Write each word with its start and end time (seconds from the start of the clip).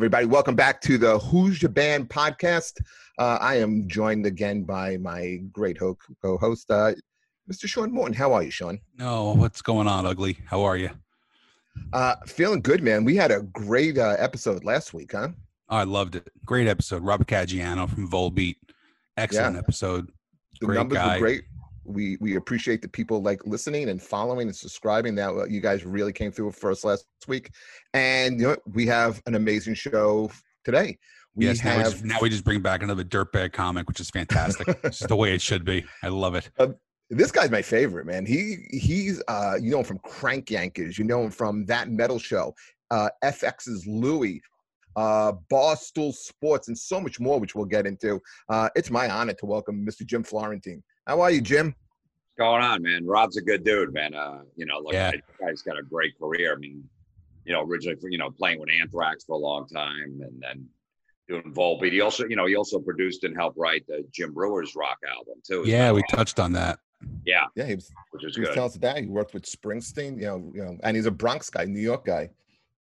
Everybody, 0.00 0.24
welcome 0.24 0.56
back 0.56 0.80
to 0.80 0.96
the 0.96 1.18
Who's 1.18 1.60
Your 1.60 1.68
Band 1.68 2.08
podcast. 2.08 2.80
Uh, 3.18 3.36
I 3.38 3.56
am 3.56 3.86
joined 3.86 4.24
again 4.24 4.62
by 4.62 4.96
my 4.96 5.42
great 5.52 5.78
co 5.78 5.94
host, 6.22 6.70
uh, 6.70 6.94
Mr. 7.52 7.66
Sean 7.66 7.92
Morton. 7.92 8.14
How 8.14 8.32
are 8.32 8.42
you, 8.42 8.50
Sean? 8.50 8.80
No, 8.96 9.34
what's 9.34 9.60
going 9.60 9.86
on, 9.86 10.06
Ugly? 10.06 10.38
How 10.46 10.62
are 10.62 10.78
you? 10.78 10.88
Uh, 11.92 12.14
feeling 12.26 12.62
good, 12.62 12.82
man. 12.82 13.04
We 13.04 13.14
had 13.14 13.30
a 13.30 13.42
great 13.42 13.98
uh, 13.98 14.16
episode 14.18 14.64
last 14.64 14.94
week, 14.94 15.12
huh? 15.12 15.28
Oh, 15.68 15.76
I 15.76 15.84
loved 15.84 16.16
it. 16.16 16.30
Great 16.46 16.66
episode. 16.66 17.02
Robert 17.02 17.26
Caggiano 17.26 17.86
from 17.86 18.10
Volbeat. 18.10 18.56
Excellent 19.18 19.56
yeah. 19.56 19.60
episode. 19.60 20.10
The 20.62 20.66
great 20.66 20.76
numbers 20.76 20.96
guy. 20.96 21.16
were 21.16 21.20
great. 21.20 21.44
We 21.84 22.18
we 22.20 22.36
appreciate 22.36 22.82
the 22.82 22.88
people 22.88 23.22
like 23.22 23.44
listening 23.46 23.88
and 23.88 24.02
following 24.02 24.48
and 24.48 24.56
subscribing. 24.56 25.14
That 25.14 25.30
uh, 25.30 25.44
you 25.46 25.60
guys 25.60 25.84
really 25.84 26.12
came 26.12 26.30
through 26.30 26.52
for 26.52 26.70
us 26.70 26.84
last 26.84 27.06
week, 27.26 27.50
and 27.94 28.40
you 28.40 28.48
know 28.48 28.56
we 28.72 28.86
have 28.86 29.22
an 29.26 29.34
amazing 29.34 29.74
show 29.74 30.30
today. 30.64 30.98
We 31.34 31.46
yes, 31.46 31.60
have 31.60 31.72
now 31.72 31.78
we, 31.78 31.90
just, 31.90 32.04
now 32.04 32.18
we 32.20 32.28
just 32.28 32.44
bring 32.44 32.60
back 32.60 32.82
another 32.82 33.04
dirtbag 33.04 33.52
comic, 33.52 33.88
which 33.88 34.00
is 34.00 34.10
fantastic. 34.10 34.68
it's 34.84 35.00
the 35.00 35.16
way 35.16 35.32
it 35.34 35.40
should 35.40 35.64
be. 35.64 35.84
I 36.02 36.08
love 36.08 36.34
it. 36.34 36.50
Uh, 36.58 36.68
this 37.10 37.32
guy's 37.32 37.50
my 37.50 37.62
favorite, 37.62 38.06
man. 38.06 38.24
He 38.24 38.66
he's 38.70 39.22
uh 39.28 39.54
you 39.60 39.70
know 39.70 39.78
him 39.78 39.84
from 39.84 39.98
Crank 39.98 40.46
Yankers, 40.46 40.96
you 40.96 41.04
know 41.04 41.24
him 41.24 41.30
from 41.30 41.66
that 41.66 41.90
metal 41.90 42.18
show, 42.18 42.54
uh 42.90 43.10
FX's 43.24 43.86
Louie, 43.86 44.40
uh 44.96 45.32
Barstool 45.52 46.14
Sports, 46.14 46.68
and 46.68 46.78
so 46.78 47.00
much 47.00 47.18
more, 47.18 47.40
which 47.40 47.54
we'll 47.54 47.64
get 47.64 47.86
into. 47.86 48.20
Uh 48.48 48.68
it's 48.76 48.90
my 48.90 49.10
honor 49.10 49.34
to 49.34 49.46
welcome 49.46 49.84
Mr. 49.84 50.06
Jim 50.06 50.22
Florentine. 50.22 50.82
How 51.10 51.20
are 51.22 51.32
you, 51.32 51.40
Jim? 51.40 51.74
What's 51.74 52.36
going 52.38 52.62
on, 52.62 52.82
man? 52.82 53.04
Rob's 53.04 53.36
a 53.36 53.42
good 53.42 53.64
dude, 53.64 53.92
man. 53.92 54.14
Uh, 54.14 54.42
you 54.54 54.64
know, 54.64 54.78
look, 54.78 54.92
yeah. 54.92 55.10
guy's 55.40 55.60
got 55.60 55.76
a 55.76 55.82
great 55.82 56.16
career. 56.16 56.54
I 56.54 56.56
mean, 56.56 56.88
you 57.44 57.52
know, 57.52 57.64
originally, 57.64 57.98
for, 58.00 58.08
you 58.08 58.16
know, 58.16 58.30
playing 58.30 58.60
with 58.60 58.68
Anthrax 58.80 59.24
for 59.24 59.32
a 59.32 59.36
long 59.36 59.66
time, 59.66 60.20
and 60.22 60.40
then 60.40 60.68
doing 61.26 61.52
Volbeat. 61.52 61.90
He 61.90 62.00
also, 62.00 62.26
you 62.26 62.36
know, 62.36 62.46
he 62.46 62.54
also 62.54 62.78
produced 62.78 63.24
and 63.24 63.34
helped 63.36 63.58
write 63.58 63.84
the 63.88 64.06
Jim 64.12 64.32
Breuer's 64.32 64.76
rock 64.76 64.98
album 65.04 65.42
too. 65.44 65.64
Yeah, 65.66 65.90
we 65.90 66.04
touched 66.08 66.38
on 66.38 66.52
that. 66.52 66.78
Yeah, 67.26 67.46
yeah, 67.56 67.66
he 67.66 67.74
was, 67.74 67.90
which 68.12 68.24
is 68.24 68.36
he 68.36 68.42
was 68.42 68.50
telling 68.50 68.70
us 68.70 68.76
that 68.76 68.98
he 68.98 69.06
worked 69.06 69.34
with 69.34 69.42
Springsteen, 69.42 70.16
you 70.16 70.26
know, 70.26 70.52
you 70.54 70.64
know, 70.64 70.78
and 70.84 70.96
he's 70.96 71.06
a 71.06 71.10
Bronx 71.10 71.50
guy, 71.50 71.64
New 71.64 71.80
York 71.80 72.04
guy. 72.04 72.30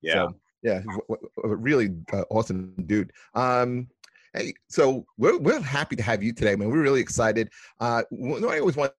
Yeah, 0.01 0.13
so, 0.13 0.35
yeah, 0.63 0.81
a 1.43 1.55
really 1.55 1.89
uh, 2.11 2.23
awesome 2.31 2.73
dude. 2.87 3.13
Um, 3.35 3.89
hey, 4.37 4.53
so 4.69 5.05
we're 5.17 5.37
we're 5.37 5.61
happy 5.61 5.95
to 5.95 6.03
have 6.03 6.23
you 6.23 6.33
today, 6.33 6.55
man. 6.55 6.69
We're 6.69 6.81
really 6.81 7.01
excited. 7.01 7.49
Uh, 7.79 8.03
I 8.11 8.59
always 8.59 8.75
want 8.75 8.91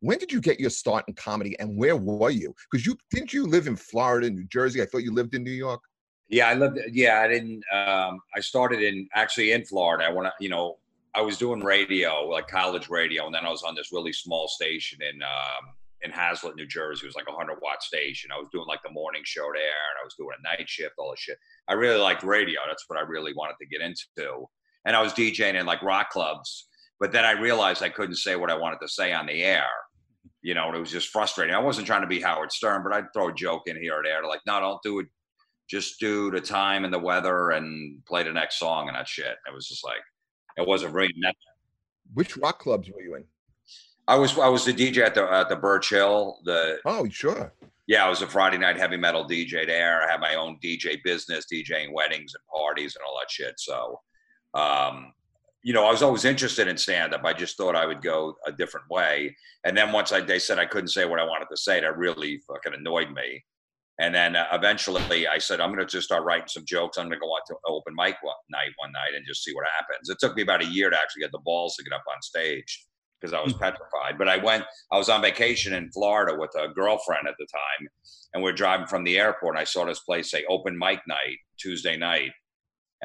when 0.00 0.18
did 0.18 0.32
you 0.32 0.40
get 0.40 0.58
your 0.58 0.70
start 0.70 1.04
in 1.06 1.14
comedy, 1.14 1.56
and 1.60 1.78
where 1.78 1.96
were 1.96 2.30
you? 2.30 2.54
Because 2.70 2.84
you 2.84 2.96
didn't 3.10 3.32
you 3.32 3.46
live 3.46 3.66
in 3.66 3.76
Florida, 3.76 4.28
New 4.28 4.46
Jersey? 4.46 4.82
I 4.82 4.86
thought 4.86 5.04
you 5.04 5.12
lived 5.12 5.34
in 5.34 5.44
New 5.44 5.52
York. 5.52 5.80
Yeah, 6.28 6.48
I 6.48 6.54
lived. 6.54 6.78
Yeah, 6.90 7.20
I 7.20 7.28
didn't. 7.28 7.62
Um, 7.72 8.20
I 8.34 8.40
started 8.40 8.82
in 8.82 9.08
actually 9.14 9.52
in 9.52 9.64
Florida. 9.64 10.04
I 10.04 10.10
went. 10.10 10.32
You 10.40 10.48
know, 10.48 10.78
I 11.14 11.20
was 11.20 11.38
doing 11.38 11.60
radio, 11.60 12.22
like 12.26 12.48
college 12.48 12.88
radio, 12.88 13.26
and 13.26 13.34
then 13.34 13.46
I 13.46 13.50
was 13.50 13.62
on 13.62 13.74
this 13.74 13.92
really 13.92 14.12
small 14.12 14.48
station 14.48 14.98
in 15.02 15.22
um, 15.22 15.74
in 16.02 16.10
Hazlet, 16.10 16.56
New 16.56 16.66
Jersey. 16.66 17.04
It 17.04 17.08
was 17.08 17.16
like 17.16 17.28
a 17.28 17.36
hundred 17.36 17.58
watt 17.62 17.82
station. 17.82 18.30
I 18.32 18.38
was 18.38 18.48
doing 18.52 18.66
like 18.66 18.80
the 18.84 18.92
morning 18.92 19.22
show 19.24 19.48
there, 19.54 19.62
and 19.62 20.00
I 20.00 20.04
was 20.04 20.14
doing 20.14 20.36
a 20.38 20.42
night 20.42 20.68
shift, 20.68 20.94
all 20.98 21.10
this 21.10 21.20
shit. 21.20 21.38
I 21.68 21.74
really 21.74 22.00
liked 22.00 22.22
radio. 22.22 22.60
That's 22.66 22.84
what 22.88 22.98
I 22.98 23.02
really 23.02 23.32
wanted 23.34 23.54
to 23.60 23.66
get 23.66 23.80
into. 23.80 24.46
And 24.84 24.94
I 24.94 25.02
was 25.02 25.12
DJing 25.12 25.54
in 25.54 25.66
like 25.66 25.82
rock 25.82 26.10
clubs, 26.10 26.68
but 27.00 27.12
then 27.12 27.24
I 27.24 27.32
realized 27.32 27.82
I 27.82 27.88
couldn't 27.88 28.16
say 28.16 28.36
what 28.36 28.50
I 28.50 28.56
wanted 28.56 28.78
to 28.82 28.88
say 28.88 29.12
on 29.12 29.26
the 29.26 29.42
air. 29.42 29.66
You 30.42 30.54
know, 30.54 30.66
and 30.66 30.76
it 30.76 30.80
was 30.80 30.90
just 30.90 31.08
frustrating. 31.08 31.54
I 31.54 31.58
wasn't 31.58 31.86
trying 31.86 32.02
to 32.02 32.06
be 32.06 32.20
Howard 32.20 32.52
Stern, 32.52 32.82
but 32.82 32.92
I'd 32.92 33.12
throw 33.14 33.28
a 33.28 33.34
joke 33.34 33.62
in 33.66 33.80
here 33.80 33.94
or 33.94 34.02
there, 34.02 34.22
like, 34.24 34.42
no, 34.46 34.60
don't 34.60 34.82
do 34.82 34.98
it. 34.98 35.06
Just 35.70 35.98
do 35.98 36.30
the 36.30 36.40
time 36.42 36.84
and 36.84 36.92
the 36.92 36.98
weather 36.98 37.52
and 37.52 38.04
play 38.04 38.22
the 38.22 38.32
next 38.32 38.58
song 38.58 38.88
and 38.88 38.96
that 38.96 39.08
shit. 39.08 39.36
It 39.46 39.54
was 39.54 39.66
just 39.66 39.82
like 39.82 40.02
it 40.56 40.66
wasn't 40.66 40.94
really 40.94 41.14
that. 41.22 41.34
Which 42.12 42.36
rock 42.36 42.58
clubs 42.60 42.90
were 42.90 43.00
you 43.00 43.14
in? 43.16 43.24
I 44.06 44.16
was 44.16 44.38
I 44.38 44.48
was 44.48 44.64
the 44.64 44.72
DJ 44.72 44.98
at 44.98 45.14
the 45.14 45.24
at 45.24 45.48
the 45.48 45.56
Birch 45.56 45.90
Hill. 45.90 46.38
The 46.44 46.78
oh 46.84 47.08
sure. 47.08 47.52
Yeah, 47.86 48.06
I 48.06 48.08
was 48.08 48.22
a 48.22 48.26
Friday 48.26 48.58
night 48.58 48.78
heavy 48.78 48.96
metal 48.96 49.26
DJ 49.26 49.66
there. 49.66 50.02
I 50.02 50.12
had 50.12 50.20
my 50.20 50.36
own 50.36 50.58
DJ 50.62 51.02
business, 51.04 51.46
DJing 51.52 51.92
weddings 51.92 52.34
and 52.34 52.42
parties 52.52 52.96
and 52.96 53.04
all 53.06 53.18
that 53.18 53.30
shit. 53.30 53.54
So, 53.58 54.00
um, 54.54 55.12
you 55.62 55.72
know, 55.72 55.84
I 55.86 55.90
was 55.90 56.02
always 56.02 56.26
interested 56.26 56.68
in 56.68 56.76
stand 56.76 57.14
up. 57.14 57.24
I 57.24 57.32
just 57.32 57.56
thought 57.56 57.74
I 57.74 57.86
would 57.86 58.02
go 58.02 58.34
a 58.46 58.52
different 58.52 58.88
way. 58.90 59.34
And 59.64 59.76
then 59.76 59.92
once 59.92 60.12
I 60.12 60.20
they 60.20 60.38
said 60.38 60.58
I 60.58 60.66
couldn't 60.66 60.88
say 60.88 61.06
what 61.06 61.18
I 61.18 61.24
wanted 61.24 61.48
to 61.50 61.56
say, 61.56 61.80
that 61.80 61.96
really 61.96 62.40
fucking 62.46 62.78
annoyed 62.78 63.10
me. 63.12 63.42
And 64.00 64.14
then 64.14 64.36
uh, 64.36 64.46
eventually 64.52 65.26
I 65.26 65.38
said, 65.38 65.60
I'm 65.60 65.70
going 65.70 65.86
to 65.86 65.86
just 65.86 66.06
start 66.06 66.24
writing 66.24 66.48
some 66.48 66.64
jokes. 66.66 66.98
I'm 66.98 67.06
going 67.06 67.18
to 67.18 67.20
go 67.20 67.34
out 67.34 67.42
to 67.46 67.56
open 67.66 67.94
mic 67.96 68.16
one 68.22 68.34
night 68.50 68.70
one 68.76 68.92
night 68.92 69.14
and 69.16 69.24
just 69.26 69.44
see 69.44 69.54
what 69.54 69.64
happens. 69.78 70.10
It 70.10 70.18
took 70.20 70.36
me 70.36 70.42
about 70.42 70.62
a 70.62 70.66
year 70.66 70.90
to 70.90 70.96
actually 70.96 71.22
get 71.22 71.32
the 71.32 71.40
balls 71.44 71.76
to 71.76 71.84
get 71.84 71.94
up 71.94 72.02
on 72.12 72.20
stage 72.20 72.86
because 73.20 73.32
I 73.32 73.40
was 73.40 73.52
hmm. 73.52 73.60
petrified. 73.60 74.18
But 74.18 74.28
I 74.28 74.36
went, 74.36 74.64
I 74.92 74.98
was 74.98 75.08
on 75.08 75.22
vacation 75.22 75.72
in 75.72 75.90
Florida 75.92 76.36
with 76.38 76.50
a 76.56 76.74
girlfriend 76.74 77.28
at 77.28 77.36
the 77.38 77.46
time. 77.46 77.88
And 78.34 78.42
we 78.42 78.50
are 78.50 78.54
driving 78.54 78.86
from 78.86 79.04
the 79.04 79.18
airport 79.18 79.54
and 79.54 79.60
I 79.60 79.64
saw 79.64 79.84
this 79.86 80.00
place 80.00 80.30
say 80.30 80.44
open 80.50 80.76
mic 80.76 81.00
night, 81.06 81.38
Tuesday 81.58 81.96
night. 81.96 82.32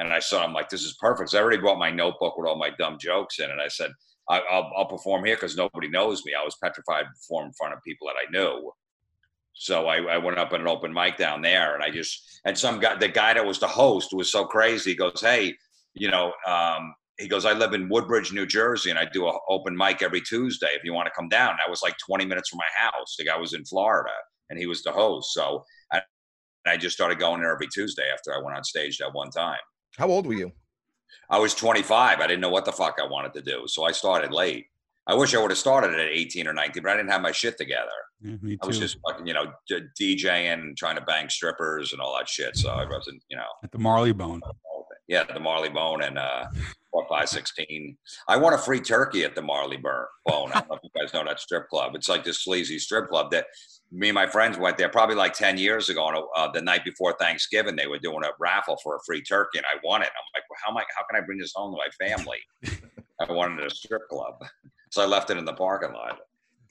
And 0.00 0.14
I 0.14 0.18
saw, 0.18 0.42
I'm 0.42 0.54
like, 0.54 0.70
this 0.70 0.82
is 0.82 0.96
perfect. 0.98 1.30
So 1.30 1.38
I 1.38 1.42
already 1.42 1.58
brought 1.58 1.78
my 1.78 1.90
notebook 1.90 2.36
with 2.36 2.48
all 2.48 2.56
my 2.56 2.70
dumb 2.78 2.96
jokes 2.98 3.38
in. 3.38 3.50
And 3.50 3.60
I 3.60 3.68
said, 3.68 3.90
I, 4.30 4.38
will 4.38 4.70
I'll 4.76 4.86
perform 4.86 5.24
here 5.26 5.36
because 5.36 5.56
nobody 5.56 5.88
knows 5.88 6.24
me. 6.24 6.32
I 6.34 6.42
was 6.42 6.56
petrified 6.62 7.04
to 7.04 7.10
perform 7.10 7.48
in 7.48 7.52
front 7.52 7.74
of 7.74 7.82
people 7.82 8.08
that 8.08 8.16
I 8.16 8.30
knew. 8.30 8.72
So 9.52 9.88
I, 9.88 10.14
I, 10.14 10.16
went 10.16 10.38
up 10.38 10.54
at 10.54 10.60
an 10.60 10.68
open 10.68 10.92
mic 10.92 11.18
down 11.18 11.42
there, 11.42 11.74
and 11.74 11.82
I 11.82 11.90
just 11.90 12.40
and 12.46 12.56
some 12.56 12.80
guy, 12.80 12.94
the 12.94 13.08
guy 13.08 13.34
that 13.34 13.44
was 13.44 13.58
the 13.58 13.68
host 13.68 14.14
was 14.14 14.32
so 14.32 14.46
crazy. 14.46 14.92
He 14.92 14.96
goes, 14.96 15.20
"Hey, 15.20 15.54
you 15.92 16.10
know," 16.10 16.32
um, 16.46 16.94
he 17.18 17.28
goes, 17.28 17.44
"I 17.44 17.52
live 17.52 17.74
in 17.74 17.88
Woodbridge, 17.90 18.32
New 18.32 18.46
Jersey, 18.46 18.88
and 18.88 18.98
I 18.98 19.06
do 19.12 19.28
an 19.28 19.34
open 19.50 19.76
mic 19.76 20.00
every 20.00 20.22
Tuesday. 20.22 20.70
If 20.72 20.84
you 20.84 20.94
want 20.94 21.06
to 21.06 21.12
come 21.14 21.28
down." 21.28 21.56
That 21.58 21.68
was 21.68 21.82
like 21.82 21.94
20 22.06 22.24
minutes 22.24 22.48
from 22.48 22.58
my 22.58 22.88
house. 22.88 23.16
The 23.18 23.24
guy 23.24 23.36
was 23.36 23.52
in 23.52 23.64
Florida, 23.66 24.14
and 24.48 24.58
he 24.58 24.66
was 24.66 24.82
the 24.82 24.92
host. 24.92 25.34
So 25.34 25.64
I, 25.92 26.00
I 26.66 26.76
just 26.78 26.94
started 26.94 27.18
going 27.18 27.40
there 27.40 27.52
every 27.52 27.68
Tuesday 27.68 28.08
after 28.14 28.32
I 28.32 28.42
went 28.42 28.56
on 28.56 28.64
stage 28.64 28.96
that 28.98 29.12
one 29.12 29.30
time. 29.30 29.58
How 29.96 30.08
old 30.08 30.26
were 30.26 30.34
you? 30.34 30.52
I 31.28 31.38
was 31.38 31.54
25. 31.54 32.20
I 32.20 32.26
didn't 32.26 32.40
know 32.40 32.50
what 32.50 32.64
the 32.64 32.72
fuck 32.72 32.98
I 33.02 33.06
wanted 33.06 33.34
to 33.34 33.42
do, 33.42 33.64
so 33.66 33.84
I 33.84 33.92
started 33.92 34.32
late. 34.32 34.66
I 35.06 35.14
wish 35.14 35.34
I 35.34 35.40
would 35.40 35.50
have 35.50 35.58
started 35.58 35.94
at 35.94 36.00
18 36.00 36.46
or 36.46 36.52
19, 36.52 36.82
but 36.82 36.92
I 36.92 36.96
didn't 36.96 37.10
have 37.10 37.22
my 37.22 37.32
shit 37.32 37.56
together. 37.56 37.88
Yeah, 38.22 38.56
I 38.62 38.66
was 38.66 38.78
just 38.78 38.98
fucking, 39.08 39.26
you 39.26 39.34
know, 39.34 39.52
DJing, 39.70 40.52
and 40.52 40.76
trying 40.76 40.96
to 40.96 41.02
bang 41.02 41.28
strippers 41.28 41.92
and 41.92 42.00
all 42.00 42.16
that 42.18 42.28
shit. 42.28 42.56
So 42.56 42.70
I 42.70 42.84
wasn't, 42.84 43.22
you 43.28 43.36
know. 43.36 43.46
At 43.64 43.72
the 43.72 43.78
Marley 43.78 44.12
Bone. 44.12 44.40
Yeah, 45.08 45.24
the 45.24 45.40
Marley 45.40 45.70
Bone 45.70 46.02
and 46.02 46.18
uh, 46.18 46.44
4516. 46.92 47.96
I 48.28 48.36
won 48.36 48.52
a 48.52 48.58
free 48.58 48.80
turkey 48.80 49.24
at 49.24 49.34
the 49.34 49.42
Marley 49.42 49.78
Bone. 49.78 50.06
I 50.26 50.60
don't 50.60 50.68
know 50.68 50.76
if 50.76 50.80
you 50.84 50.90
guys 50.96 51.12
know 51.12 51.24
that 51.24 51.40
strip 51.40 51.68
club. 51.68 51.96
It's 51.96 52.08
like 52.08 52.22
this 52.22 52.44
sleazy 52.44 52.78
strip 52.78 53.08
club 53.08 53.30
that 53.32 53.46
me 53.92 54.08
and 54.08 54.14
my 54.14 54.26
friends 54.26 54.56
went 54.56 54.78
there 54.78 54.88
probably 54.88 55.16
like 55.16 55.34
10 55.34 55.58
years 55.58 55.88
ago. 55.88 56.04
On 56.04 56.14
a, 56.14 56.20
uh, 56.38 56.50
the 56.52 56.62
night 56.62 56.84
before 56.84 57.14
Thanksgiving, 57.18 57.76
they 57.76 57.86
were 57.86 57.98
doing 57.98 58.22
a 58.24 58.30
raffle 58.38 58.78
for 58.82 58.96
a 58.96 58.98
free 59.04 59.22
turkey 59.22 59.58
and 59.58 59.66
I 59.66 59.78
won 59.82 60.02
it. 60.02 60.08
I'm 60.08 60.24
like, 60.34 60.44
well, 60.48 60.58
how 60.64 60.70
am 60.70 60.76
I, 60.76 60.84
how 60.96 61.04
can 61.10 61.20
I 61.22 61.26
bring 61.26 61.38
this 61.38 61.52
home 61.54 61.74
to 61.74 61.78
my 61.78 62.06
family? 62.06 62.38
I 63.28 63.32
wanted 63.32 63.64
a 63.64 63.70
strip 63.70 64.08
club. 64.08 64.34
So 64.92 65.00
I 65.00 65.06
left 65.06 65.30
it 65.30 65.38
in 65.38 65.44
the 65.44 65.52
parking 65.52 65.92
lot. 65.92 66.18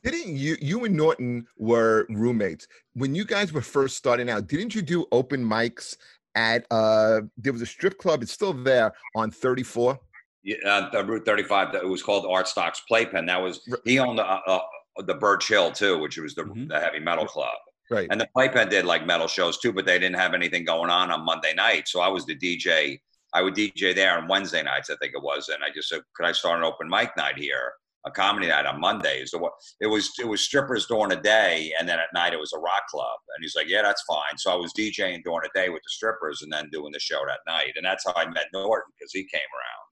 Didn't 0.04 0.36
you 0.36 0.58
you 0.60 0.84
and 0.84 0.94
Norton 0.94 1.48
were 1.58 2.06
roommates 2.10 2.68
when 2.96 3.16
you 3.16 3.24
guys 3.24 3.54
were 3.54 3.62
first 3.62 3.96
starting 3.96 4.30
out? 4.30 4.48
Didn't 4.48 4.76
you 4.76 4.82
do 4.82 5.06
open 5.14 5.42
mics 5.42 5.96
at 6.36 6.66
uh 6.70 7.22
there 7.38 7.54
was 7.54 7.62
a 7.62 7.66
strip 7.66 7.98
club, 7.98 8.22
it's 8.22 8.34
still 8.34 8.52
there 8.52 8.94
on 9.16 9.32
34? 9.32 9.98
Yeah, 10.44 10.90
uh, 10.94 11.06
Route 11.06 11.26
35. 11.26 11.76
It 11.76 11.88
was 11.88 12.02
called 12.02 12.26
Art 12.30 12.48
Stocks 12.48 12.82
Playpen. 12.90 13.26
That 13.26 13.42
was 13.42 13.62
he 13.86 14.00
owned 14.00 14.20
the 14.20 14.26
uh, 14.26 14.42
uh, 14.48 14.60
the 15.06 15.16
Birch 15.16 15.48
Hill 15.48 15.72
too, 15.72 15.98
which 15.98 16.18
was 16.18 16.36
the, 16.36 16.44
mm-hmm. 16.44 16.68
the 16.68 16.80
heavy 16.80 17.00
metal 17.00 17.26
club. 17.26 17.56
Right. 17.90 18.08
And 18.12 18.22
the 18.22 18.28
Playpen 18.36 18.70
did 18.70 18.86
like 18.86 19.06
metal 19.06 19.28
shows 19.28 19.58
too, 19.58 19.74
but 19.74 19.86
they 19.86 19.98
didn't 19.98 20.18
have 20.18 20.34
anything 20.34 20.64
going 20.64 20.90
on 20.90 21.10
on 21.12 21.26
Monday 21.26 21.54
night. 21.56 21.88
So 21.88 22.02
I 22.02 22.08
was 22.08 22.26
the 22.26 22.36
DJ. 22.36 23.00
I 23.34 23.42
would 23.42 23.56
DJ 23.56 23.96
there 23.96 24.18
on 24.18 24.28
Wednesday 24.28 24.64
nights, 24.64 24.90
I 24.90 24.96
think 25.00 25.14
it 25.16 25.22
was, 25.22 25.50
and 25.50 25.64
I 25.64 25.68
just 25.74 25.90
said, 25.90 26.02
"Could 26.16 26.26
I 26.26 26.32
start 26.32 26.58
an 26.58 26.66
open 26.66 26.90
mic 26.90 27.16
night 27.16 27.38
here?" 27.38 27.74
a 28.06 28.12
comedy 28.12 28.48
night 28.48 28.66
on 28.66 28.80
Mondays. 28.80 29.32
So 29.32 29.50
it 29.82 29.88
was 29.88 30.12
it 30.20 30.28
was 30.28 30.42
strippers 30.42 30.88
during 30.88 31.10
the 31.10 31.18
day, 31.18 31.74
and 31.80 31.88
then 31.88 32.00
at 32.00 32.14
night 32.14 32.34
it 32.34 32.40
was 32.40 32.54
a 32.54 32.60
rock 32.60 32.88
club. 32.90 33.20
And 33.36 33.44
he's 33.44 33.56
like, 33.56 33.68
"Yeah, 33.68 33.82
that's 33.82 34.04
fine." 34.04 34.38
So 34.38 34.52
I 34.52 34.56
was 34.56 34.74
DJing 34.74 35.24
during 35.24 35.42
the 35.44 35.50
day 35.54 35.70
with 35.70 35.82
the 35.84 35.90
strippers, 35.90 36.42
and 36.42 36.52
then 36.52 36.70
doing 36.72 36.92
the 36.92 37.00
show 37.00 37.22
that 37.28 37.40
night. 37.48 37.74
And 37.76 37.86
that's 37.86 38.06
how 38.06 38.14
I 38.16 38.26
met 38.26 38.48
Norton 38.54 38.92
because 38.98 39.12
he 39.12 39.24
came 39.24 39.42
around. 39.42 39.86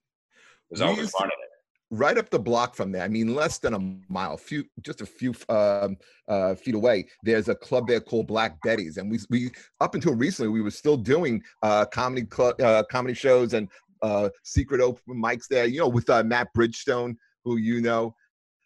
It 0.69 0.71
was 0.71 0.81
always 0.81 1.11
fun 1.11 1.27
it. 1.27 1.56
Right 1.89 2.17
up 2.17 2.29
the 2.29 2.39
block 2.39 2.75
from 2.75 2.91
there. 2.91 3.03
I 3.03 3.07
mean, 3.07 3.33
less 3.33 3.59
than 3.59 3.73
a 3.73 3.79
mile, 4.09 4.35
few 4.35 4.65
just 4.81 4.99
a 4.99 5.05
few 5.05 5.33
um, 5.47 5.95
uh, 6.27 6.55
feet 6.55 6.75
away. 6.75 7.07
There's 7.23 7.47
a 7.47 7.55
club 7.55 7.87
there 7.87 8.01
called 8.01 8.27
Black 8.27 8.61
Betty's, 8.61 8.97
and 8.97 9.09
we 9.09 9.19
we 9.29 9.51
up 9.79 9.95
until 9.95 10.13
recently 10.13 10.51
we 10.51 10.61
were 10.61 10.71
still 10.71 10.97
doing 10.97 11.41
uh, 11.63 11.85
comedy 11.85 12.25
club 12.25 12.59
uh, 12.59 12.83
comedy 12.91 13.13
shows 13.13 13.53
and 13.53 13.69
uh, 14.01 14.27
secret 14.43 14.81
open 14.81 15.01
mics 15.15 15.47
there. 15.49 15.65
You 15.65 15.79
know, 15.79 15.87
with 15.87 16.09
uh, 16.09 16.23
Matt 16.23 16.49
Bridgestone 16.53 17.15
who 17.47 17.57
you 17.57 17.81
know. 17.81 18.15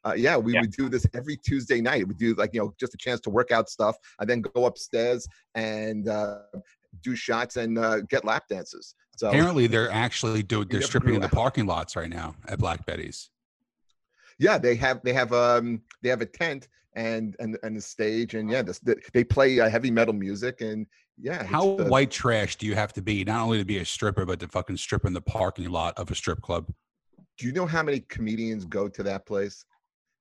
Uh, 0.03 0.13
yeah, 0.17 0.35
we 0.35 0.53
yeah. 0.53 0.61
would 0.61 0.71
do 0.71 0.89
this 0.89 1.05
every 1.13 1.37
Tuesday 1.37 1.79
night. 1.79 2.07
We 2.07 2.15
do 2.15 2.33
like 2.33 2.55
you 2.55 2.59
know 2.59 2.73
just 2.79 2.95
a 2.95 2.97
chance 2.97 3.19
to 3.21 3.29
work 3.29 3.51
out 3.51 3.69
stuff, 3.69 3.95
and 4.19 4.27
then 4.27 4.41
go 4.41 4.65
upstairs 4.65 5.27
and 5.53 6.09
uh, 6.09 6.39
do 7.03 7.15
shots 7.15 7.57
and 7.57 7.77
uh, 7.77 8.01
get 8.09 8.25
lap 8.25 8.45
dances. 8.49 8.95
So 9.21 9.29
Apparently, 9.29 9.67
they're 9.67 9.91
actually 9.91 10.41
do 10.41 10.65
they're 10.65 10.81
stripping 10.81 11.13
in 11.13 11.21
the 11.21 11.29
parking 11.29 11.67
lots 11.67 11.95
right 11.95 12.09
now 12.09 12.33
at 12.47 12.57
Black 12.57 12.87
Betty's. 12.87 13.29
yeah, 14.39 14.57
they 14.57 14.73
have 14.73 14.99
they 15.03 15.13
have 15.13 15.31
um 15.31 15.83
they 16.01 16.09
have 16.09 16.21
a 16.21 16.25
tent 16.25 16.67
and 16.95 17.35
and 17.39 17.55
and 17.61 17.77
a 17.77 17.81
stage 17.81 18.33
and 18.33 18.49
yeah, 18.49 18.63
this, 18.63 18.81
they 19.13 19.23
play 19.23 19.59
uh, 19.59 19.69
heavy 19.69 19.91
metal 19.91 20.15
music 20.15 20.61
and 20.61 20.87
yeah. 21.19 21.43
How 21.43 21.75
uh, 21.75 21.85
white 21.85 22.09
trash 22.09 22.55
do 22.55 22.65
you 22.65 22.73
have 22.73 22.93
to 22.93 23.03
be 23.03 23.23
not 23.23 23.43
only 23.43 23.59
to 23.59 23.65
be 23.65 23.77
a 23.77 23.85
stripper, 23.85 24.25
but 24.25 24.39
to 24.39 24.47
fucking 24.47 24.77
strip 24.77 25.05
in 25.05 25.13
the 25.13 25.21
parking 25.21 25.69
lot 25.69 25.95
of 25.99 26.09
a 26.09 26.15
strip 26.15 26.41
club? 26.41 26.73
do 27.37 27.45
you 27.45 27.53
know 27.53 27.65
how 27.65 27.83
many 27.83 27.99
comedians 28.01 28.65
go 28.65 28.87
to 28.87 29.03
that 29.03 29.25
place? 29.27 29.65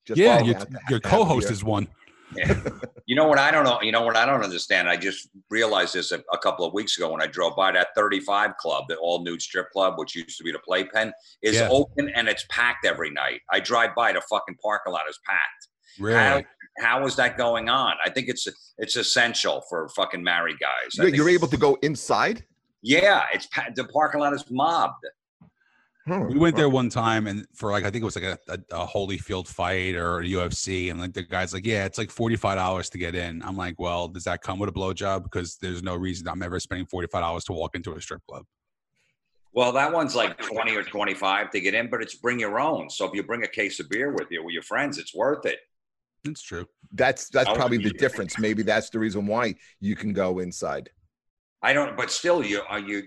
Just 0.06 0.19
yeah, 0.19 0.43
your, 0.43 0.56
your 0.88 1.00
co-host 1.00 1.50
is 1.50 1.62
one. 1.62 1.88
Yeah. 2.37 2.61
you 3.06 3.17
know 3.17 3.27
what 3.27 3.38
I 3.38 3.50
don't 3.50 3.65
know. 3.65 3.81
You 3.82 3.93
know 3.93 4.03
what 4.03 4.17
I 4.17 4.25
don't 4.27 4.43
understand. 4.43 4.88
I 4.88 4.97
just 4.97 5.29
realized 5.50 5.94
this 5.94 6.12
a, 6.12 6.23
a 6.32 6.38
couple 6.38 6.65
of 6.65 6.73
weeks 6.73 6.97
ago 6.97 7.11
when 7.12 7.21
I 7.23 7.27
drove 7.27 7.56
by 7.56 7.73
that 7.73 7.88
35 7.97 8.56
Club, 8.59 8.85
the 8.88 8.97
all 8.97 9.23
nude 9.25 9.43
strip 9.43 9.71
club, 9.71 9.94
which 9.99 10.15
used 10.15 10.38
to 10.38 10.44
be 10.44 10.53
the 10.53 10.59
Playpen, 10.61 11.12
is 11.43 11.56
Yeah. 11.56 11.69
open 11.71 12.09
and 12.15 12.29
it's 12.29 12.44
packed 12.50 12.85
every 12.87 13.11
night. 13.11 13.41
I 13.50 13.61
drive 13.61 13.94
by, 13.97 14.12
the 14.12 14.23
fucking 14.31 14.56
parking 14.62 14.93
lot 14.93 15.03
is 15.09 15.19
packed. 15.27 15.69
Really? 15.99 16.47
How 16.79 17.05
is 17.05 17.17
that 17.17 17.37
going 17.37 17.69
on? 17.69 17.94
I 18.05 18.11
think 18.11 18.29
it's 18.29 18.47
it's 18.79 18.97
essential 18.97 19.62
for 19.69 19.88
fucking 19.91 20.23
married 20.23 20.56
guys. 20.61 20.99
I 20.99 21.03
You're, 21.05 21.15
you're 21.17 21.29
able 21.29 21.49
to 21.49 21.56
go 21.56 21.76
inside. 21.83 22.44
Yeah, 22.83 23.25
it's 23.35 23.47
pa- 23.47 23.67
the 23.75 23.85
parking 23.85 24.21
lot 24.21 24.33
is 24.33 24.44
mobbed. 24.50 25.05
Hmm. 26.11 26.27
We 26.27 26.39
went 26.39 26.57
there 26.57 26.69
one 26.69 26.89
time 26.89 27.29
and 27.29 27.47
for 27.55 27.71
like 27.71 27.85
I 27.85 27.91
think 27.91 28.03
it 28.03 28.05
was 28.05 28.17
like 28.17 28.25
a, 28.25 28.39
a, 28.49 28.83
a 28.83 28.85
Holyfield 28.85 29.47
fight 29.47 29.95
or 29.95 30.19
a 30.19 30.25
UFC, 30.25 30.91
and 30.91 30.99
like 30.99 31.12
the 31.12 31.23
guy's 31.23 31.55
like, 31.55 31.65
Yeah, 31.65 31.85
it's 31.85 31.99
like 31.99 32.11
forty 32.11 32.35
five 32.35 32.57
dollars 32.57 32.91
to 32.91 32.99
get 32.99 33.15
in. 33.15 33.41
I'm 33.45 33.57
like, 33.57 33.77
Well, 33.79 34.09
does 34.09 34.25
that 34.25 34.43
come 34.43 34.59
with 34.59 34.69
a 34.69 34.73
blowjob? 34.73 35.23
Because 35.23 35.57
there's 35.59 35.85
no 35.85 35.95
reason 35.95 36.27
I'm 36.27 36.43
ever 36.43 36.59
spending 36.59 36.87
forty 36.87 37.07
five 37.07 37.23
dollars 37.23 37.45
to 37.45 37.53
walk 37.53 37.77
into 37.77 37.95
a 37.95 38.01
strip 38.01 38.27
club. 38.27 38.45
Well, 39.53 39.71
that 39.73 39.93
one's 39.93 40.17
like 40.17 40.39
20 40.39 40.77
or 40.77 40.85
25 40.85 41.51
to 41.51 41.61
get 41.61 41.75
in, 41.75 41.91
but 41.91 42.01
it's 42.03 42.15
bring 42.15 42.39
your 42.39 42.61
own. 42.61 42.89
So 42.89 43.05
if 43.05 43.15
you 43.15 43.25
bring 43.25 43.43
a 43.43 43.49
case 43.49 43.81
of 43.81 43.89
beer 43.89 44.12
with 44.12 44.31
you 44.31 44.45
with 44.45 44.53
your 44.53 44.62
friends, 44.62 44.97
it's 44.97 45.12
worth 45.15 45.45
it. 45.45 45.59
That's 46.25 46.43
true. 46.43 46.67
That's 46.93 47.29
that's 47.31 47.49
I 47.49 47.53
would 47.53 47.59
probably 47.59 47.79
the 47.79 47.91
difference. 47.91 48.39
Maybe 48.39 48.62
that's 48.62 48.91
the 48.91 48.99
reason 48.99 49.27
why 49.27 49.55
you 49.81 49.97
can 49.97 50.12
go 50.12 50.41
inside. 50.41 50.91
I 51.62 51.73
don't, 51.73 51.97
but 51.97 52.11
still, 52.11 52.45
you 52.45 52.62
are 52.69 52.79
you 52.79 53.03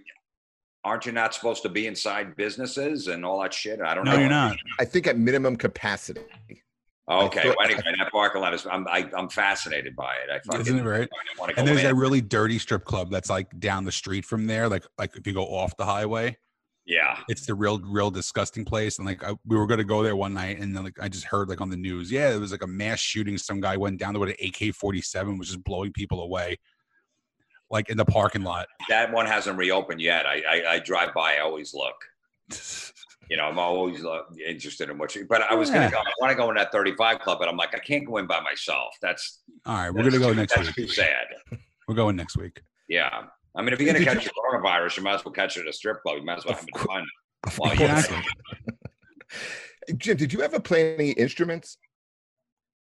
aren't 0.86 1.06
you 1.06 1.12
not 1.12 1.34
supposed 1.34 1.62
to 1.64 1.70
be 1.70 1.88
inside 1.88 2.36
businesses 2.36 3.08
and 3.08 3.24
all 3.26 3.42
that 3.42 3.54
shit? 3.54 3.80
I 3.82 3.94
don't 3.96 4.06
No, 4.06 4.14
know. 4.14 4.20
you're 4.20 4.30
not. 4.30 4.58
I 4.80 4.86
think 4.86 5.08
at 5.08 5.18
minimum 5.18 5.56
capacity. 5.56 6.22
Okay, 7.10 7.40
I 7.42 7.44
thought- 7.44 7.56
well, 7.58 7.66
anyway, 7.68 7.82
that 8.00 8.12
parking 8.14 8.42
lot 8.42 8.54
is. 8.54 8.66
I'm 8.66 8.88
I, 8.88 9.10
I'm 9.18 9.28
fascinated 9.28 9.94
by 9.96 10.14
it. 10.24 10.30
I 10.32 10.40
fucking 10.40 10.62
Isn't 10.62 10.80
it 10.80 10.84
right? 10.84 11.10
want 11.38 11.50
to 11.50 11.56
go 11.56 11.60
And 11.60 11.68
there's 11.68 11.80
in. 11.80 11.86
that 11.86 11.96
really 11.96 12.22
dirty 12.22 12.58
strip 12.60 12.86
club 12.86 13.12
that's 13.12 13.30
like 13.30 13.48
down 13.60 13.84
the 13.84 13.92
street 13.92 14.24
from 14.24 14.48
there. 14.48 14.70
Like 14.70 14.86
like 14.98 15.16
if 15.18 15.28
you 15.28 15.34
go 15.34 15.44
off 15.44 15.76
the 15.76 15.84
highway, 15.84 16.38
yeah, 16.86 17.20
it's 17.28 17.46
the 17.46 17.56
real 17.56 17.80
real 17.82 18.10
disgusting 18.10 18.64
place. 18.64 19.00
And 19.00 19.06
like 19.06 19.22
I, 19.22 19.36
we 19.46 19.58
were 19.58 19.68
gonna 19.68 19.84
go 19.84 20.02
there 20.02 20.16
one 20.16 20.34
night, 20.34 20.60
and 20.60 20.74
then 20.74 20.82
like 20.86 20.98
I 21.02 21.10
just 21.10 21.26
heard 21.26 21.50
like 21.50 21.60
on 21.60 21.70
the 21.70 21.76
news, 21.76 22.10
yeah, 22.10 22.34
it 22.34 22.40
was 22.40 22.54
like 22.54 22.64
a 22.64 22.68
mass 22.68 23.00
shooting. 23.02 23.38
Some 23.38 23.60
guy 23.60 23.76
went 23.76 24.00
down 24.00 24.14
there 24.14 24.22
with 24.22 24.30
an 24.40 24.48
AK 24.48 24.74
forty 24.74 25.02
seven, 25.02 25.38
was 25.38 25.50
just 25.50 25.64
blowing 25.66 25.92
people 25.92 26.22
away, 26.24 26.58
like 27.74 27.90
in 27.90 27.98
the 27.98 28.06
parking 28.06 28.44
lot. 28.44 28.68
that 28.88 29.12
one 29.12 29.26
hasn't 29.26 29.58
reopened 29.58 30.00
yet. 30.00 30.26
I 30.26 30.42
I, 30.48 30.72
I 30.76 30.80
drive 30.80 31.14
by. 31.14 31.36
I 31.36 31.40
always 31.40 31.74
look. 31.74 31.96
You 33.30 33.38
know, 33.38 33.46
I'm 33.46 33.58
always 33.58 34.04
uh, 34.06 34.24
interested 34.46 34.90
in 34.90 34.98
what 34.98 35.16
you. 35.16 35.26
But 35.28 35.44
I 35.44 35.56
was 35.56 35.70
Yeah. 35.70 35.90
gonna 35.90 35.92
go. 35.92 35.98
I 36.00 36.12
want 36.20 36.32
to 36.32 36.36
go 36.36 36.50
in 36.50 36.58
that 36.58 36.74
35 36.74 37.20
club, 37.20 37.40
but 37.40 37.48
I'm 37.48 37.56
like, 37.56 37.74
I 37.74 37.80
can't 37.80 38.06
go 38.06 38.18
in 38.18 38.28
by 38.28 38.42
myself. 38.42 38.96
That's 39.02 39.40
All 39.66 39.76
right, 39.76 39.90
we're 39.92 40.04
gonna 40.04 40.20
go 40.20 40.30
too- 40.32 40.36
next 40.36 40.54
That's 40.54 40.68
week. 40.68 40.76
too 40.76 40.94
sad. 40.94 41.28
We're 41.88 41.96
going 41.96 42.18
next 42.18 42.36
week. 42.38 42.62
Yeah. 42.90 43.24
I 43.56 43.62
mean, 43.62 43.72
if 43.74 43.80
you're 43.80 43.88
gonna 43.88 44.00
Did 44.06 44.10
catch 44.10 44.26
the 44.26 44.30
coronavirus, 44.32 44.98
you 44.98 45.04
might 45.04 45.14
as 45.16 45.24
well 45.26 45.34
catch 45.34 45.56
it 45.56 45.62
at 45.62 45.68
a 45.68 45.74
strip 45.74 46.02
club. 46.02 46.18
You 46.18 46.26
might 46.26 46.40
as 46.40 46.46
well 46.46 46.54
Of 46.56 46.60
have 46.60 46.68
it 46.68 46.78
fun. 46.80 47.06
Of 47.48 47.58
Well, 47.58 47.70
course. 47.70 47.80
yeah. 47.80 47.98
Exactly. 47.98 48.34
Jim, 49.98 50.18
did 50.18 50.34
you 50.34 50.42
ever 50.42 50.60
play 50.60 50.94
any 50.96 51.12
instruments? 51.12 51.78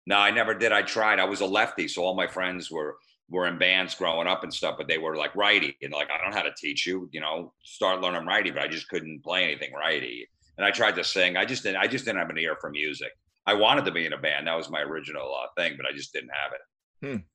No, 0.06 0.18
I 0.18 0.32
never 0.32 0.54
did. 0.54 0.74
I 0.74 0.82
tried. 0.82 1.20
I 1.20 1.24
was 1.26 1.40
a 1.40 1.46
lefty, 1.46 1.88
so 1.88 2.04
all 2.04 2.14
my 2.14 2.28
friends 2.28 2.70
were 2.70 2.98
were 3.30 3.48
in 3.48 3.58
bands 3.58 3.96
growing 3.96 4.28
up 4.28 4.44
and 4.44 4.54
stuff, 4.54 4.76
but 4.78 4.88
they 4.88 4.98
were 4.98 5.16
like 5.16 5.36
righty. 5.36 5.76
And 5.82 5.92
like, 5.92 6.10
I 6.12 6.18
don't 6.18 6.32
know 6.32 6.38
how 6.38 6.44
to 6.44 6.54
teach 6.58 6.86
you, 6.86 7.10
you 7.12 7.22
know, 7.22 7.54
start 7.64 8.02
learning 8.02 8.28
righty, 8.28 8.52
but 8.52 8.62
I 8.62 8.68
just 8.68 8.88
couldn't 8.88 9.24
play 9.24 9.44
anything 9.44 9.74
righty. 9.74 10.28
And 10.58 10.66
I 10.66 10.72
tried 10.72 10.96
to 10.96 11.04
sing. 11.04 11.36
I 11.36 11.46
just 11.46 11.64
didn't 11.64 11.78
I 11.78 11.88
just 11.88 12.06
didn't 12.06 12.20
have 12.20 12.30
an 12.30 12.38
ear 12.38 12.58
for 12.62 12.70
music. 12.70 13.12
I 13.48 13.54
wanted 13.54 13.86
to 13.86 13.92
be 13.92 14.06
in 14.06 14.14
a 14.14 14.18
band. 14.18 14.48
That 14.48 14.56
was 14.56 14.70
my 14.70 14.82
original 14.82 15.34
uh, 15.36 15.48
thing, 15.58 15.74
but 15.78 15.86
I 15.86 15.96
just 15.96 16.14
didn't 16.14 16.32
have 16.32 16.52
it. 16.54 17.26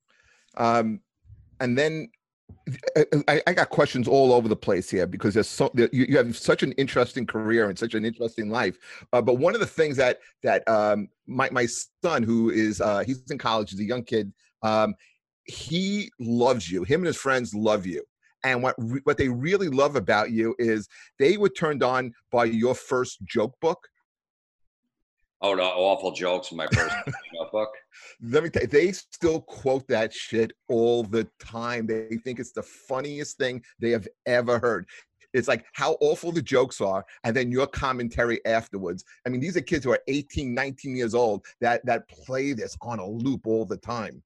Hmm. 0.57 0.63
Um, 0.63 1.01
and 1.61 1.79
then 1.79 2.09
uh, 2.97 3.05
I, 3.29 3.43
I 3.47 3.53
got 3.53 3.71
questions 3.71 4.09
all 4.09 4.33
over 4.33 4.49
the 4.49 4.57
place 4.57 4.91
here 4.91 5.07
because 5.07 5.35
there's 5.35 5.49
so 5.49 5.71
you, 5.75 5.89
you 5.93 6.17
have 6.17 6.37
such 6.37 6.63
an 6.63 6.73
interesting 6.73 7.27
career 7.27 7.69
and 7.69 7.79
such 7.79 7.95
an 7.95 8.05
interesting 8.05 8.51
life. 8.51 8.77
Uh, 9.13 9.21
but 9.21 9.35
one 9.35 9.55
of 9.55 9.61
the 9.61 9.67
things 9.67 9.97
that 9.97 10.21
that 10.43 10.67
um, 10.69 11.09
my 11.27 11.49
my 11.51 11.67
son, 12.03 12.23
who 12.23 12.51
is 12.51 12.81
uh, 12.81 13.01
he's 13.07 13.23
in 13.31 13.39
college, 13.39 13.71
he's 13.71 13.81
a 13.81 13.85
young 13.85 14.03
kid. 14.03 14.33
Um, 14.63 14.95
he 15.51 16.11
loves 16.19 16.71
you. 16.71 16.85
Him 16.85 17.01
and 17.01 17.09
his 17.09 17.17
friends 17.17 17.55
love 17.55 17.87
you. 17.87 18.05
And 18.45 18.63
what 18.63 18.75
re- 18.79 19.03
what 19.05 19.19
they 19.19 19.29
really 19.29 19.69
love 19.69 19.97
about 19.97 20.31
you 20.31 20.55
is 20.59 20.89
they 21.19 21.37
were 21.37 21.51
turned 21.51 21.83
on 21.83 22.13
by 22.31 22.45
your 22.45 22.75
first 22.75 23.19
joke 23.25 23.55
book. 23.61 23.87
Oh, 25.43 25.57
the 25.57 25.63
awful 25.63 26.13
jokes 26.13 26.51
in 26.51 26.57
my 26.59 26.67
first 26.69 26.95
notebook. 27.35 27.71
Let 28.23 28.45
me 28.45 28.51
tell 28.51 28.63
you, 28.63 28.69
they 28.69 28.93
still 28.93 29.41
quote 29.41 29.87
that 29.89 30.13
shit 30.13 30.53
all 30.69 31.03
the 31.03 31.27
time. 31.39 31.87
They 31.87 32.19
think 32.25 32.39
it's 32.39 32.53
the 32.53 32.63
funniest 32.63 33.39
thing 33.39 33.63
they 33.79 33.91
have 33.91 34.07
ever 34.27 34.59
heard. 34.59 34.87
It's 35.33 35.49
like 35.49 35.65
how 35.75 35.97
awful 36.01 36.33
the 36.33 36.43
jokes 36.43 36.81
are, 36.81 37.05
and 37.25 37.35
then 37.35 37.53
your 37.53 37.67
commentary 37.67 38.45
afterwards. 38.47 39.05
I 39.27 39.31
mean, 39.31 39.41
these 39.41 39.57
are 39.57 39.63
kids 39.63 39.85
who 39.85 39.93
are 39.93 40.01
18, 40.09 40.53
19 40.53 40.97
years 40.97 41.15
old 41.15 41.45
that 41.61 41.85
that 41.87 42.09
play 42.09 42.53
this 42.53 42.77
on 42.83 42.99
a 42.99 43.07
loop 43.07 43.47
all 43.47 43.65
the 43.65 43.77
time. 43.77 44.23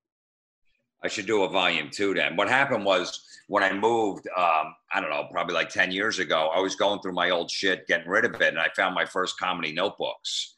I 1.05 1.09
should 1.09 1.27
do 1.27 1.43
a 1.43 1.49
volume 1.49 1.91
two 1.93 2.15
then. 2.15 2.35
What 2.35 2.49
happened 2.49 2.85
was 2.85 3.23
when 3.49 3.63
I 3.63 3.73
moved, 3.75 4.27
um, 4.37 4.75
I 4.93 5.01
don't 5.01 5.11
know, 5.11 5.29
probably 5.31 5.55
like 5.55 5.69
10 5.69 5.93
years 5.93 6.19
ago, 6.19 6.51
I 6.55 6.61
was 6.61 6.77
going 6.77 7.01
through 7.03 7.13
my 7.13 7.29
old 7.29 7.51
shit, 7.51 7.87
getting 7.87 8.09
rid 8.09 8.25
of 8.25 8.41
it, 8.41 8.49
and 8.49 8.59
I 8.59 8.71
found 8.75 8.95
my 8.95 9.05
first 9.05 9.39
comedy 9.39 9.73
notebooks. 9.73 10.57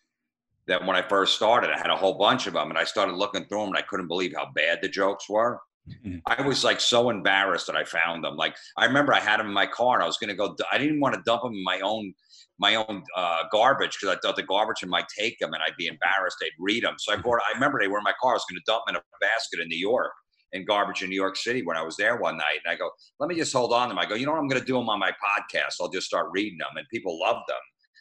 That 0.68 0.84
when 0.86 0.96
I 0.96 1.02
first 1.02 1.34
started, 1.34 1.70
I 1.70 1.78
had 1.78 1.90
a 1.90 1.96
whole 1.96 2.16
bunch 2.16 2.46
of 2.46 2.54
them, 2.54 2.70
and 2.70 2.78
I 2.78 2.84
started 2.84 3.16
looking 3.16 3.44
through 3.46 3.60
them, 3.60 3.68
and 3.68 3.76
I 3.78 3.82
couldn't 3.82 4.08
believe 4.08 4.34
how 4.36 4.50
bad 4.54 4.78
the 4.82 4.88
jokes 4.88 5.28
were. 5.28 5.60
Mhm. 5.88 6.22
I 6.26 6.42
was 6.42 6.64
like 6.64 6.80
so 6.80 7.10
embarrassed 7.10 7.68
that 7.68 7.76
I 7.76 7.84
found 7.84 8.24
them. 8.24 8.36
Like 8.36 8.56
I 8.76 8.86
remember 8.86 9.14
I 9.14 9.20
had 9.20 9.38
them 9.38 9.46
in 9.46 9.52
my 9.52 9.66
car, 9.66 9.94
and 9.94 10.02
I 10.02 10.06
was 10.06 10.16
going 10.16 10.30
to 10.30 10.34
go. 10.34 10.56
I 10.72 10.78
didn't 10.78 10.98
want 10.98 11.14
to 11.14 11.22
dump 11.24 11.42
them 11.42 11.52
in 11.52 11.62
my 11.62 11.78
own 11.80 12.12
my 12.58 12.74
own 12.74 13.04
uh, 13.14 13.44
garbage 13.52 13.96
because 14.00 14.16
I 14.16 14.18
thought 14.18 14.34
the 14.34 14.42
garbage 14.42 14.84
might 14.84 15.06
take 15.16 15.38
them, 15.38 15.54
and 15.54 15.62
I'd 15.64 15.76
be 15.76 15.86
embarrassed. 15.86 16.38
They'd 16.40 16.50
read 16.58 16.82
them, 16.82 16.96
so 16.98 17.12
I 17.12 17.16
brought. 17.16 17.40
I 17.48 17.52
remember 17.52 17.78
they 17.78 17.86
were 17.86 17.98
in 17.98 18.04
my 18.04 18.14
car. 18.20 18.32
I 18.32 18.34
was 18.34 18.46
going 18.50 18.58
to 18.58 18.64
dump 18.66 18.86
them 18.86 18.96
in 18.96 19.00
a 19.00 19.04
basket 19.20 19.60
in 19.60 19.68
New 19.68 19.78
York 19.78 20.10
in 20.56 20.64
garbage 20.64 21.02
in 21.02 21.10
New 21.10 21.16
York 21.16 21.36
City 21.36 21.62
when 21.62 21.76
I 21.76 21.82
was 21.82 21.96
there 21.96 22.16
one 22.16 22.36
night. 22.36 22.58
And 22.64 22.72
I 22.72 22.76
go, 22.76 22.90
let 23.20 23.28
me 23.28 23.36
just 23.36 23.52
hold 23.52 23.72
on 23.72 23.88
to 23.88 23.94
them. 23.94 23.98
I 23.98 24.06
go, 24.06 24.14
you 24.14 24.26
know 24.26 24.32
what? 24.32 24.40
I'm 24.40 24.48
going 24.48 24.60
to 24.60 24.66
do 24.66 24.74
them 24.74 24.88
on 24.88 24.98
my 24.98 25.12
podcast. 25.12 25.74
I'll 25.80 25.88
just 25.88 26.06
start 26.06 26.28
reading 26.32 26.58
them. 26.58 26.76
And 26.76 26.86
people 26.92 27.18
loved 27.20 27.48
them. 27.48 27.56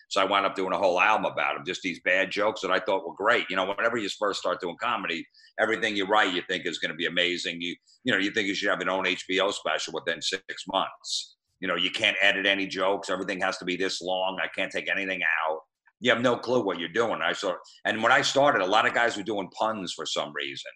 So 0.09 0.21
I 0.21 0.25
wound 0.25 0.45
up 0.45 0.55
doing 0.55 0.73
a 0.73 0.77
whole 0.77 0.99
album 0.99 1.31
about 1.31 1.55
them, 1.55 1.65
just 1.65 1.81
these 1.81 1.99
bad 2.01 2.31
jokes 2.31 2.61
that 2.61 2.71
I 2.71 2.79
thought 2.79 3.07
were 3.07 3.15
great. 3.15 3.49
You 3.49 3.55
know, 3.55 3.65
whenever 3.65 3.97
you 3.97 4.07
first 4.19 4.39
start 4.39 4.61
doing 4.61 4.77
comedy, 4.81 5.25
everything 5.59 5.95
you 5.95 6.05
write, 6.05 6.33
you 6.33 6.41
think 6.47 6.65
is 6.65 6.79
going 6.79 6.91
to 6.91 6.95
be 6.95 7.07
amazing. 7.07 7.59
You, 7.59 7.75
you 8.03 8.13
know, 8.13 8.19
you 8.19 8.31
think 8.31 8.47
you 8.47 8.55
should 8.55 8.69
have 8.69 8.81
an 8.81 8.89
own 8.89 9.05
HBO 9.05 9.51
special 9.51 9.93
within 9.93 10.21
six 10.21 10.43
months. 10.71 11.35
You 11.59 11.67
know, 11.67 11.75
you 11.75 11.89
can't 11.89 12.17
edit 12.21 12.45
any 12.45 12.67
jokes. 12.67 13.09
Everything 13.09 13.41
has 13.41 13.57
to 13.57 13.65
be 13.65 13.75
this 13.75 14.01
long. 14.01 14.39
I 14.41 14.47
can't 14.47 14.71
take 14.71 14.89
anything 14.89 15.21
out. 15.23 15.59
You 16.01 16.11
have 16.11 16.21
no 16.21 16.37
clue 16.37 16.63
what 16.63 16.79
you're 16.79 16.89
doing. 16.89 17.21
I 17.21 17.33
saw, 17.33 17.53
and 17.85 18.03
when 18.03 18.11
I 18.11 18.21
started, 18.21 18.61
a 18.61 18.65
lot 18.65 18.85
of 18.85 18.93
guys 18.93 19.17
were 19.17 19.23
doing 19.23 19.49
puns 19.57 19.93
for 19.93 20.05
some 20.05 20.33
reason. 20.35 20.71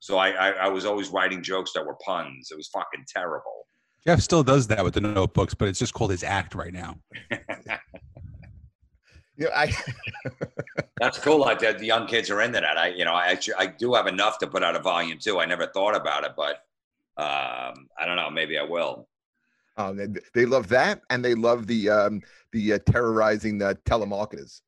So 0.00 0.18
I, 0.18 0.30
I, 0.30 0.48
I 0.50 0.68
was 0.68 0.84
always 0.84 1.08
writing 1.10 1.42
jokes 1.42 1.72
that 1.74 1.86
were 1.86 1.96
puns. 2.04 2.48
It 2.50 2.56
was 2.56 2.68
fucking 2.68 3.04
terrible. 3.06 3.66
Jeff 4.06 4.20
still 4.20 4.42
does 4.42 4.66
that 4.68 4.82
with 4.82 4.94
the 4.94 5.00
notebooks, 5.02 5.52
but 5.54 5.68
it's 5.68 5.78
just 5.78 5.92
called 5.94 6.10
his 6.10 6.24
act 6.24 6.54
right 6.54 6.72
now. 6.72 6.96
You 9.36 9.46
know, 9.46 9.52
I 9.56 9.72
That's 11.00 11.16
cool. 11.18 11.38
Like 11.40 11.60
the, 11.60 11.72
the 11.72 11.86
young 11.86 12.06
kids 12.06 12.28
are 12.30 12.42
into 12.42 12.60
that. 12.60 12.76
I, 12.76 12.88
you 12.88 13.06
know, 13.06 13.14
I 13.14 13.28
actu- 13.28 13.54
I 13.56 13.68
do 13.68 13.94
have 13.94 14.06
enough 14.06 14.38
to 14.40 14.46
put 14.46 14.62
out 14.62 14.76
a 14.76 14.80
volume 14.80 15.18
two. 15.18 15.38
I 15.40 15.46
never 15.46 15.66
thought 15.66 15.96
about 15.96 16.24
it, 16.24 16.32
but 16.36 16.56
um, 17.16 17.88
I 17.98 18.04
don't 18.04 18.16
know. 18.16 18.28
Maybe 18.30 18.58
I 18.58 18.64
will. 18.64 19.08
um, 19.78 19.96
they, 19.96 20.08
they 20.34 20.44
love 20.44 20.68
that, 20.68 21.00
and 21.08 21.24
they 21.24 21.34
love 21.34 21.66
the 21.66 21.88
um, 21.88 22.20
the 22.52 22.74
uh, 22.74 22.78
terrorizing 22.84 23.56
the 23.56 23.78
telemarketers. 23.86 24.60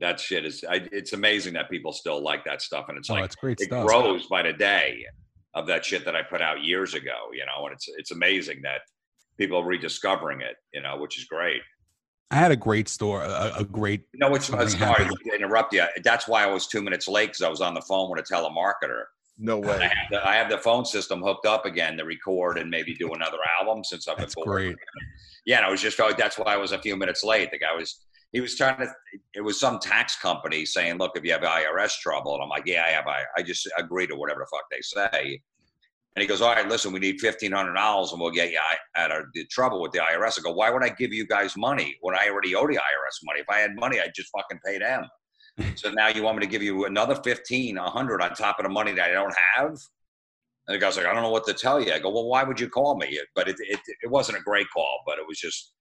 That 0.00 0.20
shit 0.20 0.44
is. 0.44 0.64
I, 0.68 0.86
it's 0.92 1.12
amazing 1.12 1.54
that 1.54 1.68
people 1.70 1.92
still 1.92 2.22
like 2.22 2.44
that 2.44 2.62
stuff, 2.62 2.86
and 2.88 2.96
it's 2.98 3.10
Oh, 3.10 3.14
like 3.14 3.24
it's 3.24 3.34
great 3.36 3.60
it 3.60 3.64
stuff. 3.64 3.86
grows 3.86 4.26
by 4.26 4.42
the 4.42 4.52
day 4.52 5.04
of 5.54 5.66
that 5.66 5.84
shit 5.84 6.04
that 6.04 6.14
I 6.14 6.22
put 6.22 6.40
out 6.40 6.62
years 6.62 6.94
ago. 6.94 7.16
You 7.32 7.44
know, 7.46 7.66
and 7.66 7.72
it's 7.74 7.86
it's 7.98 8.10
amazing 8.12 8.60
that 8.62 8.82
people 9.38 9.58
are 9.58 9.64
rediscovering 9.66 10.40
it. 10.40 10.56
You 10.72 10.82
know, 10.82 10.96
which 10.98 11.18
is 11.18 11.24
great. 11.24 11.62
I 12.30 12.36
had 12.36 12.52
a 12.52 12.56
great 12.56 12.88
store, 12.88 13.22
a, 13.22 13.52
a 13.56 13.64
great. 13.64 14.02
No, 14.14 14.34
it's 14.34 14.46
Something 14.46 14.68
sorry 14.68 15.04
to 15.08 15.34
interrupt 15.34 15.72
you. 15.72 15.84
That's 16.04 16.28
why 16.28 16.44
I 16.44 16.46
was 16.46 16.66
two 16.66 16.82
minutes 16.82 17.08
late 17.08 17.28
because 17.30 17.42
I 17.42 17.48
was 17.48 17.60
on 17.62 17.72
the 17.74 17.80
phone 17.82 18.10
with 18.10 18.20
a 18.20 18.34
telemarketer. 18.34 19.04
No 19.38 19.62
I 19.62 19.66
way. 19.66 19.82
have, 19.84 19.92
the, 20.10 20.28
I 20.28 20.34
have 20.34 20.50
the 20.50 20.58
phone 20.58 20.84
system 20.84 21.22
hooked 21.22 21.46
up 21.46 21.64
again 21.64 21.96
to 21.96 22.04
record 22.04 22.58
and 22.58 22.68
maybe 22.68 22.94
do 22.94 23.12
another 23.14 23.38
album 23.60 23.82
since 23.84 24.06
I've 24.08 24.16
been 24.16 24.24
That's 24.24 24.34
bored. 24.34 24.46
great. 24.48 24.76
Yeah, 25.46 25.58
and 25.58 25.66
I 25.66 25.70
was 25.70 25.80
just 25.80 25.98
oh, 26.00 26.12
that's 26.18 26.36
why 26.38 26.52
I 26.52 26.56
was 26.56 26.72
a 26.72 26.78
few 26.78 26.96
minutes 26.96 27.24
late. 27.24 27.50
The 27.50 27.58
guy 27.58 27.74
was 27.74 28.04
he 28.32 28.40
was 28.40 28.56
trying 28.56 28.78
to 28.78 28.88
it 29.34 29.40
was 29.40 29.58
some 29.58 29.78
tax 29.78 30.16
company 30.16 30.66
saying, 30.66 30.98
look, 30.98 31.12
if 31.16 31.24
you 31.24 31.32
have 31.32 31.42
IRS 31.42 31.98
trouble, 31.98 32.34
and 32.34 32.42
I'm 32.42 32.48
like, 32.48 32.66
yeah, 32.66 32.84
I 32.86 32.90
have. 32.90 33.06
I, 33.06 33.22
I 33.36 33.42
just 33.42 33.68
agree 33.78 34.06
to 34.06 34.16
whatever 34.16 34.40
the 34.40 34.46
fuck 34.50 34.64
they 34.70 34.80
say. 34.82 35.40
And 36.14 36.22
he 36.22 36.26
goes, 36.26 36.40
all 36.40 36.52
right, 36.52 36.68
listen, 36.68 36.92
we 36.92 36.98
need 36.98 37.20
fifteen 37.20 37.52
hundred 37.52 37.74
dollars, 37.74 38.12
and 38.12 38.20
we'll 38.20 38.30
get 38.30 38.50
you 38.50 38.58
out 38.96 39.12
of 39.12 39.26
the 39.34 39.46
trouble 39.46 39.80
with 39.80 39.92
the 39.92 39.98
IRS. 39.98 40.38
I 40.38 40.42
go, 40.42 40.52
why 40.52 40.70
would 40.70 40.82
I 40.82 40.90
give 40.90 41.12
you 41.12 41.26
guys 41.26 41.56
money 41.56 41.96
when 42.00 42.14
I 42.14 42.28
already 42.28 42.54
owe 42.54 42.66
the 42.66 42.74
IRS 42.74 43.24
money? 43.24 43.40
If 43.40 43.48
I 43.48 43.58
had 43.58 43.76
money, 43.76 44.00
I'd 44.00 44.14
just 44.14 44.30
fucking 44.36 44.58
pay 44.64 44.78
them. 44.78 45.04
so 45.76 45.90
now 45.90 46.08
you 46.08 46.22
want 46.22 46.38
me 46.38 46.44
to 46.44 46.50
give 46.50 46.62
you 46.62 46.86
another 46.86 47.14
fifteen, 47.14 47.78
a 47.78 47.88
hundred 47.88 48.20
on 48.20 48.34
top 48.34 48.58
of 48.58 48.64
the 48.64 48.68
money 48.68 48.92
that 48.92 49.10
I 49.10 49.12
don't 49.12 49.34
have? 49.54 49.70
And 50.66 50.74
the 50.74 50.78
guy's 50.78 50.98
like, 50.98 51.06
I 51.06 51.14
don't 51.14 51.22
know 51.22 51.30
what 51.30 51.46
to 51.46 51.54
tell 51.54 51.80
you. 51.80 51.92
I 51.92 51.98
go, 51.98 52.10
well, 52.10 52.26
why 52.26 52.42
would 52.42 52.60
you 52.60 52.68
call 52.68 52.98
me? 52.98 53.18
But 53.34 53.48
it, 53.48 53.56
it, 53.60 53.80
it 54.02 54.10
wasn't 54.10 54.38
a 54.38 54.42
great 54.42 54.66
call, 54.74 55.00
but 55.06 55.18
it 55.18 55.24
was 55.26 55.38
just 55.38 55.72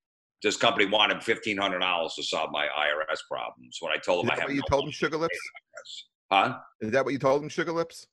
this 0.43 0.57
company 0.57 0.85
wanted 0.85 1.23
fifteen 1.23 1.57
hundred 1.57 1.79
dollars 1.79 2.13
to 2.15 2.23
solve 2.23 2.51
my 2.51 2.65
IRS 2.67 3.17
problems. 3.29 3.77
When 3.79 3.91
I 3.91 3.97
told 3.97 4.25
them 4.25 4.31
I 4.31 4.35
have 4.35 4.43
what 4.45 4.53
you 4.53 4.61
no 4.61 4.65
told 4.69 4.81
him, 4.83 4.85
money 4.87 4.93
Sugar 4.93 5.17
Lips? 5.17 5.37
Huh? 6.31 6.57
Is 6.81 6.91
that 6.91 7.03
what 7.05 7.13
you 7.13 7.19
told 7.19 7.41
them, 7.41 7.49
Sugar 7.49 7.71
Lips? 7.71 8.07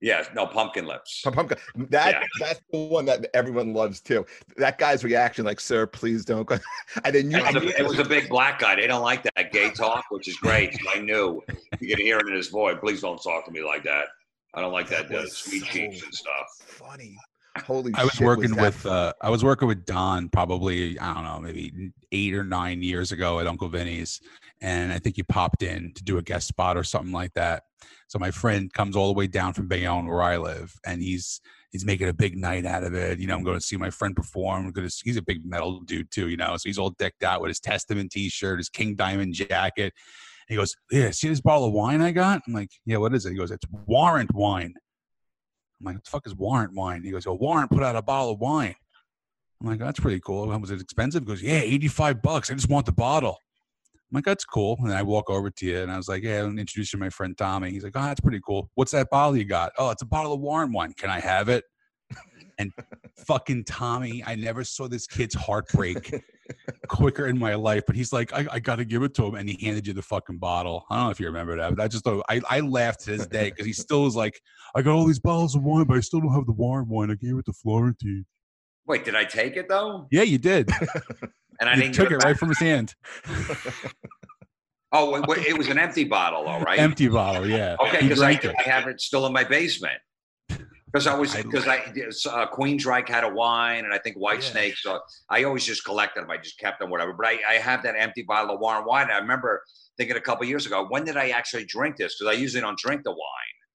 Yeah, 0.00 0.24
no 0.32 0.46
pumpkin 0.46 0.86
lips. 0.86 1.22
Pumpkin. 1.24 1.58
That 1.90 2.12
Yeah. 2.12 2.22
that's 2.38 2.60
the 2.70 2.78
one 2.78 3.04
that 3.06 3.26
everyone 3.34 3.74
loves 3.74 4.00
too. 4.00 4.24
That 4.56 4.78
guy's 4.78 5.02
reaction, 5.02 5.44
like, 5.44 5.58
"Sir, 5.58 5.88
please 5.88 6.24
don't." 6.24 6.46
go." 6.46 6.56
and 7.04 7.12
then 7.14 7.30
you, 7.32 7.38
It 7.38 7.52
was, 7.54 7.56
a, 7.64 7.78
it 7.80 7.84
was 7.88 7.98
a 7.98 8.04
big 8.04 8.28
black 8.28 8.60
guy. 8.60 8.76
They 8.76 8.86
don't 8.86 9.02
like 9.02 9.24
that 9.24 9.50
gay 9.52 9.70
talk, 9.70 10.04
which 10.10 10.28
is 10.28 10.36
great. 10.36 10.74
So 10.74 10.88
I 10.94 11.00
knew 11.00 11.42
you 11.80 11.88
could 11.88 11.98
hear 11.98 12.18
it 12.18 12.28
in 12.28 12.34
his 12.34 12.46
voice. 12.46 12.76
Please 12.80 13.00
don't 13.00 13.20
talk 13.20 13.44
to 13.46 13.50
me 13.50 13.64
like 13.64 13.82
that. 13.84 14.06
I 14.54 14.60
don't 14.60 14.72
like 14.72 14.88
that, 14.90 15.08
That 15.08 15.18
uh, 15.18 15.26
sweet 15.26 15.64
so 15.64 15.66
cheeks 15.66 16.02
and 16.04 16.14
stuff. 16.14 16.46
funny. 16.60 17.16
Holy 17.62 17.92
I 17.94 18.04
was 18.04 18.20
working 18.20 18.50
that 18.52 18.60
with 18.60 18.86
uh, 18.86 19.12
I 19.20 19.30
was 19.30 19.44
working 19.44 19.68
with 19.68 19.84
Don 19.84 20.28
probably 20.28 20.98
I 20.98 21.14
don't 21.14 21.24
know 21.24 21.40
maybe 21.40 21.92
eight 22.12 22.34
or 22.34 22.44
nine 22.44 22.82
years 22.82 23.12
ago 23.12 23.40
at 23.40 23.46
Uncle 23.46 23.68
Vinnie's, 23.68 24.20
and 24.60 24.92
I 24.92 24.98
think 24.98 25.16
he 25.16 25.22
popped 25.22 25.62
in 25.62 25.92
to 25.94 26.04
do 26.04 26.18
a 26.18 26.22
guest 26.22 26.48
spot 26.48 26.76
or 26.76 26.84
something 26.84 27.12
like 27.12 27.34
that. 27.34 27.64
So 28.08 28.18
my 28.18 28.30
friend 28.30 28.72
comes 28.72 28.96
all 28.96 29.08
the 29.08 29.18
way 29.18 29.26
down 29.26 29.52
from 29.52 29.68
Bayonne 29.68 30.06
where 30.06 30.22
I 30.22 30.38
live, 30.38 30.74
and 30.86 31.02
he's 31.02 31.40
he's 31.70 31.84
making 31.84 32.08
a 32.08 32.14
big 32.14 32.36
night 32.36 32.64
out 32.64 32.84
of 32.84 32.94
it. 32.94 33.18
You 33.18 33.26
know, 33.26 33.36
I'm 33.36 33.44
going 33.44 33.58
to 33.58 33.64
see 33.64 33.76
my 33.76 33.90
friend 33.90 34.16
perform. 34.16 34.66
I'm 34.66 34.72
gonna, 34.72 34.88
he's 35.04 35.16
a 35.16 35.22
big 35.22 35.44
metal 35.44 35.80
dude 35.80 36.10
too, 36.10 36.28
you 36.28 36.36
know, 36.36 36.56
so 36.56 36.68
he's 36.68 36.78
all 36.78 36.90
decked 36.90 37.22
out 37.22 37.40
with 37.40 37.48
his 37.50 37.60
Testament 37.60 38.10
T-shirt, 38.10 38.58
his 38.58 38.68
King 38.68 38.94
Diamond 38.94 39.34
jacket. 39.34 39.92
He 40.48 40.56
goes, 40.56 40.74
"Yeah, 40.90 41.10
see 41.10 41.28
this 41.28 41.42
bottle 41.42 41.66
of 41.66 41.74
wine 41.74 42.00
I 42.00 42.10
got?" 42.10 42.40
I'm 42.46 42.54
like, 42.54 42.70
"Yeah, 42.86 42.96
what 42.96 43.14
is 43.14 43.26
it?" 43.26 43.32
He 43.32 43.36
goes, 43.38 43.50
"It's 43.50 43.66
Warrant 43.86 44.34
wine." 44.34 44.74
I'm 45.80 45.86
like, 45.86 45.94
what 45.96 46.04
the 46.04 46.10
fuck 46.10 46.26
is 46.26 46.34
warrant 46.34 46.74
wine? 46.74 47.02
He 47.02 47.10
goes, 47.10 47.26
oh, 47.26 47.34
warrant 47.34 47.70
put 47.70 47.82
out 47.82 47.96
a 47.96 48.02
bottle 48.02 48.32
of 48.32 48.40
wine. 48.40 48.74
I'm 49.60 49.68
like, 49.68 49.78
that's 49.78 50.00
pretty 50.00 50.20
cool. 50.20 50.46
Was 50.46 50.70
it 50.70 50.80
expensive? 50.80 51.22
He 51.22 51.26
goes, 51.26 51.42
yeah, 51.42 51.60
85 51.60 52.22
bucks. 52.22 52.50
I 52.50 52.54
just 52.54 52.68
want 52.68 52.86
the 52.86 52.92
bottle. 52.92 53.38
I'm 54.10 54.16
like, 54.16 54.24
that's 54.24 54.44
cool. 54.44 54.78
And 54.80 54.92
I 54.92 55.02
walk 55.02 55.28
over 55.28 55.50
to 55.50 55.66
you 55.66 55.80
and 55.80 55.90
I 55.90 55.96
was 55.96 56.08
like, 56.08 56.22
yeah, 56.22 56.42
I'm 56.42 56.58
introducing 56.58 56.98
my 56.98 57.10
friend 57.10 57.36
Tommy. 57.36 57.70
He's 57.70 57.84
like, 57.84 57.92
oh, 57.94 58.02
that's 58.02 58.20
pretty 58.20 58.40
cool. 58.44 58.70
What's 58.74 58.92
that 58.92 59.10
bottle 59.10 59.36
you 59.36 59.44
got? 59.44 59.72
Oh, 59.78 59.90
it's 59.90 60.02
a 60.02 60.06
bottle 60.06 60.32
of 60.32 60.40
warrant 60.40 60.72
wine. 60.72 60.94
Can 60.96 61.10
I 61.10 61.20
have 61.20 61.48
it? 61.48 61.64
And 62.58 62.72
fucking 63.26 63.64
Tommy, 63.64 64.22
I 64.26 64.34
never 64.34 64.64
saw 64.64 64.88
this 64.88 65.06
kid's 65.06 65.34
heartbreak 65.34 66.14
quicker 66.88 67.26
in 67.26 67.38
my 67.38 67.54
life, 67.54 67.84
but 67.86 67.96
he's 67.96 68.12
like, 68.12 68.32
I, 68.32 68.46
I 68.52 68.58
got 68.60 68.76
to 68.76 68.84
give 68.84 69.02
it 69.02 69.14
to 69.14 69.26
him. 69.26 69.34
And 69.34 69.48
he 69.48 69.64
handed 69.64 69.86
you 69.86 69.92
the 69.92 70.02
fucking 70.02 70.38
bottle. 70.38 70.84
I 70.90 70.96
don't 70.96 71.04
know 71.06 71.10
if 71.10 71.20
you 71.20 71.26
remember 71.26 71.56
that, 71.56 71.74
but 71.74 71.82
I 71.82 71.88
just 71.88 72.04
thought, 72.04 72.24
I, 72.28 72.40
I 72.48 72.60
laughed 72.60 73.00
to 73.04 73.16
this 73.16 73.26
day 73.26 73.50
because 73.50 73.66
he 73.66 73.72
still 73.72 74.04
was 74.04 74.16
like, 74.16 74.40
I 74.74 74.82
got 74.82 74.94
all 74.94 75.04
these 75.04 75.18
bottles 75.18 75.54
of 75.54 75.62
wine, 75.62 75.84
but 75.84 75.96
I 75.96 76.00
still 76.00 76.20
don't 76.20 76.32
have 76.32 76.46
the 76.46 76.52
Warrant 76.52 76.88
wine. 76.88 77.10
I 77.10 77.14
gave 77.14 77.36
it 77.36 77.46
to 77.46 77.52
Florentine. 77.52 78.26
Wait, 78.86 79.04
did 79.04 79.14
I 79.14 79.24
take 79.24 79.56
it 79.56 79.68
though? 79.68 80.06
Yeah, 80.10 80.22
you 80.22 80.38
did. 80.38 80.70
And 81.60 81.68
I 81.68 81.74
you 81.74 81.82
didn't 81.82 81.94
took 81.96 82.10
it 82.10 82.20
back? 82.20 82.24
right 82.24 82.38
from 82.38 82.48
his 82.50 82.58
hand. 82.58 82.94
Oh, 84.90 85.20
wait, 85.28 85.46
it 85.46 85.58
was 85.58 85.68
an 85.68 85.78
empty 85.78 86.04
bottle, 86.04 86.44
though, 86.44 86.60
right? 86.60 86.78
Empty 86.78 87.08
bottle, 87.08 87.46
yeah. 87.46 87.76
Okay, 87.78 88.00
because 88.00 88.22
I. 88.22 88.30
I 88.30 88.62
have 88.62 88.88
it 88.88 89.02
still 89.02 89.26
in 89.26 89.34
my 89.34 89.44
basement. 89.44 89.98
Because 90.92 91.06
I 91.06 91.14
was 91.14 91.34
because 91.34 91.68
I 91.68 91.76
uh, 91.76 92.46
Queensryche 92.50 93.08
had 93.08 93.24
a 93.24 93.28
wine, 93.28 93.84
and 93.84 93.92
I 93.92 93.98
think 93.98 94.16
White 94.16 94.42
Yeah. 94.42 94.50
Snake. 94.50 94.76
So 94.78 95.00
I 95.28 95.44
always 95.44 95.64
just 95.64 95.84
collected 95.84 96.22
them. 96.22 96.30
I 96.30 96.38
just 96.38 96.58
kept 96.58 96.80
them, 96.80 96.90
whatever. 96.90 97.12
But 97.12 97.26
I, 97.26 97.38
I 97.48 97.54
have 97.54 97.82
that 97.82 97.94
empty 97.98 98.22
bottle 98.22 98.54
of 98.54 98.60
Warrant 98.60 98.86
wine. 98.86 99.08
I 99.10 99.18
remember 99.18 99.62
thinking 99.98 100.16
a 100.16 100.20
couple 100.20 100.46
years 100.46 100.64
ago, 100.64 100.86
when 100.88 101.04
did 101.04 101.16
I 101.16 101.28
actually 101.30 101.66
drink 101.66 101.96
this? 101.96 102.16
Because 102.18 102.34
I 102.34 102.38
usually 102.38 102.62
don't 102.62 102.78
drink 102.78 103.02
the 103.04 103.10
wine. 103.10 103.18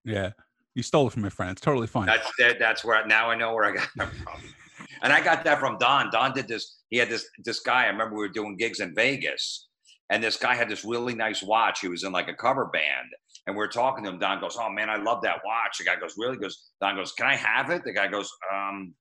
Yeah. 0.06 0.32
You 0.74 0.82
stole 0.82 1.08
it 1.08 1.14
from 1.14 1.22
my 1.22 1.30
friend. 1.30 1.52
It's 1.52 1.62
totally 1.62 1.86
fine. 1.86 2.08
That's 2.08 2.32
that, 2.40 2.58
that's 2.58 2.84
where 2.84 3.06
now 3.06 3.30
I 3.30 3.36
know 3.36 3.54
where 3.54 3.66
I 3.66 3.76
got 3.76 3.88
that 3.98 4.14
from. 4.16 4.42
And 5.02 5.12
I 5.12 5.22
got 5.22 5.44
that 5.44 5.60
from 5.60 5.78
Don. 5.80 6.10
Don 6.12 6.34
did 6.34 6.48
this. 6.48 6.78
He 6.90 6.98
had 6.98 7.10
this 7.10 7.28
this 7.44 7.60
guy. 7.60 7.84
I 7.84 7.88
remember 7.88 8.16
we 8.16 8.22
were 8.22 8.30
doing 8.34 8.56
gigs 8.56 8.80
in 8.80 8.96
Vegas, 8.96 9.68
and 10.10 10.24
this 10.24 10.38
guy 10.38 10.56
had 10.56 10.70
this 10.70 10.86
really 10.86 11.14
nice 11.14 11.44
watch. 11.44 11.82
He 11.82 11.90
was 11.90 12.04
in 12.04 12.14
like 12.14 12.30
a 12.30 12.34
cover 12.34 12.66
band, 12.68 13.10
and 13.48 13.56
we 13.56 13.64
are 13.64 13.68
talking 13.68 14.04
to 14.06 14.10
him. 14.10 14.20
Don 14.20 14.40
goes, 14.40 14.58
"Oh 14.60 14.70
man, 14.70 14.90
I 14.90 14.96
love 14.98 15.22
that 15.24 15.42
watch." 15.46 15.78
The 15.78 15.84
guy 15.86 15.96
goes, 16.00 16.16
"Really?" 16.18 16.36
He 16.36 16.42
goes, 16.42 16.72
Don 16.82 16.96
goes, 16.96 17.12
"Can 17.14 17.28
I 17.28 17.36
have 17.36 17.70
it?" 17.70 17.84
The 17.84 17.94
guy 17.94 18.08
goes, 18.08 18.32
"Um, 18.54 18.94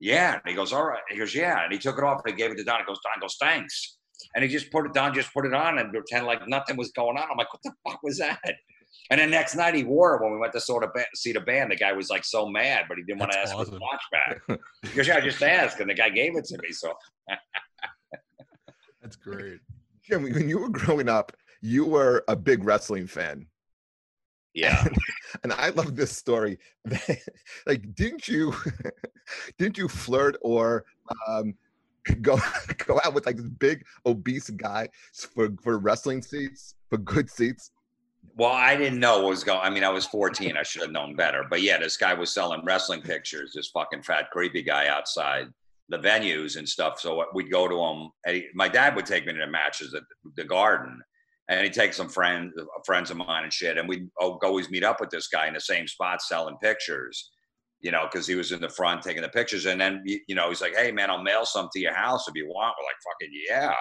yeah." 0.00 0.32
And 0.34 0.42
he 0.46 0.54
goes, 0.54 0.72
"All 0.72 0.84
right." 0.86 1.02
He 1.10 1.16
goes, 1.18 1.34
"Yeah." 1.34 1.64
And 1.64 1.72
he 1.72 1.78
took 1.78 1.98
it 1.98 2.04
off 2.04 2.20
and 2.24 2.34
he 2.34 2.38
gave 2.40 2.50
it 2.50 2.56
to 2.56 2.64
Don. 2.64 2.80
He 2.80 2.84
goes, 2.86 2.98
Don 3.02 3.20
goes, 3.20 3.36
"Thanks." 3.40 3.98
And 4.34 4.44
he 4.44 4.48
just 4.50 4.70
put 4.70 4.86
it. 4.86 4.92
Don 4.94 5.12
just 5.14 5.32
put 5.34 5.46
it 5.46 5.54
on 5.54 5.78
and 5.78 5.90
pretend 5.90 6.26
like 6.26 6.46
nothing 6.46 6.76
was 6.76 6.90
going 6.92 7.16
on. 7.16 7.24
I'm 7.30 7.36
like, 7.36 7.52
"What 7.52 7.62
the 7.64 7.72
fuck 7.88 8.02
was 8.02 8.18
that?" 8.18 8.40
And 9.10 9.18
then 9.18 9.30
next 9.30 9.56
night 9.56 9.74
he 9.74 9.84
wore 9.84 10.14
it 10.14 10.22
when 10.22 10.32
we 10.32 10.38
went 10.38 10.52
to 10.52 10.60
sort 10.60 10.84
of 10.84 10.92
ba- 10.94 11.06
see 11.14 11.32
the 11.32 11.40
band. 11.40 11.72
The 11.72 11.76
guy 11.76 11.92
was 11.92 12.08
like 12.10 12.24
so 12.24 12.46
mad, 12.46 12.84
but 12.88 12.98
he 12.98 13.04
didn't 13.04 13.18
want 13.20 13.32
to 13.32 13.38
That's 13.38 13.50
ask 13.50 13.56
for 13.58 13.64
his 13.64 13.68
awesome. 13.70 13.80
watch 13.80 14.02
back. 14.12 14.58
He 14.90 14.96
goes, 14.96 15.08
"Yeah, 15.08 15.16
I 15.16 15.20
just 15.20 15.42
asked," 15.42 15.80
and 15.80 15.88
the 15.90 15.94
guy 15.94 16.10
gave 16.10 16.36
it 16.36 16.44
to 16.44 16.58
me. 16.62 16.72
So 16.72 16.92
That's 19.00 19.16
great. 19.16 19.60
Jim, 20.04 20.22
when 20.22 20.48
you 20.48 20.58
were 20.58 20.68
growing 20.68 21.08
up, 21.08 21.32
you 21.60 21.84
were 21.84 22.24
a 22.28 22.36
big 22.36 22.64
wrestling 22.64 23.06
fan. 23.06 23.46
Yeah, 24.54 24.86
and 25.42 25.52
I 25.52 25.70
love 25.70 25.96
this 25.96 26.16
story. 26.16 26.58
like, 27.66 27.94
didn't 27.94 28.28
you, 28.28 28.54
didn't 29.58 29.78
you 29.78 29.88
flirt 29.88 30.36
or 30.42 30.84
um, 31.28 31.54
go 32.20 32.38
go 32.86 33.00
out 33.04 33.14
with 33.14 33.26
like 33.26 33.36
this 33.36 33.48
big 33.48 33.84
obese 34.06 34.50
guy 34.50 34.88
for 35.34 35.50
for 35.62 35.78
wrestling 35.78 36.22
seats 36.22 36.74
for 36.88 36.98
good 36.98 37.30
seats? 37.30 37.70
Well, 38.36 38.52
I 38.52 38.76
didn't 38.76 39.00
know 39.00 39.20
what 39.20 39.30
was 39.30 39.44
going. 39.44 39.60
I 39.62 39.68
mean, 39.68 39.84
I 39.84 39.90
was 39.90 40.06
14. 40.06 40.56
I 40.56 40.62
should 40.62 40.82
have 40.82 40.90
known 40.90 41.16
better. 41.16 41.44
But 41.48 41.60
yeah, 41.60 41.78
this 41.78 41.96
guy 41.96 42.14
was 42.14 42.32
selling 42.32 42.64
wrestling 42.64 43.02
pictures. 43.02 43.52
This 43.54 43.68
fucking 43.68 44.02
fat, 44.02 44.30
creepy 44.30 44.62
guy 44.62 44.88
outside 44.88 45.48
the 45.90 45.98
venues 45.98 46.56
and 46.56 46.66
stuff. 46.66 46.98
So 46.98 47.26
we'd 47.34 47.50
go 47.50 47.68
to 47.68 47.78
him. 47.78 48.10
And 48.24 48.36
he, 48.36 48.46
my 48.54 48.68
dad 48.68 48.96
would 48.96 49.06
take 49.06 49.26
me 49.26 49.32
to 49.34 49.38
the 49.38 49.46
matches 49.46 49.92
at 49.92 50.04
the 50.36 50.44
Garden, 50.44 51.02
and 51.48 51.64
he 51.64 51.70
takes 51.70 51.96
some 51.96 52.08
friends, 52.08 52.52
friends 52.86 53.10
of 53.10 53.16
mine 53.16 53.44
and 53.44 53.52
shit. 53.52 53.76
And 53.76 54.10
oh, 54.20 54.38
always 54.42 54.70
meet 54.70 54.84
up 54.84 55.00
with 55.00 55.10
this 55.10 55.28
guy 55.28 55.48
in 55.48 55.54
the 55.54 55.60
same 55.60 55.86
spot 55.86 56.22
selling 56.22 56.56
pictures. 56.62 57.30
You 57.80 57.90
know, 57.90 58.06
because 58.10 58.28
he 58.28 58.36
was 58.36 58.52
in 58.52 58.60
the 58.60 58.68
front 58.68 59.02
taking 59.02 59.22
the 59.22 59.28
pictures. 59.28 59.66
And 59.66 59.80
then 59.80 60.02
you 60.04 60.36
know, 60.36 60.48
he's 60.48 60.60
like, 60.60 60.76
"Hey, 60.76 60.92
man, 60.92 61.10
I'll 61.10 61.22
mail 61.22 61.44
some 61.44 61.68
to 61.72 61.80
your 61.80 61.94
house 61.94 62.28
if 62.28 62.34
you 62.36 62.46
want." 62.46 62.76
We're 62.78 62.86
like, 62.86 62.94
"Fucking 63.04 63.34
yeah." 63.50 63.74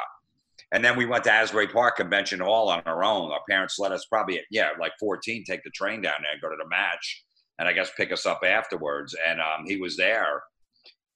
And 0.71 0.83
then 0.83 0.95
we 0.95 1.05
went 1.05 1.23
to 1.25 1.31
Asbury 1.31 1.67
Park 1.67 1.97
Convention 1.97 2.39
Hall 2.39 2.69
on 2.69 2.81
our 2.85 3.03
own. 3.03 3.31
Our 3.31 3.41
parents 3.49 3.77
let 3.77 3.91
us 3.91 4.05
probably, 4.05 4.41
yeah, 4.51 4.69
like 4.79 4.93
14, 4.99 5.43
take 5.43 5.63
the 5.63 5.69
train 5.71 6.01
down 6.01 6.15
there 6.21 6.31
and 6.31 6.41
go 6.41 6.49
to 6.49 6.55
the 6.57 6.69
match, 6.69 7.23
and 7.59 7.67
I 7.67 7.73
guess 7.73 7.91
pick 7.97 8.11
us 8.11 8.25
up 8.25 8.41
afterwards. 8.45 9.15
And 9.27 9.41
um, 9.41 9.65
he 9.65 9.77
was 9.77 9.97
there, 9.97 10.41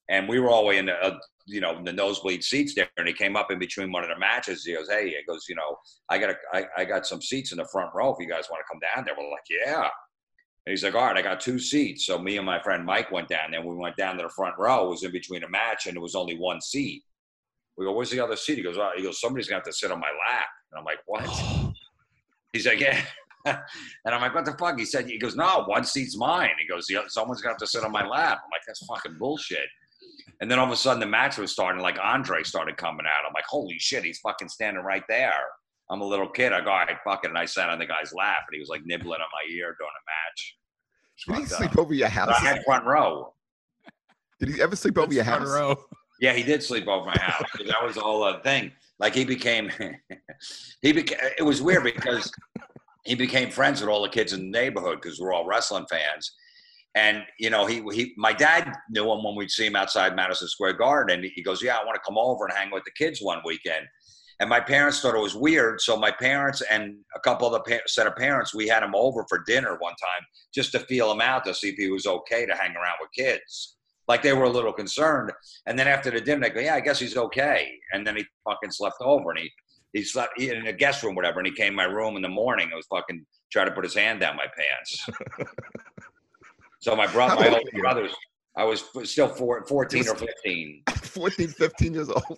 and 0.09 0.27
we 0.27 0.39
were 0.39 0.49
all 0.49 0.61
the 0.61 0.67
way 0.67 0.77
in 0.77 0.85
the, 0.85 0.93
uh, 0.93 1.17
you 1.45 1.61
know, 1.61 1.81
the 1.83 1.93
nosebleed 1.93 2.43
seats 2.43 2.73
there. 2.75 2.87
And 2.97 3.07
he 3.07 3.13
came 3.13 3.35
up 3.35 3.51
in 3.51 3.59
between 3.59 3.91
one 3.91 4.03
of 4.03 4.09
the 4.09 4.17
matches. 4.17 4.63
He 4.63 4.73
goes, 4.73 4.89
"Hey," 4.89 5.09
he 5.09 5.15
goes, 5.27 5.45
"You 5.49 5.55
know, 5.55 5.77
I 6.09 6.17
got 6.17 6.31
a, 6.31 6.35
I, 6.53 6.65
I 6.77 6.85
got 6.85 7.05
some 7.05 7.21
seats 7.21 7.51
in 7.51 7.57
the 7.57 7.67
front 7.71 7.93
row. 7.93 8.13
If 8.13 8.19
you 8.19 8.29
guys 8.29 8.45
want 8.49 8.61
to 8.61 8.71
come 8.71 8.79
down 8.79 9.05
there, 9.05 9.15
we're 9.17 9.29
like, 9.29 9.43
yeah." 9.49 9.89
And 10.65 10.71
he's 10.71 10.83
like, 10.83 10.95
"All 10.95 11.05
right, 11.05 11.17
I 11.17 11.21
got 11.21 11.39
two 11.39 11.59
seats." 11.59 12.05
So 12.05 12.17
me 12.19 12.37
and 12.37 12.45
my 12.45 12.61
friend 12.61 12.85
Mike 12.85 13.11
went 13.11 13.29
down 13.29 13.51
there. 13.51 13.61
We 13.61 13.75
went 13.75 13.97
down 13.97 14.17
to 14.17 14.23
the 14.23 14.29
front 14.29 14.55
row. 14.57 14.87
It 14.87 14.89
was 14.89 15.03
in 15.03 15.11
between 15.11 15.43
a 15.43 15.49
match, 15.49 15.87
and 15.87 15.95
it 15.95 16.01
was 16.01 16.15
only 16.15 16.37
one 16.37 16.61
seat. 16.61 17.03
We 17.77 17.85
go, 17.85 17.91
where's 17.91 18.09
the 18.09 18.21
other 18.21 18.35
seat? 18.35 18.57
He 18.57 18.63
goes, 18.63 18.77
oh, 18.77 18.91
he 18.95 19.03
goes, 19.03 19.19
somebody's 19.19 19.47
gonna 19.47 19.57
have 19.57 19.65
to 19.65 19.73
sit 19.73 19.91
on 19.91 19.99
my 19.99 20.07
lap. 20.07 20.47
And 20.71 20.79
I'm 20.79 20.85
like, 20.85 20.99
what? 21.05 21.25
He's 22.53 22.65
like, 22.65 22.79
yeah. 22.79 23.01
and 23.45 23.57
I'm 24.05 24.21
like, 24.21 24.33
what 24.33 24.45
the 24.45 24.53
fuck? 24.53 24.79
He 24.79 24.85
said, 24.85 25.07
he 25.07 25.17
goes, 25.17 25.35
no, 25.35 25.65
one 25.65 25.83
seat's 25.83 26.17
mine. 26.17 26.51
He 26.59 26.67
goes, 26.67 26.87
the 26.87 26.97
other, 26.97 27.09
someone's 27.09 27.41
gonna 27.41 27.53
have 27.53 27.59
to 27.59 27.67
sit 27.67 27.83
on 27.83 27.91
my 27.91 28.05
lap. 28.05 28.39
I'm 28.43 28.49
like, 28.51 28.61
that's 28.65 28.85
fucking 28.85 29.17
bullshit. 29.19 29.67
And 30.41 30.49
then 30.51 30.59
all 30.59 30.65
of 30.65 30.71
a 30.71 30.75
sudden 30.75 30.99
the 30.99 31.05
match 31.05 31.37
was 31.37 31.51
starting, 31.51 31.81
like 31.81 31.97
Andre 32.01 32.43
started 32.43 32.77
coming 32.77 33.05
out. 33.05 33.25
I'm 33.27 33.33
like, 33.33 33.45
holy 33.47 33.77
shit, 33.79 34.03
he's 34.03 34.19
fucking 34.19 34.49
standing 34.49 34.83
right 34.83 35.03
there. 35.07 35.41
I'm 35.89 36.01
a 36.01 36.05
little 36.05 36.27
kid. 36.27 36.51
I 36.51 36.61
go, 36.61 36.71
all 36.71 36.77
right, 36.79 36.97
fuck 37.03 37.23
it. 37.23 37.29
And 37.29 37.37
I 37.37 37.45
sat 37.45 37.69
on 37.69 37.79
the 37.79 37.85
guy's 37.85 38.13
lap 38.13 38.39
and 38.47 38.53
he 38.55 38.59
was 38.59 38.69
like 38.69 38.81
nibbling 38.85 39.21
on 39.21 39.27
my 39.31 39.53
ear 39.53 39.75
during 39.79 39.91
a 39.91 40.05
match. 40.09 40.57
Did 41.27 41.37
he 41.49 41.55
sleep 41.55 41.77
over 41.77 41.93
your 41.93 42.07
But 42.07 42.13
house? 42.13 42.35
I 42.41 42.45
had 42.45 42.63
front 42.65 42.85
row. 42.85 43.33
Did 44.39 44.49
he 44.49 44.61
ever 44.61 44.75
sleep 44.75 44.97
over 44.97 45.13
your 45.13 45.23
Front 45.23 45.43
house? 45.43 45.51
row. 45.53 45.75
Yeah, 46.19 46.33
he 46.33 46.43
did 46.43 46.63
sleep 46.63 46.87
over 46.87 47.05
my 47.05 47.17
house. 47.17 47.43
that 47.67 47.83
was 47.83 47.95
the 47.95 48.01
whole 48.01 48.23
other 48.23 48.41
thing. 48.41 48.71
Like 48.99 49.13
he 49.13 49.25
became, 49.25 49.69
he 50.81 50.91
became. 50.91 51.19
It 51.37 51.43
was 51.43 51.61
weird 51.61 51.83
because 51.83 52.31
he 53.05 53.15
became 53.15 53.49
friends 53.51 53.79
with 53.81 53.89
all 53.89 54.01
the 54.01 54.09
kids 54.09 54.33
in 54.33 54.39
the 54.39 54.57
neighborhood 54.59 54.99
because 55.01 55.19
we're 55.19 55.33
all 55.33 55.45
wrestling 55.45 55.85
fans. 55.89 56.33
And 56.95 57.23
you 57.39 57.49
know, 57.49 57.65
he 57.65 57.83
he 57.93 58.13
my 58.17 58.31
dad 58.31 58.73
knew 58.89 59.11
him 59.11 59.23
when 59.23 59.35
we'd 59.35 59.51
see 59.51 59.67
him 59.67 59.75
outside 59.75 60.15
Madison 60.15 60.47
Square 60.47 60.73
Garden. 60.73 61.17
And 61.19 61.31
he 61.35 61.43
goes, 61.43 61.61
"Yeah, 61.61 61.75
I 61.75 61.85
want 61.85 61.95
to 61.95 62.01
come 62.05 62.17
over 62.17 62.45
and 62.45 62.53
hang 62.53 62.71
with 62.71 62.83
the 62.85 62.91
kids 62.91 63.19
one 63.21 63.41
weekend." 63.45 63.85
And 64.39 64.49
my 64.49 64.59
parents 64.59 64.99
thought 64.99 65.15
it 65.15 65.21
was 65.21 65.35
weird, 65.35 65.79
so 65.79 65.95
my 65.95 66.11
parents 66.11 66.61
and 66.69 66.97
a 67.15 67.19
couple 67.21 67.47
of 67.47 67.53
the 67.53 67.71
pa- 67.71 67.83
set 67.87 68.05
of 68.05 68.17
parents, 68.17 68.53
we 68.53 68.67
had 68.67 68.83
him 68.83 68.93
over 68.93 69.25
for 69.29 69.43
dinner 69.45 69.77
one 69.79 69.93
time 69.93 70.25
just 70.53 70.73
to 70.73 70.79
feel 70.79 71.09
him 71.11 71.21
out 71.21 71.45
to 71.45 71.53
see 71.53 71.69
if 71.69 71.75
he 71.75 71.89
was 71.89 72.05
okay 72.05 72.45
to 72.45 72.53
hang 72.53 72.75
around 72.75 72.97
with 72.99 73.09
kids. 73.17 73.77
Like 74.09 74.21
they 74.21 74.33
were 74.33 74.43
a 74.43 74.49
little 74.49 74.73
concerned. 74.73 75.31
And 75.65 75.79
then 75.79 75.87
after 75.87 76.11
the 76.11 76.21
dinner, 76.21 76.47
they 76.47 76.53
go, 76.53 76.59
"Yeah, 76.61 76.75
I 76.75 76.81
guess 76.81 76.99
he's 76.99 77.17
okay." 77.17 77.71
And 77.91 78.05
then 78.05 78.15
he 78.17 78.25
fucking 78.47 78.71
slept 78.71 78.97
over, 79.01 79.31
and 79.31 79.39
he 79.39 79.51
he 79.93 80.03
slept 80.03 80.39
in 80.39 80.67
a 80.67 80.73
guest 80.73 81.03
room, 81.03 81.15
whatever. 81.15 81.39
And 81.39 81.47
he 81.47 81.53
came 81.53 81.73
my 81.73 81.85
room 81.85 82.15
in 82.15 82.21
the 82.21 82.29
morning. 82.29 82.69
I 82.71 82.75
was 82.75 82.87
fucking 82.87 83.25
trying 83.51 83.67
to 83.67 83.73
put 83.73 83.85
his 83.85 83.95
hand 83.95 84.19
down 84.19 84.35
my 84.35 84.47
pants. 84.57 85.07
so 86.85 86.95
my 86.95 87.07
brother, 87.07 87.33
my 87.35 87.49
older 87.49 87.71
brothers, 87.79 88.11
I 88.55 88.63
was 88.63 88.83
still 89.05 89.27
four, 89.27 89.65
14 89.65 90.07
or 90.07 90.13
15. 90.15 90.83
14, 91.01 91.47
15 91.47 91.93
years 91.95 92.09
old. 92.09 92.37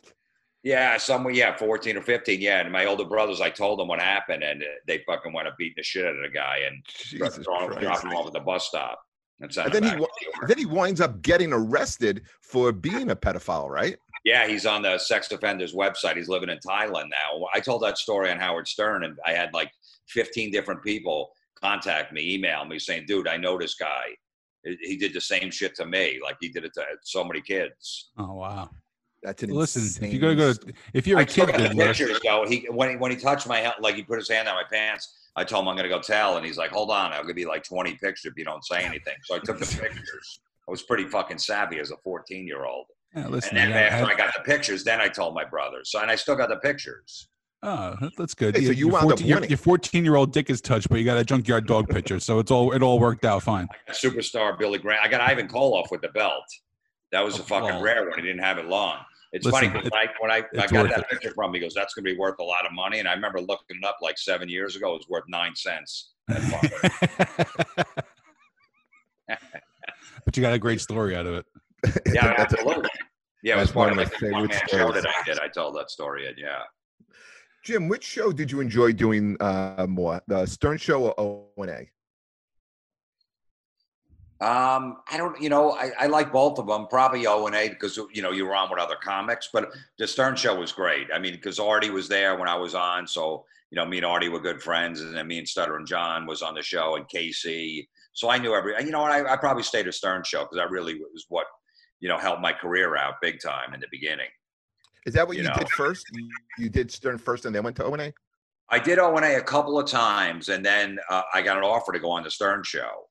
Yeah, 0.63 0.96
somewhere, 0.96 1.34
yeah, 1.34 1.58
14 1.58 1.98
or 1.98 2.01
15. 2.01 2.39
Yeah. 2.39 2.62
And 2.62 2.72
my 2.72 2.86
older 2.86 3.04
brothers, 3.04 3.42
I 3.42 3.50
told 3.50 3.77
them 3.77 3.89
what 3.89 4.00
happened, 4.00 4.44
and 4.44 4.63
uh, 4.63 4.66
they 4.88 5.04
fucking 5.06 5.34
went 5.34 5.50
to 5.50 5.54
beating 5.58 5.74
the 5.75 5.84
shit 5.84 6.06
out 6.06 6.16
of 6.16 6.22
the 6.22 6.30
guy 6.30 6.60
and 6.66 6.82
Christ. 7.20 8.04
him 8.06 8.13
off 8.13 8.27
at 8.27 8.34
the 8.34 8.39
bus 8.39 8.68
stop. 8.68 8.98
And, 9.42 9.56
And 9.58 9.74
then 9.74 9.84
he 9.84 9.89
back 9.89 10.00
wa- 10.00 10.08
to 10.08 10.12
New 10.25 10.32
York. 10.34 10.48
then 10.48 10.58
he 10.58 10.66
winds 10.66 11.01
up 11.01 11.22
getting 11.22 11.51
arrested 11.51 12.22
for 12.42 12.72
being 12.72 13.12
a 13.12 13.16
pedophile, 13.18 13.68
right? 13.70 13.98
Yeah, 14.24 14.48
he's 14.48 14.66
on 14.66 14.82
the 14.82 14.98
sex 14.98 15.30
offenders 15.30 15.74
website. 15.75 16.16
He's 16.16 16.30
living 16.30 16.50
in 16.50 16.58
Thailand 16.66 17.10
now. 17.10 17.46
I 17.54 17.60
told 17.60 17.84
that 17.84 17.98
story 17.98 18.32
on 18.32 18.39
Howard 18.39 18.68
Stern, 18.70 19.04
and 19.04 19.18
I 19.25 19.34
had 19.34 19.54
like 19.54 19.70
15 20.08 20.51
different 20.51 20.82
people 20.84 21.32
contact 21.62 22.13
me, 22.13 22.34
email 22.34 22.63
me 22.63 22.80
saying, 22.80 23.04
dude, 23.08 23.27
I 23.27 23.36
know 23.36 23.58
this 23.58 23.75
guy. 23.75 24.06
He- 24.64 24.78
He 24.82 24.98
did 24.98 25.14
the 25.14 25.22
same 25.22 25.50
shit 25.52 25.76
to 25.76 25.86
me. 25.86 26.20
Like 26.24 26.38
he 26.42 26.50
did 26.50 26.66
it 26.66 26.74
to 26.76 26.84
so 27.04 27.24
many 27.24 27.42
kids. 27.42 28.10
Oh 28.18 28.34
wow. 28.34 28.70
That's 29.24 29.42
an 29.44 29.50
Listen, 29.50 29.82
if 29.82 29.88
insane 29.88 30.12
you 30.12 30.20
gotta 30.20 30.36
go, 30.36 30.54
to, 30.54 30.74
if 30.94 31.08
you're 31.08 31.18
I 31.20 31.24
a 31.24 31.26
kid, 31.26 31.48
took 31.48 31.56
the 31.58 31.70
pictures 31.76 32.20
though. 32.24 32.46
He 32.48 32.68
when 32.70 32.92
he 32.92 32.96
when 32.98 33.12
he 33.12 33.18
touched 33.18 33.48
my 33.48 33.58
hand, 33.58 33.74
like 33.80 33.96
he 33.96 34.04
put 34.04 34.20
his 34.20 34.30
hand 34.30 34.48
on 34.48 34.56
my 34.56 34.64
pants. 34.72 35.16
I 35.36 35.44
told 35.44 35.64
him 35.64 35.70
I'm 35.70 35.76
gonna 35.76 35.90
go 35.90 36.00
tell, 36.02 36.38
and 36.38 36.46
he's 36.46 36.58
like, 36.58 36.72
"Hold 36.72 36.92
on, 36.92 37.14
I'll 37.14 37.24
give 37.26 37.38
you 37.38 37.48
like 37.48 37.64
20 37.64 37.94
pictures 37.96 38.26
if 38.26 38.38
you 38.38 38.46
don't 38.46 38.64
say 38.66 38.84
anything." 38.84 39.16
So 39.24 39.36
I 39.36 39.40
took 39.40 39.60
the 39.60 39.66
pictures. 39.82 40.40
I 40.68 40.72
was 40.72 40.82
pretty 40.84 41.06
fucking 41.06 41.38
savvy 41.40 41.80
as 41.80 41.92
a 41.92 41.98
14 42.04 42.46
year 42.48 42.66
old. 42.66 42.86
yeah, 43.16 43.28
listen. 43.28 43.58
And 43.58 43.72
then 43.72 43.78
I 43.78 43.90
got- 43.90 43.92
after 43.94 44.06
I- 44.06 44.14
I 44.14 44.18
got 44.18 44.34
the 44.36 44.44
pictures, 44.44 44.84
then 44.84 45.00
I 45.02 45.08
told 45.08 45.34
my 45.34 45.46
brother. 45.46 45.80
So 45.84 46.00
and 46.00 46.12
I 46.12 46.16
still 46.16 46.36
got 46.36 46.50
the 46.50 46.58
pictures. 46.58 47.28
Oh, 47.70 47.96
that's 48.18 48.34
good. 48.34 48.56
Hey, 48.56 48.64
so 48.64 48.72
you 48.72 48.86
your 48.86 48.92
wound 48.92 49.04
up 49.06 49.10
14 49.20 49.28
your- 49.28 49.36
winning. 49.38 49.50
Your 49.50 49.58
14 49.58 50.06
year 50.06 50.16
old 50.16 50.32
dick 50.32 50.50
is 50.50 50.62
touched, 50.62 50.88
but 50.90 51.00
you 51.00 51.04
got 51.06 51.18
a 51.18 51.26
junkyard 51.26 51.68
dog 51.68 51.90
picture, 51.94 52.18
so 52.20 52.40
it's 52.40 52.50
all 52.50 52.72
it 52.72 52.82
all 52.82 52.98
worked 53.00 53.26
out 53.26 53.44
fine. 53.44 53.68
Superstar 53.92 54.58
Billy 54.58 54.80
Graham. 54.80 55.00
I 55.04 55.10
got 55.10 55.20
Ivan 55.20 55.48
Koloff 55.50 55.92
with 55.92 56.02
the 56.02 56.08
belt. 56.10 56.44
That 57.12 57.26
was 57.26 57.38
Oh, 57.38 57.42
a 57.42 57.46
fucking 57.46 57.68
well. 57.70 57.82
rare 57.82 58.08
one. 58.10 58.18
He 58.20 58.22
didn't 58.26 58.42
have 58.44 58.58
it 58.58 58.68
long. 58.68 59.00
It's 59.34 59.46
Listen, 59.46 59.60
funny 59.72 59.82
because 59.84 59.92
when 59.92 60.00
I 60.02 60.08
when 60.20 60.32
I, 60.32 60.64
I 60.64 60.68
got 60.68 60.90
that 60.90 61.00
it. 61.00 61.10
picture 61.10 61.32
from 61.36 61.50
him, 61.50 61.56
he 61.56 61.60
goes, 61.60 61.74
"That's 61.74 61.94
going 61.94 62.06
to 62.06 62.12
be 62.14 62.18
worth 62.18 62.40
a 62.40 62.44
lot 62.44 62.66
of 62.66 62.72
money." 62.72 63.00
And 63.00 63.08
I 63.10 63.14
remember 63.14 63.42
looking 63.42 63.78
it 63.82 63.86
up 63.86 63.98
like 64.02 64.18
seven 64.18 64.48
years 64.48 64.78
ago. 64.78 64.92
It 64.94 65.00
was 65.00 65.08
worth 65.10 65.26
nine 65.28 65.54
cents. 65.56 66.14
But 70.26 70.36
you 70.36 70.41
got 70.41 70.54
a 70.54 70.60
great 70.60 70.82
story 70.82 71.15
out 71.15 71.26
of 71.26 71.36
it. 71.36 71.46
yeah, 72.13 72.34
That's 72.38 72.54
absolutely. 72.54 72.89
Yeah, 73.44 73.58
it 73.58 73.60
was 73.62 73.72
part 73.72 73.89
one 73.91 74.00
of 74.00 74.06
of 74.08 74.12
like 74.12 74.22
my 74.22 74.28
the 74.28 74.34
one 74.34 74.48
favorite 74.50 74.70
man 74.74 74.80
show 74.80 74.91
that 74.91 75.08
I 75.08 75.24
did. 75.24 75.39
I 75.39 75.48
told 75.48 75.76
that 75.78 75.89
story. 75.89 76.28
And 76.28 76.36
yeah, 76.38 76.60
Jim, 77.67 77.89
which 77.89 78.06
show 78.06 78.32
did 78.32 78.49
you 78.49 78.62
enjoy 78.62 78.93
doing 78.93 79.36
uh, 79.41 79.86
more, 79.89 80.21
the 80.27 80.45
Stern 80.45 80.77
Show 80.77 81.03
or 81.03 81.19
O 81.19 81.47
and 81.58 81.69
A? 81.69 81.80
um, 84.39 84.99
I 85.12 85.17
don't. 85.17 85.39
You 85.41 85.49
know, 85.49 85.71
I, 85.71 85.91
I 85.99 86.06
like 86.06 86.32
both 86.32 86.60
of 86.60 86.67
them. 86.67 86.88
Probably 86.88 87.27
O 87.27 87.45
and 87.45 87.56
A 87.56 87.67
because 87.67 87.97
you 88.13 88.21
know 88.21 88.32
you 88.32 88.45
were 88.45 88.56
on 88.56 88.69
with 88.69 88.80
other 88.80 88.95
comics, 89.03 89.49
but 89.51 89.69
the 89.99 90.08
Stern 90.08 90.38
Show 90.38 90.58
was 90.58 90.71
great. 90.71 91.08
I 91.13 91.19
mean, 91.19 91.34
because 91.34 91.60
Artie 91.60 91.89
was 91.89 92.08
there 92.08 92.38
when 92.38 92.47
I 92.47 92.56
was 92.56 92.73
on, 92.73 93.06
so 93.06 93.43
you 93.69 93.75
know, 93.75 93.86
me 93.86 93.97
and 93.97 94.06
Artie 94.06 94.30
were 94.30 94.39
good 94.39 94.62
friends, 94.62 95.01
and 95.01 95.13
then 95.13 95.27
me 95.27 95.39
and 95.39 95.47
Stuttering 95.47 95.86
John 95.86 96.25
was 96.25 96.41
on 96.41 96.56
the 96.56 96.63
show, 96.63 96.95
and 96.95 97.06
Casey. 97.10 97.89
So 98.13 98.30
I 98.30 98.38
knew 98.38 98.56
every. 98.56 98.75
You 98.80 98.91
know, 98.91 99.01
I, 99.01 99.34
I 99.34 99.36
probably 99.36 99.63
stayed 99.63 99.88
at 99.88 99.93
Stern 99.93 100.23
Show 100.23 100.43
because 100.43 100.60
I 100.60 100.71
really 100.71 100.93
was 100.93 101.25
what 101.27 101.47
you 101.99 102.08
know 102.08 102.17
helped 102.17 102.41
my 102.41 102.53
career 102.53 102.95
out 102.95 103.15
big 103.21 103.41
time 103.41 103.73
in 103.73 103.82
the 103.82 103.88
beginning. 103.91 104.30
Is 105.08 105.13
that 105.13 105.26
what 105.26 105.38
You 105.38 105.43
you, 105.43 105.50
know. 105.50 105.56
did 105.56 105.70
first? 105.70 106.06
You, 106.12 106.30
you 106.60 106.70
did 106.70 106.91
Stern 106.91 107.17
first 107.17 107.46
and 107.46 107.56
then 107.56 107.63
went 107.63 107.78
to 107.78 107.86
O 107.86 107.93
and 107.93 108.02
A? 108.02 108.13
I 108.70 108.78
did 108.78 109.00
O 109.00 109.15
and 109.15 109.26
A 109.26 109.38
a 109.38 109.41
couple 109.41 109.80
of 109.80 109.89
times, 109.89 110.50
and 110.50 110.63
then 110.65 111.00
uh, 111.10 111.22
I 111.34 111.41
got 111.41 111.58
an 111.58 111.63
offer 111.63 111.93
to 111.93 112.00
go 112.00 112.12
on 112.12 112.24
the 112.24 112.30
Stern 112.30 112.62
Show. 112.63 113.08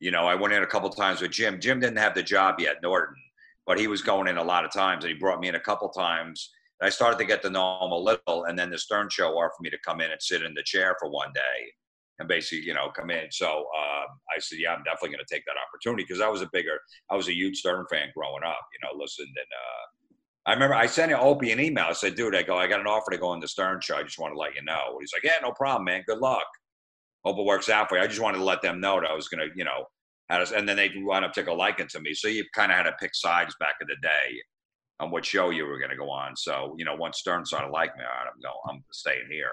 You 0.00 0.10
know, 0.10 0.26
I 0.26 0.34
went 0.34 0.54
in 0.54 0.62
a 0.62 0.66
couple 0.66 0.88
of 0.88 0.96
times 0.96 1.20
with 1.20 1.30
Jim. 1.30 1.60
Jim 1.60 1.80
didn't 1.80 1.98
have 1.98 2.14
the 2.14 2.22
job 2.22 2.58
yet, 2.58 2.76
Norton, 2.82 3.14
but 3.66 3.78
he 3.78 3.88
was 3.88 4.00
going 4.00 4.26
in 4.26 4.38
a 4.38 4.42
lot 4.42 4.64
of 4.64 4.72
times, 4.72 5.04
and 5.04 5.12
he 5.12 5.18
brought 5.18 5.38
me 5.38 5.48
in 5.48 5.54
a 5.54 5.60
couple 5.60 5.86
times. 5.90 6.50
I 6.80 6.88
started 6.88 7.18
to 7.18 7.26
get 7.26 7.42
to 7.42 7.50
know 7.50 7.78
him 7.84 7.92
a 7.92 7.98
little, 7.98 8.44
and 8.44 8.58
then 8.58 8.70
the 8.70 8.78
Stern 8.78 9.10
Show 9.10 9.36
offered 9.36 9.60
me 9.60 9.68
to 9.68 9.78
come 9.84 10.00
in 10.00 10.10
and 10.10 10.20
sit 10.20 10.42
in 10.42 10.54
the 10.54 10.62
chair 10.64 10.96
for 10.98 11.10
one 11.10 11.32
day, 11.34 11.70
and 12.20 12.26
basically, 12.26 12.64
you 12.64 12.72
know, 12.72 12.88
come 12.88 13.10
in. 13.10 13.30
So 13.30 13.66
uh, 13.76 14.06
I 14.34 14.38
said, 14.38 14.60
yeah, 14.60 14.72
I'm 14.72 14.82
definitely 14.82 15.10
going 15.10 15.26
to 15.28 15.34
take 15.34 15.44
that 15.44 15.56
opportunity 15.68 16.04
because 16.04 16.22
I 16.22 16.28
was 16.28 16.40
a 16.40 16.48
bigger, 16.54 16.80
I 17.10 17.16
was 17.16 17.28
a 17.28 17.34
huge 17.34 17.58
Stern 17.58 17.84
fan 17.90 18.08
growing 18.16 18.44
up. 18.44 18.64
You 18.72 18.80
know, 18.82 18.98
listened 18.98 19.28
and. 19.28 19.52
Uh, 19.52 19.84
I 20.44 20.52
remember 20.54 20.74
I 20.74 20.86
sent 20.86 21.12
Opie 21.12 21.52
an 21.52 21.60
email. 21.60 21.86
I 21.88 21.92
said, 21.92 22.16
dude, 22.16 22.34
I 22.34 22.42
go, 22.42 22.56
I 22.56 22.66
got 22.66 22.80
an 22.80 22.86
offer 22.86 23.12
to 23.12 23.18
go 23.18 23.28
on 23.28 23.40
the 23.40 23.46
Stern 23.46 23.80
show. 23.80 23.96
I 23.96 24.02
just 24.02 24.18
want 24.18 24.34
to 24.34 24.38
let 24.38 24.54
you 24.54 24.62
know. 24.62 24.98
He's 25.00 25.12
like, 25.12 25.22
yeah, 25.22 25.40
no 25.40 25.52
problem, 25.52 25.84
man. 25.84 26.02
Good 26.06 26.18
luck. 26.18 26.46
Hope 27.24 27.38
it 27.38 27.46
works 27.46 27.68
out 27.68 27.88
for 27.88 27.96
you. 27.96 28.02
I 28.02 28.08
just 28.08 28.20
wanted 28.20 28.38
to 28.38 28.44
let 28.44 28.60
them 28.62 28.80
know 28.80 29.00
that 29.00 29.08
I 29.08 29.14
was 29.14 29.28
going 29.28 29.48
to, 29.48 29.54
you 29.56 29.64
know, 29.64 29.84
had 30.28 30.42
and 30.52 30.68
then 30.68 30.76
they 30.76 30.90
wound 30.96 31.24
up 31.24 31.32
taking 31.32 31.52
a 31.52 31.56
liking 31.56 31.86
to 31.88 32.00
me. 32.00 32.14
So 32.14 32.26
you 32.26 32.44
kind 32.54 32.72
of 32.72 32.78
had 32.78 32.84
to 32.84 32.92
pick 32.98 33.14
sides 33.14 33.54
back 33.60 33.74
in 33.80 33.86
the 33.86 33.96
day 34.02 34.40
on 34.98 35.10
what 35.10 35.24
show 35.24 35.50
you 35.50 35.64
were 35.66 35.78
going 35.78 35.90
to 35.90 35.96
go 35.96 36.10
on. 36.10 36.34
So, 36.36 36.74
you 36.76 36.84
know, 36.84 36.94
once 36.96 37.18
Stern 37.18 37.44
started 37.44 37.70
liking 37.70 37.98
me, 37.98 38.04
all 38.04 38.24
right, 38.24 38.32
I'm 38.32 38.40
going, 38.40 38.78
I'm 38.78 38.84
staying 38.92 39.28
here. 39.30 39.50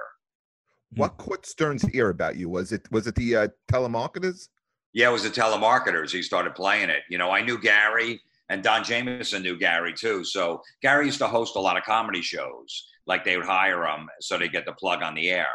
Hmm. 0.94 1.02
What 1.02 1.18
caught 1.18 1.46
Stern's 1.46 1.88
ear 1.92 2.10
about 2.10 2.38
you? 2.38 2.50
Was 2.50 2.72
it 2.72 2.90
was 2.92 3.06
it 3.06 3.16
the 3.16 3.36
uh, 3.36 3.48
telemarketers? 3.72 4.48
Yeah, 4.94 5.10
it 5.10 5.14
was 5.14 5.24
the 5.24 5.30
telemarketers. 5.30 6.12
He 6.12 6.24
started 6.24 6.56
playing 6.56 6.90
it. 6.90 7.04
You 7.10 7.20
know, 7.20 7.30
I 7.30 7.42
knew 7.42 7.60
Gary 7.60 8.20
and 8.50 8.64
Don 8.64 8.84
Jamieson 8.84 9.44
knew 9.44 9.58
Gary 9.58 9.94
too. 9.94 10.24
So 10.24 10.62
Gary 10.82 11.06
used 11.06 11.20
to 11.20 11.28
host 11.28 11.56
a 11.56 11.60
lot 11.60 11.78
of 11.78 11.84
comedy 11.84 12.22
shows. 12.22 12.88
Like 13.06 13.24
they 13.24 13.38
would 13.38 13.46
hire 13.46 13.86
him 13.86 14.08
so 14.22 14.38
they 14.38 14.50
get 14.50 14.66
the 14.66 14.74
plug 14.74 15.02
on 15.02 15.16
the 15.16 15.30
air. 15.30 15.48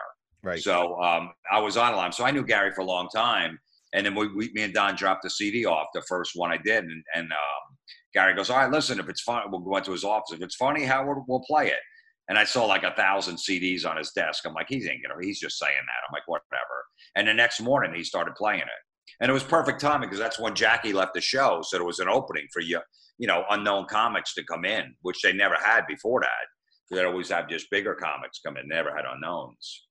Right. 0.43 0.61
So 0.61 1.01
um, 1.01 1.31
I 1.51 1.61
was 1.61 1.77
on 1.77 1.93
a 1.93 1.97
lot. 1.97 2.15
So 2.15 2.25
I 2.25 2.31
knew 2.31 2.45
Gary 2.45 2.73
for 2.73 2.83
a 2.83 2.87
long 2.87 3.09
time. 3.15 3.59
And 3.95 4.05
then 4.05 4.15
we, 4.15 4.29
we, 4.29 4.51
me 4.55 4.63
and 4.63 4.75
Don 4.75 4.97
dropped 4.97 5.23
the 5.23 5.31
CD 5.31 5.65
off, 5.65 5.87
the 5.95 6.03
first 6.09 6.33
one 6.35 6.51
I 6.51 6.57
did. 6.57 6.85
And, 6.85 7.05
and 7.15 7.31
um, 7.31 7.77
Gary 8.13 8.35
goes, 8.35 8.51
All 8.51 8.59
right, 8.59 8.71
listen, 8.71 8.99
if 8.99 9.09
it's 9.09 9.23
fun, 9.23 9.43
we'll 9.51 9.61
go 9.61 9.77
into 9.77 9.93
his 9.93 10.05
office. 10.05 10.33
If 10.33 10.43
it's 10.43 10.57
funny, 10.57 10.85
Howard, 10.85 11.19
we'll 11.29 11.45
play 11.47 11.69
it. 11.69 11.81
And 12.29 12.39
I 12.39 12.45
saw 12.45 12.65
like 12.65 12.85
a 12.85 12.95
thousand 12.95 13.37
CDs 13.37 13.89
on 13.89 13.97
his 13.97 14.11
desk. 14.13 14.45
I'm 14.47 14.55
like, 14.55 14.67
he's 14.69 14.89
ain't 14.89 15.03
gonna, 15.03 15.23
he's 15.23 15.41
just 15.41 15.59
saying 15.59 15.75
that. 15.75 16.09
I'm 16.09 16.13
like, 16.13 16.27
whatever. 16.27 16.85
And 17.17 17.29
the 17.29 17.35
next 17.35 17.61
morning 17.61 17.95
he 17.95 18.03
started 18.03 18.35
playing 18.35 18.63
it. 18.63 18.85
And 19.21 19.31
it 19.31 19.33
was 19.33 19.45
perfect 19.45 19.81
timing 19.81 20.09
because 20.09 20.19
that's 20.19 20.39
when 20.39 20.55
Jackie 20.55 20.93
left 20.93 21.15
the 21.15 21.21
show. 21.21 21.63
So 21.63 21.77
there 21.77 21.87
was 21.87 22.01
an 22.01 22.09
opening 22.09 22.47
for 22.53 22.61
you, 22.61 22.81
you 23.19 23.27
know, 23.27 23.45
unknown 23.51 23.87
comics 23.87 24.35
to 24.35 24.45
come 24.45 24.65
in, 24.65 24.95
which 25.03 25.23
they 25.23 25.33
never 25.33 25.57
had 25.57 25.87
before 25.87 26.21
that. 26.21 26.95
They 26.95 27.05
always 27.05 27.31
have 27.31 27.49
just 27.49 27.71
bigger 27.71 27.95
comics 27.95 28.41
come 28.45 28.57
in, 28.57 28.69
never 28.69 28.95
had 28.95 29.05
unknowns. 29.11 29.87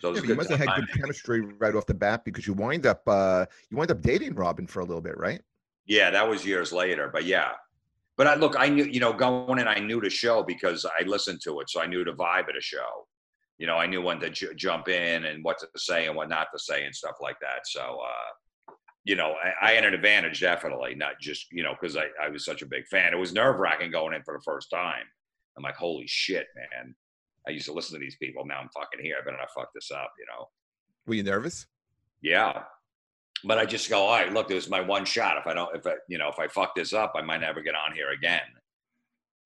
So 0.00 0.14
Yeah, 0.14 0.22
you 0.22 0.34
must 0.34 0.50
have 0.50 0.58
had 0.58 0.68
good 0.76 0.92
chemistry 0.92 1.40
right 1.40 1.74
off 1.74 1.86
the 1.86 1.94
bat 1.94 2.24
because 2.24 2.46
you 2.46 2.52
wind 2.52 2.84
up 2.84 3.02
uh, 3.06 3.46
you 3.70 3.76
wind 3.76 3.90
up 3.90 4.02
dating 4.02 4.34
Robin 4.34 4.66
for 4.66 4.80
a 4.80 4.84
little 4.84 5.00
bit, 5.00 5.16
right? 5.16 5.40
Yeah, 5.86 6.10
that 6.10 6.28
was 6.28 6.44
years 6.44 6.72
later, 6.72 7.10
but 7.12 7.24
yeah. 7.24 7.52
But 8.16 8.26
I 8.26 8.34
look, 8.34 8.54
I 8.58 8.68
knew, 8.68 8.84
you 8.84 9.00
know, 9.00 9.12
going 9.12 9.58
in, 9.58 9.66
I 9.66 9.80
knew 9.80 10.00
the 10.00 10.10
show 10.10 10.42
because 10.42 10.84
I 10.84 11.04
listened 11.04 11.40
to 11.44 11.60
it, 11.60 11.70
so 11.70 11.80
I 11.80 11.86
knew 11.86 12.04
the 12.04 12.12
vibe 12.12 12.48
of 12.48 12.54
the 12.54 12.60
show. 12.60 13.06
You 13.58 13.66
know, 13.66 13.76
I 13.76 13.86
knew 13.86 14.02
when 14.02 14.18
to 14.20 14.30
j- 14.30 14.54
jump 14.56 14.88
in 14.88 15.24
and 15.24 15.44
what 15.44 15.58
to 15.60 15.68
say 15.76 16.06
and 16.06 16.16
what 16.16 16.28
not 16.28 16.48
to 16.52 16.58
say 16.58 16.84
and 16.84 16.94
stuff 16.94 17.16
like 17.20 17.36
that. 17.40 17.66
So, 17.66 17.80
uh, 17.80 18.72
you 19.04 19.14
know, 19.16 19.34
I, 19.42 19.70
I 19.70 19.72
had 19.72 19.84
an 19.84 19.94
advantage 19.94 20.40
definitely, 20.40 20.94
not 20.94 21.20
just 21.20 21.46
you 21.52 21.62
know 21.62 21.74
because 21.80 21.96
I, 21.96 22.06
I 22.22 22.28
was 22.28 22.44
such 22.44 22.62
a 22.62 22.66
big 22.66 22.86
fan. 22.88 23.12
It 23.12 23.18
was 23.18 23.32
nerve 23.32 23.60
wracking 23.60 23.90
going 23.90 24.14
in 24.14 24.22
for 24.22 24.34
the 24.34 24.42
first 24.44 24.70
time. 24.70 25.04
I'm 25.56 25.62
like, 25.62 25.76
holy 25.76 26.06
shit, 26.08 26.46
man! 26.56 26.94
I 27.46 27.50
used 27.50 27.66
to 27.66 27.72
listen 27.72 27.94
to 27.94 28.00
these 28.00 28.16
people. 28.16 28.44
Now 28.46 28.58
I'm 28.58 28.70
fucking 28.74 29.04
here. 29.04 29.16
I 29.20 29.24
better 29.24 29.36
not 29.36 29.50
fuck 29.54 29.68
this 29.74 29.90
up, 29.90 30.12
you 30.18 30.24
know. 30.26 30.48
Were 31.06 31.14
you 31.14 31.22
nervous? 31.22 31.66
Yeah. 32.22 32.62
But 33.44 33.58
I 33.58 33.66
just 33.66 33.90
go, 33.90 34.04
all 34.04 34.16
right, 34.16 34.32
look, 34.32 34.48
this 34.48 34.64
is 34.64 34.70
my 34.70 34.80
one 34.80 35.04
shot. 35.04 35.36
If 35.36 35.46
I 35.46 35.52
don't, 35.52 35.76
if 35.76 35.86
I, 35.86 35.94
you 36.08 36.16
know, 36.16 36.28
if 36.28 36.38
I 36.38 36.48
fuck 36.48 36.74
this 36.74 36.94
up, 36.94 37.12
I 37.14 37.20
might 37.20 37.42
never 37.42 37.60
get 37.60 37.74
on 37.74 37.94
here 37.94 38.10
again. 38.10 38.40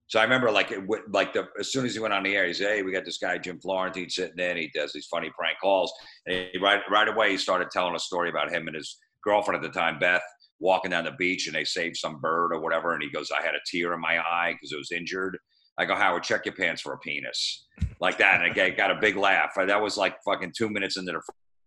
So 0.08 0.18
I 0.18 0.22
remember, 0.22 0.50
like, 0.50 0.70
it, 0.70 0.82
like 1.12 1.34
the 1.34 1.48
as 1.60 1.70
soon 1.70 1.84
as 1.84 1.94
he 1.94 2.00
went 2.00 2.14
on 2.14 2.22
the 2.22 2.34
air, 2.34 2.46
he 2.46 2.54
said, 2.54 2.68
"Hey, 2.68 2.82
we 2.82 2.92
got 2.92 3.04
this 3.04 3.18
guy 3.18 3.36
Jim 3.38 3.60
Florentine 3.60 4.08
sitting 4.08 4.38
in. 4.38 4.56
He 4.56 4.70
does 4.74 4.92
these 4.92 5.06
funny 5.06 5.30
prank 5.38 5.58
calls." 5.60 5.92
And 6.26 6.48
he, 6.52 6.58
right, 6.58 6.80
right 6.90 7.08
away, 7.08 7.32
he 7.32 7.36
started 7.36 7.70
telling 7.70 7.94
a 7.94 7.98
story 7.98 8.30
about 8.30 8.50
him 8.50 8.66
and 8.66 8.76
his 8.76 8.98
girlfriend 9.22 9.62
at 9.62 9.72
the 9.72 9.78
time, 9.78 9.98
Beth, 9.98 10.22
walking 10.60 10.92
down 10.92 11.04
the 11.04 11.12
beach, 11.12 11.46
and 11.46 11.54
they 11.54 11.64
saved 11.64 11.96
some 11.96 12.20
bird 12.20 12.52
or 12.52 12.60
whatever. 12.60 12.94
And 12.94 13.02
he 13.02 13.10
goes, 13.10 13.30
"I 13.30 13.42
had 13.42 13.54
a 13.54 13.60
tear 13.70 13.92
in 13.92 14.00
my 14.00 14.18
eye 14.18 14.54
because 14.54 14.72
it 14.72 14.78
was 14.78 14.92
injured." 14.92 15.38
I 15.78 15.84
go, 15.84 15.94
Howard, 15.94 16.24
check 16.24 16.44
your 16.44 16.56
pants 16.56 16.82
for 16.82 16.94
a 16.94 16.98
penis, 16.98 17.66
like 18.00 18.18
that, 18.18 18.42
and 18.42 18.60
I 18.60 18.70
got 18.70 18.90
a 18.90 18.98
big 19.00 19.16
laugh. 19.16 19.52
That 19.56 19.80
was 19.80 19.96
like 19.96 20.16
fucking 20.24 20.52
two 20.56 20.68
minutes 20.68 20.96
into 20.96 21.12
the 21.12 21.20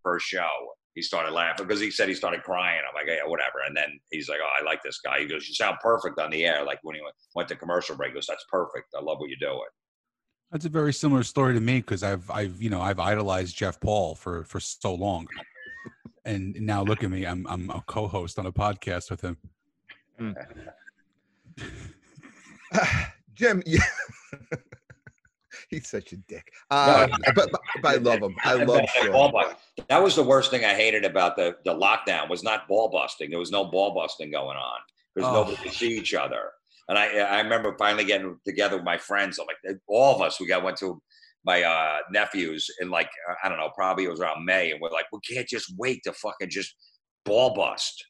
first 0.04 0.26
show. 0.26 0.50
He 0.94 1.02
started 1.02 1.32
laughing 1.32 1.66
because 1.66 1.80
he 1.80 1.90
said 1.90 2.10
he 2.10 2.16
started 2.16 2.44
crying. 2.44 2.82
I'm 2.88 2.94
like, 2.94 3.06
yeah, 3.08 3.26
whatever. 3.26 3.60
And 3.66 3.76
then 3.76 4.00
he's 4.12 4.28
like, 4.28 4.40
oh, 4.44 4.50
I 4.60 4.64
like 4.64 4.84
this 4.84 5.00
guy. 5.00 5.20
He 5.20 5.26
goes, 5.26 5.48
you 5.48 5.54
sound 5.54 5.78
perfect 5.82 6.20
on 6.20 6.32
the 6.32 6.46
air. 6.46 6.66
Like 6.66 6.80
when 6.84 6.96
he 6.96 7.02
went, 7.02 7.16
went 7.34 7.48
to 7.50 7.56
commercial 7.56 7.96
break, 7.96 8.10
he 8.12 8.16
goes, 8.16 8.28
that's 8.28 8.46
perfect. 8.50 8.94
I 8.98 9.02
love 9.02 9.20
what 9.20 9.30
you're 9.30 9.38
doing. 9.40 9.70
That's 10.52 10.66
a 10.66 10.70
very 10.70 10.92
similar 10.92 11.24
story 11.24 11.54
to 11.54 11.62
me 11.62 11.80
because 11.80 12.04
I've 12.04 12.30
I've 12.30 12.62
you 12.62 12.70
know 12.70 12.82
I've 12.82 13.00
idolized 13.00 13.56
Jeff 13.56 13.80
Paul 13.80 14.16
for 14.16 14.44
for 14.44 14.60
so 14.60 14.94
long, 14.94 15.26
and 16.26 16.54
now 16.60 16.84
look 16.84 17.06
at 17.06 17.10
me, 17.10 17.26
I'm 17.26 17.48
I'm 17.48 17.70
a 17.70 17.82
co-host 17.88 18.38
on 18.38 18.46
a 18.46 18.52
podcast 18.52 19.10
with 19.10 19.22
him. 19.22 19.38
Mm. 20.20 20.36
Jim, 23.34 23.64
yeah. 23.66 23.80
he's 25.72 25.90
such 25.90 26.14
a 26.14 26.18
dick. 26.18 26.52
Uh, 26.70 27.08
no, 27.10 27.18
but, 27.34 27.50
but, 27.52 27.62
but, 27.82 27.92
I 27.92 27.96
love 27.96 28.22
him. 28.22 28.36
I 28.44 28.54
love 28.56 28.84
ball 29.12 29.44
That 29.90 30.04
was 30.04 30.16
the 30.16 30.24
worst 30.24 30.52
thing 30.52 30.64
I 30.64 30.74
hated 30.74 31.06
about 31.06 31.36
the 31.36 31.56
the 31.66 31.74
lockdown 31.74 32.30
was 32.30 32.44
not 32.44 32.68
ball 32.68 32.90
busting. 32.92 33.32
There 33.32 33.40
was 33.40 33.52
no 33.52 33.66
ball 33.66 33.96
busting 33.96 34.32
going 34.32 34.58
on 34.58 34.80
because 35.16 35.30
oh. 35.30 35.34
nobody 35.34 35.58
could 35.58 35.72
see 35.72 35.98
each 35.98 36.14
other. 36.14 36.52
And 36.88 36.98
I 36.98 37.18
I 37.18 37.40
remember 37.40 37.76
finally 37.80 38.06
getting 38.06 38.38
together 38.46 38.76
with 38.76 38.86
my 38.86 38.98
friends. 38.98 39.40
I'm 39.40 39.48
like 39.48 39.80
all 39.88 40.16
of 40.16 40.22
us. 40.22 40.40
We 40.40 40.48
got 40.48 40.64
went 40.64 40.78
to 40.78 41.02
my 41.44 41.64
uh, 41.64 41.98
nephews 42.12 42.70
in 42.82 42.90
like 42.90 43.10
I 43.44 43.50
don't 43.50 43.58
know, 43.58 43.72
probably 43.76 44.06
it 44.06 44.10
was 44.10 44.20
around 44.20 44.46
May, 44.46 44.72
and 44.72 44.82
we're 44.82 44.92
like, 44.92 45.06
we 45.12 45.20
can't 45.20 45.48
just 45.48 45.74
wait 45.78 46.02
to 46.04 46.14
fucking 46.14 46.50
just 46.50 46.76
ball 47.26 47.56
bust. 47.56 48.06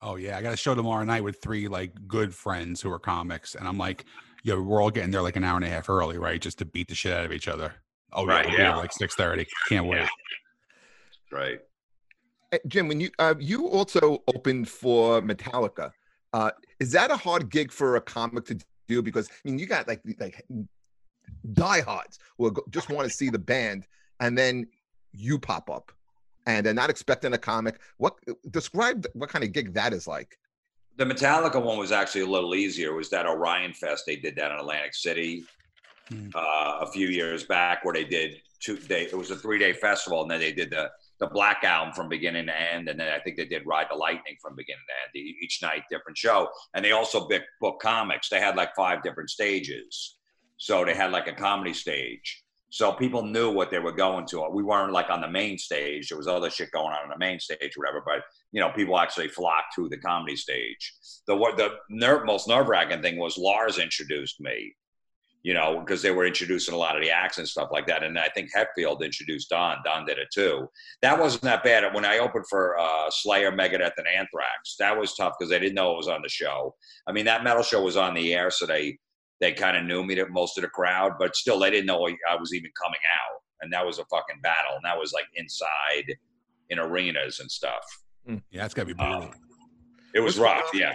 Oh 0.00 0.16
yeah, 0.16 0.36
I 0.36 0.42
got 0.42 0.52
a 0.52 0.56
show 0.56 0.74
tomorrow 0.74 1.04
night 1.04 1.24
with 1.24 1.40
three 1.42 1.68
like 1.68 1.92
good 2.06 2.34
friends 2.34 2.80
who 2.80 2.90
are 2.90 2.98
comics, 2.98 3.54
and 3.54 3.66
I'm 3.66 3.78
like, 3.78 4.04
yo, 4.42 4.60
we're 4.60 4.82
all 4.82 4.90
getting 4.90 5.10
there 5.10 5.22
like 5.22 5.36
an 5.36 5.44
hour 5.44 5.56
and 5.56 5.64
a 5.64 5.68
half 5.68 5.88
early, 5.88 6.18
right, 6.18 6.40
just 6.40 6.58
to 6.58 6.64
beat 6.64 6.88
the 6.88 6.94
shit 6.94 7.12
out 7.12 7.24
of 7.24 7.32
each 7.32 7.48
other. 7.48 7.74
Oh 8.12 8.26
right, 8.26 8.48
yeah, 8.50 8.58
yeah. 8.58 8.76
like 8.76 8.92
six 8.92 9.14
thirty. 9.14 9.46
Can't 9.68 9.86
wait. 9.86 10.00
Yeah. 10.00 10.08
Right. 11.30 11.60
Hey, 12.50 12.58
Jim, 12.66 12.88
when 12.88 13.00
you 13.00 13.10
uh, 13.18 13.34
you 13.38 13.66
also 13.68 14.22
opened 14.34 14.68
for 14.68 15.22
Metallica, 15.22 15.92
uh, 16.32 16.50
is 16.78 16.92
that 16.92 17.10
a 17.10 17.16
hard 17.16 17.50
gig 17.50 17.72
for 17.72 17.96
a 17.96 18.00
comic 18.00 18.44
to 18.46 18.58
do? 18.88 19.02
Because 19.02 19.28
I 19.28 19.32
mean, 19.44 19.58
you 19.58 19.66
got 19.66 19.88
like 19.88 20.02
like 20.20 20.44
diehards 21.54 22.18
who 22.36 22.54
just 22.70 22.90
want 22.90 23.08
to 23.08 23.14
see 23.14 23.30
the 23.30 23.38
band, 23.38 23.86
and 24.20 24.36
then 24.36 24.66
you 25.12 25.38
pop 25.38 25.70
up, 25.70 25.90
and 26.46 26.66
they're 26.66 26.74
not 26.74 26.90
expecting 26.90 27.32
a 27.32 27.38
comic. 27.38 27.80
What 27.96 28.18
describe 28.50 29.06
what 29.14 29.30
kind 29.30 29.44
of 29.44 29.52
gig 29.52 29.72
that 29.74 29.94
is 29.94 30.06
like? 30.06 30.38
The 30.96 31.04
Metallica 31.04 31.62
one 31.62 31.78
was 31.78 31.92
actually 31.92 32.22
a 32.22 32.26
little 32.26 32.54
easier. 32.54 32.90
It 32.90 32.96
was 32.96 33.10
that 33.10 33.26
Orion 33.26 33.72
Fest 33.72 34.04
they 34.06 34.16
did 34.16 34.36
that 34.36 34.50
in 34.50 34.58
Atlantic 34.58 34.94
City 34.94 35.44
mm. 36.10 36.30
uh, 36.34 36.84
a 36.84 36.86
few 36.92 37.08
years 37.08 37.44
back, 37.44 37.84
where 37.84 37.94
they 37.94 38.04
did 38.04 38.40
two. 38.60 38.76
They 38.76 39.04
it 39.04 39.16
was 39.16 39.30
a 39.30 39.36
three 39.36 39.58
day 39.58 39.72
festival, 39.72 40.22
and 40.22 40.30
then 40.30 40.40
they 40.40 40.52
did 40.52 40.70
the 40.70 40.90
the 41.18 41.26
Black 41.28 41.62
Album 41.64 41.94
from 41.94 42.08
beginning 42.08 42.46
to 42.46 42.60
end, 42.60 42.88
and 42.88 42.98
then 42.98 43.08
I 43.08 43.20
think 43.20 43.36
they 43.36 43.44
did 43.44 43.66
Ride 43.66 43.86
the 43.90 43.96
Lightning 43.96 44.36
from 44.40 44.56
beginning 44.56 44.82
to 44.88 45.20
end. 45.20 45.26
Each 45.40 45.62
night, 45.62 45.84
different 45.90 46.18
show, 46.18 46.48
and 46.74 46.84
they 46.84 46.92
also 46.92 47.28
booked 47.60 47.82
comics. 47.82 48.28
They 48.28 48.40
had 48.40 48.56
like 48.56 48.74
five 48.74 49.02
different 49.02 49.30
stages. 49.30 50.16
So 50.56 50.84
they 50.84 50.94
had 50.94 51.10
like 51.10 51.26
a 51.26 51.32
comedy 51.32 51.74
stage. 51.74 52.41
So 52.72 52.90
people 52.90 53.22
knew 53.22 53.50
what 53.50 53.70
they 53.70 53.80
were 53.80 53.92
going 53.92 54.24
to. 54.28 54.48
We 54.50 54.62
weren't 54.62 54.94
like 54.94 55.10
on 55.10 55.20
the 55.20 55.28
main 55.28 55.58
stage. 55.58 56.08
There 56.08 56.16
was 56.16 56.26
other 56.26 56.48
shit 56.48 56.70
going 56.70 56.94
on 56.94 57.02
on 57.02 57.10
the 57.10 57.18
main 57.18 57.38
stage, 57.38 57.76
or 57.76 57.80
whatever. 57.80 58.02
But 58.02 58.22
you 58.50 58.62
know, 58.62 58.70
people 58.70 58.98
actually 58.98 59.28
flocked 59.28 59.74
to 59.74 59.90
the 59.90 59.98
comedy 59.98 60.36
stage. 60.36 60.94
The 61.26 61.36
what 61.36 61.58
the 61.58 61.74
ner- 61.90 62.24
most 62.24 62.48
nerve 62.48 62.68
wracking 62.68 63.02
thing 63.02 63.18
was 63.18 63.36
Lars 63.36 63.78
introduced 63.78 64.40
me. 64.40 64.74
You 65.42 65.52
know, 65.52 65.80
because 65.80 66.00
they 66.00 66.12
were 66.12 66.24
introducing 66.24 66.72
a 66.72 66.78
lot 66.78 66.96
of 66.96 67.02
the 67.02 67.10
acts 67.10 67.36
and 67.36 67.46
stuff 67.46 67.68
like 67.72 67.86
that. 67.88 68.02
And 68.04 68.18
I 68.18 68.28
think 68.28 68.48
Hetfield 68.54 69.04
introduced 69.04 69.50
Don. 69.50 69.76
Don 69.84 70.06
did 70.06 70.16
it 70.16 70.28
too. 70.32 70.66
That 71.02 71.18
wasn't 71.18 71.42
that 71.42 71.64
bad. 71.64 71.92
When 71.92 72.06
I 72.06 72.20
opened 72.20 72.46
for 72.48 72.78
uh, 72.78 73.10
Slayer, 73.10 73.52
Megadeth, 73.52 73.98
and 73.98 74.06
Anthrax, 74.06 74.76
that 74.78 74.96
was 74.96 75.14
tough 75.14 75.34
because 75.38 75.50
they 75.50 75.58
didn't 75.58 75.74
know 75.74 75.92
it 75.92 75.96
was 75.98 76.08
on 76.08 76.22
the 76.22 76.28
show. 76.30 76.74
I 77.06 77.12
mean, 77.12 77.26
that 77.26 77.44
metal 77.44 77.64
show 77.64 77.82
was 77.82 77.98
on 77.98 78.14
the 78.14 78.32
air, 78.32 78.50
so 78.50 78.64
they 78.64 78.98
they 79.42 79.52
kind 79.52 79.76
of 79.76 79.84
knew 79.84 80.04
me 80.04 80.14
to 80.14 80.26
most 80.28 80.56
of 80.56 80.62
the 80.62 80.68
crowd, 80.68 81.14
but 81.18 81.34
still 81.34 81.58
they 81.58 81.68
didn't 81.68 81.86
know 81.86 82.08
I 82.30 82.36
was 82.36 82.54
even 82.54 82.70
coming 82.80 83.00
out. 83.20 83.40
And 83.60 83.72
that 83.72 83.84
was 83.84 83.98
a 83.98 84.04
fucking 84.04 84.40
battle. 84.40 84.76
And 84.76 84.84
that 84.84 84.96
was 84.96 85.12
like 85.12 85.26
inside 85.34 86.16
in 86.70 86.78
arenas 86.78 87.40
and 87.40 87.50
stuff. 87.50 87.84
Hmm. 88.24 88.36
Yeah, 88.52 88.64
it's 88.64 88.72
gotta 88.72 88.86
be 88.86 88.92
brutal. 88.92 89.22
Um, 89.22 89.30
it 90.14 90.20
was 90.20 90.38
What's 90.38 90.60
rough, 90.60 90.70
yeah. 90.72 90.94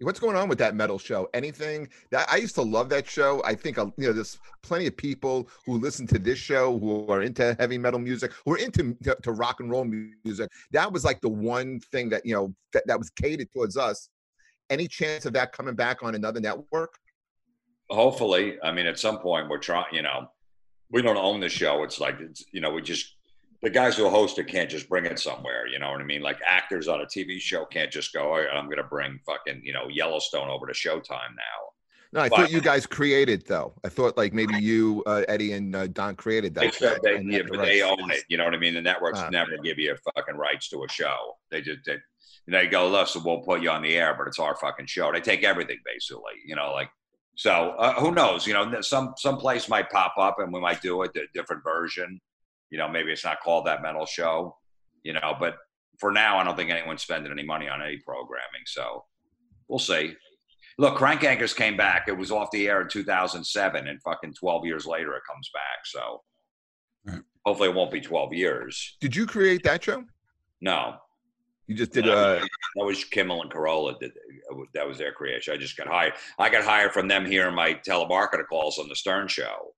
What's 0.00 0.18
going 0.18 0.36
on 0.36 0.48
with 0.48 0.58
that 0.58 0.74
metal 0.74 0.98
show? 0.98 1.28
Anything 1.34 1.86
that 2.10 2.26
I 2.30 2.36
used 2.36 2.54
to 2.54 2.62
love 2.62 2.88
that 2.88 3.06
show. 3.06 3.42
I 3.44 3.54
think 3.54 3.78
uh, 3.78 3.86
you 3.98 4.08
know 4.08 4.12
there's 4.14 4.38
plenty 4.62 4.86
of 4.86 4.96
people 4.96 5.48
who 5.66 5.78
listen 5.78 6.06
to 6.08 6.18
this 6.18 6.38
show 6.38 6.78
who 6.78 7.06
are 7.08 7.22
into 7.22 7.54
heavy 7.60 7.78
metal 7.78 8.00
music, 8.00 8.32
who 8.44 8.54
are 8.54 8.58
into 8.58 8.96
to, 9.04 9.16
to 9.22 9.32
rock 9.32 9.60
and 9.60 9.70
roll 9.70 9.84
music. 9.84 10.50
That 10.72 10.90
was 10.90 11.04
like 11.04 11.20
the 11.20 11.28
one 11.28 11.78
thing 11.92 12.08
that 12.08 12.24
you 12.24 12.34
know 12.34 12.54
that, 12.72 12.86
that 12.86 12.98
was 12.98 13.10
catered 13.10 13.52
towards 13.52 13.76
us. 13.76 14.08
Any 14.70 14.88
chance 14.88 15.26
of 15.26 15.34
that 15.34 15.52
coming 15.52 15.74
back 15.74 16.02
on 16.02 16.14
another 16.14 16.40
network? 16.40 16.98
Hopefully, 17.92 18.58
I 18.62 18.72
mean, 18.72 18.86
at 18.86 18.98
some 18.98 19.18
point 19.18 19.48
we're 19.48 19.58
trying, 19.58 19.86
you 19.92 20.02
know, 20.02 20.28
we 20.90 21.02
don't 21.02 21.16
own 21.16 21.40
the 21.40 21.48
show. 21.48 21.82
It's 21.84 22.00
like, 22.00 22.20
it's, 22.20 22.44
you 22.52 22.60
know, 22.60 22.70
we 22.70 22.82
just, 22.82 23.16
the 23.62 23.70
guys 23.70 23.96
who 23.96 24.08
host 24.08 24.38
it 24.38 24.48
can't 24.48 24.68
just 24.68 24.88
bring 24.88 25.06
it 25.06 25.18
somewhere. 25.18 25.66
You 25.66 25.78
know 25.78 25.90
what 25.90 26.00
I 26.00 26.04
mean? 26.04 26.22
Like 26.22 26.38
actors 26.46 26.88
on 26.88 27.00
a 27.00 27.06
TV 27.06 27.40
show 27.40 27.64
can't 27.64 27.90
just 27.90 28.12
go, 28.12 28.34
oh, 28.34 28.44
I'm 28.54 28.66
going 28.66 28.78
to 28.78 28.84
bring 28.84 29.18
fucking, 29.24 29.62
you 29.64 29.72
know, 29.72 29.88
Yellowstone 29.88 30.48
over 30.48 30.66
to 30.66 30.72
Showtime 30.72 31.34
now. 31.36 31.72
No, 32.12 32.20
I 32.20 32.28
but, 32.28 32.36
thought 32.36 32.50
you 32.50 32.60
guys 32.60 32.86
created 32.86 33.46
though. 33.46 33.72
I 33.84 33.88
thought 33.88 34.18
like 34.18 34.34
maybe 34.34 34.54
you, 34.56 35.02
uh, 35.06 35.22
Eddie, 35.28 35.52
and 35.52 35.74
uh, 35.74 35.86
Don 35.86 36.14
created 36.14 36.54
that. 36.56 36.74
They, 36.78 37.16
they, 37.16 37.22
yeah, 37.24 37.42
but 37.48 37.62
they 37.62 37.80
own 37.80 38.10
it. 38.10 38.24
You 38.28 38.36
know 38.36 38.44
what 38.44 38.54
I 38.54 38.58
mean? 38.58 38.74
The 38.74 38.82
networks 38.82 39.18
uh, 39.18 39.30
never 39.30 39.56
give 39.56 39.78
you 39.78 39.96
fucking 40.14 40.36
rights 40.36 40.68
to 40.70 40.84
a 40.84 40.88
show. 40.90 41.38
They 41.50 41.62
just 41.62 41.78
they, 41.86 41.96
they 42.48 42.66
go, 42.66 42.86
listen, 42.88 43.22
we'll 43.24 43.40
put 43.40 43.62
you 43.62 43.70
on 43.70 43.80
the 43.80 43.96
air, 43.96 44.14
but 44.16 44.26
it's 44.26 44.38
our 44.38 44.54
fucking 44.56 44.86
show. 44.86 45.10
They 45.10 45.20
take 45.20 45.42
everything 45.42 45.78
basically. 45.86 46.34
You 46.44 46.54
know, 46.54 46.72
like 46.74 46.90
so 47.34 47.74
uh, 47.78 47.94
who 47.94 48.12
knows? 48.12 48.46
You 48.46 48.54
know, 48.54 48.80
some 48.80 49.14
some 49.16 49.38
place 49.38 49.68
might 49.68 49.90
pop 49.90 50.14
up 50.18 50.38
and 50.38 50.52
we 50.52 50.60
might 50.60 50.82
do 50.82 51.02
it 51.02 51.16
a 51.16 51.26
different 51.34 51.62
version. 51.64 52.20
You 52.70 52.78
know, 52.78 52.88
maybe 52.88 53.12
it's 53.12 53.24
not 53.24 53.40
called 53.40 53.66
that 53.66 53.82
metal 53.82 54.06
show. 54.06 54.56
You 55.02 55.14
know, 55.14 55.34
but 55.38 55.56
for 55.98 56.12
now, 56.12 56.38
I 56.38 56.44
don't 56.44 56.56
think 56.56 56.70
anyone's 56.70 57.02
spending 57.02 57.32
any 57.32 57.44
money 57.44 57.68
on 57.68 57.82
any 57.82 57.98
programming. 57.98 58.62
So 58.66 59.04
we'll 59.68 59.78
see. 59.78 60.14
Look, 60.78 60.96
Crank 60.96 61.20
Yankers 61.20 61.54
came 61.54 61.76
back. 61.76 62.08
It 62.08 62.16
was 62.16 62.30
off 62.30 62.50
the 62.50 62.66
air 62.68 62.80
in 62.82 62.88
2007, 62.88 63.88
and 63.88 64.02
fucking 64.02 64.34
12 64.34 64.64
years 64.64 64.86
later, 64.86 65.14
it 65.14 65.22
comes 65.30 65.50
back. 65.52 65.84
So 65.84 66.22
right. 67.06 67.20
hopefully, 67.44 67.68
it 67.68 67.74
won't 67.74 67.90
be 67.90 68.00
12 68.00 68.32
years. 68.32 68.96
Did 69.00 69.14
you 69.14 69.26
create 69.26 69.62
that 69.64 69.84
show? 69.84 70.04
No. 70.60 70.96
You 71.72 71.78
just 71.78 71.92
did. 71.92 72.06
Uh, 72.06 72.38
that 72.76 72.84
was 72.84 73.02
Kimmel 73.02 73.40
and 73.40 73.50
Carolla. 73.50 73.98
Did 73.98 74.12
that 74.74 74.86
was 74.86 74.98
their 74.98 75.12
creation. 75.12 75.54
I 75.54 75.56
just 75.56 75.74
got 75.74 75.86
hired. 75.86 76.12
I 76.38 76.50
got 76.50 76.64
hired 76.64 76.92
from 76.92 77.08
them 77.08 77.24
hearing 77.24 77.54
my 77.54 77.72
telemarketer 77.72 78.46
calls 78.46 78.78
on 78.78 78.90
the 78.90 78.94
Stern 78.94 79.26
Show 79.26 79.72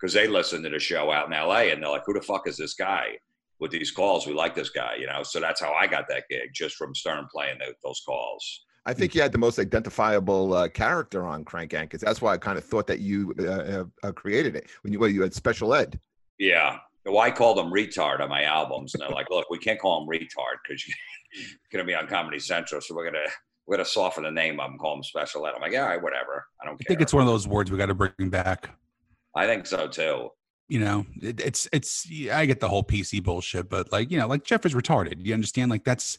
because 0.00 0.14
they 0.14 0.28
listen 0.28 0.62
to 0.62 0.68
the 0.68 0.78
show 0.78 1.10
out 1.10 1.26
in 1.26 1.32
L.A. 1.32 1.72
and 1.72 1.82
they're 1.82 1.90
like, 1.90 2.04
"Who 2.06 2.14
the 2.14 2.22
fuck 2.22 2.46
is 2.46 2.56
this 2.56 2.74
guy 2.74 3.18
with 3.58 3.72
these 3.72 3.90
calls? 3.90 4.28
We 4.28 4.32
like 4.32 4.54
this 4.54 4.70
guy," 4.70 4.94
you 4.94 5.08
know. 5.08 5.24
So 5.24 5.40
that's 5.40 5.60
how 5.60 5.72
I 5.72 5.88
got 5.88 6.06
that 6.08 6.28
gig, 6.30 6.50
just 6.54 6.76
from 6.76 6.94
Stern 6.94 7.26
playing 7.32 7.58
the, 7.58 7.74
those 7.82 8.00
calls. 8.06 8.64
I 8.86 8.94
think 8.94 9.12
you 9.16 9.22
had 9.22 9.32
the 9.32 9.38
most 9.38 9.58
identifiable 9.58 10.54
uh, 10.54 10.68
character 10.68 11.26
on 11.26 11.44
Crank 11.44 11.72
Yankers. 11.72 11.98
That's 11.98 12.22
why 12.22 12.34
I 12.34 12.38
kind 12.38 12.58
of 12.58 12.64
thought 12.64 12.86
that 12.86 13.00
you 13.00 13.34
uh, 13.40 13.84
uh, 14.06 14.12
created 14.12 14.54
it 14.54 14.70
when 14.82 14.92
you 14.92 15.00
well, 15.00 15.10
you 15.10 15.22
had 15.22 15.34
special 15.34 15.74
ed. 15.74 15.98
Yeah, 16.38 16.78
well, 17.04 17.18
I 17.18 17.30
call 17.30 17.54
them 17.54 17.72
retard 17.72 18.20
on 18.20 18.28
my 18.28 18.42
albums, 18.44 18.94
and 18.94 19.00
they're 19.00 19.10
like, 19.10 19.30
"Look, 19.30 19.48
we 19.50 19.58
can't 19.58 19.80
call 19.80 20.00
them 20.00 20.08
retard 20.08 20.58
because 20.66 20.86
you're 20.86 21.46
going 21.72 21.84
to 21.84 21.90
be 21.90 21.94
on 21.94 22.06
Comedy 22.06 22.38
Central, 22.38 22.80
so 22.80 22.94
we're 22.94 23.10
gonna 23.10 23.24
we're 23.66 23.76
gonna 23.76 23.86
soften 23.86 24.24
the 24.24 24.30
name 24.30 24.60
up 24.60 24.70
and 24.70 24.78
call 24.78 24.96
them 24.96 25.04
special 25.04 25.46
ed." 25.46 25.52
I'm 25.54 25.62
like, 25.62 25.72
"Yeah, 25.72 25.86
right, 25.86 26.02
whatever. 26.02 26.44
I 26.60 26.66
don't." 26.66 26.74
I 26.74 26.84
think 26.86 27.00
it's 27.00 27.14
one 27.14 27.22
of 27.22 27.28
those 27.28 27.48
words 27.48 27.70
we 27.70 27.78
got 27.78 27.86
to 27.86 27.94
bring 27.94 28.30
back. 28.30 28.70
I 29.34 29.46
think 29.46 29.66
so 29.66 29.88
too. 29.88 30.28
You 30.68 30.80
know, 30.80 31.06
it, 31.22 31.40
it's 31.40 31.68
it's. 31.72 32.06
I 32.32 32.46
get 32.46 32.60
the 32.60 32.68
whole 32.68 32.84
PC 32.84 33.22
bullshit, 33.22 33.68
but 33.68 33.90
like 33.92 34.10
you 34.10 34.18
know, 34.18 34.26
like 34.26 34.44
Jeff 34.44 34.66
is 34.66 34.74
retarded. 34.74 35.24
You 35.24 35.34
understand? 35.34 35.70
Like 35.70 35.84
that's 35.84 36.18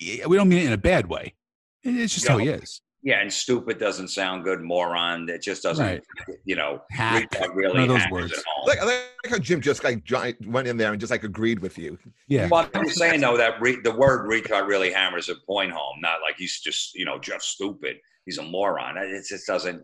we 0.00 0.36
don't 0.36 0.48
mean 0.48 0.60
it 0.60 0.66
in 0.66 0.72
a 0.72 0.78
bad 0.78 1.06
way. 1.06 1.34
It's 1.82 2.14
just 2.14 2.26
know, 2.26 2.34
how 2.34 2.38
he 2.38 2.48
is. 2.48 2.80
Yeah, 3.02 3.20
and 3.20 3.32
stupid 3.32 3.78
doesn't 3.78 4.08
sound 4.08 4.42
good. 4.42 4.60
Moron, 4.60 5.28
it 5.28 5.40
just 5.40 5.62
doesn't. 5.62 5.84
Right. 5.84 6.02
You 6.44 6.56
know, 6.56 6.82
hack. 6.90 7.32
Really 7.54 7.86
those 7.86 8.02
words. 8.10 8.34
Like, 8.66 8.84
like 8.84 9.04
how 9.28 9.38
Jim 9.38 9.60
just 9.60 9.84
like 9.84 10.02
went 10.46 10.66
in 10.66 10.76
there 10.76 10.90
and 10.90 11.00
just 11.00 11.10
like 11.10 11.22
agreed 11.22 11.60
with 11.60 11.78
you. 11.78 11.96
Yeah. 12.26 12.48
Well, 12.50 12.68
I'm 12.74 12.88
saying 12.88 13.20
though 13.20 13.36
that 13.36 13.60
re- 13.60 13.80
the 13.82 13.94
word 13.94 14.28
retard 14.28 14.66
really 14.66 14.92
hammers 14.92 15.28
a 15.28 15.36
point 15.46 15.70
home. 15.70 16.00
Not 16.00 16.20
like 16.22 16.36
he's 16.36 16.60
just 16.60 16.94
you 16.94 17.04
know 17.04 17.18
just 17.18 17.50
stupid. 17.50 17.98
He's 18.24 18.38
a 18.38 18.42
moron. 18.42 18.98
It 18.98 19.24
just 19.28 19.46
doesn't 19.46 19.80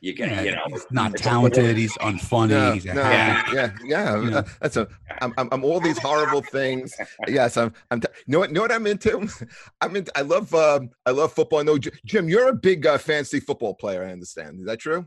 you 0.00 0.14
can 0.14 0.30
yeah, 0.30 0.42
you 0.42 0.50
know 0.52 0.62
he's 0.68 0.86
not 0.90 1.16
talented 1.16 1.76
he's 1.76 1.96
unfunny 1.98 2.50
no, 2.50 2.72
he's 2.72 2.84
no, 2.84 2.94
yeah. 2.94 3.42
yeah 3.52 3.72
yeah 3.84 4.20
you 4.20 4.30
know? 4.30 4.44
that's 4.60 4.76
a 4.76 4.86
I'm, 5.20 5.34
I'm, 5.36 5.48
I'm 5.50 5.64
all 5.64 5.80
these 5.80 5.98
horrible 5.98 6.42
things. 6.42 6.94
Yes 7.26 7.56
i'm 7.56 7.72
i'm 7.90 8.00
t- 8.00 8.08
you 8.26 8.32
know 8.32 8.38
what 8.40 8.50
you 8.50 8.54
know 8.54 8.62
what 8.62 8.72
i'm 8.72 8.86
into? 8.86 9.28
I'm 9.80 9.96
into 9.96 10.16
i 10.16 10.22
love 10.22 10.54
um 10.54 10.90
i 11.06 11.10
love 11.10 11.32
football. 11.32 11.60
I 11.60 11.62
know 11.62 11.78
jim 11.78 12.28
you're 12.28 12.48
a 12.48 12.54
big 12.54 12.86
uh, 12.86 12.98
fantasy 12.98 13.40
football 13.40 13.74
player 13.74 14.04
i 14.04 14.12
understand. 14.12 14.60
Is 14.60 14.66
that 14.66 14.78
true? 14.78 15.06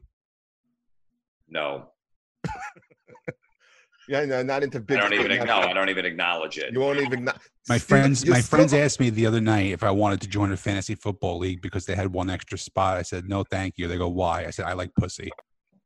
No, 1.47 1.89
Yeah, 4.11 4.25
no, 4.25 4.43
not 4.43 4.61
into 4.61 4.81
big. 4.81 4.97
I 4.97 5.01
don't 5.03 5.13
even 5.13 5.31
acknowledge. 5.31 5.69
I 5.69 5.73
don't 5.73 5.87
even 5.87 6.05
acknowledge 6.05 6.57
it. 6.57 6.73
You 6.73 6.81
won't 6.81 6.99
even. 6.99 7.23
My 7.69 7.77
Steven, 7.77 7.79
friends, 7.79 8.25
my 8.25 8.41
still- 8.41 8.57
friends 8.57 8.73
asked 8.73 8.99
me 8.99 9.09
the 9.09 9.25
other 9.25 9.39
night 9.39 9.71
if 9.71 9.83
I 9.83 9.91
wanted 9.91 10.19
to 10.21 10.27
join 10.27 10.51
a 10.51 10.57
fantasy 10.57 10.95
football 10.95 11.37
league 11.37 11.61
because 11.61 11.85
they 11.85 11.95
had 11.95 12.11
one 12.11 12.29
extra 12.29 12.57
spot. 12.57 12.97
I 12.97 13.03
said 13.03 13.29
no, 13.29 13.45
thank 13.45 13.77
you. 13.77 13.87
They 13.87 13.97
go, 13.97 14.09
why? 14.09 14.45
I 14.45 14.49
said 14.49 14.65
I 14.65 14.73
like 14.73 14.93
pussy. 14.99 15.29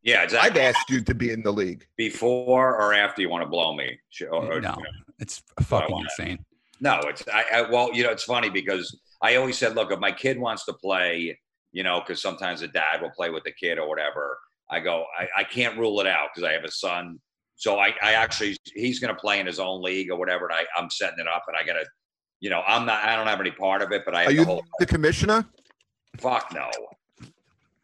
Yeah, 0.01 0.27
I've 0.41 0.57
asked 0.57 0.89
you 0.89 1.01
to 1.01 1.13
be 1.13 1.29
in 1.29 1.43
the 1.43 1.51
league. 1.51 1.85
Before 1.97 2.75
or 2.81 2.95
after 2.95 3.21
you 3.21 3.29
want 3.29 3.43
to 3.43 3.49
blow 3.49 3.75
me? 3.75 3.99
Sh- 4.09 4.23
or- 4.23 4.53
or- 4.53 4.61
No, 4.61 4.75
it's 5.19 5.43
fucking 5.61 5.95
insane. 5.99 6.43
No, 6.79 7.01
it's 7.03 7.23
I, 7.31 7.45
I 7.53 7.61
well, 7.69 7.93
you 7.93 8.01
know, 8.03 8.09
it's 8.09 8.23
funny 8.23 8.49
because 8.49 8.97
I 9.21 9.35
always 9.35 9.55
said, 9.55 9.75
look, 9.75 9.91
if 9.91 9.99
my 9.99 10.11
kid 10.11 10.39
wants 10.39 10.65
to 10.65 10.73
play, 10.73 11.38
you 11.73 11.83
know, 11.83 11.99
because 11.99 12.23
sometimes 12.23 12.61
the 12.61 12.69
dad 12.69 13.03
will 13.03 13.11
play 13.11 13.29
with 13.29 13.43
the 13.43 13.51
kid 13.51 13.77
or 13.77 13.88
whatever. 13.88 14.39
I 14.71 14.79
go, 14.79 15.05
I, 15.15 15.27
I 15.38 15.43
can't 15.43 15.77
rule 15.77 15.99
it 16.01 16.07
out 16.07 16.29
because 16.33 16.49
I 16.49 16.53
have 16.53 16.63
a 16.63 16.71
son. 16.71 17.19
So 17.55 17.79
I, 17.79 17.93
I 18.01 18.13
actually, 18.13 18.57
he's 18.73 18.99
going 18.99 19.13
to 19.13 19.19
play 19.19 19.39
in 19.39 19.45
his 19.45 19.59
own 19.59 19.81
league 19.81 20.11
or 20.11 20.17
whatever. 20.17 20.45
And 20.47 20.55
I, 20.55 20.65
I'm 20.77 20.89
setting 20.89 21.19
it 21.19 21.27
up, 21.27 21.43
and 21.47 21.55
I 21.55 21.65
got 21.65 21.79
to, 21.79 21.85
you 22.41 22.49
know, 22.49 22.61
I'm 22.67 22.85
not, 22.85 23.03
I 23.03 23.15
don't 23.15 23.27
have 23.27 23.39
any 23.39 23.51
part 23.51 23.81
of 23.81 23.91
it, 23.91 24.03
but 24.05 24.13
I 24.15 24.25
Are 24.25 24.27
the 24.27 24.33
you 24.33 24.61
the 24.79 24.85
commissioner? 24.85 25.45
Fuck 26.17 26.53
no. 26.53 26.69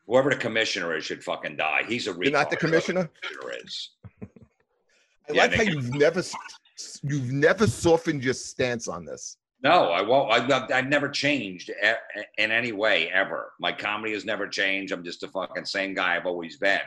Whoever 0.08 0.30
the 0.30 0.36
commissioner 0.36 0.96
is 0.96 1.06
should 1.06 1.24
fucking 1.24 1.56
die. 1.56 1.84
He's 1.88 2.08
a. 2.08 2.14
You're 2.20 2.32
not 2.32 2.50
the 2.50 2.58
commissioner. 2.58 3.10
Commissioner 3.22 3.66
is. 3.66 3.90
I 4.22 5.34
Yeah, 5.34 5.42
like 5.44 5.54
how 5.54 5.64
you've 5.64 5.94
never, 5.94 6.22
you've 7.04 7.32
never 7.32 7.66
softened 7.66 8.24
your 8.24 8.34
stance 8.34 8.88
on 8.90 9.06
this. 9.06 9.38
No, 9.64 9.92
I 9.92 10.02
won't. 10.02 10.32
I've, 10.34 10.52
I've- 10.52 10.74
I've 10.74 10.88
never 10.88 11.08
changed 11.08 11.70
in 12.38 12.52
any 12.52 12.72
way 12.74 13.10
ever. 13.12 13.54
My 13.60 13.72
comedy 13.72 14.12
has 14.14 14.26
never 14.26 14.48
changed. 14.48 14.92
I'm 14.92 15.04
just 15.04 15.22
the 15.22 15.28
fucking 15.30 15.66
same 15.66 15.94
guy 15.94 16.16
I've 16.18 16.26
always 16.26 16.58
been, 16.58 16.80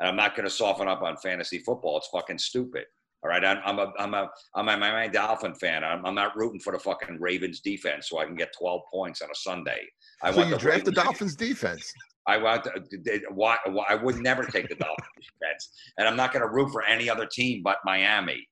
and 0.00 0.08
I'm 0.08 0.16
not 0.16 0.34
going 0.34 0.44
to 0.48 0.50
soften 0.50 0.88
up 0.88 1.02
on 1.02 1.16
fantasy 1.18 1.58
football. 1.58 1.98
It's 1.98 2.08
fucking 2.08 2.38
stupid. 2.38 2.84
All 3.22 3.28
right, 3.28 3.44
I'm, 3.44 3.58
I'm 3.66 3.78
a 3.78 3.92
I'm 3.98 4.14
a 4.14 4.30
I'm 4.54 4.68
a 4.70 4.76
Miami 4.78 5.12
Dolphin 5.12 5.54
fan. 5.54 5.84
I'm, 5.84 6.04
I'm 6.06 6.14
not 6.14 6.34
rooting 6.36 6.58
for 6.58 6.72
the 6.72 6.78
fucking 6.78 7.18
Ravens 7.20 7.60
defense 7.60 8.08
so 8.08 8.18
I 8.18 8.24
can 8.24 8.34
get 8.34 8.48
12 8.58 8.80
points 8.92 9.20
on 9.20 9.28
a 9.30 9.34
Sunday. 9.34 9.80
I 10.22 10.30
so 10.30 10.38
want 10.38 10.48
you 10.48 10.54
the 10.54 10.60
draft 10.60 10.84
the 10.86 10.92
Dolphins 10.92 11.36
defense. 11.36 11.92
I 12.26 12.38
want 12.38 12.64
to, 12.64 13.20
why, 13.34 13.58
why 13.66 13.84
I 13.88 13.94
would 13.94 14.16
never 14.16 14.44
take 14.44 14.68
the 14.70 14.74
Dolphins 14.74 15.06
defense, 15.40 15.70
and 15.98 16.08
I'm 16.08 16.16
not 16.16 16.32
going 16.32 16.42
to 16.42 16.48
root 16.48 16.70
for 16.70 16.82
any 16.82 17.10
other 17.10 17.26
team 17.26 17.60
but 17.62 17.76
Miami. 17.84 18.46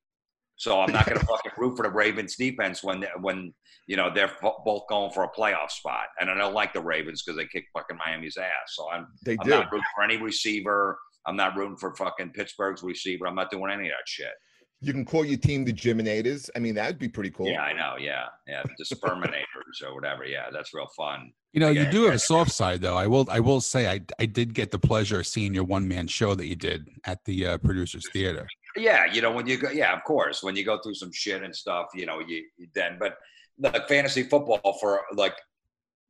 So 0.56 0.80
I'm 0.80 0.92
not 0.92 1.08
going 1.08 1.18
to 1.18 1.26
fucking 1.26 1.52
root 1.56 1.76
for 1.76 1.84
the 1.84 1.90
Ravens 1.90 2.36
defense 2.36 2.82
when 2.82 3.06
when 3.22 3.54
you 3.86 3.96
know 3.96 4.10
they're 4.14 4.32
bo- 4.42 4.60
both 4.66 4.82
going 4.90 5.12
for 5.12 5.24
a 5.24 5.30
playoff 5.30 5.70
spot, 5.70 6.08
and 6.20 6.28
I 6.28 6.34
don't 6.34 6.52
like 6.52 6.74
the 6.74 6.82
Ravens 6.82 7.22
because 7.22 7.38
they 7.38 7.46
kick 7.46 7.64
fucking 7.72 7.96
Miami's 7.96 8.36
ass. 8.36 8.50
So 8.74 8.90
I'm 8.90 9.06
They 9.24 9.38
I'm 9.40 9.46
do. 9.46 9.50
not 9.50 9.72
rooting 9.72 9.84
for 9.94 10.04
any 10.04 10.18
receiver. 10.18 10.98
I'm 11.28 11.36
not 11.36 11.56
rooting 11.56 11.76
for 11.76 11.94
fucking 11.94 12.30
Pittsburgh's 12.30 12.82
receiver. 12.82 13.26
I'm 13.26 13.34
not 13.34 13.50
doing 13.50 13.70
any 13.70 13.84
of 13.84 13.90
that 13.90 14.08
shit. 14.08 14.32
You 14.80 14.92
can 14.92 15.04
call 15.04 15.24
your 15.24 15.38
team 15.38 15.64
the 15.64 15.72
Geminators. 15.72 16.48
I 16.54 16.60
mean, 16.60 16.76
that'd 16.76 16.98
be 16.98 17.08
pretty 17.08 17.30
cool. 17.30 17.48
Yeah, 17.48 17.62
I 17.62 17.72
know. 17.72 17.96
Yeah, 17.98 18.26
yeah, 18.46 18.62
the 18.78 18.84
Sperminators 18.84 19.82
or 19.84 19.92
whatever. 19.92 20.24
Yeah, 20.24 20.46
that's 20.52 20.72
real 20.72 20.86
fun. 20.96 21.32
You 21.52 21.60
know, 21.60 21.68
you 21.70 21.84
do 21.90 22.04
have 22.04 22.14
a 22.14 22.18
soft 22.18 22.52
side, 22.52 22.80
though. 22.80 22.96
I 22.96 23.08
will, 23.08 23.26
I 23.28 23.40
will 23.40 23.60
say, 23.60 23.90
I, 23.90 24.00
I 24.20 24.26
did 24.26 24.54
get 24.54 24.70
the 24.70 24.78
pleasure 24.78 25.20
of 25.20 25.26
seeing 25.26 25.52
your 25.52 25.64
one 25.64 25.88
man 25.88 26.06
show 26.06 26.34
that 26.36 26.46
you 26.46 26.54
did 26.54 26.88
at 27.04 27.24
the 27.24 27.46
uh, 27.46 27.58
producers 27.58 28.08
theater. 28.12 28.46
Yeah, 28.76 29.06
you 29.06 29.20
know 29.20 29.32
when 29.32 29.48
you 29.48 29.56
go, 29.56 29.70
yeah, 29.70 29.92
of 29.92 30.04
course, 30.04 30.42
when 30.42 30.54
you 30.54 30.64
go 30.64 30.78
through 30.80 30.94
some 30.94 31.10
shit 31.12 31.42
and 31.42 31.54
stuff, 31.54 31.86
you 31.94 32.06
know, 32.06 32.20
you, 32.20 32.44
you 32.56 32.68
then, 32.74 32.98
but 33.00 33.16
like 33.58 33.88
fantasy 33.88 34.22
football 34.22 34.78
for 34.80 35.00
like 35.14 35.34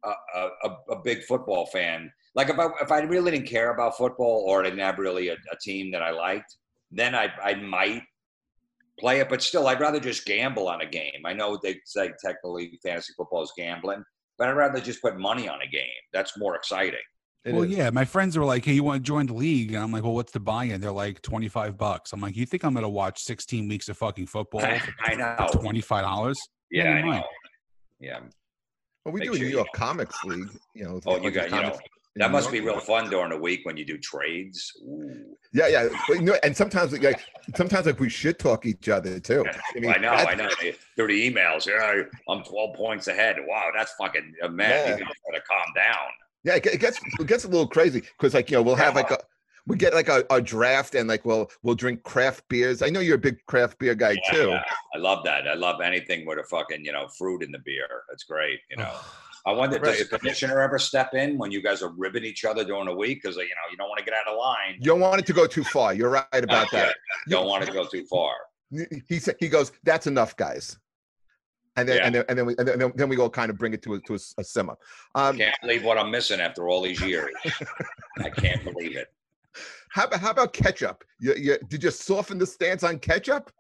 a, 0.05 0.11
a, 0.39 0.49
a- 0.65 0.93
a 0.93 1.03
big 1.03 1.23
football 1.25 1.67
fan, 1.67 2.11
like 2.35 2.49
if 2.51 2.59
I 2.59 2.69
if 2.81 2.91
I 2.93 3.01
really 3.01 3.31
didn't 3.33 3.49
care 3.49 3.73
about 3.75 3.97
football 3.97 4.45
or 4.47 4.61
I 4.61 4.65
didn't 4.65 4.81
have 4.81 4.99
really 4.99 5.29
a, 5.29 5.35
a 5.35 5.57
team 5.61 5.91
that 5.93 6.03
I 6.03 6.11
liked, 6.11 6.57
then 6.91 7.15
I 7.15 7.31
I 7.43 7.55
might 7.55 8.03
play 8.99 9.21
it, 9.21 9.29
but 9.29 9.43
still, 9.43 9.67
I'd 9.69 9.81
rather 9.81 10.01
just 10.01 10.25
gamble 10.27 10.69
on 10.69 10.81
a 10.81 10.87
game. 10.87 11.23
I 11.25 11.33
know 11.33 11.59
they 11.63 11.81
say 11.85 12.11
technically 12.25 12.79
fantasy 12.83 13.13
football 13.17 13.43
is 13.43 13.53
gambling, 13.57 14.03
but 14.37 14.49
I'd 14.49 14.53
rather 14.53 14.81
just 14.81 15.01
put 15.03 15.19
money 15.19 15.49
on 15.49 15.61
a 15.63 15.69
game. 15.69 15.87
That's 16.13 16.37
more 16.37 16.57
exciting. 16.57 16.99
It 17.45 17.55
well, 17.55 17.63
is. 17.63 17.71
yeah, 17.71 17.91
my 17.91 18.05
friends 18.05 18.37
were 18.37 18.45
like, 18.45 18.65
"Hey, 18.65 18.73
you 18.73 18.83
want 18.83 19.03
to 19.03 19.07
join 19.07 19.27
the 19.27 19.35
league?" 19.35 19.73
And 19.73 19.83
I'm 19.83 19.93
like, 19.93 20.03
"Well, 20.03 20.15
what's 20.15 20.33
the 20.33 20.41
buy-in?" 20.41 20.81
They're 20.81 20.91
like, 20.91 21.23
25 21.23 21.79
bucks." 21.79 22.13
I'm 22.13 22.21
like, 22.21 22.37
"You 22.37 22.45
think 22.45 22.65
I'm 22.65 22.75
gonna 22.75 22.89
watch 22.89 23.21
16 23.23 23.69
weeks 23.69 23.89
of 23.89 23.97
fucking 23.97 24.27
football 24.27 24.61
I, 25.01 25.15
know. 25.15 25.47
25 25.53 26.03
dollars?" 26.03 26.39
Yeah, 26.71 26.85
Yeah, 26.85 26.91
I 26.91 27.03
know. 27.03 27.25
Yeah, 28.01 28.19
Well, 29.09 29.15
we 29.15 29.21
Make 29.21 29.29
do 29.29 29.33
a 29.33 29.37
sure 29.37 29.45
New 29.45 29.51
you 29.51 29.57
York 29.57 29.69
know. 29.75 29.79
Comics 29.79 30.25
League. 30.25 30.49
You 30.75 30.85
know. 30.85 31.01
Oh, 31.07 31.19
you 31.19 31.31
got 31.31 31.51
you 31.51 31.57
know 31.63 31.79
that 32.17 32.27
New 32.27 32.33
must 32.33 32.51
be 32.53 32.61
real 32.61 32.79
fun 32.81 33.09
during 33.09 33.31
the 33.31 33.39
week 33.39 33.61
when 33.65 33.77
you 33.77 33.85
do 33.87 33.97
trades. 33.97 34.71
Ooh. 34.83 35.37
Yeah, 35.53 35.69
yeah. 35.69 35.89
But, 36.07 36.17
you 36.17 36.23
know, 36.23 36.37
and 36.43 36.55
sometimes 36.55 36.93
like 36.99 37.25
sometimes 37.57 37.87
like 37.87 38.01
we 38.01 38.11
should 38.11 38.39
talk 38.39 38.67
each 38.67 38.89
other 38.91 39.19
too. 39.19 39.47
I, 39.75 39.79
mean, 39.79 39.91
I 39.91 39.97
know, 39.97 40.11
I 40.11 40.35
know. 40.35 40.49
They- 40.61 40.75
Through 40.97 41.09
the 41.09 41.31
emails, 41.31 41.67
yeah, 41.67 42.03
I'm 42.29 42.43
12 42.43 42.77
points 42.77 43.07
ahead. 43.09 43.37
Wow, 43.47 43.71
that's 43.75 43.95
fucking 43.95 44.35
man. 44.51 44.71
Yeah. 44.71 44.97
You 44.99 45.05
gotta 45.05 45.43
calm 45.49 45.73
down. 45.75 45.97
Yeah, 46.45 46.57
it 46.57 46.81
gets 46.81 47.01
it 47.19 47.27
gets 47.27 47.45
a 47.45 47.49
little 47.49 47.67
crazy 47.67 48.01
because 48.01 48.35
like 48.35 48.51
you 48.51 48.57
know 48.59 48.63
we'll 48.63 48.75
have 48.77 48.95
like 48.95 49.11
a 49.11 49.19
we 49.69 49.77
get 49.77 49.95
like 49.95 50.09
a, 50.09 50.25
a 50.31 50.41
draft 50.41 50.95
and 50.95 51.09
like 51.09 51.25
we'll 51.25 51.51
we'll 51.63 51.75
drink 51.75 52.03
craft 52.03 52.49
beers. 52.49 52.83
I 52.83 52.89
know 52.89 53.01
you're 53.01 53.17
a 53.17 53.19
big 53.19 53.37
craft 53.47 53.79
beer 53.79 53.95
guy 53.95 54.17
Yeah, 54.27 54.33
too. 54.33 54.49
yeah. 54.49 54.65
I 54.95 54.99
love 54.99 55.23
that. 55.25 55.47
I 55.47 55.55
love 55.55 55.81
anything 55.81 56.27
with 56.27 56.39
a 56.39 56.45
fucking 56.45 56.85
you 56.85 56.93
know 56.93 57.07
fruit 57.19 57.43
in 57.43 57.53
the 57.53 57.59
beer. 57.61 57.87
That's 58.09 58.25
great. 58.25 58.59
You 58.71 58.79
know. 58.79 58.93
I 59.47 59.53
wonder, 59.53 59.79
does 59.79 60.07
the 60.11 60.19
commissioner 60.19 60.61
ever 60.61 60.79
step 60.79 61.15
in 61.15 61.39
when 61.39 61.51
you 61.51 61.63
guys 61.63 61.81
are 61.81 61.91
ribbing 61.97 62.25
each 62.25 62.45
other 62.45 62.65
during 62.65 62.85
the 62.87 62.95
week? 62.95 63.23
Because 63.23 63.37
you 63.37 63.43
know 63.45 63.71
you 63.71 63.79
don't 63.79 63.89
want 63.89 63.99
to 64.01 64.05
get 64.05 64.13
out 64.13 64.31
of 64.31 64.37
line. 64.37 64.75
You 64.79 64.85
don't 64.87 65.01
want 65.01 65.21
it 65.21 65.27
to 65.27 65.33
go 65.33 65.47
too 65.47 65.65
far. 65.65 65.95
You're 65.95 66.11
right 66.11 66.27
about 66.45 66.71
that. 66.73 66.95
You 67.27 67.31
don't 67.37 67.47
want 67.47 67.63
it 67.63 67.67
to 67.67 67.73
go 67.73 67.87
too 67.87 68.05
far. 68.07 68.33
He 69.09 69.19
said 69.19 69.37
he 69.39 69.49
goes, 69.49 69.73
"That's 69.85 70.07
enough, 70.07 70.37
guys." 70.37 70.77
And 71.77 71.89
then 71.89 71.97
Yeah. 71.99 72.07
and 72.07 72.15
then 72.17 72.25
and 72.29 72.39
then 72.39 72.47
we 72.47 72.55
and 72.59 72.69
then, 72.69 72.93
then 72.97 73.09
we 73.09 73.17
go 73.17 73.31
kind 73.31 73.49
of 73.51 73.57
bring 73.57 73.73
it 73.73 73.81
to 73.83 73.95
a, 73.95 74.01
to 74.01 74.15
a 74.39 74.45
simmer. 74.45 74.77
Um, 75.15 75.39
Can't 75.39 75.55
believe 75.63 75.85
what 75.85 75.97
I'm 75.97 76.11
missing 76.11 76.41
after 76.41 76.69
all 76.69 76.83
these 76.83 77.01
years. 77.01 77.31
I 78.19 78.29
can't 78.31 78.63
believe 78.65 78.97
it. 78.97 79.07
How 79.91 80.05
about 80.05 80.21
how 80.21 80.31
about 80.31 80.53
ketchup? 80.53 81.05
You, 81.21 81.35
you, 81.35 81.59
did 81.69 81.83
you 81.83 81.91
soften 81.91 82.39
the 82.39 82.47
stance 82.47 82.83
on 82.83 82.99
ketchup? 82.99 83.51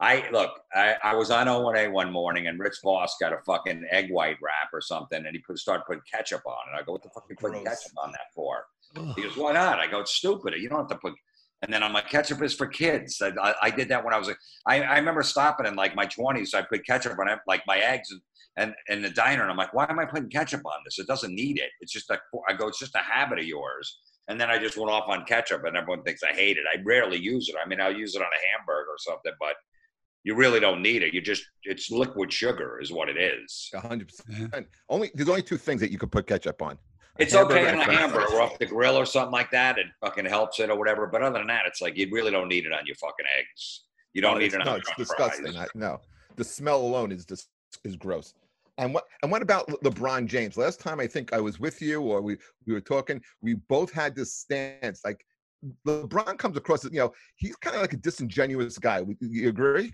I 0.00 0.28
look, 0.32 0.50
I, 0.74 0.96
I 1.04 1.14
was 1.14 1.30
on 1.30 1.46
O&A 1.46 1.88
one 1.88 2.10
morning 2.10 2.48
and 2.48 2.58
Rich 2.58 2.78
Voss 2.82 3.16
got 3.20 3.32
a 3.32 3.38
fucking 3.46 3.86
egg 3.90 4.10
white 4.10 4.36
wrap 4.42 4.70
or 4.72 4.80
something 4.80 5.24
and 5.24 5.34
he 5.34 5.38
put 5.38 5.58
started 5.58 5.84
putting 5.86 6.02
ketchup 6.12 6.42
on 6.46 6.52
it. 6.72 6.78
I 6.78 6.84
go, 6.84 6.92
what 6.92 7.02
the 7.02 7.10
fuck 7.10 7.24
are 7.24 7.26
you 7.30 7.36
putting 7.36 7.64
ketchup 7.64 7.92
on 7.96 8.10
that 8.10 8.32
for? 8.34 8.64
He 9.16 9.22
goes, 9.22 9.36
why 9.36 9.52
not? 9.52 9.78
I 9.78 9.86
go, 9.86 10.00
it's 10.00 10.12
stupid. 10.12 10.54
You 10.58 10.68
don't 10.68 10.80
have 10.80 10.88
to 10.88 10.96
put. 10.96 11.14
And 11.62 11.72
then 11.72 11.82
I'm 11.82 11.92
like, 11.92 12.10
ketchup 12.10 12.42
is 12.42 12.54
for 12.54 12.66
kids. 12.66 13.22
I, 13.22 13.32
I, 13.40 13.54
I 13.62 13.70
did 13.70 13.88
that 13.88 14.04
when 14.04 14.12
I 14.12 14.18
was 14.18 14.28
like, 14.28 14.38
I, 14.66 14.82
I 14.82 14.98
remember 14.98 15.22
stopping 15.22 15.66
in 15.66 15.76
like 15.76 15.94
my 15.94 16.06
20s. 16.06 16.54
I 16.54 16.62
put 16.62 16.84
ketchup 16.84 17.18
on 17.18 17.28
like 17.46 17.62
my 17.66 17.78
eggs 17.78 18.10
and, 18.10 18.20
and 18.56 18.74
in 18.88 19.02
the 19.02 19.10
diner. 19.10 19.42
And 19.42 19.50
I'm 19.50 19.56
like, 19.56 19.72
why 19.72 19.86
am 19.88 19.98
I 19.98 20.04
putting 20.04 20.28
ketchup 20.28 20.66
on 20.66 20.82
this? 20.84 20.98
It 20.98 21.06
doesn't 21.06 21.34
need 21.34 21.58
it. 21.58 21.70
It's 21.80 21.92
just 21.92 22.10
like, 22.10 22.20
I 22.48 22.52
go, 22.52 22.68
it's 22.68 22.78
just 22.78 22.94
a 22.94 22.98
habit 22.98 23.38
of 23.38 23.44
yours. 23.46 24.00
And 24.28 24.40
then 24.40 24.50
I 24.50 24.58
just 24.58 24.76
went 24.76 24.90
off 24.90 25.04
on 25.08 25.24
ketchup 25.26 25.64
and 25.64 25.76
everyone 25.76 26.02
thinks 26.02 26.22
I 26.22 26.32
hate 26.32 26.56
it. 26.56 26.64
I 26.72 26.80
rarely 26.84 27.18
use 27.18 27.48
it. 27.48 27.56
I 27.62 27.68
mean, 27.68 27.80
I'll 27.80 27.94
use 27.94 28.14
it 28.14 28.20
on 28.22 28.26
a 28.28 28.56
hamburger 28.58 28.88
or 28.90 28.98
something, 28.98 29.32
but 29.38 29.54
you 30.22 30.34
really 30.34 30.60
don't 30.60 30.80
need 30.80 31.02
it. 31.02 31.12
You 31.12 31.20
just, 31.20 31.44
it's 31.64 31.90
liquid 31.90 32.32
sugar 32.32 32.80
is 32.80 32.90
what 32.90 33.10
it 33.10 33.18
is. 33.18 33.70
hundred 33.74 34.10
Yeah. 34.28 34.46
percent. 34.46 34.66
Only 34.88 35.10
there's 35.14 35.28
only 35.28 35.42
two 35.42 35.58
things 35.58 35.80
that 35.82 35.90
you 35.92 35.98
could 35.98 36.10
put 36.10 36.26
ketchup 36.26 36.62
on. 36.62 36.78
A 37.18 37.22
It's 37.22 37.34
okay 37.34 37.68
on 37.68 37.74
and 37.78 37.82
a 37.82 37.94
hamburger 37.94 38.26
or 38.34 38.40
off 38.40 38.58
the 38.58 38.64
grill 38.66 38.96
or 38.96 39.04
something 39.04 39.30
like 39.32 39.50
that. 39.50 39.78
It 39.78 39.86
fucking 40.00 40.24
helps 40.24 40.58
it 40.58 40.70
or 40.70 40.76
whatever. 40.78 41.06
But 41.06 41.22
other 41.22 41.38
than 41.38 41.48
that, 41.48 41.64
it's 41.66 41.82
like 41.82 41.96
you 41.98 42.08
really 42.10 42.30
don't 42.30 42.48
need 42.48 42.64
it 42.64 42.72
on 42.72 42.86
your 42.86 42.96
fucking 42.96 43.26
eggs. 43.38 43.84
You 44.14 44.22
don't 44.22 44.34
No, 44.34 44.38
need 44.38 44.46
it's, 44.46 44.54
it 44.54 44.60
on 44.62 44.66
no, 44.66 44.72
your 44.72 44.78
it's 44.80 44.94
disgusting. 44.96 45.52
fries. 45.52 45.68
I, 45.74 45.78
no, 45.78 46.00
the 46.36 46.44
smell 46.44 46.80
alone 46.80 47.12
is 47.12 47.26
just 47.26 47.48
is 47.84 47.96
gross. 47.96 48.32
And 48.78 48.92
what 48.92 49.04
and 49.22 49.30
what 49.30 49.42
about 49.42 49.68
LeBron 49.68 50.26
James? 50.26 50.56
Last 50.56 50.80
time 50.80 51.00
I 51.00 51.06
think 51.06 51.32
I 51.32 51.40
was 51.40 51.60
with 51.60 51.80
you 51.80 52.02
or 52.02 52.20
we 52.20 52.36
we 52.66 52.74
were 52.74 52.80
talking, 52.80 53.22
we 53.40 53.54
both 53.54 53.92
had 53.92 54.16
this 54.16 54.34
stance. 54.34 55.02
Like 55.04 55.24
LeBron 55.86 56.38
comes 56.38 56.56
across 56.56 56.84
as 56.84 56.92
you 56.92 56.98
know 56.98 57.12
he's 57.36 57.56
kind 57.56 57.76
of 57.76 57.82
like 57.82 57.92
a 57.92 57.98
disingenuous 57.98 58.78
guy. 58.78 59.02
You 59.20 59.48
agree? 59.48 59.92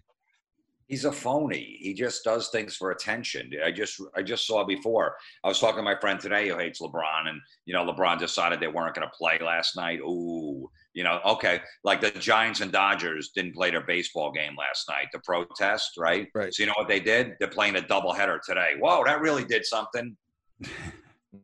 He's 0.88 1.05
a 1.05 1.12
phony. 1.12 1.77
He 1.79 1.95
just 1.95 2.25
does 2.25 2.49
things 2.49 2.75
for 2.75 2.90
attention. 2.90 3.53
I 3.64 3.71
just 3.71 4.01
I 4.16 4.23
just 4.23 4.47
saw 4.47 4.64
before. 4.64 5.14
I 5.45 5.49
was 5.49 5.61
talking 5.61 5.77
to 5.77 5.83
my 5.83 5.99
friend 6.01 6.19
today 6.19 6.49
who 6.49 6.59
hates 6.59 6.81
LeBron, 6.81 7.29
and 7.29 7.40
you 7.66 7.75
know 7.75 7.85
LeBron 7.85 8.19
decided 8.19 8.61
they 8.61 8.66
weren't 8.66 8.95
going 8.95 9.07
to 9.07 9.16
play 9.16 9.38
last 9.38 9.77
night. 9.77 10.01
Ooh, 10.01 10.69
you 10.94 11.05
know, 11.05 11.20
okay, 11.24 11.61
like 11.85 12.00
the 12.00 12.11
Giants 12.11 12.61
and 12.61 12.72
Dodgers 12.72 13.31
didn't 13.35 13.55
play 13.55 13.70
their 13.70 13.85
baseball 13.85 14.33
game 14.33 14.57
last 14.59 14.88
night. 14.88 15.07
The 15.12 15.20
protest, 15.20 15.92
right? 15.96 16.29
Right. 16.35 16.53
So 16.53 16.62
you 16.62 16.66
know 16.66 16.74
what 16.76 16.88
they 16.88 17.00
did? 17.00 17.35
They're 17.38 17.48
playing 17.48 17.76
a 17.76 17.81
doubleheader 17.81 18.38
today. 18.44 18.72
Whoa, 18.79 19.05
that 19.05 19.20
really 19.20 19.44
did 19.44 19.64
something. 19.64 20.16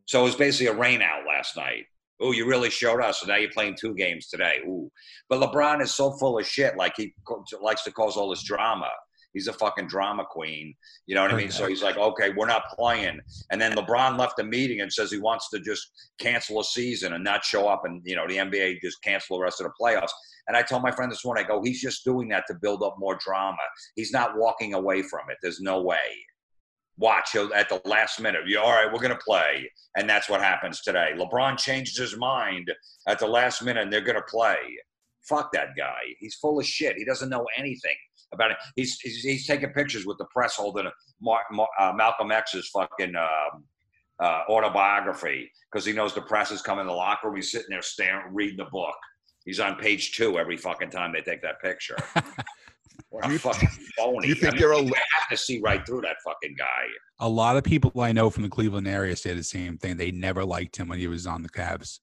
so 0.06 0.20
it 0.20 0.24
was 0.24 0.34
basically 0.34 0.66
a 0.66 0.78
rain 0.78 1.00
out 1.00 1.26
last 1.26 1.56
night. 1.56 1.84
Oh, 2.20 2.32
you 2.32 2.46
really 2.46 2.70
showed 2.70 3.00
us. 3.02 3.20
So 3.20 3.26
now 3.26 3.36
you're 3.36 3.50
playing 3.50 3.76
two 3.78 3.94
games 3.94 4.28
today. 4.28 4.60
Ooh, 4.66 4.90
but 5.28 5.40
LeBron 5.40 5.82
is 5.82 5.94
so 5.94 6.12
full 6.12 6.38
of 6.38 6.46
shit. 6.46 6.76
Like 6.76 6.94
he 6.96 7.14
co- 7.26 7.44
likes 7.62 7.84
to 7.84 7.92
cause 7.92 8.16
all 8.16 8.30
this 8.30 8.42
drama. 8.42 8.88
He's 9.36 9.48
a 9.48 9.52
fucking 9.52 9.86
drama 9.86 10.24
queen. 10.24 10.74
You 11.04 11.14
know 11.14 11.20
what 11.20 11.30
I 11.30 11.36
mean? 11.36 11.50
So 11.50 11.66
he's 11.66 11.82
like, 11.82 11.98
okay, 11.98 12.30
we're 12.34 12.46
not 12.46 12.70
playing. 12.74 13.20
And 13.50 13.60
then 13.60 13.72
LeBron 13.72 14.18
left 14.18 14.38
the 14.38 14.44
meeting 14.44 14.80
and 14.80 14.90
says 14.90 15.10
he 15.10 15.18
wants 15.18 15.50
to 15.50 15.60
just 15.60 15.90
cancel 16.18 16.58
a 16.60 16.64
season 16.64 17.12
and 17.12 17.22
not 17.22 17.44
show 17.44 17.68
up, 17.68 17.82
and 17.84 18.00
you 18.06 18.16
know 18.16 18.26
the 18.26 18.38
NBA 18.38 18.80
just 18.80 19.02
cancel 19.02 19.36
the 19.36 19.44
rest 19.44 19.60
of 19.60 19.66
the 19.66 19.74
playoffs. 19.78 20.08
And 20.48 20.56
I 20.56 20.62
told 20.62 20.82
my 20.82 20.90
friend 20.90 21.12
this 21.12 21.22
morning, 21.22 21.44
I 21.44 21.48
go, 21.48 21.62
he's 21.62 21.82
just 21.82 22.02
doing 22.02 22.28
that 22.28 22.44
to 22.46 22.54
build 22.54 22.82
up 22.82 22.96
more 22.98 23.18
drama. 23.22 23.58
He's 23.94 24.10
not 24.10 24.38
walking 24.38 24.72
away 24.72 25.02
from 25.02 25.28
it. 25.28 25.36
There's 25.42 25.60
no 25.60 25.82
way. 25.82 25.98
Watch 26.96 27.32
he'll, 27.32 27.52
at 27.52 27.68
the 27.68 27.82
last 27.84 28.18
minute. 28.18 28.40
You 28.46 28.60
all 28.60 28.72
right? 28.72 28.90
We're 28.90 29.00
gonna 29.00 29.18
play, 29.22 29.70
and 29.98 30.08
that's 30.08 30.30
what 30.30 30.40
happens 30.40 30.80
today. 30.80 31.10
LeBron 31.14 31.58
changed 31.58 31.98
his 31.98 32.16
mind 32.16 32.72
at 33.06 33.18
the 33.18 33.26
last 33.26 33.62
minute, 33.62 33.82
and 33.82 33.92
they're 33.92 34.00
gonna 34.00 34.22
play. 34.30 34.56
Fuck 35.28 35.52
that 35.52 35.76
guy. 35.76 36.00
He's 36.20 36.36
full 36.36 36.58
of 36.58 36.64
shit. 36.64 36.96
He 36.96 37.04
doesn't 37.04 37.28
know 37.28 37.44
anything 37.58 37.96
about 38.32 38.50
it. 38.50 38.56
He's 38.76 38.98
he's, 39.00 39.22
he's 39.22 39.46
taking 39.46 39.70
pictures 39.70 40.06
with 40.06 40.18
the 40.18 40.26
press 40.34 40.54
holding 40.56 40.88
Mar- 41.20 41.40
Mar- 41.50 41.68
uh, 41.78 41.92
Malcolm 41.94 42.30
X's 42.32 42.68
fucking 42.72 43.14
uh, 43.16 43.58
uh, 44.22 44.42
autobiography 44.48 45.50
because 45.70 45.84
he 45.84 45.92
knows 45.92 46.14
the 46.14 46.22
press 46.22 46.50
is 46.50 46.62
coming 46.62 46.82
in 46.82 46.86
the 46.88 46.92
locker 46.92 47.28
room. 47.28 47.36
He's 47.36 47.50
sitting 47.50 47.68
there 47.70 47.82
staring, 47.82 48.34
reading 48.34 48.56
the 48.58 48.66
book. 48.70 48.94
He's 49.44 49.60
on 49.60 49.76
page 49.76 50.12
two 50.16 50.38
every 50.38 50.56
fucking 50.56 50.90
time 50.90 51.12
they 51.12 51.20
take 51.20 51.42
that 51.42 51.60
picture. 51.62 51.96
What 53.10 53.24
a 53.24 53.28
Do 53.28 53.32
you- 53.34 53.38
fucking 53.38 53.68
phony. 53.96 54.26
you 54.28 54.34
think 54.34 54.46
I 54.46 54.50
mean, 54.52 54.60
they're 54.60 54.72
a- 54.72 54.82
you 54.82 54.92
have 54.94 55.28
to 55.30 55.36
see 55.36 55.60
right 55.60 55.84
through 55.86 56.00
that 56.00 56.16
fucking 56.24 56.56
guy. 56.58 56.84
A 57.20 57.28
lot 57.28 57.56
of 57.56 57.62
people 57.62 57.92
I 58.00 58.10
know 58.12 58.30
from 58.30 58.42
the 58.42 58.48
Cleveland 58.48 58.88
area 58.88 59.14
say 59.14 59.32
the 59.32 59.44
same 59.44 59.78
thing. 59.78 59.96
They 59.96 60.10
never 60.10 60.44
liked 60.44 60.76
him 60.76 60.88
when 60.88 60.98
he 60.98 61.06
was 61.06 61.26
on 61.26 61.42
the 61.42 61.48
Cavs. 61.48 62.00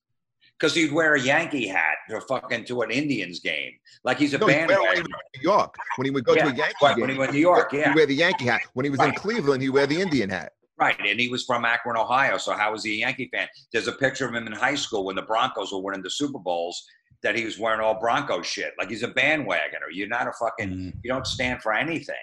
Because 0.63 0.75
he'd 0.75 0.93
wear 0.93 1.15
a 1.15 1.19
Yankee 1.19 1.67
hat 1.67 1.97
to 2.09 2.21
fucking 2.21 2.63
to 2.63 2.83
an 2.83 2.89
Indians 2.89 3.41
game. 3.41 3.73
Like 4.05 4.17
he's 4.17 4.33
a 4.33 4.37
No, 4.37 4.47
he 4.47 4.53
when 4.53 4.69
he 4.69 4.75
bandwagon. 4.75 5.03
New 5.35 5.41
York. 5.41 5.77
When 5.97 6.05
he 6.05 6.11
would 6.11 6.23
go 6.23 6.35
Yeah, 6.35 6.45
to 6.45 6.51
a 6.51 6.53
Yankee 6.53 6.75
Right, 6.81 6.95
game, 6.95 7.01
when 7.01 7.09
he 7.09 7.17
went 7.17 7.31
to 7.31 7.35
New 7.35 7.41
York, 7.41 7.73
yeah, 7.73 7.89
he 7.89 7.95
wear 7.95 8.05
the 8.05 8.15
Yankee 8.15 8.45
hat. 8.45 8.61
When 8.71 8.85
he 8.85 8.89
was 8.89 9.01
in 9.01 9.11
Cleveland, 9.13 9.61
he 9.61 9.67
wear 9.67 9.87
the 9.87 9.99
Indian 9.99 10.29
hat. 10.29 10.53
Right, 10.79 10.97
and 11.05 11.19
he 11.19 11.27
was 11.27 11.43
from 11.43 11.65
Akron, 11.65 11.97
Ohio. 11.97 12.37
So 12.37 12.53
how 12.53 12.71
was 12.71 12.85
he 12.85 12.93
a 12.93 12.95
Yankee 12.99 13.29
fan? 13.33 13.49
There's 13.73 13.89
a 13.89 13.91
picture 13.91 14.25
of 14.25 14.33
him 14.33 14.47
in 14.47 14.53
high 14.53 14.75
school 14.75 15.03
when 15.03 15.17
the 15.17 15.23
Broncos 15.23 15.73
were 15.73 15.81
winning 15.81 16.01
the 16.01 16.09
Super 16.09 16.39
Bowls 16.39 16.81
that 17.23 17.35
he 17.35 17.43
was 17.43 17.59
wearing 17.59 17.81
all 17.81 17.99
Bronco 17.99 18.41
shit. 18.41 18.71
Like 18.79 18.89
he's 18.89 19.03
a 19.03 19.09
bandwagoner. 19.09 19.91
You're 19.91 20.07
not 20.07 20.27
a 20.27 20.31
fucking. 20.39 20.69
Mm. 20.69 20.93
You 21.03 21.11
don't 21.11 21.27
stand 21.27 21.61
for 21.61 21.73
anything. 21.73 22.15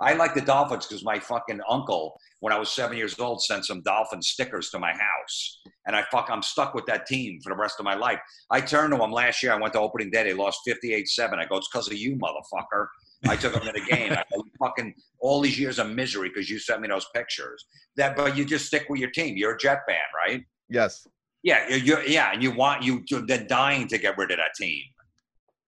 I 0.00 0.14
like 0.14 0.34
the 0.34 0.40
Dolphins 0.40 0.86
because 0.86 1.04
my 1.04 1.18
fucking 1.18 1.60
uncle, 1.68 2.18
when 2.40 2.54
I 2.54 2.58
was 2.58 2.70
seven 2.70 2.96
years 2.96 3.18
old, 3.18 3.42
sent 3.42 3.66
some 3.66 3.82
Dolphin 3.82 4.22
stickers 4.22 4.70
to 4.70 4.78
my 4.78 4.92
house, 4.92 5.60
and 5.86 5.94
I 5.94 6.04
fuck, 6.10 6.28
I'm 6.30 6.42
stuck 6.42 6.74
with 6.74 6.86
that 6.86 7.06
team 7.06 7.40
for 7.42 7.50
the 7.50 7.56
rest 7.56 7.76
of 7.78 7.84
my 7.84 7.94
life. 7.94 8.18
I 8.50 8.60
turned 8.60 8.92
to 8.92 9.02
him 9.02 9.12
last 9.12 9.42
year. 9.42 9.52
I 9.52 9.60
went 9.60 9.72
to 9.74 9.80
opening 9.80 10.10
day. 10.10 10.24
They 10.24 10.34
lost 10.34 10.60
58-7. 10.68 11.38
I 11.38 11.46
go, 11.46 11.56
it's 11.56 11.68
because 11.68 11.86
of 11.86 11.94
you, 11.94 12.16
motherfucker. 12.16 12.86
I 13.28 13.36
took 13.36 13.54
them 13.54 13.62
to 13.62 13.72
the 13.72 13.80
game. 13.80 14.12
I 14.12 14.22
go, 14.34 14.42
fucking 14.58 14.94
all 15.20 15.40
these 15.40 15.58
years 15.58 15.78
of 15.78 15.90
misery 15.90 16.28
because 16.28 16.50
you 16.50 16.58
sent 16.58 16.80
me 16.80 16.88
those 16.88 17.06
pictures. 17.14 17.64
That, 17.96 18.16
but 18.16 18.36
you 18.36 18.44
just 18.44 18.66
stick 18.66 18.86
with 18.88 19.00
your 19.00 19.10
team. 19.10 19.36
You're 19.36 19.54
a 19.54 19.58
Jet 19.58 19.80
fan, 19.88 19.96
right? 20.26 20.42
Yes. 20.68 21.06
Yeah, 21.42 21.68
you 21.68 21.76
you 21.76 21.98
yeah, 22.08 22.32
and 22.32 22.42
you 22.42 22.50
want 22.50 22.82
you 22.82 23.04
they're 23.26 23.44
dying 23.46 23.86
to 23.88 23.98
get 23.98 24.18
rid 24.18 24.32
of 24.32 24.38
that 24.38 24.54
team. 24.60 24.82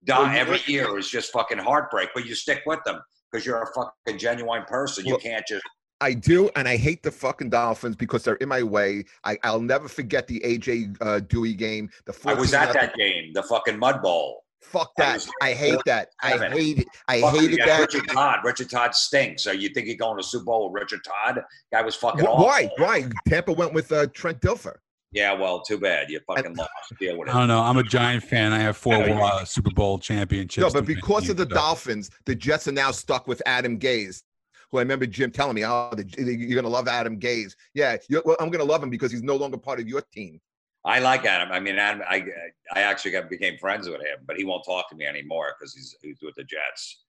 Die, 0.03 0.17
Well, 0.17 0.29
every 0.29 0.59
year 0.65 0.97
is 0.97 1.09
just 1.09 1.31
fucking 1.31 1.57
heartbreak, 1.57 2.09
but 2.13 2.25
you 2.25 2.35
stick 2.35 2.63
with 2.65 2.79
them 2.85 2.99
because 3.31 3.45
you're 3.45 3.61
a 3.61 3.67
fucking 3.73 4.19
genuine 4.19 4.63
person. 4.67 5.05
You 5.05 5.17
can't 5.17 5.45
just 5.47 5.63
I 6.01 6.13
do, 6.13 6.49
and 6.55 6.67
I 6.67 6.77
hate 6.77 7.03
the 7.03 7.11
fucking 7.11 7.49
Dolphins 7.49 7.95
because 7.95 8.23
they're 8.23 8.35
in 8.35 8.49
my 8.49 8.63
way. 8.63 9.03
I, 9.25 9.37
I'll 9.43 9.59
never 9.61 9.87
forget 9.87 10.27
the 10.27 10.39
AJ 10.39 10.95
uh, 11.01 11.19
Duhe 11.19 11.57
game. 11.57 11.89
The 12.05 12.15
I 12.25 12.33
was 12.33 12.53
at 12.53 12.73
that 12.73 12.95
game, 12.95 13.33
the 13.33 13.43
fucking 13.43 13.77
Mud 13.77 14.01
Bowl. 14.01 14.43
Fuck 14.61 14.91
I 14.99 15.03
that. 15.03 15.13
was- 15.15 15.29
I 15.41 15.53
hate 15.53 15.79
that. 15.85 16.09
I 16.21 16.37
hate 16.37 16.79
it. 16.79 16.87
I 17.07 17.21
Fucking- 17.21 17.41
hated 17.41 17.59
that. 17.65 17.79
Richard 17.81 18.07
Todd. 18.09 18.39
Richard 18.43 18.69
Todd 18.69 18.93
stinks. 18.95 19.43
So 19.43 19.51
you 19.51 19.69
think 19.69 19.87
you're 19.87 19.95
going 19.97 20.17
to 20.17 20.23
Super 20.23 20.45
Bowl 20.45 20.71
with 20.71 20.81
Richard 20.81 21.01
Todd? 21.03 21.41
Guy 21.71 21.81
was 21.81 21.95
fucking 21.95 22.23
Wh- 22.25 22.39
Why? 22.39 22.69
Why? 22.77 23.05
Tampa 23.27 23.51
went 23.53 23.73
with 23.73 23.91
uh, 23.91 24.07
Trent 24.13 24.39
Dilfer. 24.41 24.75
Yeah, 25.11 25.33
well, 25.33 25.61
too 25.63 25.79
bad. 25.79 26.09
You 26.11 26.19
fucking 26.27 26.55
lost. 26.55 26.69
Deal 26.99 27.17
with 27.17 27.29
I 27.29 27.33
don't 27.39 27.47
know. 27.47 27.61
I'm 27.61 27.77
a 27.77 27.83
Giant 27.83 28.23
fan. 28.23 28.53
I 28.53 28.59
have 28.59 28.77
four 28.77 28.93
uh, 28.93 29.43
Super 29.43 29.71
Bowl 29.71 29.97
championships. 29.97 30.61
No, 30.61 30.69
but 30.71 30.85
because 30.85 31.29
of 31.29 31.37
the 31.37 31.47
Dolphins, 31.47 32.11
the 32.25 32.35
Jets 32.35 32.67
are 32.67 32.71
now 32.73 32.91
stuck 32.91 33.27
with 33.27 33.41
Adam 33.47 33.79
Gase, 33.79 34.21
who 34.71 34.77
I 34.77 34.81
remember 34.81 35.05
Jim 35.05 35.31
telling 35.31 35.55
me, 35.55 35.65
"Oh, 35.65 35.91
the, 35.93 36.05
you're 36.17 36.55
gonna 36.61 36.73
love 36.73 36.87
Adam 36.87 37.19
Gase." 37.19 37.55
Yeah, 37.73 37.97
you're, 38.07 38.21
well, 38.25 38.37
I'm 38.39 38.49
gonna 38.49 38.63
love 38.63 38.83
him 38.83 38.89
because 38.89 39.11
he's 39.11 39.23
no 39.23 39.35
longer 39.35 39.57
part 39.57 39.79
of 39.79 39.87
your 39.87 40.01
team. 40.01 40.39
I 40.85 40.99
like 40.99 41.25
Adam. 41.25 41.51
I 41.51 41.59
mean, 41.59 41.77
Adam, 41.77 42.01
I 42.07 42.25
I 42.73 42.81
actually 42.81 43.11
got 43.11 43.29
became 43.29 43.57
friends 43.57 43.87
with 43.89 43.99
him, 44.01 44.19
but 44.25 44.37
he 44.37 44.43
won't 44.45 44.63
talk 44.65 44.89
to 44.89 44.95
me 44.95 45.05
anymore 45.05 45.53
because 45.57 45.73
he's 45.73 45.95
he's 46.01 46.19
with 46.21 46.35
the 46.35 46.43
Jets. 46.43 47.03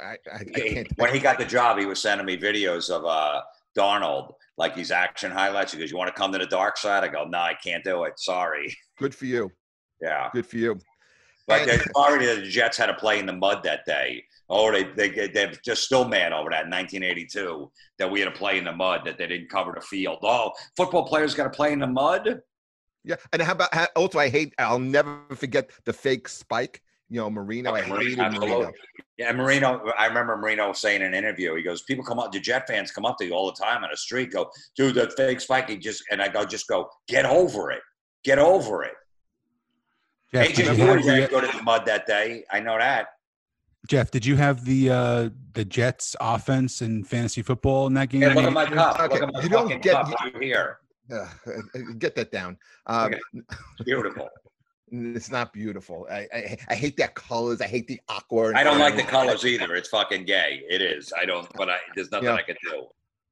I, 0.00 0.16
I, 0.32 0.36
I 0.40 0.44
can't. 0.44 0.88
when 0.96 1.12
he 1.12 1.18
got 1.20 1.38
the 1.38 1.44
job, 1.44 1.78
he 1.78 1.86
was 1.86 2.00
sending 2.00 2.24
me 2.24 2.36
videos 2.36 2.90
of 2.90 3.04
uh, 3.04 3.40
Darnold, 3.76 4.34
like 4.56 4.76
these 4.76 4.92
action 4.92 5.32
highlights. 5.32 5.72
He 5.72 5.78
goes, 5.80 5.90
"You 5.90 5.96
want 5.96 6.14
to 6.14 6.18
come 6.20 6.30
to 6.32 6.38
the 6.38 6.46
dark 6.46 6.76
side?" 6.76 7.02
I 7.02 7.08
go, 7.08 7.24
"No, 7.24 7.38
I 7.38 7.54
can't 7.62 7.82
do 7.82 8.04
it. 8.04 8.18
Sorry." 8.18 8.76
Good 8.98 9.14
for 9.14 9.24
you. 9.24 9.50
Yeah, 10.02 10.30
Good 10.32 10.46
for 10.46 10.56
you. 10.56 10.78
but 11.46 11.68
And- 11.68 11.82
sorry 11.94 12.24
the 12.24 12.42
Jets 12.42 12.76
had 12.78 12.86
to 12.86 12.94
play 12.94 13.18
in 13.18 13.26
the 13.26 13.32
mud 13.34 13.62
that 13.64 13.84
day. 13.84 14.24
Oh, 14.52 14.72
they 14.72 14.82
they 14.96 15.28
they're 15.28 15.52
just 15.64 15.84
still 15.84 16.06
mad 16.06 16.32
over 16.32 16.50
that 16.50 16.64
in 16.64 16.70
1982 16.70 17.70
that 17.98 18.10
we 18.10 18.18
had 18.18 18.26
to 18.26 18.36
play 18.36 18.58
in 18.58 18.64
the 18.64 18.72
mud 18.72 19.02
that 19.04 19.16
they 19.16 19.28
didn't 19.28 19.48
cover 19.48 19.72
the 19.74 19.80
field. 19.80 20.18
Oh, 20.22 20.50
football 20.76 21.06
players 21.06 21.34
got 21.34 21.44
to 21.44 21.50
play 21.50 21.72
in 21.72 21.78
the 21.78 21.86
mud. 21.86 22.40
Yeah, 23.04 23.14
and 23.32 23.40
how 23.40 23.52
about 23.52 23.72
how, 23.72 23.86
also? 23.94 24.18
I 24.18 24.28
hate. 24.28 24.52
I'll 24.58 24.80
never 24.80 25.20
forget 25.36 25.70
the 25.84 25.92
fake 25.92 26.28
spike. 26.28 26.82
You 27.08 27.20
know, 27.20 27.30
Marino. 27.30 27.72
I 27.72 27.80
Okay, 27.80 27.90
hated. 27.90 28.18
Marino. 28.18 28.72
Yeah, 29.18 29.32
Marino. 29.32 29.92
I 29.96 30.06
remember 30.06 30.36
Marino 30.36 30.72
saying 30.72 31.00
in 31.00 31.08
an 31.08 31.14
interview, 31.14 31.54
he 31.54 31.62
goes, 31.62 31.82
"People 31.82 32.04
come 32.04 32.18
up, 32.18 32.32
the 32.32 32.40
Jet 32.40 32.66
fans 32.66 32.90
come 32.90 33.06
up 33.06 33.18
to 33.18 33.26
you 33.26 33.32
all 33.32 33.46
the 33.46 33.64
time 33.64 33.84
on 33.84 33.90
the 33.90 33.96
street, 33.96 34.32
go, 34.32 34.50
dude, 34.76 34.96
that 34.96 35.12
fake 35.16 35.40
spike." 35.40 35.68
He 35.68 35.76
just 35.76 36.02
and 36.10 36.20
I 36.20 36.28
go, 36.28 36.44
just 36.44 36.66
go, 36.66 36.88
get 37.06 37.24
over 37.24 37.70
it, 37.70 37.82
get 38.24 38.40
over 38.40 38.82
it. 38.82 38.94
Jeff, 40.34 40.48
AJ 40.48 40.58
you 40.58 40.86
Ford 40.86 41.00
have 41.00 41.04
didn't 41.04 41.30
go 41.30 41.40
to 41.40 41.56
the 41.56 41.62
mud 41.62 41.86
that 41.86 42.06
day. 42.06 42.44
I 42.50 42.58
know 42.60 42.76
that. 42.78 43.06
Jeff, 43.88 44.10
did 44.10 44.24
you 44.26 44.36
have 44.36 44.64
the 44.64 44.90
uh, 44.90 45.30
the 45.54 45.64
Jets 45.64 46.14
offense 46.20 46.82
in 46.82 47.02
fantasy 47.04 47.42
football 47.42 47.86
in 47.86 47.94
that 47.94 48.08
game? 48.10 48.22
Hey, 48.22 48.34
look 48.34 48.44
at 48.44 48.52
my 48.52 48.66
cup. 48.66 49.00
Okay, 49.00 49.14
Look 49.20 49.22
at 49.28 49.32
my 49.34 49.42
you 49.42 49.48
don't 49.48 49.82
get- 49.82 49.94
cup 49.94 50.10
right 50.20 50.42
here. 50.42 50.78
Uh, 51.12 51.26
get 51.98 52.14
that 52.14 52.30
down. 52.30 52.56
Um, 52.86 53.06
Okay. 53.06 53.18
Beautiful. 53.84 54.28
It's 54.92 55.30
not 55.30 55.52
beautiful. 55.52 56.06
I, 56.10 56.26
I 56.32 56.56
I 56.68 56.74
hate 56.74 56.96
that 56.98 57.14
colors. 57.14 57.60
I 57.60 57.66
hate 57.66 57.86
the 57.88 58.00
aqua. 58.08 58.52
I 58.54 58.62
don't 58.64 58.78
like 58.78 58.96
the 58.96 59.02
colors 59.02 59.44
either. 59.44 59.74
It's 59.76 59.88
fucking 59.88 60.24
gay. 60.24 60.62
It 60.68 60.82
is. 60.82 61.12
I 61.20 61.24
don't. 61.24 61.48
But 61.56 61.70
I 61.70 61.78
there's 61.94 62.10
nothing 62.10 62.26
Yeah. 62.28 62.34
I 62.34 62.42
can 62.42 62.56
do. 62.68 62.86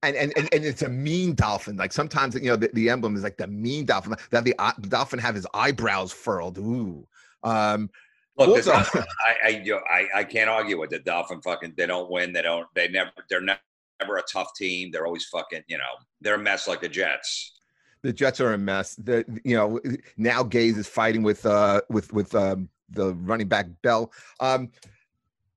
And, 0.05 0.15
and 0.17 0.33
and 0.37 0.49
and 0.53 0.65
it's 0.65 0.83
a 0.83 0.89
mean 0.89 1.35
dolphin. 1.35 1.77
Like 1.77 1.93
sometimes 1.93 2.35
you 2.37 2.43
know 2.43 2.57
the, 2.57 2.71
the 2.75 2.89
emblem 2.91 3.17
is 3.17 3.23
like 3.25 3.37
the 3.37 3.49
mean 3.49 3.85
dolphin. 3.87 4.15
That 4.31 4.45
the, 4.45 4.55
uh, 4.59 4.73
the 4.79 4.89
dolphin 4.89 5.19
have 5.19 5.35
his 5.35 5.47
eyebrows 5.53 6.13
furled. 6.13 6.59
Ooh. 6.59 7.07
Um. 7.43 7.91
Look, 8.39 8.49
Also- 8.49 8.73
nothing- 8.73 9.03
I, 9.27 9.35
I, 9.47 9.49
you 9.65 9.73
know, 9.75 9.81
I, 9.91 10.07
I 10.21 10.25
can't 10.25 10.49
argue 10.49 10.79
with 10.79 10.91
the 10.91 10.99
Dolphin. 11.01 11.41
Fucking, 11.43 11.75
they 11.77 11.87
don't 11.87 12.11
win. 12.11 12.33
They 12.33 12.43
don't. 12.43 12.67
They 12.75 12.89
never. 12.89 13.11
They're 13.29 13.41
never, 13.41 13.61
never 14.01 14.17
a 14.19 14.23
tough 14.23 14.51
team. 14.57 14.91
They're 14.93 15.07
always 15.07 15.25
fucking. 15.27 15.63
You 15.69 15.79
know, 15.79 15.85
they're 16.21 16.35
a 16.37 16.39
mess 16.39 16.69
like 16.69 16.81
the 16.81 16.89
Jets. 16.89 17.59
the 18.03 18.13
Jets 18.13 18.41
are 18.41 18.53
a 18.55 18.59
mess. 18.59 18.95
The 18.95 19.25
you 19.45 19.57
know 19.57 19.81
now 20.17 20.43
Gase 20.45 20.77
is 20.79 20.87
fighting 20.87 21.23
with 21.23 21.45
uh 21.47 21.81
with 21.91 22.13
with 22.13 22.35
um 22.35 22.69
the 22.91 23.15
running 23.15 23.49
back 23.49 23.67
Bell. 23.83 24.13
Um, 24.41 24.71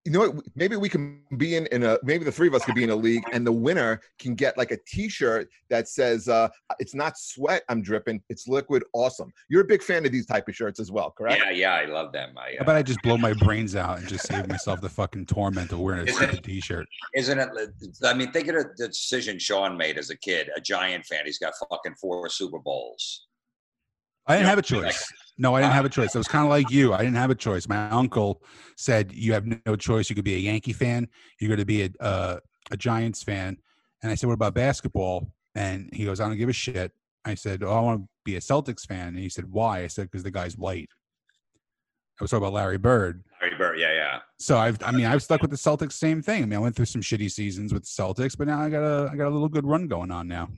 you 0.04 0.12
know 0.12 0.20
what? 0.32 0.46
Maybe 0.56 0.76
we 0.78 0.90
can 0.90 1.22
be 1.38 1.56
in 1.56 1.68
in 1.68 1.84
a 1.84 1.98
maybe 2.02 2.24
the 2.26 2.32
three 2.32 2.48
of 2.48 2.56
us 2.56 2.66
could 2.66 2.74
be 2.74 2.84
in 2.84 2.90
a 2.90 2.96
league, 2.96 3.24
and 3.34 3.46
the 3.46 3.52
winner 3.52 4.02
can 4.18 4.34
get 4.34 4.58
like 4.58 4.72
a 4.72 4.78
T-shirt 4.88 5.48
that 5.70 5.88
says 5.88 6.28
uh 6.28 6.50
"It's 6.80 6.96
not 6.96 7.20
sweat, 7.20 7.62
I'm 7.70 7.84
dripping. 7.84 8.20
It's 8.28 8.48
liquid, 8.48 8.84
awesome." 8.94 9.32
You're 9.48 9.62
a 9.62 9.66
big 9.66 9.84
fan 9.84 10.04
of 10.06 10.12
these 10.12 10.26
type 10.26 10.48
of 10.48 10.56
shirts 10.56 10.80
as 10.80 10.92
well, 10.92 11.12
correct? 11.12 11.44
Yeah, 11.46 11.52
yeah, 11.52 11.74
I 11.74 11.86
love 11.86 12.12
them. 12.14 12.36
I, 12.36 12.54
How 12.54 12.60
uh, 12.60 12.62
about 12.64 12.76
I 12.78 12.82
just 12.82 13.02
blow 13.04 13.16
my 13.18 13.34
brains 13.34 13.76
out 13.76 14.00
and 14.00 14.08
just 14.08 14.26
save 14.26 14.48
myself 14.48 14.82
the 14.82 14.90
fucking 14.90 15.28
torment 15.28 15.72
of 15.72 15.80
wearing 15.80 16.08
a 16.08 16.12
Isn't 16.12 16.24
it- 16.24 16.28
stupid 16.30 16.44
T-shirt? 16.46 16.88
isn't 17.16 17.38
it? 17.38 17.50
I 18.04 18.14
mean, 18.16 18.32
think 18.32 18.48
of 18.48 18.56
the, 18.56 18.72
the 18.78 18.88
decision 18.88 19.38
Sean 19.38 19.78
made 19.78 20.00
as 20.00 20.10
a 20.10 20.18
kid, 20.18 20.50
a 20.56 20.62
Giant 20.62 21.06
fan. 21.06 21.26
He's 21.26 21.38
got 21.38 21.54
fucking 21.70 21.94
four 22.02 22.28
Super 22.30 22.58
Bowls. 22.58 23.28
I 24.26 24.34
didn't 24.38 24.46
Yeah, 24.46 24.50
have 24.50 24.58
a 24.58 24.62
like- 24.62 24.66
choice. 24.96 25.14
No, 25.38 25.56
I 25.56 25.62
didn't 25.62 25.74
have 25.74 25.86
a 25.86 25.90
choice. 25.90 26.14
It 26.14 26.18
was 26.18 26.28
kind 26.28 26.44
of 26.44 26.50
like 26.50 26.70
you. 26.70 26.94
I 26.94 27.00
didn't 27.00 27.16
have 27.16 27.32
a 27.32 27.36
choice. 27.36 27.68
My 27.68 27.90
uncle 27.90 28.44
said 28.78 29.12
you 29.12 29.34
have 29.34 29.46
no 29.66 29.76
choice. 29.76 30.10
You 30.10 30.16
could 30.16 30.26
be 30.26 30.36
a 30.36 30.40
Yankee 30.40 30.74
fan. 30.74 31.08
You're 31.40 31.48
going 31.48 31.60
to 31.60 31.66
be 31.66 31.84
a 31.84 31.90
uh, 32.04 32.40
a 32.70 32.78
Giants 32.78 33.24
fan. 33.24 33.58
And 34.04 34.12
I 34.12 34.16
said, 34.16 34.28
what 34.28 34.34
about 34.34 34.54
basketball? 34.54 35.32
And 35.56 35.90
he 35.94 36.06
goes, 36.06 36.20
I 36.20 36.28
don't 36.28 36.38
give 36.38 36.50
a 36.50 36.54
shit. 36.54 36.92
I 37.26 37.36
said, 37.36 37.64
oh, 37.64 37.72
I 37.72 37.80
want 37.82 38.02
to 38.02 38.08
be 38.24 38.36
a 38.36 38.40
Celtics 38.40 38.86
fan. 38.86 39.10
And 39.10 39.20
he 39.20 39.30
said, 39.30 39.52
why? 39.52 39.84
I 39.84 39.88
said, 39.88 40.10
because 40.10 40.24
the 40.24 40.32
guy's 40.32 40.58
white. 40.58 40.90
I 42.20 42.24
was 42.24 42.32
talking 42.32 42.44
about 42.44 42.54
Larry 42.54 42.78
Bird. 42.78 43.24
Larry 43.42 43.58
Bird, 43.58 43.80
yeah, 43.80 43.94
yeah. 43.94 44.20
So 44.40 44.58
I've, 44.58 44.82
I 44.84 44.92
mean, 44.92 45.06
I've 45.06 45.24
stuck 45.24 45.42
with 45.42 45.52
the 45.52 45.58
Celtics. 45.58 45.94
Same 45.94 46.22
thing. 46.22 46.44
I 46.44 46.46
mean, 46.46 46.58
I 46.58 46.62
went 46.62 46.76
through 46.76 46.86
some 46.86 47.02
shitty 47.02 47.32
seasons 47.32 47.74
with 47.74 47.84
the 47.84 48.04
Celtics, 48.04 48.38
but 48.38 48.48
now 48.48 48.62
I 48.62 48.70
got 48.70 48.84
a, 48.84 49.10
I 49.12 49.16
got 49.16 49.28
a 49.28 49.30
little 49.30 49.50
good 49.50 49.66
run 49.66 49.88
going 49.88 50.12
on 50.12 50.28
now. 50.28 50.50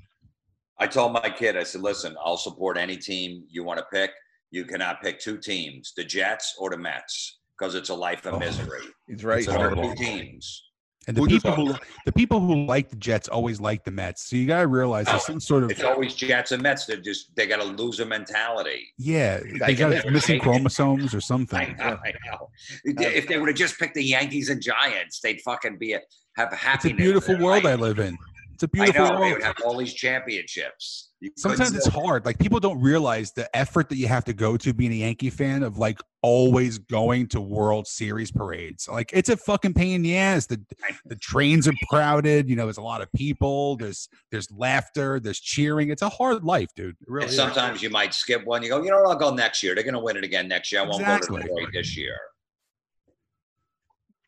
I 0.77 0.87
told 0.87 1.13
my 1.13 1.29
kid, 1.29 1.55
I 1.55 1.63
said, 1.63 1.81
listen, 1.81 2.15
I'll 2.23 2.37
support 2.37 2.77
any 2.77 2.97
team 2.97 3.45
you 3.49 3.63
want 3.63 3.79
to 3.79 3.85
pick. 3.91 4.11
You 4.53 4.65
cannot 4.65 5.01
pick 5.01 5.19
two 5.19 5.39
teams, 5.39 5.93
the 5.97 6.03
Jets 6.03 6.55
or 6.59 6.69
the 6.69 6.77
Mets, 6.77 7.39
because 7.57 7.73
it's 7.73 7.89
a 7.89 7.95
life 7.95 8.27
of 8.27 8.35
Oh. 8.35 8.39
misery. 8.39 8.81
He's 9.07 9.23
right. 9.25 9.39
It's 9.39 9.47
So 9.47 9.53
there 9.53 9.61
are 9.71 9.73
horrible. 9.75 9.95
two 9.95 10.03
teams. 10.05 10.63
And 11.07 11.17
the 11.17 11.21
Who 11.21 11.27
people 11.27 11.55
who 11.55 11.75
the 12.05 12.11
people 12.13 12.39
who 12.39 12.65
like 12.67 12.89
the 12.89 12.95
Jets 12.95 13.27
always 13.27 13.59
like 13.59 13.83
the 13.83 13.89
Mets. 13.91 14.29
So 14.29 14.35
you 14.35 14.45
gotta 14.45 14.67
realize 14.67 15.07
there's 15.07 15.25
some 15.25 15.39
sort 15.39 15.63
of 15.63 15.71
It's 15.71 15.83
always 15.83 16.13
Jets 16.13 16.51
and 16.51 16.61
Mets. 16.61 16.85
They're 16.85 16.97
just 16.97 17.35
they 17.35 17.47
got 17.47 17.59
a 17.61 17.63
loser 17.65 18.05
mentality. 18.05 18.93
yeah, 18.99 19.41
they 19.59 19.73
got 19.73 20.05
missing 20.11 20.39
chromosomes 20.39 21.13
or 21.15 21.17
I 21.17 21.19
something. 21.21 21.75
know, 21.77 21.97
I 22.05 22.13
know. 22.27 22.49
If 22.85 23.27
they 23.27 23.39
would 23.39 23.49
have 23.49 23.57
just 23.57 23.77
picked 23.79 23.95
the 23.95 24.03
Yankees 24.03 24.49
and 24.49 24.61
Giants, 24.61 25.19
they'd 25.19 25.41
fucking 25.41 25.77
be 25.79 25.93
a, 25.93 26.01
have 26.37 26.53
a 26.53 26.59
It's 26.75 26.85
a 26.85 26.93
beautiful 26.93 27.37
world 27.39 27.65
I 27.65 27.73
live 27.75 27.97
in. 27.99 28.15
It's 28.53 28.63
a 28.63 28.67
beautiful 28.67 29.01
I 29.05 29.09
know. 29.09 29.19
They 29.21 29.33
would 29.33 29.43
have 29.43 29.55
all 29.65 29.77
these 29.77 29.93
championships. 29.93 31.09
You 31.19 31.31
Sometimes 31.37 31.73
it's 31.75 31.87
hard. 31.87 32.25
Like 32.25 32.37
people 32.37 32.59
don't 32.59 32.79
realize 32.79 33.31
the 33.31 33.49
effort 33.57 33.89
that 33.89 33.95
you 33.95 34.07
have 34.07 34.23
to 34.25 34.33
go 34.33 34.57
to 34.57 34.73
being 34.73 34.91
a 34.91 34.95
Yankee 34.97 35.29
fan 35.31 35.63
of 35.63 35.77
like 35.77 35.99
always 36.21 36.77
going 36.77 37.27
to 37.29 37.41
World 37.41 37.87
Series 37.87 38.31
parades. 38.31 38.87
Like 38.87 39.09
it's 39.13 39.29
a 39.29 39.37
fucking 39.37 39.73
pain 39.73 39.95
in 39.95 40.01
the 40.03 40.17
ass. 40.17 40.45
The 40.45 40.61
the 41.05 41.15
trains 41.15 41.67
are 41.67 41.73
crowded. 41.89 42.47
You 42.49 42.55
know, 42.55 42.65
there's 42.65 42.77
a 42.77 42.81
lot 42.81 43.01
of 43.01 43.11
people. 43.13 43.75
There's 43.77 44.07
there's 44.31 44.51
laughter. 44.51 45.19
There's 45.19 45.39
cheering. 45.39 45.89
It's 45.89 46.01
a 46.03 46.09
hard 46.09 46.43
life, 46.43 46.69
dude. 46.75 46.95
Really 47.07 47.23
And 47.23 47.31
is. 47.31 47.35
sometimes 47.37 47.81
you 47.81 47.89
might 47.89 48.13
skip 48.13 48.45
one. 48.45 48.61
You 48.61 48.69
go, 48.69 48.83
you 48.83 48.91
know 48.91 49.01
what? 49.01 49.07
I'll 49.11 49.15
go 49.15 49.33
next 49.33 49.63
year. 49.63 49.73
They're 49.73 49.83
going 49.83 49.93
to 49.95 49.99
win 49.99 50.17
it 50.17 50.23
again 50.23 50.47
next 50.47 50.71
year. 50.71 50.81
I 50.81 50.83
won't 50.85 51.03
go 51.05 51.15
Exactly. 51.15 51.41
to 51.41 51.47
Detroit 51.47 51.69
this 51.73 51.97
year. 51.97 52.17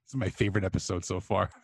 This 0.06 0.14
is 0.14 0.16
my 0.16 0.30
favorite 0.30 0.64
episode 0.64 1.04
so 1.06 1.20
far. 1.20 1.50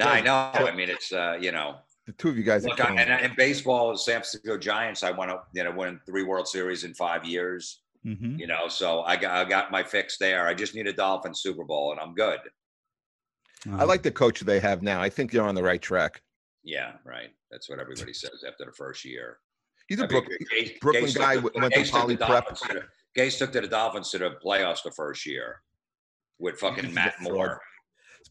No, 0.00 0.06
I 0.10 0.20
know. 0.20 0.50
I 0.54 0.74
mean, 0.74 0.88
it's 0.88 1.12
uh, 1.12 1.36
you 1.40 1.52
know, 1.52 1.76
The 2.06 2.12
two 2.12 2.28
of 2.30 2.36
you 2.38 2.42
guys. 2.42 2.64
look, 2.64 2.80
I, 2.84 2.94
and 2.94 3.24
in 3.24 3.32
baseball, 3.36 3.96
San 3.96 4.14
Francisco 4.16 4.56
Giants, 4.58 5.02
I 5.02 5.10
won, 5.10 5.30
a, 5.30 5.40
you 5.54 5.62
know, 5.64 5.70
win 5.70 6.00
three 6.06 6.22
World 6.24 6.48
Series 6.48 6.84
in 6.84 6.94
five 6.94 7.24
years. 7.24 7.82
hmm 8.02 8.36
You 8.38 8.46
know, 8.46 8.66
so 8.68 9.02
I 9.02 9.16
got 9.16 9.32
I 9.46 9.48
got 9.48 9.70
my 9.70 9.82
fix 9.82 10.16
there. 10.18 10.46
I 10.46 10.54
just 10.54 10.74
need 10.74 10.86
a 10.86 10.92
Dolphin 10.92 11.34
Super 11.34 11.64
Bowl, 11.64 11.92
and 11.92 12.00
I'm 12.00 12.14
good. 12.14 12.40
I 13.72 13.84
like 13.84 14.02
the 14.02 14.10
coach 14.10 14.40
they 14.40 14.58
have 14.60 14.82
now. 14.82 15.02
I 15.02 15.10
think 15.10 15.32
you're 15.34 15.46
on 15.46 15.54
the 15.54 15.62
right 15.62 15.82
track. 15.82 16.22
Yeah, 16.64 16.92
right. 17.04 17.30
That's 17.50 17.68
what 17.68 17.78
everybody 17.78 18.14
says 18.14 18.42
after 18.46 18.64
the 18.64 18.72
first 18.72 19.04
year. 19.04 19.38
He's 19.88 19.98
a 20.00 20.04
I 20.04 20.06
mean, 20.06 20.10
Brooklyn. 20.22 20.38
Gase- 20.54 20.80
Brooklyn 20.80 21.04
Gase 21.04 21.18
guy 21.18 21.36
went 21.36 21.54
to 21.56 21.60
Gase 21.78 21.90
took 21.90 22.00
poly 22.00 22.16
prep. 22.16 22.48
To 22.54 22.68
the- 22.74 22.84
Gase 23.20 23.38
took 23.38 23.52
to 23.52 23.60
the 23.60 23.66
Dolphins 23.68 24.10
to 24.12 24.18
the 24.18 24.36
playoffs 24.42 24.82
the 24.82 24.92
first 24.92 25.26
year 25.26 25.60
with 26.38 26.58
fucking 26.58 26.94
Matt. 26.94 27.20
Moore. 27.20 27.60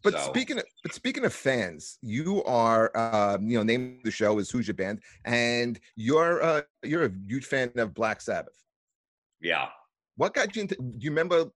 But 0.04 0.14
So- 0.14 0.30
speaking 0.30 0.58
of 0.58 0.64
but 0.84 0.94
speaking 0.94 1.26
of 1.26 1.34
fans, 1.34 1.98
you 2.02 2.44
are 2.46 2.96
um, 2.98 3.48
you 3.48 3.58
know 3.58 3.64
name 3.64 3.98
of 3.98 4.04
the 4.04 4.12
show 4.12 4.40
is 4.40 4.50
Who's 4.50 4.68
Your 4.68 4.76
Band, 4.76 5.02
and 5.26 5.80
you're 5.96 6.42
uh, 6.42 6.62
you're 6.84 7.06
a 7.06 7.12
huge 7.28 7.46
fan 7.46 7.72
of 7.76 7.94
Black 7.94 8.22
Sabbath. 8.22 8.56
Yeah. 9.42 9.70
What 10.16 10.34
got 10.34 10.56
you 10.56 10.64
into? 10.64 10.76
Do 10.76 10.98
you 11.00 11.12
remember 11.12 11.52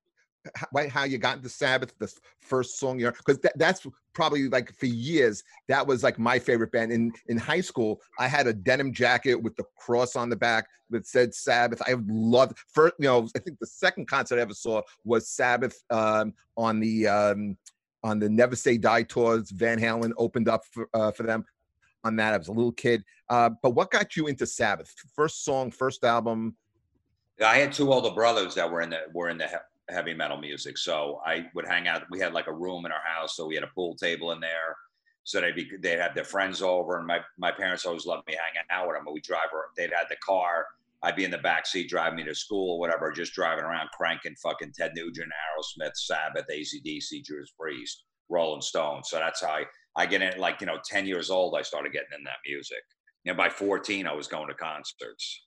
how, 0.55 0.89
how 0.89 1.03
you 1.03 1.17
got 1.17 1.37
into 1.37 1.49
Sabbath? 1.49 1.93
The 1.99 2.13
first 2.41 2.79
song 2.79 2.99
you 2.99 3.11
because 3.11 3.39
that, 3.39 3.57
that's 3.57 3.85
probably 4.13 4.47
like 4.49 4.73
for 4.73 4.85
years 4.85 5.43
that 5.67 5.85
was 5.85 6.03
like 6.03 6.19
my 6.19 6.39
favorite 6.39 6.71
band. 6.71 6.91
In 6.91 7.11
in 7.27 7.37
high 7.37 7.61
school, 7.61 8.01
I 8.19 8.27
had 8.27 8.47
a 8.47 8.53
denim 8.53 8.93
jacket 8.93 9.35
with 9.35 9.55
the 9.55 9.65
cross 9.77 10.15
on 10.15 10.29
the 10.29 10.35
back 10.35 10.65
that 10.89 11.07
said 11.07 11.33
Sabbath. 11.33 11.81
I 11.81 11.95
loved 12.07 12.57
first. 12.73 12.95
You 12.99 13.07
know, 13.07 13.27
I 13.35 13.39
think 13.39 13.59
the 13.59 13.67
second 13.67 14.07
concert 14.07 14.37
I 14.39 14.41
ever 14.41 14.53
saw 14.53 14.81
was 15.03 15.29
Sabbath 15.29 15.81
um, 15.89 16.33
on 16.57 16.79
the 16.79 17.07
um, 17.07 17.57
on 18.03 18.19
the 18.19 18.29
Never 18.29 18.55
Say 18.55 18.77
Die 18.77 19.03
tours. 19.03 19.49
Van 19.51 19.79
Halen 19.79 20.11
opened 20.17 20.49
up 20.49 20.63
for 20.71 20.89
uh, 20.93 21.11
for 21.11 21.23
them 21.23 21.45
on 22.03 22.15
that. 22.17 22.33
I 22.33 22.37
was 22.37 22.49
a 22.49 22.53
little 22.53 22.71
kid. 22.71 23.03
Uh, 23.29 23.51
but 23.61 23.71
what 23.71 23.91
got 23.91 24.15
you 24.15 24.27
into 24.27 24.45
Sabbath? 24.45 24.93
First 25.15 25.45
song, 25.45 25.71
first 25.71 26.03
album. 26.03 26.55
I 27.43 27.57
had 27.57 27.71
two 27.71 27.91
older 27.91 28.11
brothers 28.11 28.55
that 28.55 28.69
were 28.69 28.81
in 28.81 28.89
the 28.89 29.01
were 29.13 29.29
in 29.29 29.37
the 29.37 29.47
he- 29.47 29.93
heavy 29.93 30.13
metal 30.13 30.37
music, 30.37 30.77
so 30.77 31.21
I 31.25 31.47
would 31.55 31.67
hang 31.67 31.87
out. 31.87 32.03
We 32.11 32.19
had 32.19 32.33
like 32.33 32.47
a 32.47 32.53
room 32.53 32.85
in 32.85 32.91
our 32.91 33.01
house, 33.05 33.35
so 33.35 33.47
we 33.47 33.55
had 33.55 33.63
a 33.63 33.71
pool 33.73 33.95
table 33.95 34.31
in 34.31 34.39
there. 34.39 34.75
So 35.23 35.39
they'd 35.39 35.55
be 35.55 35.69
they'd 35.81 35.99
have 35.99 36.15
their 36.15 36.25
friends 36.25 36.61
over, 36.61 36.97
and 36.97 37.07
my 37.07 37.21
my 37.37 37.51
parents 37.51 37.85
always 37.85 38.05
loved 38.05 38.27
me 38.27 38.33
hanging 38.33 38.67
out 38.69 38.87
with 38.87 38.97
them. 38.97 39.07
We 39.11 39.21
drive, 39.21 39.47
they'd 39.77 39.93
had 39.93 40.07
the 40.09 40.17
car. 40.17 40.65
I'd 41.03 41.15
be 41.17 41.25
in 41.25 41.31
the 41.31 41.37
back 41.39 41.65
seat 41.67 41.89
driving 41.89 42.15
me 42.17 42.23
to 42.23 42.33
school, 42.35 42.79
whatever, 42.79 43.11
just 43.11 43.33
driving 43.33 43.65
around 43.65 43.89
cranking 43.91 44.35
fucking 44.41 44.71
Ted 44.77 44.91
Nugent, 44.95 45.27
Aerosmith, 45.27 45.91
Sabbath, 45.95 46.45
ACDC, 46.51 47.23
Judas 47.25 47.51
Priest, 47.59 48.05
Rolling 48.29 48.61
Stones. 48.61 49.09
So 49.09 49.17
that's 49.17 49.41
how 49.41 49.49
I 49.51 49.65
I 49.95 50.05
get 50.05 50.21
in. 50.21 50.39
Like 50.39 50.61
you 50.61 50.67
know, 50.67 50.77
ten 50.85 51.05
years 51.05 51.29
old, 51.29 51.55
I 51.57 51.61
started 51.61 51.91
getting 51.93 52.17
in 52.17 52.23
that 52.23 52.37
music. 52.47 52.79
And 53.25 53.35
by 53.37 53.49
fourteen, 53.49 54.07
I 54.07 54.13
was 54.13 54.27
going 54.27 54.47
to 54.47 54.53
concerts. 54.55 55.45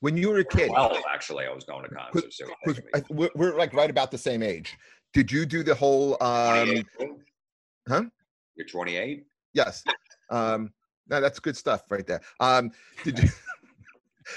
When 0.00 0.16
you 0.16 0.28
were 0.28 0.40
a 0.40 0.44
kid, 0.44 0.70
Well, 0.70 0.98
actually, 1.12 1.46
I 1.46 1.54
was 1.54 1.64
going 1.64 1.82
to 1.88 1.94
concerts. 1.94 2.36
They 2.38 2.44
were 2.44 2.74
'cause. 2.74 2.80
I- 2.94 3.02
we're, 3.08 3.30
we're 3.34 3.56
like 3.56 3.72
right 3.72 3.88
about 3.88 4.10
the 4.10 4.18
same 4.18 4.42
age. 4.42 4.76
Did 5.14 5.32
you 5.32 5.46
do 5.46 5.62
the 5.62 5.74
whole? 5.74 6.22
Um, 6.22 6.84
huh? 7.88 8.04
You're 8.56 8.66
28? 8.66 9.24
yes. 9.54 9.82
Um, 10.30 10.72
no, 11.08 11.20
that's 11.20 11.38
good 11.38 11.56
stuff 11.56 11.82
right 11.90 12.06
there. 12.06 12.20
Um, 12.40 12.70
did 13.04 13.18
you? 13.20 13.28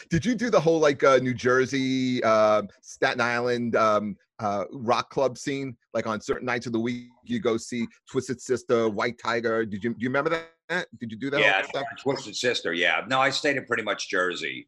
Did 0.10 0.26
you 0.26 0.36
do 0.36 0.50
the 0.50 0.60
whole 0.60 0.80
like 0.80 1.04
uh, 1.04 1.18
New 1.18 1.34
Jersey, 1.34 2.24
uh, 2.24 2.64
Staten 2.82 3.22
Island 3.22 3.76
um, 3.76 4.16
uh, 4.40 4.66
rock 4.72 5.10
club 5.10 5.38
scene? 5.38 5.76
Like 5.94 6.08
on 6.08 6.22
certain 6.22 6.46
nights 6.46 6.68
of 6.68 6.74
the 6.74 6.80
week, 6.80 7.08
you 7.24 7.40
go 7.40 7.58
see 7.58 7.88
Twisted 8.10 8.42
Sister, 8.42 8.90
White 8.90 9.20
Tiger. 9.24 9.66
Did 9.66 9.84
you 9.84 9.92
do 9.92 9.98
you 10.00 10.10
remember 10.10 10.30
that? 10.30 10.88
Did 11.00 11.12
you 11.12 11.18
do 11.18 11.30
that? 11.32 11.40
Yeah? 11.40 11.64
Twisted 12.02 12.36
Sister. 12.36 12.74
Yeah. 12.74 13.02
No, 13.08 13.20
I 13.20 13.30
stayed 13.30 13.58
in 13.58 13.66
pretty 13.66 13.84
much 13.84 14.10
Jersey. 14.10 14.68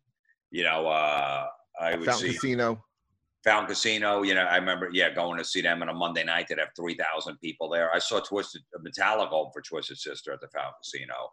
You 0.50 0.64
know, 0.64 0.88
uh, 0.88 1.46
I 1.80 1.96
would 1.96 2.06
Fountain 2.06 2.28
see 2.28 2.34
Casino. 2.34 2.84
Fountain 3.44 3.68
Casino. 3.68 4.24
You 4.24 4.36
know, 4.36 4.44
I 4.44 4.58
remember, 4.58 4.90
yeah, 4.92 5.14
going 5.14 5.38
to 5.38 5.46
see 5.46 5.62
them 5.62 5.82
on 5.82 5.90
a 5.90 5.94
Monday 5.94 6.24
night. 6.24 6.48
They'd 6.48 6.60
have 6.60 6.70
3,000 6.76 7.38
people 7.38 7.70
there. 7.70 7.94
I 7.94 8.00
saw 8.00 8.20
Twisted 8.20 8.62
Metallica 8.86 9.52
for 9.54 9.62
Twisted 9.62 9.98
Sister 9.98 10.34
at 10.34 10.42
the 10.42 10.48
Fountain 10.50 10.74
Casino. 10.84 11.32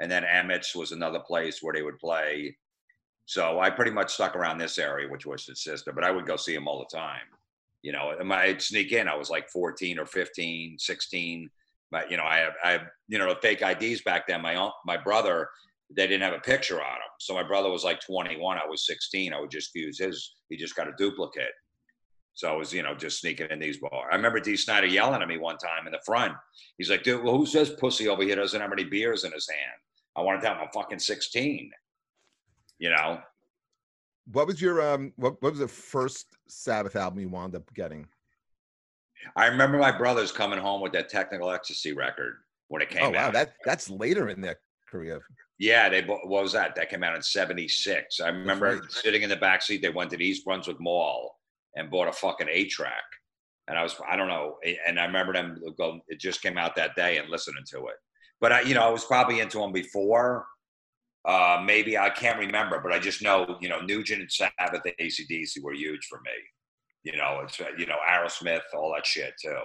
And 0.00 0.10
then 0.10 0.24
Emmett's 0.24 0.74
was 0.74 0.92
another 0.92 1.20
place 1.20 1.62
where 1.62 1.72
they 1.74 1.82
would 1.82 1.98
play. 1.98 2.56
So 3.26 3.60
I 3.60 3.70
pretty 3.70 3.90
much 3.90 4.12
stuck 4.12 4.36
around 4.36 4.58
this 4.58 4.78
area 4.78 5.08
which 5.08 5.26
was 5.26 5.44
Twisted 5.44 5.58
Sister, 5.58 5.92
but 5.92 6.04
I 6.04 6.10
would 6.10 6.26
go 6.26 6.36
see 6.36 6.54
him 6.54 6.68
all 6.68 6.78
the 6.78 6.96
time. 6.96 7.22
You 7.82 7.92
know, 7.92 8.14
I'd 8.32 8.62
sneak 8.62 8.92
in. 8.92 9.08
I 9.08 9.16
was 9.16 9.30
like 9.30 9.48
14 9.50 9.98
or 9.98 10.06
15, 10.06 10.78
16. 10.78 11.50
But, 11.90 12.10
you 12.10 12.16
know, 12.16 12.24
I 12.24 12.38
have, 12.38 12.52
I 12.64 12.70
have, 12.72 12.86
you 13.08 13.18
know, 13.18 13.34
fake 13.40 13.62
IDs 13.62 14.02
back 14.02 14.26
then. 14.26 14.40
My, 14.42 14.70
my 14.86 14.96
brother, 14.96 15.48
they 15.94 16.06
didn't 16.06 16.22
have 16.22 16.32
a 16.32 16.40
picture 16.40 16.82
on 16.82 16.96
him. 16.96 17.12
So 17.20 17.34
my 17.34 17.42
brother 17.42 17.70
was 17.70 17.84
like 17.84 18.00
21. 18.00 18.58
I 18.58 18.66
was 18.66 18.86
16. 18.86 19.32
I 19.32 19.40
would 19.40 19.50
just 19.50 19.74
use 19.74 19.98
his. 19.98 20.34
He 20.48 20.56
just 20.56 20.74
got 20.74 20.88
a 20.88 20.92
duplicate. 20.96 21.52
So 22.34 22.48
I 22.48 22.56
was, 22.56 22.72
you 22.72 22.82
know, 22.82 22.94
just 22.94 23.20
sneaking 23.20 23.48
in 23.50 23.60
these 23.60 23.78
bars. 23.78 24.08
I 24.10 24.16
remember 24.16 24.40
Dee 24.40 24.56
Snider 24.56 24.88
yelling 24.88 25.22
at 25.22 25.28
me 25.28 25.38
one 25.38 25.56
time 25.56 25.86
in 25.86 25.92
the 25.92 26.00
front. 26.04 26.34
He's 26.78 26.90
like, 26.90 27.04
dude, 27.04 27.22
well, 27.22 27.36
who 27.36 27.46
says 27.46 27.70
pussy 27.70 28.08
over 28.08 28.24
here 28.24 28.34
doesn't 28.34 28.60
have 28.60 28.72
any 28.72 28.84
beers 28.84 29.24
in 29.24 29.30
his 29.30 29.48
hand? 29.48 29.78
I 30.16 30.22
wanted 30.22 30.40
to 30.40 30.48
have 30.48 30.58
I'm 30.58 30.68
fucking 30.74 30.98
16. 30.98 31.70
You 32.84 32.90
know, 32.90 33.18
What 34.30 34.46
was 34.46 34.60
your 34.60 34.82
um? 34.82 35.14
What, 35.16 35.40
what 35.40 35.52
was 35.52 35.60
the 35.60 35.68
first 35.68 36.36
Sabbath 36.48 36.96
album 36.96 37.18
you 37.18 37.30
wound 37.30 37.54
up 37.54 37.72
getting? 37.72 38.06
I 39.36 39.46
remember 39.46 39.78
my 39.78 39.90
brothers 39.90 40.30
coming 40.30 40.58
home 40.58 40.82
with 40.82 40.92
that 40.92 41.08
technical 41.08 41.50
ecstasy 41.50 41.94
record 41.94 42.34
when 42.68 42.82
it 42.82 42.90
came 42.90 43.04
oh 43.04 43.10
wow, 43.10 43.28
out. 43.28 43.32
that 43.32 43.54
that's 43.64 43.88
later 43.88 44.28
in 44.28 44.42
their 44.42 44.58
career. 44.86 45.22
Yeah, 45.58 45.88
they 45.88 46.02
what 46.02 46.28
was 46.28 46.52
that? 46.52 46.76
That 46.76 46.90
came 46.90 47.02
out 47.02 47.16
in 47.16 47.22
'76. 47.22 48.20
I 48.20 48.28
remember 48.28 48.80
right. 48.80 48.92
sitting 48.92 49.22
in 49.22 49.30
the 49.30 49.36
back 49.36 49.62
seat. 49.62 49.80
They 49.80 49.88
went 49.88 50.10
to 50.10 50.18
the 50.18 50.26
East 50.26 50.44
Brunswick 50.44 50.78
Mall 50.78 51.40
and 51.76 51.90
bought 51.90 52.08
a 52.08 52.12
fucking 52.12 52.48
eight 52.50 52.68
track, 52.68 53.04
and 53.66 53.78
I 53.78 53.82
was 53.82 53.96
I 54.06 54.14
don't 54.14 54.28
know, 54.28 54.58
and 54.86 55.00
I 55.00 55.06
remember 55.06 55.32
them 55.32 55.58
go. 55.78 56.00
It 56.08 56.20
just 56.20 56.42
came 56.42 56.58
out 56.58 56.76
that 56.76 56.96
day 56.96 57.16
and 57.16 57.30
listening 57.30 57.64
to 57.70 57.86
it. 57.86 57.96
But 58.42 58.52
I, 58.52 58.60
you 58.60 58.74
know, 58.74 58.82
I 58.82 58.90
was 58.90 59.06
probably 59.06 59.40
into 59.40 59.56
them 59.56 59.72
before. 59.72 60.44
Uh, 61.24 61.62
maybe 61.64 61.96
I 61.96 62.10
can't 62.10 62.38
remember, 62.38 62.80
but 62.82 62.92
I 62.92 62.98
just 62.98 63.22
know, 63.22 63.56
you 63.60 63.68
know, 63.68 63.80
Nugent 63.80 64.20
and 64.20 64.30
Sabbath, 64.30 64.82
ACDC 65.00 65.62
were 65.62 65.72
huge 65.72 66.06
for 66.06 66.20
me. 66.20 66.32
You 67.02 67.16
know, 67.16 67.40
it's 67.42 67.58
you 67.78 67.86
know 67.86 67.96
Aerosmith, 68.10 68.62
all 68.74 68.92
that 68.94 69.06
shit 69.06 69.32
too. 69.42 69.56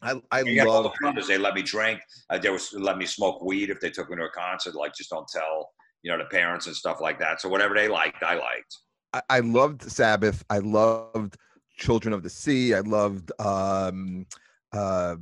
I 0.00 0.20
I 0.30 0.42
You 0.42 0.64
love 0.66 0.84
the 0.84 0.92
brothers. 1.00 1.28
They 1.28 1.38
let 1.38 1.54
me 1.54 1.62
drink. 1.62 2.00
Uh, 2.30 2.38
they 2.38 2.50
was 2.50 2.72
let 2.72 2.98
me 2.98 3.06
smoke 3.06 3.42
weed 3.42 3.70
if 3.70 3.80
they 3.80 3.90
took 3.90 4.10
me 4.10 4.16
to 4.16 4.24
a 4.24 4.30
concert. 4.30 4.74
Like, 4.74 4.94
just 4.94 5.10
don't 5.10 5.28
tell 5.28 5.70
you 6.02 6.10
know 6.10 6.18
the 6.18 6.24
parents 6.24 6.66
and 6.66 6.74
stuff 6.74 7.00
like 7.00 7.18
that. 7.20 7.40
So 7.40 7.48
whatever 7.48 7.74
they 7.74 7.88
liked, 7.88 8.22
I 8.22 8.34
liked. 8.34 8.76
I, 9.12 9.22
I 9.28 9.40
loved 9.40 9.82
Sabbath. 9.82 10.44
I 10.50 10.58
loved 10.58 11.36
Children 11.78 12.12
of 12.12 12.22
the 12.22 12.30
Sea. 12.30 12.74
I 12.74 12.80
loved 12.80 13.30
um 13.40 14.26
uh 14.72 15.16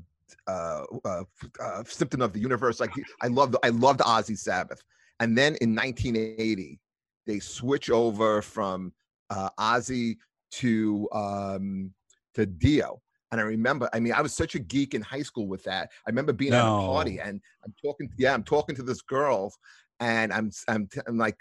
uh, 0.47 0.85
uh, 1.05 1.25
uh 1.63 1.85
Symptom 1.85 2.23
of 2.23 2.33
the 2.33 2.41
Universe. 2.41 2.81
Like 2.81 2.93
I 3.21 3.29
loved 3.29 3.57
I 3.63 3.69
loved 3.69 4.01
Ozzy 4.01 4.37
Sabbath. 4.37 4.83
And 5.21 5.37
then 5.37 5.57
in 5.61 5.75
1980, 5.75 6.81
they 7.27 7.39
switch 7.39 7.91
over 7.91 8.43
from 8.43 8.93
uh 9.31 9.51
Ozzy 9.59 10.17
to 10.53 11.09
um 11.13 11.93
to 12.35 12.47
Dio. 12.47 13.01
And 13.31 13.41
I 13.41 13.45
remember, 13.45 13.89
I 13.93 14.01
mean, 14.01 14.13
I 14.13 14.23
was 14.23 14.35
such 14.35 14.57
a 14.57 14.59
geek 14.59 14.95
in 14.95 15.03
high 15.03 15.23
school 15.23 15.47
with 15.47 15.63
that. 15.65 15.91
I 16.05 16.11
remember 16.11 16.33
being 16.33 16.53
at 16.53 16.67
a 16.67 16.87
party 16.87 17.21
and 17.21 17.41
I'm 17.65 17.73
talking, 17.81 18.11
yeah, 18.19 18.35
I'm 18.35 18.43
talking 18.43 18.75
to 18.75 18.83
this 18.83 19.03
girl, 19.03 19.55
and 20.01 20.33
I'm 20.33 20.51
I'm, 20.67 20.89
t- 20.89 21.01
I'm 21.07 21.19
like, 21.19 21.37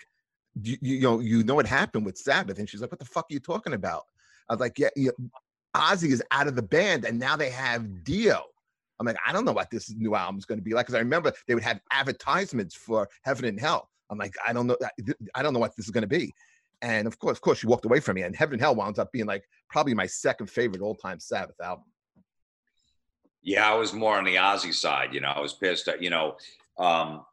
you, 0.61 0.77
you 0.81 1.01
know, 1.01 1.19
you 1.19 1.43
know 1.43 1.55
what 1.55 1.65
happened 1.65 2.05
with 2.05 2.17
Sabbath, 2.17 2.59
and 2.59 2.69
she's 2.69 2.81
like, 2.81 2.91
"What 2.91 2.99
the 2.99 3.05
fuck 3.05 3.25
are 3.29 3.33
you 3.33 3.39
talking 3.39 3.73
about?" 3.73 4.03
I 4.49 4.53
was 4.53 4.59
like, 4.59 4.77
"Yeah, 4.77 4.89
yeah 4.95 5.11
Ozzy 5.75 6.11
is 6.11 6.21
out 6.31 6.47
of 6.47 6.55
the 6.55 6.61
band, 6.61 7.05
and 7.05 7.17
now 7.17 7.35
they 7.35 7.49
have 7.49 8.03
Dio." 8.03 8.43
I'm 8.99 9.05
like, 9.05 9.17
I 9.25 9.31
don't 9.31 9.45
know 9.45 9.53
what 9.53 9.69
this 9.69 9.93
new 9.95 10.15
album 10.15 10.37
is 10.37 10.45
going 10.45 10.59
to 10.59 10.63
be 10.63 10.73
like 10.73 10.85
because 10.85 10.95
I 10.95 10.99
remember 10.99 11.31
they 11.47 11.55
would 11.55 11.63
have 11.63 11.79
advertisements 11.91 12.75
for 12.75 13.07
Heaven 13.23 13.45
and 13.45 13.59
Hell. 13.59 13.89
I'm 14.09 14.17
like, 14.17 14.33
I 14.45 14.53
don't 14.53 14.67
know, 14.67 14.77
I 15.35 15.43
don't 15.43 15.53
know 15.53 15.59
what 15.59 15.75
this 15.75 15.85
is 15.85 15.91
going 15.91 16.01
to 16.01 16.07
be. 16.07 16.33
And 16.81 17.07
of 17.07 17.19
course, 17.19 17.37
of 17.37 17.41
course, 17.41 17.59
she 17.59 17.67
walked 17.67 17.85
away 17.85 17.99
from 17.99 18.15
me. 18.15 18.23
And 18.23 18.35
Heaven 18.35 18.53
and 18.53 18.61
Hell 18.61 18.75
wound 18.75 18.99
up 18.99 19.11
being 19.11 19.25
like 19.25 19.43
probably 19.69 19.93
my 19.93 20.05
second 20.05 20.47
favorite 20.47 20.81
all-time 20.81 21.19
Sabbath 21.19 21.59
album. 21.61 21.85
Yeah, 23.41 23.71
I 23.71 23.75
was 23.75 23.93
more 23.93 24.17
on 24.17 24.25
the 24.25 24.35
Ozzy 24.35 24.73
side. 24.73 25.13
You 25.13 25.21
know, 25.21 25.29
I 25.29 25.39
was 25.39 25.53
pissed. 25.53 25.87
At, 25.87 26.01
you 26.01 26.09
know, 26.09 26.35
um, 26.77 27.23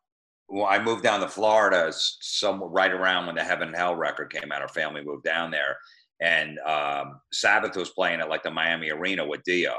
well, 0.49 0.67
I 0.67 0.79
moved 0.79 1.03
down 1.03 1.21
to 1.21 1.29
Florida 1.29 1.93
some 1.93 2.63
right 2.63 2.93
around 2.93 3.27
when 3.27 3.35
the 3.35 3.43
Heaven 3.43 3.69
and 3.69 3.77
Hell 3.77 3.97
record 3.97 4.33
came 4.33 4.53
out. 4.53 4.63
Our 4.63 4.69
family 4.69 5.03
moved 5.05 5.25
down 5.25 5.51
there, 5.51 5.77
and 6.21 6.59
um, 6.61 7.21
Sabbath 7.33 7.77
was 7.77 7.91
playing 7.91 8.21
at 8.21 8.29
like 8.29 8.45
the 8.45 8.51
Miami 8.51 8.91
Arena 8.91 9.27
with 9.27 9.43
Dio. 9.43 9.75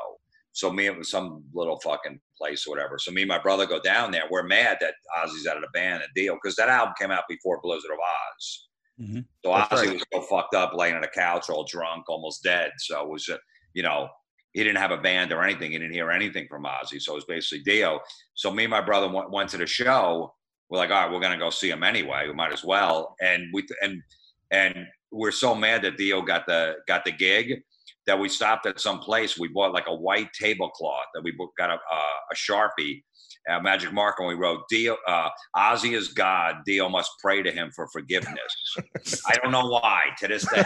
So 0.58 0.74
me, 0.74 0.88
it 0.88 0.98
was 0.98 1.12
some 1.12 1.44
little 1.54 1.80
fucking 1.82 2.20
place 2.36 2.66
or 2.66 2.72
whatever. 2.72 2.98
So 2.98 3.12
me 3.12 3.22
and 3.22 3.30
my 3.30 3.38
brother 3.38 3.68
go 3.68 3.80
down 3.80 4.10
there. 4.10 4.24
We're 4.28 4.42
mad 4.42 4.78
that 4.82 4.96
Ozzy's 5.16 5.46
out 5.46 5.56
of 5.56 5.62
the 5.62 5.70
band 5.72 6.02
and 6.02 6.12
Dio 6.16 6.34
because 6.34 6.56
that 6.56 6.68
album 6.68 6.96
came 7.00 7.12
out 7.12 7.26
before 7.30 7.60
Blizzard 7.62 7.92
of 7.92 8.00
Oz. 8.00 8.68
Mm-hmm. 9.00 9.20
So 9.46 9.52
That's 9.52 9.72
Ozzy 9.72 9.86
right. 9.86 9.94
was 9.94 10.04
so 10.12 10.22
fucked 10.22 10.56
up, 10.56 10.74
laying 10.74 10.96
on 10.96 11.04
a 11.04 11.10
couch, 11.10 11.52
all 11.52 11.64
drunk, 11.64 12.10
almost 12.10 12.42
dead. 12.42 12.72
So 12.80 13.00
it 13.04 13.08
was, 13.08 13.30
uh, 13.30 13.38
you 13.76 13.84
know, 13.84 14.08
he 14.54 14.64
didn't 14.64 14.80
have 14.80 14.90
a 14.90 14.98
band 14.98 15.32
or 15.32 15.44
anything. 15.44 15.74
He 15.74 15.78
didn't 15.78 15.94
hear 15.94 16.10
anything 16.10 16.48
from 16.50 16.64
Ozzy. 16.64 17.00
So 17.00 17.12
it 17.12 17.18
was 17.18 17.26
basically 17.26 17.64
Dio. 17.64 18.00
So 18.34 18.50
me 18.50 18.64
and 18.64 18.72
my 18.72 18.82
brother 18.82 19.08
went, 19.08 19.30
went 19.30 19.52
to 19.52 19.58
the 19.58 19.68
show. 19.68 20.34
We're 20.72 20.80
like, 20.80 20.90
all 20.90 21.04
right, 21.04 21.12
we're 21.12 21.22
gonna 21.22 21.38
go 21.38 21.52
see 21.52 21.70
him 21.70 21.84
anyway. 21.84 22.26
We 22.26 22.34
might 22.34 22.52
as 22.52 22.64
well. 22.64 23.16
And 23.22 23.44
we 23.54 23.68
and 23.84 24.02
and 24.50 24.88
we're 25.12 25.32
so 25.32 25.54
mad 25.54 25.84
that 25.84 25.98
Dio 25.98 26.24
got 26.24 26.48
the 26.48 26.78
got 26.88 27.06
the 27.06 27.12
gig 27.12 27.62
that 28.08 28.18
we 28.18 28.30
stopped 28.30 28.66
at 28.66 28.80
some 28.80 29.00
place. 29.00 29.38
We 29.38 29.50
bought 29.50 29.74
like 29.74 29.88
a 29.88 29.96
white 29.96 30.32
tablecloth 30.34 31.06
that 31.14 31.24
we 31.24 31.38
got 31.58 31.70
a, 31.70 31.74
a, 31.74 32.02
a 32.32 32.36
sharpie 32.36 33.04
uh, 33.50 33.60
magic 33.60 33.94
marker 33.94 34.24
and 34.24 34.30
we 34.30 34.36
wrote 34.36 34.62
Dio 34.70 34.98
uh, 35.08 35.30
Ozzy 35.56 35.94
is 35.94 36.10
God. 36.10 36.58
Dio 36.66 36.90
must 36.90 37.12
pray 37.22 37.42
to 37.42 37.52
him 37.52 37.72
for 37.76 37.88
forgiveness. 37.88 38.78
I 39.26 39.36
don't 39.42 39.52
know 39.52 39.68
why 39.68 40.08
to 40.20 40.28
this 40.28 40.46
day. 40.54 40.64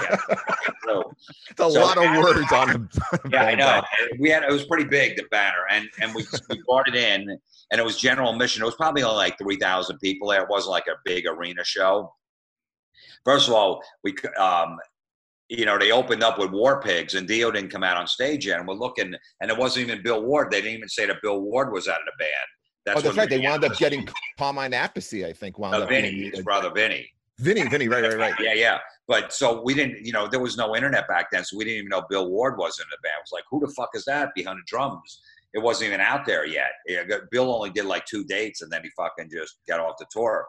so, 0.86 1.12
it's 1.50 1.60
a 1.60 1.72
so 1.72 1.82
lot 1.82 1.98
of 1.98 2.24
words 2.24 2.52
on 2.52 2.70
him. 2.70 2.90
yeah, 3.32 3.44
I 3.44 3.56
know. 3.56 3.82
We 4.20 4.30
had 4.30 4.44
it 4.44 4.52
was 4.52 4.66
pretty 4.66 4.86
big 4.86 5.16
the 5.16 5.24
banner, 5.32 5.66
and 5.70 5.88
and 6.00 6.14
we 6.16 6.26
we 6.50 6.62
brought 6.68 6.88
it 6.88 6.96
in, 6.96 7.30
and 7.30 7.80
it 7.80 7.84
was 7.84 7.98
general 7.98 8.32
admission. 8.32 8.64
It 8.64 8.66
was 8.66 8.76
probably 8.76 9.04
only 9.04 9.18
like 9.18 9.38
three 9.38 9.58
thousand 9.58 10.00
people 10.00 10.30
there. 10.30 10.44
It 10.44 10.50
wasn't 10.50 10.72
like 10.72 10.88
a 10.88 10.98
big 11.06 11.28
arena 11.28 11.64
show. 11.64 12.14
First 13.24 13.48
of 13.48 13.54
all, 13.54 13.82
we 14.04 14.16
um, 14.40 14.78
you 15.52 15.66
know, 15.66 15.78
they 15.78 15.92
opened 15.92 16.24
up 16.24 16.40
with 16.40 16.52
War 16.52 16.82
Pigs 16.82 17.16
and 17.16 17.28
Dio 17.28 17.52
didn't 17.52 17.72
come 17.72 17.84
out 17.84 17.98
on 17.98 18.08
stage 18.08 18.46
yet. 18.46 18.60
And 18.60 18.68
we're 18.68 18.74
looking, 18.74 19.14
and 19.42 19.52
it 19.52 19.58
wasn't 19.58 19.90
even 19.90 20.02
Bill 20.02 20.24
Ward. 20.24 20.50
They 20.50 20.62
didn't 20.62 20.78
even 20.78 20.88
say 20.88 21.06
that 21.08 21.18
Bill 21.22 21.42
Ward 21.42 21.74
was 21.74 21.90
out 21.90 22.00
of 22.00 22.06
the 22.06 22.14
band. 22.18 22.32
That's 22.86 23.00
oh, 23.00 23.02
that's 23.02 23.18
right. 23.18 23.30
They 23.30 23.40
wound 23.40 23.66
up 23.66 23.78
getting 23.78 24.08
Carmine 24.38 24.72
Appice, 24.72 25.28
I 25.28 25.34
think. 25.34 25.60
Wound 25.60 25.74
no, 25.74 25.84
up 25.84 25.90
Vinny, 25.90 26.30
his 26.30 26.42
brother 26.42 26.72
Vinny. 26.74 27.06
Vinny, 27.38 27.68
Vinny, 27.68 27.90
right, 27.90 28.04
right, 28.04 28.18
right. 28.18 28.34
yeah, 28.40 28.54
yeah. 28.54 28.78
But 29.10 29.34
so 29.34 29.62
we 29.62 29.74
didn't, 29.74 30.06
you 30.06 30.14
know, 30.14 30.28
there 30.28 30.40
was 30.40 30.56
no 30.56 30.74
internet 30.76 31.08
back 31.08 31.28
then, 31.32 31.44
so 31.44 31.58
we 31.58 31.66
didn't 31.66 31.80
even 31.80 31.90
know 31.90 32.04
Bill 32.10 32.30
Ward 32.30 32.58
was 32.58 32.80
in 32.80 32.86
the 32.90 32.98
band. 33.04 33.16
It 33.18 33.24
was 33.24 33.32
like, 33.34 33.44
who 33.50 33.60
the 33.60 33.74
fuck 33.74 33.90
is 33.94 34.06
that 34.06 34.30
behind 34.34 34.58
the 34.58 34.64
drums? 34.68 35.22
It 35.54 35.60
wasn't 35.60 35.90
even 35.90 36.00
out 36.00 36.26
there 36.26 36.46
yet. 36.46 36.72
Bill 37.30 37.54
only 37.54 37.72
did 37.72 37.86
like 37.86 38.06
two 38.06 38.24
dates, 38.24 38.62
and 38.62 38.72
then 38.72 38.84
he 38.84 38.90
fucking 38.96 39.30
just 39.30 39.58
got 39.68 39.82
off 39.82 39.98
the 40.00 40.06
tour. 40.12 40.46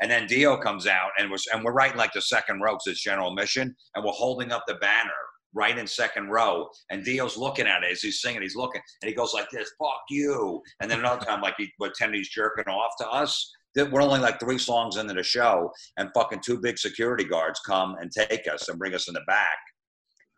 And 0.00 0.10
then 0.10 0.26
Dio 0.26 0.56
comes 0.56 0.86
out, 0.86 1.10
and 1.18 1.30
we're 1.30 1.36
and 1.52 1.62
we're 1.62 1.72
writing 1.72 1.98
like 1.98 2.12
the 2.12 2.22
second 2.22 2.60
row 2.60 2.72
because 2.72 2.86
it's 2.86 3.02
general 3.02 3.34
mission, 3.34 3.74
and 3.94 4.04
we're 4.04 4.12
holding 4.12 4.50
up 4.50 4.64
the 4.66 4.74
banner 4.76 5.10
right 5.52 5.76
in 5.76 5.86
second 5.86 6.28
row. 6.28 6.68
And 6.90 7.04
Dio's 7.04 7.36
looking 7.36 7.66
at 7.66 7.82
it 7.82 7.92
as 7.92 8.00
he's 8.00 8.20
singing. 8.20 8.42
He's 8.42 8.56
looking, 8.56 8.80
and 9.02 9.08
he 9.08 9.14
goes 9.14 9.34
like 9.34 9.50
this, 9.50 9.70
"Fuck 9.78 10.02
you!" 10.08 10.62
And 10.80 10.90
then 10.90 11.00
another 11.00 11.24
time, 11.24 11.42
like 11.42 11.56
he 11.58 11.70
jerking 11.78 12.72
off 12.72 12.92
to 12.98 13.08
us. 13.08 13.52
We're 13.76 14.02
only 14.02 14.18
like 14.18 14.40
three 14.40 14.58
songs 14.58 14.96
into 14.96 15.14
the 15.14 15.22
show, 15.22 15.70
and 15.96 16.10
fucking 16.14 16.40
two 16.44 16.58
big 16.58 16.78
security 16.78 17.24
guards 17.24 17.60
come 17.60 17.96
and 18.00 18.10
take 18.10 18.48
us 18.52 18.68
and 18.68 18.78
bring 18.78 18.94
us 18.94 19.06
in 19.06 19.14
the 19.14 19.20
back. 19.26 19.58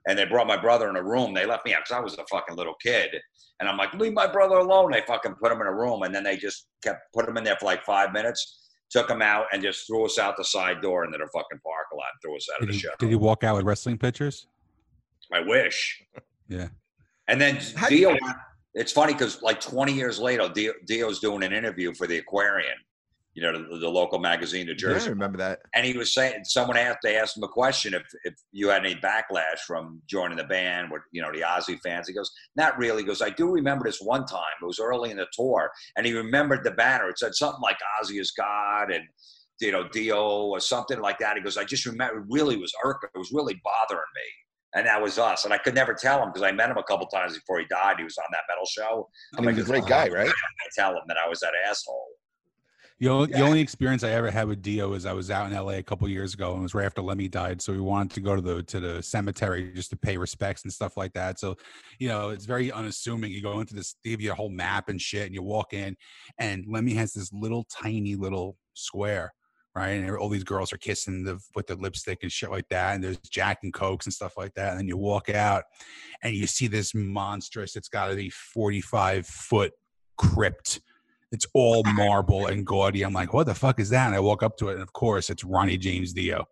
And 0.07 0.19
they 0.19 0.25
brought 0.25 0.49
my 0.49 0.61
brother 0.61 0.91
in 0.91 0.97
a 0.97 1.03
room. 1.03 1.33
They 1.33 1.47
left 1.47 1.65
me 1.65 1.73
out 1.73 1.83
because 1.85 1.97
I 1.97 2.01
was 2.01 2.15
a 2.15 2.25
fucking 2.31 2.57
little 2.57 2.75
kid. 2.83 3.11
And 3.61 3.69
I'm 3.69 3.79
like, 3.79 3.95
leave 3.95 4.13
my 4.13 4.27
brother 4.27 4.57
alone. 4.57 4.91
They 4.91 5.03
fucking 5.07 5.37
put 5.41 5.53
him 5.53 5.61
in 5.61 5.69
a 5.69 5.73
room, 5.73 6.03
and 6.03 6.13
then 6.13 6.25
they 6.25 6.37
just 6.37 6.67
kept 6.83 7.01
put 7.15 7.29
him 7.29 7.37
in 7.37 7.45
there 7.45 7.57
for 7.59 7.67
like 7.67 7.85
five 7.85 8.13
minutes 8.13 8.62
took 8.93 9.11
him 9.11 9.23
out 9.23 9.47
and 9.53 9.63
just 9.63 9.87
threw 9.87 10.05
us 10.05 10.19
out 10.19 10.37
the 10.37 10.45
side 10.45 10.81
door 10.83 11.05
into 11.05 11.19
the 11.19 11.27
fucking 11.33 11.59
parking 11.65 11.99
lot 11.99 12.09
and 12.13 12.21
threw 12.23 12.37
us 12.37 12.47
out 12.55 12.61
did 12.61 12.69
of 12.69 12.73
the 12.73 12.75
he, 12.75 12.79
show. 12.79 12.91
Did 12.99 13.09
he 13.09 13.17
walk 13.17 13.43
out 13.43 13.57
with 13.57 13.65
wrestling 13.65 13.99
pictures? 13.99 14.47
I 15.33 15.41
wish. 15.41 16.03
Yeah. 16.49 16.69
And 17.29 17.41
then 17.41 17.59
How 17.75 17.89
Dio, 17.89 18.15
it's 18.75 18.93
funny 18.93 19.15
because 19.15 19.41
like 19.43 19.61
20 19.61 19.93
years 19.93 20.19
later, 20.19 20.49
Dio, 20.55 20.75
Dio's 20.87 21.21
doing 21.21 21.43
an 21.43 21.53
interview 21.53 21.95
for 21.95 22.07
the 22.07 22.19
Aquarian, 22.19 22.75
you 23.35 23.43
know, 23.43 23.53
the, 23.53 23.79
the 23.79 23.89
local 23.89 24.19
magazine, 24.19 24.67
New 24.67 24.75
Jersey. 24.75 25.05
Yeah, 25.05 25.07
I 25.07 25.11
remember 25.11 25.39
that. 25.39 25.61
And 25.75 25.87
he 25.87 25.97
was 25.97 26.13
saying, 26.13 26.45
someone 26.45 26.77
asked, 26.77 26.99
they 27.03 27.17
asked 27.17 27.37
him 27.37 27.45
a 27.45 27.49
question 27.49 27.95
if, 27.95 28.03
if 28.25 28.35
you 28.51 28.69
had 28.69 28.85
any 28.85 28.95
backlash 28.97 29.61
from 29.67 30.03
joining 30.07 30.37
the 30.37 30.45
band 30.45 30.91
with, 30.91 31.03
you 31.13 31.23
know, 31.23 31.33
the 31.33 31.41
Ozzy 31.41 31.79
fans. 31.81 32.09
He 32.09 32.15
goes, 32.15 32.31
not 32.57 32.77
really. 32.77 33.03
He 33.03 33.07
goes, 33.07 33.23
I 33.23 33.31
do 33.31 33.51
remember 33.51 33.87
this 33.87 34.01
one 34.01 34.27
time. 34.27 34.43
It 34.61 34.67
was 34.67 34.79
early 34.79 35.11
in 35.11 35.17
the 35.17 35.27
tour. 35.33 35.71
And 35.97 36.05
he 36.05 36.13
remembered 36.13 36.63
the 36.63 36.73
banner. 36.73 37.09
It 37.09 37.19
said 37.19 37.35
something 37.35 37.63
like 37.63 37.79
Ozzy 38.03 38.21
is 38.21 38.33
God 38.33 38.93
and, 38.93 39.05
you 39.61 39.73
know, 39.73 39.89
Dio 39.89 40.23
or 40.23 40.61
something 40.61 41.01
like 41.01 41.19
that. 41.21 41.37
He 41.37 41.43
goes, 41.43 41.57
I 41.57 41.65
just 41.65 41.87
remember 41.87 42.21
it 42.21 42.27
really 42.29 42.57
was 42.57 42.73
irking. 42.85 43.11
It 43.15 43.19
was 43.19 43.33
really 43.33 43.59
bothering 43.65 44.01
me 44.15 44.23
and 44.75 44.87
that 44.87 45.01
was 45.01 45.19
us. 45.19 45.45
And 45.45 45.53
I 45.53 45.59
could 45.59 45.75
never 45.75 45.95
tell 45.95 46.23
him 46.23 46.29
because 46.29 46.43
I 46.43 46.53
met 46.53 46.71
him 46.71 46.79
a 46.79 46.83
couple 46.83 47.07
times 47.07 47.35
before 47.35 47.59
he 47.61 47.67
died. 47.67 47.97
He 47.99 48.05
was 48.05 48.17
on 48.19 48.25
that 48.33 48.41
metal 48.49 48.67
show. 48.67 49.09
I 49.37 49.41
mean, 49.41 49.55
he's 49.55 49.65
a 49.65 49.69
great 49.69 49.87
guy, 49.87 50.09
right? 50.09 50.29
I 50.29 50.69
tell 50.77 50.93
him 50.93 51.03
that 51.09 51.17
I 51.19 51.29
was 51.29 51.41
that 51.41 51.53
asshole. 51.69 52.07
The 53.01 53.09
only, 53.09 53.31
yeah. 53.31 53.39
the 53.39 53.45
only 53.45 53.61
experience 53.61 54.05
I 54.05 54.11
ever 54.11 54.31
had 54.31 54.47
with 54.47 54.63
Dio 54.63 54.93
is 54.93 55.07
I 55.07 55.13
was 55.13 55.31
out 55.31 55.51
in 55.51 55.57
LA 55.57 55.73
a 55.73 55.83
couple 55.83 56.09
years 56.09 56.35
ago 56.35 56.53
and 56.53 56.61
it 56.61 56.63
was 56.63 56.75
right 56.75 56.87
after 56.87 57.03
Lemmy 57.03 57.29
died. 57.29 57.61
So 57.61 57.73
we 57.73 57.81
wanted 57.81 58.13
to 58.13 58.21
go 58.21 58.37
to 58.37 58.43
the 58.43 58.63
to 58.65 58.81
the 58.81 59.03
cemetery 59.03 59.73
just 59.75 59.91
to 59.91 59.97
pay 59.97 60.17
respects 60.17 60.65
and 60.65 60.73
stuff 60.73 60.97
like 60.97 61.13
that. 61.15 61.41
So, 61.41 61.57
you 61.99 62.09
know, 62.09 62.31
it's 62.31 62.45
very 62.45 62.71
unassuming. 62.71 63.33
You 63.33 63.43
go 63.43 63.61
into 63.61 63.75
this, 63.75 63.97
they 64.05 64.11
give 64.11 64.21
you 64.21 64.33
a 64.33 64.35
whole 64.35 64.51
map 64.51 64.89
and 64.89 65.01
shit, 65.01 65.27
and 65.27 65.35
you 65.35 65.43
walk 65.43 65.73
in, 65.73 65.97
and 66.39 66.65
Lemmy 66.69 66.95
has 66.95 67.13
this 67.13 67.33
little 67.33 67.65
tiny 67.65 68.15
little 68.15 68.57
square 68.75 69.33
right? 69.75 69.93
And 69.93 70.17
all 70.17 70.29
these 70.29 70.45
girls 70.45 70.73
are 70.73 70.79
kissing 70.79 71.25
the 71.25 71.41
with 71.55 71.67
the 71.67 71.77
lipstick 71.77 72.19
and 72.23 72.31
shit 72.31 72.51
like 72.51 72.69
that. 72.69 72.95
And 72.95 73.03
there's 73.03 73.19
Jack 73.19 73.61
and 73.63 73.73
Cokes 73.73 74.07
and 74.07 74.13
stuff 74.13 74.37
like 74.37 74.55
that. 74.55 74.71
And 74.71 74.79
then 74.79 74.89
you 74.89 74.97
walk 74.97 75.31
out 75.31 75.65
and 76.23 76.35
you 76.35 76.47
see 76.47 76.67
this 76.67 76.95
monstrous, 76.95 77.77
it's 77.77 77.89
got 77.89 78.09
to 78.09 78.15
be 78.15 78.31
45 78.31 79.27
foot 79.27 79.73
crypt. 80.17 80.81
It's 81.33 81.47
all 81.55 81.83
marble 81.83 82.47
and 82.47 82.65
gaudy. 82.65 83.03
I'm 83.03 83.13
like, 83.13 83.33
what 83.33 83.47
the 83.47 83.55
fuck 83.55 83.81
is 83.81 83.91
that? 83.91 84.07
And 84.07 84.15
I 84.15 84.21
walk 84.21 84.43
up 84.43 84.57
to 84.59 84.69
it, 84.69 84.75
and 84.75 84.83
of 84.83 84.93
course, 84.93 85.31
it's 85.31 85.43
Ronnie 85.43 85.79
James 85.79 86.13
Dio. 86.13 86.47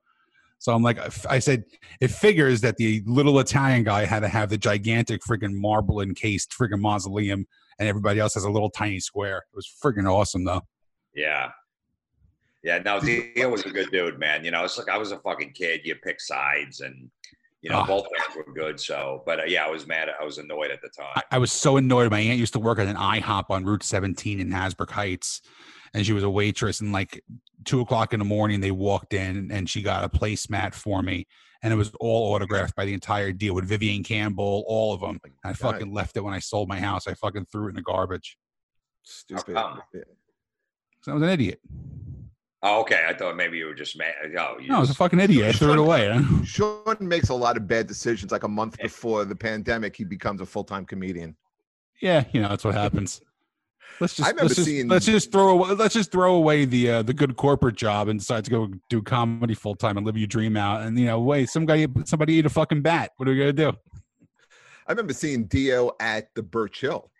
So 0.58 0.74
I'm 0.74 0.82
like, 0.82 0.98
I 1.26 1.38
said, 1.38 1.64
it 2.00 2.10
figures 2.10 2.60
that 2.62 2.76
the 2.76 3.02
little 3.06 3.38
Italian 3.40 3.84
guy 3.84 4.04
had 4.04 4.20
to 4.20 4.28
have 4.28 4.50
the 4.50 4.58
gigantic 4.58 5.22
friggin' 5.22 5.54
marble 5.54 6.00
encased 6.00 6.52
friggin' 6.58 6.80
mausoleum, 6.80 7.46
and 7.78 7.88
everybody 7.88 8.20
else 8.20 8.34
has 8.34 8.44
a 8.44 8.50
little 8.50 8.70
tiny 8.70 9.00
square. 9.00 9.38
It 9.38 9.56
was 9.56 9.70
friggin' 9.82 10.10
awesome, 10.10 10.44
though. 10.44 10.62
Yeah, 11.14 11.50
yeah, 12.62 12.78
no, 12.78 13.00
Dio 13.00 13.48
was 13.48 13.64
a 13.64 13.70
good 13.70 13.90
dude, 13.90 14.18
man. 14.18 14.44
You 14.44 14.50
know, 14.50 14.64
it's 14.64 14.76
like 14.76 14.90
I 14.90 14.98
was 14.98 15.12
a 15.12 15.18
fucking 15.20 15.52
kid. 15.52 15.80
You 15.84 15.94
pick 15.94 16.20
sides, 16.20 16.80
and 16.80 17.10
you 17.62 17.70
know, 17.70 17.82
oh. 17.82 17.86
both 17.86 18.06
bands 18.16 18.36
were 18.36 18.52
good. 18.52 18.80
So, 18.80 19.22
but 19.26 19.40
uh, 19.40 19.44
yeah, 19.44 19.66
I 19.66 19.70
was 19.70 19.86
mad. 19.86 20.08
I 20.20 20.24
was 20.24 20.38
annoyed 20.38 20.70
at 20.70 20.80
the 20.80 20.88
time. 20.88 21.12
I, 21.16 21.22
I, 21.32 21.38
was 21.38 21.52
so 21.52 21.76
annoyed. 21.76 22.10
My 22.10 22.20
aunt 22.20 22.38
used 22.38 22.54
to 22.54 22.58
work 22.58 22.78
at 22.78 22.86
an 22.86 22.96
IHOP 22.96 23.50
on 23.50 23.64
Route 23.64 23.82
17 23.82 24.40
in 24.40 24.50
Hasbrouck 24.50 24.90
Heights, 24.90 25.42
and 25.92 26.04
she 26.04 26.12
was 26.12 26.22
a 26.22 26.30
waitress. 26.30 26.80
And 26.80 26.92
like 26.92 27.22
two 27.64 27.80
o'clock 27.80 28.14
in 28.14 28.18
the 28.18 28.24
morning, 28.24 28.60
they 28.60 28.70
walked 28.70 29.12
in, 29.12 29.50
and 29.52 29.68
she 29.68 29.82
got 29.82 30.04
a 30.04 30.08
placemat 30.08 30.74
for 30.74 31.02
me, 31.02 31.26
and 31.62 31.72
it 31.72 31.76
was 31.76 31.92
all 32.00 32.32
autographed 32.34 32.74
by 32.76 32.86
the 32.86 32.94
entire 32.94 33.32
Dio 33.32 33.52
with 33.52 33.66
Vivian 33.66 34.02
Campbell, 34.02 34.64
all 34.66 34.94
of 34.94 35.00
them. 35.00 35.20
Oh 35.24 35.30
I 35.44 35.52
fucking 35.52 35.92
left 35.92 36.16
it 36.16 36.20
when 36.20 36.32
I 36.32 36.38
sold 36.38 36.68
my 36.68 36.80
house. 36.80 37.06
I 37.06 37.14
fucking 37.14 37.46
threw 37.52 37.66
it 37.66 37.70
in 37.70 37.76
the 37.76 37.82
garbage. 37.82 38.38
Stupid. 39.02 39.56
So 41.02 41.12
I 41.12 41.14
was 41.14 41.22
an 41.22 41.28
idiot. 41.28 41.60
Oh, 42.62 42.80
okay. 42.82 43.06
I 43.08 43.14
thought 43.14 43.36
maybe 43.36 43.56
you 43.56 43.66
were 43.66 43.74
just 43.74 43.96
mad. 43.96 44.14
Oh, 44.38 44.56
no, 44.60 44.76
I 44.76 44.80
was 44.80 44.90
a 44.90 44.94
fucking 44.94 45.18
idiot. 45.18 45.48
I 45.48 45.52
threw 45.52 45.72
it 45.72 45.78
away. 45.78 46.20
Sean 46.44 46.96
makes 47.00 47.30
a 47.30 47.34
lot 47.34 47.56
of 47.56 47.66
bad 47.66 47.86
decisions. 47.86 48.32
Like 48.32 48.44
a 48.44 48.48
month 48.48 48.76
before 48.78 49.24
the 49.24 49.34
pandemic, 49.34 49.96
he 49.96 50.04
becomes 50.04 50.40
a 50.40 50.46
full 50.46 50.64
time 50.64 50.84
comedian. 50.84 51.36
Yeah, 52.02 52.24
you 52.32 52.40
know 52.40 52.48
that's 52.48 52.64
what 52.64 52.74
happens. 52.74 53.22
Let's 54.00 54.14
just 54.14 54.26
I 54.26 54.30
remember 54.30 54.44
let's 54.44 54.54
just, 54.56 54.66
seeing, 54.66 54.88
let's 54.88 55.04
just 55.04 55.30
throw 55.30 55.50
away 55.50 55.74
let's 55.74 55.92
just 55.92 56.10
throw 56.10 56.34
away 56.34 56.64
the 56.64 56.90
uh, 56.90 57.02
the 57.02 57.12
good 57.12 57.36
corporate 57.36 57.76
job 57.76 58.08
and 58.08 58.18
decide 58.18 58.44
to 58.46 58.50
go 58.50 58.68
do 58.88 59.02
comedy 59.02 59.54
full 59.54 59.74
time 59.74 59.98
and 59.98 60.06
live 60.06 60.16
your 60.16 60.26
dream 60.26 60.56
out. 60.56 60.82
And 60.82 60.98
you 60.98 61.06
know, 61.06 61.20
wait, 61.20 61.50
some 61.50 61.66
guy 61.66 61.86
somebody 62.04 62.34
eat 62.34 62.46
a 62.46 62.50
fucking 62.50 62.80
bat. 62.80 63.12
What 63.16 63.28
are 63.28 63.32
we 63.32 63.38
gonna 63.38 63.52
do? 63.52 63.72
I 64.86 64.92
remember 64.92 65.12
seeing 65.12 65.44
Dio 65.44 65.92
at 66.00 66.34
the 66.34 66.42
Birch 66.42 66.80
Hill 66.80 67.10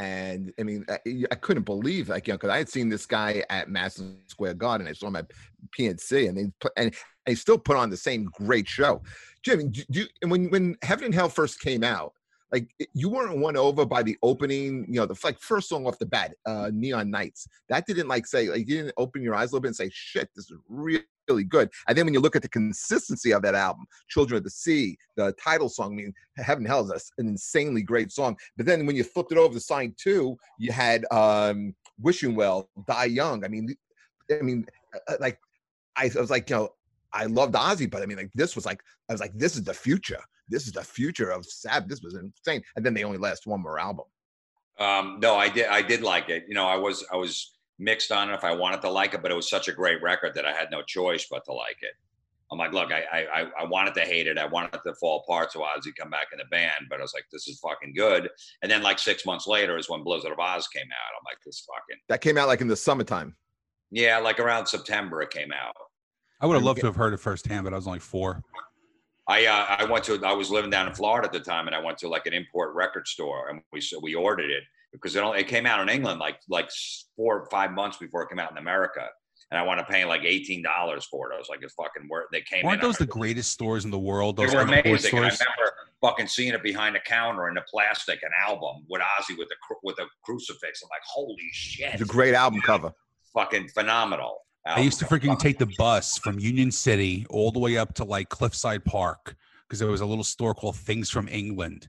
and 0.00 0.52
I 0.58 0.62
mean, 0.62 0.84
I, 0.88 0.98
I, 1.30 1.34
couldn't 1.34 1.64
believe 1.64 2.08
like 2.08 2.26
you 2.26 2.32
know 2.32 2.38
because 2.38 2.48
I 2.48 2.56
had 2.56 2.70
seen 2.70 2.88
this 2.88 3.04
guy 3.04 3.44
at 3.50 3.68
Madison 3.68 4.16
Square 4.28 4.54
Garden. 4.54 4.86
I 4.86 4.94
saw 4.94 5.08
him 5.08 5.16
at 5.16 5.30
PNC, 5.78 6.28
and 6.28 6.38
they 6.38 6.50
put, 6.58 6.72
and 6.78 6.94
they 7.26 7.34
still 7.34 7.58
put 7.58 7.76
on 7.76 7.90
the 7.90 7.98
same 7.98 8.24
great 8.24 8.66
show. 8.66 9.02
Jim, 9.42 9.70
do 9.70 9.82
you, 9.90 10.06
and 10.22 10.30
when 10.30 10.48
when 10.48 10.76
Heaven 10.82 11.04
and 11.04 11.14
Hell 11.14 11.28
first 11.28 11.60
came 11.60 11.84
out, 11.84 12.14
like 12.52 12.68
you 12.94 13.08
weren't 13.08 13.38
won 13.38 13.56
over 13.56 13.84
by 13.84 14.02
the 14.02 14.16
opening, 14.22 14.86
you 14.88 15.00
know, 15.00 15.06
the 15.06 15.18
like 15.22 15.38
first 15.38 15.68
song 15.68 15.86
off 15.86 15.98
the 15.98 16.06
bat, 16.06 16.34
uh, 16.46 16.70
Neon 16.72 17.10
Knights. 17.10 17.46
That 17.68 17.86
didn't 17.86 18.08
like 18.08 18.26
say 18.26 18.48
like 18.48 18.68
you 18.68 18.76
didn't 18.78 18.94
open 18.96 19.22
your 19.22 19.34
eyes 19.34 19.50
a 19.50 19.54
little 19.54 19.60
bit 19.60 19.68
and 19.68 19.76
say, 19.76 19.90
shit, 19.92 20.28
this 20.34 20.50
is 20.50 20.56
really, 20.68 21.04
really 21.28 21.44
good. 21.44 21.70
And 21.86 21.96
then 21.96 22.06
when 22.06 22.14
you 22.14 22.20
look 22.20 22.36
at 22.36 22.42
the 22.42 22.48
consistency 22.48 23.32
of 23.32 23.42
that 23.42 23.54
album, 23.54 23.86
Children 24.08 24.38
of 24.38 24.44
the 24.44 24.50
Sea, 24.50 24.96
the 25.16 25.32
title 25.42 25.68
song, 25.68 25.92
I 25.92 25.96
mean, 25.96 26.14
Heaven 26.36 26.64
Hell 26.64 26.90
is 26.90 27.12
an 27.18 27.28
insanely 27.28 27.82
great 27.82 28.10
song. 28.10 28.36
But 28.56 28.66
then 28.66 28.86
when 28.86 28.96
you 28.96 29.04
flipped 29.04 29.32
it 29.32 29.38
over 29.38 29.54
to 29.54 29.60
Sign 29.60 29.94
Two, 29.96 30.36
you 30.58 30.72
had 30.72 31.04
um 31.12 31.74
Wishing 32.00 32.34
Well, 32.34 32.68
Die 32.88 33.04
Young. 33.04 33.44
I 33.44 33.48
mean, 33.48 33.74
I 34.30 34.42
mean, 34.42 34.66
uh, 35.08 35.16
like 35.20 35.38
I, 35.96 36.10
I 36.16 36.20
was 36.20 36.30
like, 36.30 36.50
you 36.50 36.56
know, 36.56 36.70
I 37.12 37.26
loved 37.26 37.54
Ozzy, 37.54 37.90
but 37.90 38.02
I 38.02 38.06
mean, 38.06 38.18
like 38.18 38.30
this 38.34 38.54
was 38.54 38.64
like, 38.64 38.82
I 39.08 39.12
was 39.12 39.20
like, 39.20 39.32
this 39.34 39.56
is 39.56 39.64
the 39.64 39.74
future. 39.74 40.20
This 40.50 40.66
is 40.66 40.72
the 40.72 40.82
future 40.84 41.30
of 41.30 41.46
Sabbath. 41.46 41.88
This 41.88 42.02
was 42.02 42.14
insane. 42.14 42.62
And 42.76 42.84
then 42.84 42.92
they 42.94 43.04
only 43.04 43.18
last 43.18 43.46
one 43.46 43.62
more 43.62 43.78
album. 43.78 44.06
Um, 44.78 45.18
no, 45.20 45.36
I 45.36 45.48
did. 45.48 45.66
I 45.66 45.82
did 45.82 46.02
like 46.02 46.28
it. 46.28 46.44
You 46.48 46.54
know, 46.54 46.66
I 46.66 46.76
was 46.76 47.04
I 47.12 47.16
was 47.16 47.52
mixed 47.78 48.12
on 48.12 48.30
it 48.30 48.34
if 48.34 48.44
I 48.44 48.54
wanted 48.54 48.80
to 48.82 48.90
like 48.90 49.14
it, 49.14 49.22
but 49.22 49.30
it 49.30 49.34
was 49.34 49.48
such 49.48 49.68
a 49.68 49.72
great 49.72 50.02
record 50.02 50.32
that 50.34 50.44
I 50.44 50.52
had 50.52 50.70
no 50.70 50.82
choice 50.82 51.26
but 51.30 51.44
to 51.46 51.52
like 51.52 51.76
it. 51.82 51.92
I'm 52.52 52.58
like, 52.58 52.72
look, 52.72 52.90
I 52.90 53.02
I 53.12 53.40
I- 53.42 53.50
I 53.60 53.64
wanted 53.64 53.94
to 53.94 54.00
hate 54.00 54.26
it. 54.26 54.38
I 54.38 54.46
wanted 54.46 54.74
it 54.74 54.80
to 54.86 54.94
fall 54.94 55.22
apart 55.26 55.52
so 55.52 55.60
Ozzy 55.60 55.94
come 55.98 56.10
back 56.10 56.26
in 56.32 56.38
the 56.38 56.44
band, 56.50 56.86
but 56.88 56.98
I 56.98 57.02
was 57.02 57.12
like, 57.14 57.24
this 57.30 57.46
is 57.46 57.60
fucking 57.60 57.94
good. 57.94 58.28
And 58.62 58.70
then 58.72 58.82
like 58.82 58.98
six 58.98 59.24
months 59.26 59.46
later 59.46 59.76
is 59.78 59.88
when 59.88 60.02
Blizzard 60.02 60.32
of 60.32 60.38
Oz 60.38 60.66
came 60.68 60.82
out. 60.86 61.12
I'm 61.18 61.24
like, 61.26 61.38
this 61.44 61.64
fucking 61.66 62.00
That 62.08 62.20
came 62.22 62.36
out 62.38 62.48
like 62.48 62.60
in 62.60 62.68
the 62.68 62.76
summertime. 62.76 63.36
yeah, 63.90 64.18
like 64.18 64.40
around 64.40 64.66
September 64.66 65.20
it 65.22 65.30
came 65.30 65.52
out. 65.52 65.74
I 66.40 66.46
would 66.46 66.54
have 66.54 66.62
loved 66.64 66.80
to 66.80 66.86
have 66.86 66.96
heard 66.96 67.12
it 67.12 67.18
firsthand, 67.20 67.64
but 67.64 67.74
I 67.74 67.76
was 67.76 67.86
only 67.86 67.98
four. 67.98 68.42
I 69.28 69.46
uh, 69.46 69.76
I 69.78 69.84
went 69.84 70.04
to 70.04 70.20
I 70.24 70.32
was 70.32 70.50
living 70.50 70.70
down 70.70 70.88
in 70.88 70.94
Florida 70.94 71.26
at 71.26 71.32
the 71.32 71.40
time, 71.40 71.66
and 71.66 71.74
I 71.74 71.80
went 71.80 71.98
to 71.98 72.08
like 72.08 72.26
an 72.26 72.32
import 72.32 72.74
record 72.74 73.06
store, 73.06 73.48
and 73.48 73.60
we 73.72 73.80
so 73.80 73.98
we 74.00 74.14
ordered 74.14 74.50
it 74.50 74.64
because 74.92 75.14
it 75.14 75.22
only, 75.22 75.40
it 75.40 75.48
came 75.48 75.66
out 75.66 75.80
in 75.80 75.88
England 75.88 76.18
like 76.20 76.40
like 76.48 76.70
four 77.16 77.40
or 77.40 77.46
five 77.50 77.72
months 77.72 77.96
before 77.96 78.22
it 78.22 78.28
came 78.28 78.38
out 78.38 78.50
in 78.50 78.58
America, 78.58 79.06
and 79.50 79.58
I 79.58 79.62
wanted 79.62 79.82
to 79.82 79.92
pay 79.92 80.04
like 80.04 80.22
eighteen 80.24 80.62
dollars 80.62 81.04
for 81.04 81.30
it. 81.30 81.34
I 81.34 81.38
was 81.38 81.48
like, 81.48 81.60
it's 81.62 81.74
fucking 81.74 82.08
worth. 82.08 82.26
They 82.32 82.40
came. 82.40 82.64
Aren't 82.66 82.82
in, 82.82 82.88
those 82.88 82.98
the 82.98 83.06
greatest 83.06 83.52
stores 83.52 83.84
in 83.84 83.90
the 83.90 83.98
world? 83.98 84.36
They 84.36 84.46
Those 84.46 84.54
were 84.54 84.60
amazing. 84.62 85.16
And 85.16 85.26
I 85.26 85.28
remember 85.28 85.74
fucking 86.00 86.26
seeing 86.26 86.54
it 86.54 86.62
behind 86.62 86.94
the 86.94 87.00
counter 87.00 87.48
in 87.48 87.54
the 87.54 87.64
plastic, 87.70 88.22
an 88.22 88.30
album 88.46 88.84
with 88.88 89.02
Ozzy 89.02 89.36
with 89.38 89.48
a 89.48 89.74
with 89.82 89.98
a 89.98 90.06
crucifix. 90.24 90.82
I'm 90.82 90.88
like, 90.90 91.02
holy 91.04 91.36
shit! 91.52 91.92
It's 91.92 92.02
a 92.02 92.06
great 92.06 92.34
album 92.34 92.60
cover. 92.62 92.92
fucking 93.34 93.68
phenomenal. 93.68 94.38
I 94.66 94.80
used 94.80 94.98
to 94.98 95.04
freaking 95.06 95.38
take 95.38 95.58
the 95.58 95.70
bus 95.78 96.18
from 96.18 96.38
Union 96.38 96.70
City 96.70 97.26
all 97.30 97.50
the 97.50 97.58
way 97.58 97.76
up 97.78 97.94
to 97.94 98.04
like 98.04 98.28
Cliffside 98.28 98.84
Park 98.84 99.34
because 99.66 99.78
there 99.78 99.88
was 99.88 100.00
a 100.00 100.06
little 100.06 100.24
store 100.24 100.54
called 100.54 100.76
Things 100.76 101.08
from 101.08 101.28
England, 101.28 101.88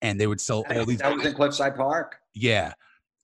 and 0.00 0.20
they 0.20 0.26
would 0.26 0.40
sell 0.40 0.64
all 0.70 0.84
these. 0.84 0.98
That 0.98 1.14
was 1.14 1.24
in 1.24 1.34
Cliffside 1.34 1.76
Park. 1.76 2.16
Yeah, 2.34 2.72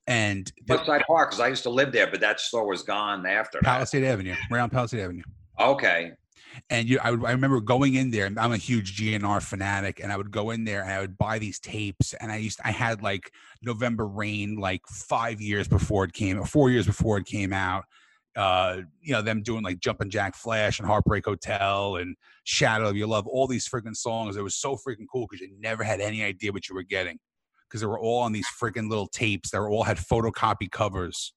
and 0.07 0.51
Cliffside 0.67 1.03
Park, 1.07 1.31
because 1.31 1.41
I 1.41 1.49
used 1.49 1.65
to 1.65 1.71
live 1.71 1.93
there, 1.93 2.11
but 2.11 2.21
that 2.21 2.41
store 2.41 2.67
was 2.67 2.83
gone 2.83 3.27
after 3.27 3.59
that. 3.63 3.65
Palisade 3.65 4.05
Avenue, 4.05 4.35
around 4.51 4.71
Palisade 4.71 5.01
Avenue. 5.01 5.23
Okay. 5.59 6.13
and 6.71 6.89
you 6.89 6.99
I, 7.03 7.11
would, 7.11 7.25
I 7.25 7.33
remember 7.33 7.61
going 7.61 7.95
in 7.95 8.11
there 8.11 8.27
and 8.27 8.39
i'm 8.39 8.53
a 8.53 8.57
huge 8.57 8.97
gnr 8.97 9.43
fanatic 9.43 10.01
and 10.01 10.13
i 10.13 10.17
would 10.17 10.31
go 10.31 10.51
in 10.51 10.65
there 10.65 10.83
and 10.83 10.93
i 10.93 11.01
would 11.01 11.19
buy 11.19 11.39
these 11.39 11.59
tapes 11.59 12.15
and 12.15 12.31
i 12.31 12.37
used 12.37 12.61
i 12.65 12.71
had 12.71 13.03
like 13.03 13.33
november 13.63 14.07
rain 14.07 14.57
like 14.57 14.87
five 14.87 15.41
years 15.41 15.67
before 15.67 16.05
it 16.05 16.13
came 16.13 16.39
or 16.39 16.47
four 16.47 16.71
years 16.71 16.87
before 16.87 17.19
it 17.19 17.27
came 17.27 17.53
out 17.53 17.85
uh 18.39 18.77
you 19.03 19.13
know 19.13 19.21
them 19.21 19.43
doing 19.43 19.63
like 19.65 19.81
jumpin' 19.81 20.09
jack 20.09 20.35
flash 20.35 20.79
and 20.79 20.87
heartbreak 20.89 21.25
hotel 21.27 21.97
and 21.97 22.17
shadow 22.45 22.89
of 22.89 22.97
your 22.97 23.09
love 23.09 23.27
all 23.27 23.47
these 23.47 23.69
freaking 23.69 23.97
songs 23.97 24.37
it 24.37 24.43
was 24.43 24.55
so 24.55 24.77
freaking 24.77 25.07
cool 25.13 25.27
because 25.29 25.41
you 25.41 25.51
never 25.59 25.83
had 25.83 26.01
any 26.01 26.23
idea 26.23 26.53
what 26.53 26.69
you 26.69 26.75
were 26.75 26.83
getting 26.85 27.19
because 27.69 27.81
they 27.81 27.87
were 27.87 27.99
all 27.99 28.21
on 28.21 28.33
these 28.33 28.47
freaking 28.63 28.89
little 28.89 29.09
tapes 29.09 29.51
they 29.51 29.59
were 29.59 29.69
all 29.69 29.83
had 29.83 29.97
photocopy 29.99 30.71
covers 30.71 31.35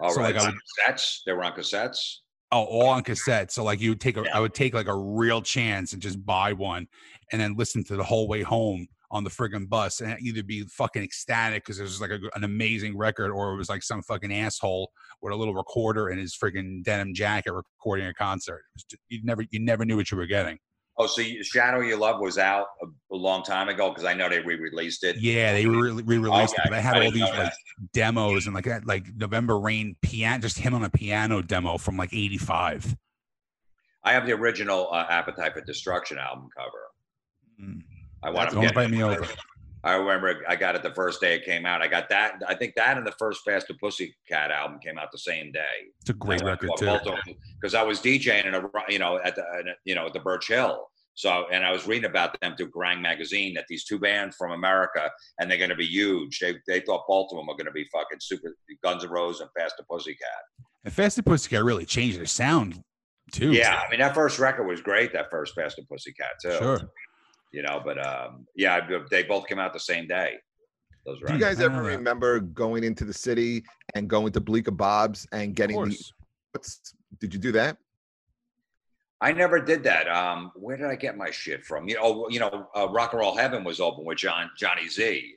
All 0.00 0.10
So, 0.10 0.20
right. 0.20 0.34
like, 0.34 0.44
would- 0.44 0.54
cassettes. 0.88 1.20
They 1.24 1.32
were 1.32 1.44
on 1.44 1.52
cassettes. 1.52 2.16
Oh, 2.52 2.64
all 2.64 2.88
on 2.88 3.02
cassette. 3.04 3.50
So 3.52 3.62
like 3.64 3.80
you 3.80 3.90
would 3.90 4.00
take 4.00 4.16
a, 4.16 4.22
Yeah. 4.24 4.36
I 4.36 4.40
would 4.40 4.54
take 4.54 4.74
like 4.74 4.86
a 4.88 4.94
real 4.96 5.40
chance 5.40 5.92
and 5.92 6.02
just 6.02 6.24
buy 6.24 6.52
one, 6.52 6.86
and 7.32 7.40
then 7.40 7.54
listen 7.56 7.82
to 7.84 7.96
the 7.96 8.02
whole 8.04 8.26
way 8.28 8.42
home 8.42 8.86
on 9.14 9.24
the 9.24 9.30
friggin' 9.30 9.68
bus, 9.68 10.00
and 10.00 10.20
either 10.20 10.42
be 10.42 10.64
fucking 10.64 11.02
ecstatic 11.02 11.64
because 11.64 11.78
it 11.78 11.84
was 11.84 12.00
like 12.00 12.10
a, 12.10 12.18
an 12.34 12.44
amazing 12.44 12.98
record, 12.98 13.30
or 13.30 13.52
it 13.52 13.56
was 13.56 13.68
like 13.68 13.82
some 13.82 14.02
fucking 14.02 14.34
asshole 14.34 14.90
with 15.22 15.32
a 15.32 15.36
little 15.36 15.54
recorder 15.54 16.10
in 16.10 16.18
his 16.18 16.36
friggin' 16.36 16.82
denim 16.82 17.14
jacket 17.14 17.52
recording 17.52 18.06
a 18.06 18.14
concert. 18.14 18.62
You 19.08 19.20
never 19.22 19.44
you 19.50 19.60
never 19.60 19.84
knew 19.84 19.96
what 19.96 20.10
you 20.10 20.18
were 20.18 20.26
getting. 20.26 20.58
Oh, 20.96 21.06
so 21.06 21.22
you, 21.22 21.42
Shadow 21.42 21.80
You 21.80 21.96
Love 21.96 22.20
was 22.20 22.38
out 22.38 22.66
a, 22.82 22.86
a 23.14 23.16
long 23.16 23.42
time 23.42 23.68
ago 23.68 23.88
because 23.88 24.04
I 24.04 24.14
know 24.14 24.28
they 24.28 24.38
re-released 24.38 25.02
it. 25.02 25.16
Yeah, 25.16 25.52
they 25.52 25.66
re 25.66 25.90
released 25.90 26.54
Okay, 26.54 26.62
it. 26.64 26.70
But 26.70 26.74
I 26.74 26.80
had 26.80 26.96
I 26.96 27.06
all 27.06 27.10
these 27.10 27.22
like 27.22 27.52
demos 27.92 28.46
and 28.46 28.54
like 28.54 28.64
that, 28.66 28.86
like 28.86 29.06
November 29.16 29.58
Rain 29.58 29.96
piano, 30.02 30.40
just 30.40 30.58
him 30.58 30.74
on 30.74 30.84
a 30.84 30.90
piano 30.90 31.40
demo 31.42 31.78
from 31.78 31.96
like 31.96 32.12
'85. 32.12 32.96
I 34.04 34.12
have 34.12 34.26
the 34.26 34.32
original 34.32 34.88
uh, 34.92 35.06
Appetite 35.08 35.54
for 35.54 35.62
Destruction 35.62 36.18
album 36.18 36.48
cover. 36.56 37.70
Mm. 37.70 37.82
I 38.24 38.30
want 38.30 38.50
to 38.50 38.56
Don't 38.56 38.64
invite 38.64 38.90
me 38.90 39.02
over. 39.02 39.26
I 39.84 39.96
remember 39.96 40.42
I 40.48 40.56
got 40.56 40.74
it 40.74 40.82
the 40.82 40.94
first 40.94 41.20
day 41.20 41.34
it 41.34 41.44
came 41.44 41.66
out. 41.66 41.82
I 41.82 41.88
got 41.88 42.08
that. 42.08 42.42
I 42.48 42.54
think 42.54 42.74
that 42.76 42.96
and 42.96 43.06
the 43.06 43.12
first 43.18 43.42
Faster 43.44 43.74
Pussycat 43.74 44.50
album 44.50 44.78
came 44.82 44.98
out 44.98 45.12
the 45.12 45.18
same 45.18 45.52
day. 45.52 45.92
It's 46.00 46.08
a 46.08 46.14
great 46.14 46.42
record 46.42 46.70
too. 46.78 46.96
Because 47.60 47.74
I 47.74 47.82
was 47.82 48.00
DJing 48.00 48.46
in 48.46 48.54
a 48.54 48.62
you 48.88 48.98
know 48.98 49.20
at 49.22 49.36
the 49.36 49.44
you 49.84 49.94
know 49.94 50.06
at 50.06 50.14
the 50.14 50.20
Birch 50.20 50.48
Hill. 50.48 50.86
So 51.12 51.44
and 51.52 51.64
I 51.64 51.70
was 51.70 51.86
reading 51.86 52.08
about 52.08 52.40
them 52.40 52.56
through 52.56 52.70
Kerrang 52.70 53.02
magazine 53.02 53.52
that 53.54 53.66
these 53.68 53.84
two 53.84 53.98
bands 53.98 54.36
from 54.36 54.52
America 54.52 55.10
and 55.38 55.50
they're 55.50 55.58
going 55.58 55.70
to 55.70 55.76
be 55.76 55.86
huge. 55.86 56.38
They 56.40 56.54
they 56.66 56.80
thought 56.80 57.04
Baltimore 57.06 57.44
were 57.46 57.54
going 57.54 57.66
to 57.66 57.72
be 57.72 57.86
fucking 57.92 58.18
super 58.20 58.56
Guns 58.82 59.04
N' 59.04 59.10
Roses 59.10 59.42
and 59.42 59.50
Faster 59.56 59.84
Pussycat. 59.88 60.28
And 60.84 60.94
Faster 60.94 61.22
Pussycat 61.22 61.62
really 61.62 61.84
changed 61.84 62.18
their 62.18 62.26
sound 62.26 62.82
too. 63.32 63.52
Yeah, 63.52 63.82
I 63.86 63.90
mean 63.90 64.00
that 64.00 64.14
first 64.14 64.38
record 64.38 64.66
was 64.66 64.80
great. 64.80 65.12
That 65.12 65.30
first 65.30 65.54
Faster 65.54 65.82
Pussycat 65.90 66.32
too. 66.42 66.56
sure. 66.56 66.80
You 67.54 67.62
know, 67.62 67.80
but 67.84 68.04
um, 68.04 68.46
yeah, 68.56 68.80
they 69.10 69.22
both 69.22 69.46
came 69.46 69.60
out 69.60 69.72
the 69.72 69.78
same 69.92 70.08
day. 70.08 70.34
Those 71.06 71.20
Do 71.24 71.32
you 71.34 71.38
guys 71.38 71.60
ever 71.60 71.82
know 71.82 71.88
remember 71.88 72.40
going 72.40 72.82
into 72.82 73.04
the 73.04 73.12
city 73.12 73.62
and 73.94 74.08
going 74.08 74.32
to 74.32 74.40
Bleecker 74.40 74.70
Bob's 74.72 75.26
and 75.32 75.50
Of 75.50 75.54
getting 75.54 75.76
the 75.80 75.86
course. 75.90 76.12
what's 76.52 76.94
did 77.20 77.32
you 77.32 77.38
do 77.38 77.52
that? 77.52 77.76
I 79.20 79.32
never 79.32 79.60
did 79.60 79.84
that. 79.84 80.08
Um, 80.08 80.50
where 80.56 80.76
did 80.76 80.86
I 80.86 80.96
get 80.96 81.16
my 81.16 81.30
shit 81.30 81.64
from? 81.64 81.88
You 81.88 81.94
know, 81.94 82.28
you 82.28 82.40
know, 82.40 82.66
uh, 82.76 82.88
Rock 82.88 83.12
and 83.12 83.20
Roll 83.20 83.36
Heaven 83.36 83.62
was 83.62 83.78
open 83.80 84.04
with 84.04 84.18
John 84.18 84.50
Johnny 84.58 84.88
Z, 84.88 85.36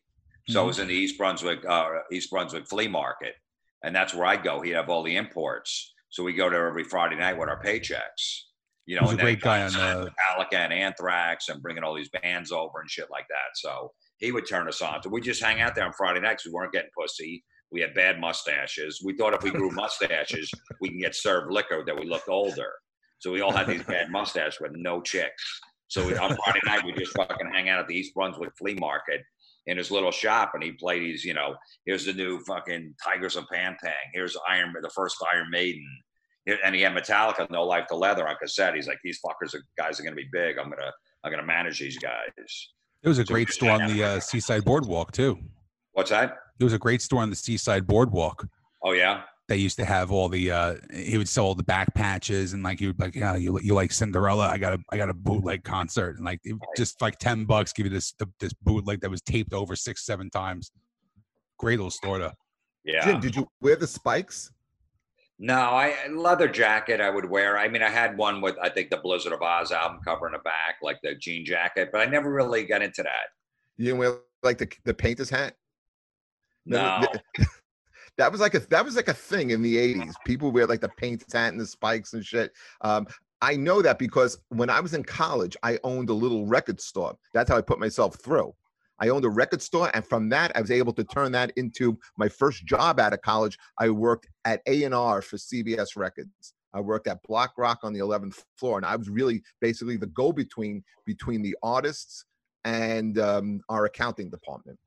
so 0.49 0.61
Mhm. 0.61 0.63
it 0.63 0.67
was 0.67 0.79
in 0.79 0.87
the 0.87 0.93
East 0.95 1.17
Brunswick 1.19 1.63
uh, 1.65 1.89
East 2.11 2.31
Brunswick 2.31 2.65
flea 2.67 2.87
market, 2.87 3.35
and 3.83 3.95
that's 3.95 4.13
where 4.15 4.25
I 4.25 4.37
go. 4.37 4.61
He'd 4.61 4.71
have 4.71 4.89
all 4.89 5.03
the 5.03 5.15
imports, 5.15 5.93
so 6.09 6.23
we 6.23 6.33
go 6.33 6.49
there 6.49 6.67
every 6.67 6.83
Friday 6.83 7.15
night 7.17 7.37
with 7.37 7.47
our 7.49 7.61
paychecks. 7.61 8.46
You 8.87 8.95
know, 8.95 9.07
a 9.07 9.09
and 9.09 9.19
then 9.19 9.25
great 9.25 9.41
guy 9.41 9.61
on 9.63 9.71
Metallica 9.71 10.53
and 10.53 10.73
Anthrax, 10.73 11.49
and 11.49 11.61
bringing 11.61 11.83
all 11.83 11.93
these 11.93 12.09
bands 12.09 12.51
over 12.51 12.79
and 12.79 12.89
shit 12.89 13.07
like 13.11 13.25
that. 13.29 13.55
So 13.55 13.91
he 14.17 14.31
would 14.31 14.47
turn 14.47 14.67
us 14.67 14.81
on. 14.81 15.03
So 15.03 15.09
we 15.09 15.21
just 15.21 15.43
hang 15.43 15.61
out 15.61 15.75
there 15.75 15.85
on 15.85 15.93
Friday 15.93 16.21
nights. 16.21 16.45
We 16.45 16.53
weren't 16.53 16.71
getting 16.71 16.89
pussy. 16.97 17.43
We 17.69 17.81
had 17.81 17.93
bad 17.93 18.19
mustaches. 18.19 19.01
We 19.03 19.17
thought 19.17 19.33
if 19.33 19.43
we 19.43 19.51
grew 19.51 19.71
mustaches, 19.75 20.49
we 20.81 20.89
can 20.89 20.99
get 20.99 21.15
served 21.15 21.51
liquor 21.51 21.83
that 21.85 21.99
we 21.99 22.05
looked 22.05 22.29
older. 22.29 22.71
So 23.19 23.31
we 23.31 23.41
all 23.41 23.51
had 23.51 23.67
these 23.67 23.83
bad 23.83 24.09
mustaches 24.09 24.59
with 24.61 24.71
no 24.73 25.01
chicks. 25.01 25.43
So 25.89 26.05
we, 26.05 26.15
on 26.15 26.35
Friday 26.35 26.59
night, 26.65 26.85
we 26.85 26.93
just 26.93 27.15
fucking 27.15 27.49
hang 27.51 27.69
out 27.69 27.79
at 27.79 27.87
the 27.87 27.95
East 27.95 28.13
Brunswick 28.13 28.51
flea 28.57 28.75
market 28.75 29.21
in 29.67 29.77
his 29.77 29.91
little 29.91 30.11
shop, 30.11 30.51
and 30.53 30.63
he 30.63 30.71
played 30.71 31.01
these, 31.01 31.25
you 31.25 31.33
know, 31.33 31.55
here's 31.85 32.05
the 32.05 32.13
new 32.13 32.39
fucking 32.45 32.93
Tygers 33.05 33.35
of 33.35 33.45
Pan 33.51 33.75
Tang. 33.83 33.93
Here's 34.13 34.37
Iron, 34.49 34.73
the 34.81 34.89
first 34.89 35.17
Iron 35.33 35.49
Maiden. 35.51 35.85
Here- 36.47 36.57
And 36.63 36.73
he 36.73 36.81
had 36.81 36.93
Metallica, 36.93 37.47
No 37.51 37.63
Life 37.63 37.85
to 37.89 37.95
Leather 37.95 38.27
on 38.27 38.35
cassette. 38.41 38.73
He's 38.73 38.87
like, 38.87 38.99
these 39.03 39.19
fuckers 39.23 39.53
are 39.53 39.61
guys 39.77 39.99
are 39.99 40.03
gonna 40.03 40.15
be 40.15 40.27
big. 40.31 40.57
I'm 40.57 40.69
gonna, 40.71 40.91
I'm 41.23 41.29
gonna 41.31 41.45
manage 41.45 41.79
these 41.79 41.99
guys. 41.99 42.31
There 43.03 43.09
was 43.09 43.19
a 43.19 43.25
So 43.25 43.33
great 43.33 43.49
store 43.49 43.69
on 43.71 43.87
the 43.87 44.03
uh. 44.03 44.19
Seaside 44.19 44.63
Boardwalk 44.65 45.11
too. 45.11 45.37
What's 45.91 46.09
that? 46.09 46.37
There 46.57 46.65
was 46.65 46.73
a 46.73 46.79
great 46.79 47.01
store 47.03 47.21
on 47.21 47.29
the 47.29 47.35
Seaside 47.35 47.85
Boardwalk. 47.85 48.47
Oh 48.83 48.93
yeah. 48.93 49.23
They 49.49 49.57
used 49.57 49.77
to 49.77 49.85
have 49.85 50.11
all 50.11 50.27
the. 50.29 50.51
uh 50.51 50.75
He 50.93 51.17
would 51.17 51.29
sell 51.29 51.45
all 51.45 51.55
the 51.55 51.63
back 51.63 51.93
patches 51.93 52.53
and 52.53 52.63
like 52.63 52.79
he 52.79 52.87
would 52.87 52.99
like, 52.99 53.15
yeah, 53.15 53.35
you 53.35 53.59
you 53.61 53.73
like 53.73 53.91
Cinderella? 53.91 54.47
I 54.47 54.57
got 54.57 54.73
a 54.73 54.79
I 54.91 54.97
got 54.97 55.09
a 55.09 55.13
bootleg 55.13 55.63
concert 55.63 56.15
and 56.17 56.25
like 56.25 56.39
it- 56.43 56.57
just 56.75 57.01
like 57.01 57.17
ten 57.19 57.45
bucks 57.45 57.71
give 57.73 57.85
you 57.85 57.91
this 57.91 58.13
this 58.39 58.53
bootleg 58.53 59.01
that 59.01 59.09
was 59.11 59.21
taped 59.21 59.53
over 59.53 59.75
six 59.75 60.05
seven 60.05 60.29
times. 60.29 60.71
Great 61.59 61.77
little 61.79 61.91
store 61.91 62.19
though. 62.19 62.31
Yeah. 62.83 63.03
Jim, 63.05 63.19
did 63.19 63.35
you 63.35 63.47
wear 63.61 63.75
the 63.75 63.87
spikes? 63.87 64.51
No, 65.39 65.55
I 65.55 65.93
leather 66.09 66.47
jacket 66.47 66.99
I 66.99 67.09
would 67.09 67.29
wear. 67.29 67.57
I 67.57 67.67
mean, 67.67 67.83
I 67.83 67.89
had 67.89 68.17
one 68.17 68.41
with 68.41 68.55
I 68.61 68.69
think 68.69 68.89
the 68.89 68.97
Blizzard 68.97 69.33
of 69.33 69.41
Oz 69.41 69.71
album 69.71 69.99
cover 70.03 70.25
in 70.27 70.33
the 70.33 70.39
back, 70.39 70.77
like 70.81 70.99
the 71.03 71.15
jean 71.15 71.45
jacket, 71.45 71.89
but 71.91 72.01
I 72.01 72.05
never 72.05 72.31
really 72.31 72.63
got 72.63 72.81
into 72.81 73.03
that. 73.03 73.29
You 73.77 73.85
didn't 73.85 73.99
wear 73.99 74.17
like 74.41 74.57
the 74.57 74.67
the 74.83 74.93
painter's 74.93 75.29
hat? 75.29 75.53
No. 76.65 77.05
that 78.17 78.31
was 78.31 78.41
like 78.41 78.55
a 78.55 78.59
that 78.59 78.83
was 78.83 78.95
like 78.95 79.09
a 79.09 79.13
thing 79.13 79.51
in 79.51 79.61
the 79.61 79.77
80s. 79.77 80.13
People 80.25 80.51
wear 80.51 80.65
like 80.65 80.81
the 80.81 80.89
painter's 80.89 81.33
hat 81.33 81.51
and 81.51 81.61
the 81.61 81.67
spikes 81.67 82.13
and 82.13 82.25
shit. 82.25 82.51
Um, 82.81 83.05
I 83.41 83.55
know 83.55 83.83
that 83.83 83.99
because 83.99 84.39
when 84.49 84.71
I 84.71 84.79
was 84.79 84.95
in 84.95 85.03
college, 85.03 85.55
I 85.61 85.77
owned 85.83 86.09
a 86.09 86.13
little 86.13 86.47
record 86.47 86.81
store. 86.81 87.15
That's 87.33 87.49
how 87.49 87.57
I 87.57 87.61
put 87.61 87.79
myself 87.79 88.15
through. 88.23 88.53
I 88.99 89.09
owned 89.09 89.25
a 89.25 89.29
record 89.29 89.61
store, 89.61 89.91
and 89.93 90.05
from 90.05 90.29
that, 90.29 90.51
I 90.55 90.61
was 90.61 90.71
able 90.71 90.93
to 90.93 91.03
turn 91.03 91.31
that 91.33 91.51
into 91.55 91.97
my 92.17 92.29
first 92.29 92.65
job 92.65 92.99
out 92.99 93.13
of 93.13 93.21
college. 93.21 93.57
I 93.79 93.89
worked 93.89 94.27
at 94.45 94.61
A 94.67 94.83
and 94.83 94.95
R 94.95 95.21
for 95.21 95.37
CBS 95.37 95.95
Records. 95.95 96.53
I 96.73 96.81
worked 96.81 97.07
at 97.07 97.23
Black 97.23 97.51
Rock 97.57 97.79
on 97.83 97.93
the 97.93 97.99
11th 97.99 98.43
floor, 98.57 98.77
and 98.77 98.85
I 98.85 98.95
was 98.95 99.09
really 99.09 99.41
basically 99.61 99.97
the 99.97 100.07
go-between 100.07 100.83
between 101.05 101.41
the 101.41 101.55
artists 101.63 102.25
and 102.65 103.17
um, 103.19 103.61
our 103.69 103.85
accounting 103.85 104.29
department. 104.29 104.77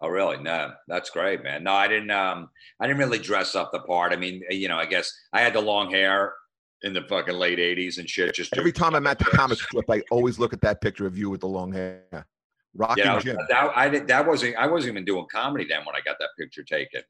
Oh, 0.00 0.08
really? 0.08 0.38
No, 0.38 0.72
that's 0.86 1.10
great, 1.10 1.42
man. 1.42 1.64
No, 1.64 1.72
I 1.72 1.88
didn't. 1.88 2.10
Um, 2.10 2.50
I 2.80 2.86
didn't 2.86 2.98
really 2.98 3.18
dress 3.18 3.54
up 3.54 3.72
the 3.72 3.80
part. 3.80 4.12
I 4.12 4.16
mean, 4.16 4.42
you 4.50 4.68
know, 4.68 4.76
I 4.76 4.86
guess 4.86 5.12
I 5.32 5.40
had 5.40 5.54
the 5.54 5.60
long 5.60 5.90
hair 5.90 6.34
in 6.82 6.92
the 6.92 7.02
fucking 7.02 7.34
late 7.34 7.58
'80s 7.58 7.98
and 7.98 8.08
shit. 8.08 8.34
Just 8.34 8.56
every 8.56 8.72
time 8.72 8.94
I'm 8.94 9.06
at 9.06 9.18
the 9.18 9.24
comic 9.32 9.58
strip, 9.58 9.90
I 9.90 10.02
always 10.10 10.38
look 10.38 10.52
at 10.52 10.60
that 10.60 10.80
picture 10.80 11.06
of 11.06 11.18
you 11.18 11.30
with 11.30 11.40
the 11.40 11.48
long 11.48 11.72
hair. 11.72 12.26
Rocking 12.74 13.04
you 13.04 13.10
know, 13.10 13.20
Jim. 13.20 13.36
That, 13.48 13.72
I 13.74 13.88
did, 13.88 14.06
that 14.08 14.26
wasn't. 14.26 14.56
I 14.56 14.66
wasn't 14.66 14.92
even 14.92 15.04
doing 15.04 15.26
comedy 15.30 15.66
then 15.68 15.80
when 15.80 15.96
I 15.96 16.00
got 16.04 16.16
that 16.20 16.30
picture 16.38 16.62
taken. 16.62 17.02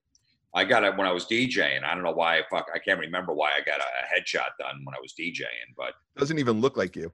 I 0.54 0.64
got 0.64 0.82
it 0.84 0.96
when 0.96 1.06
I 1.06 1.12
was 1.12 1.26
DJing. 1.26 1.84
I 1.84 1.94
don't 1.94 2.02
know 2.02 2.12
why. 2.12 2.40
Fuck. 2.50 2.68
I 2.74 2.78
can't 2.78 2.98
remember 2.98 3.34
why 3.34 3.50
I 3.50 3.60
got 3.60 3.80
a, 3.80 3.82
a 3.82 4.20
headshot 4.20 4.48
done 4.58 4.80
when 4.84 4.94
I 4.94 4.98
was 5.00 5.12
DJing, 5.18 5.74
but 5.76 5.92
doesn't 6.16 6.38
even 6.38 6.60
look 6.60 6.76
like 6.76 6.96
you. 6.96 7.12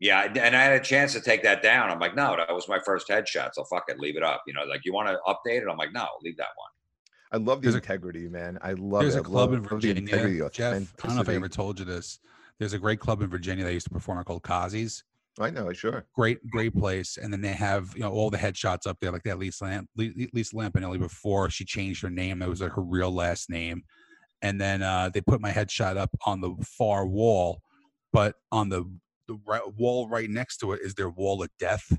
Yeah, 0.00 0.24
and 0.24 0.56
I 0.56 0.62
had 0.62 0.72
a 0.72 0.80
chance 0.80 1.12
to 1.12 1.20
take 1.20 1.42
that 1.44 1.62
down. 1.62 1.90
I'm 1.90 2.00
like, 2.00 2.16
no, 2.16 2.36
that 2.36 2.52
was 2.52 2.68
my 2.68 2.78
first 2.84 3.08
headshot, 3.08 3.50
so 3.54 3.64
fuck 3.64 3.84
it, 3.88 3.98
leave 3.98 4.16
it 4.16 4.22
up. 4.22 4.42
You 4.46 4.52
know, 4.52 4.64
like 4.64 4.80
you 4.84 4.92
want 4.92 5.08
to 5.08 5.18
update 5.26 5.62
it? 5.62 5.68
I'm 5.70 5.78
like, 5.78 5.92
no, 5.92 6.06
leave 6.22 6.36
that 6.36 6.48
one. 6.56 6.70
I 7.32 7.36
love 7.42 7.60
the 7.60 7.66
there's 7.66 7.74
integrity, 7.74 8.26
a, 8.26 8.30
man. 8.30 8.58
I 8.60 8.72
love 8.72 9.02
there's 9.02 9.14
it. 9.14 9.20
a 9.20 9.22
club 9.22 9.52
in 9.52 9.62
Virginia. 9.62 10.50
Jeff, 10.50 10.74
I 11.02 11.06
don't 11.06 11.16
know 11.16 11.22
if 11.22 11.28
I 11.28 11.34
ever 11.34 11.48
told 11.48 11.78
you 11.78 11.84
this. 11.84 12.18
There's 12.58 12.72
a 12.72 12.78
great 12.78 13.00
club 13.00 13.22
in 13.22 13.28
Virginia 13.28 13.64
that 13.64 13.72
used 13.72 13.86
to 13.86 13.92
perform 13.92 14.22
called 14.24 14.42
Kazi's. 14.42 15.04
I 15.40 15.50
know, 15.50 15.72
sure. 15.72 16.06
Great, 16.14 16.38
great 16.48 16.74
place. 16.76 17.16
And 17.16 17.32
then 17.32 17.40
they 17.40 17.52
have, 17.52 17.92
you 17.94 18.02
know, 18.02 18.12
all 18.12 18.30
the 18.30 18.38
headshots 18.38 18.86
up 18.86 18.98
there, 19.00 19.10
like 19.10 19.24
that 19.24 19.38
Lisa 19.38 19.64
Lamp, 19.64 19.88
Lisa 19.96 20.54
Lampanelli 20.54 20.98
before 20.98 21.50
she 21.50 21.64
changed 21.64 22.02
her 22.02 22.10
name. 22.10 22.40
It 22.40 22.48
was 22.48 22.60
like 22.60 22.72
her 22.72 22.82
real 22.82 23.12
last 23.12 23.50
name. 23.50 23.82
And 24.42 24.60
then 24.60 24.82
uh, 24.82 25.10
they 25.12 25.20
put 25.20 25.40
my 25.40 25.50
headshot 25.50 25.96
up 25.96 26.10
on 26.24 26.40
the 26.40 26.54
far 26.64 27.06
wall, 27.06 27.62
but 28.12 28.36
on 28.52 28.68
the 28.68 28.84
the 29.26 29.38
right, 29.46 29.62
wall 29.76 30.08
right 30.08 30.28
next 30.28 30.58
to 30.58 30.72
it 30.72 30.80
is 30.82 30.94
their 30.94 31.08
wall 31.08 31.42
of 31.42 31.48
death 31.58 31.96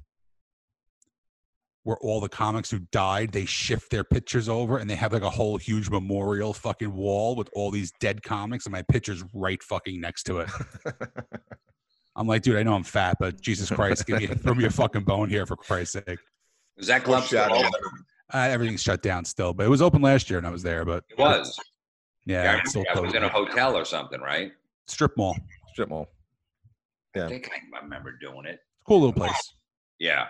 where 1.83 1.97
all 2.01 2.19
the 2.19 2.29
comics 2.29 2.69
who 2.71 2.79
died 2.91 3.31
they 3.31 3.45
shift 3.45 3.89
their 3.91 4.03
pictures 4.03 4.49
over 4.49 4.77
and 4.77 4.89
they 4.89 4.95
have 4.95 5.13
like 5.13 5.21
a 5.21 5.29
whole 5.29 5.57
huge 5.57 5.89
memorial 5.89 6.53
fucking 6.53 6.93
wall 6.93 7.35
with 7.35 7.49
all 7.53 7.71
these 7.71 7.91
dead 7.99 8.21
comics 8.23 8.65
and 8.65 8.73
my 8.73 8.81
picture's 8.83 9.23
right 9.33 9.63
fucking 9.63 9.99
next 9.99 10.23
to 10.23 10.39
it 10.39 10.49
i'm 12.15 12.27
like 12.27 12.41
dude 12.41 12.57
i 12.57 12.63
know 12.63 12.73
i'm 12.73 12.83
fat 12.83 13.17
but 13.19 13.39
jesus 13.41 13.69
christ 13.69 14.05
give 14.05 14.19
me 14.19 14.27
throw 14.27 14.53
me 14.53 14.65
a 14.65 14.69
fucking 14.69 15.03
bone 15.03 15.29
here 15.29 15.45
for 15.45 15.55
christ's 15.55 15.93
sake 15.93 16.19
is 16.77 16.87
that 16.87 17.03
club 17.03 17.23
shut 17.23 17.49
down 17.49 17.71
uh, 18.33 18.37
everything's 18.37 18.81
shut 18.81 19.01
down 19.01 19.23
still 19.23 19.53
but 19.53 19.65
it 19.65 19.69
was 19.69 19.81
open 19.81 20.01
last 20.01 20.29
year 20.29 20.39
and 20.39 20.47
i 20.47 20.49
was 20.49 20.63
there 20.63 20.85
but 20.85 21.03
it 21.09 21.17
was 21.17 21.57
yeah, 22.25 22.43
yeah 22.43 22.83
I, 22.93 22.97
I 22.97 22.99
was 22.99 23.13
in 23.13 23.23
a 23.23 23.29
hotel 23.29 23.77
or 23.77 23.85
something 23.85 24.19
right 24.19 24.51
strip 24.87 25.15
mall 25.17 25.37
strip 25.73 25.89
mall 25.89 26.09
yeah. 27.15 27.25
I 27.25 27.29
think 27.29 27.49
I 27.73 27.81
remember 27.81 28.11
doing 28.11 28.45
it. 28.45 28.59
Cool 28.85 28.99
little 28.99 29.13
place. 29.13 29.53
Yeah. 29.99 30.25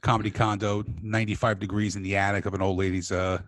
Comedy 0.00 0.30
condo, 0.30 0.84
95 1.02 1.60
degrees 1.60 1.96
in 1.96 2.02
the 2.02 2.16
attic 2.16 2.46
of 2.46 2.54
an 2.54 2.62
old 2.62 2.78
lady's 2.78 3.12
uh, 3.12 3.38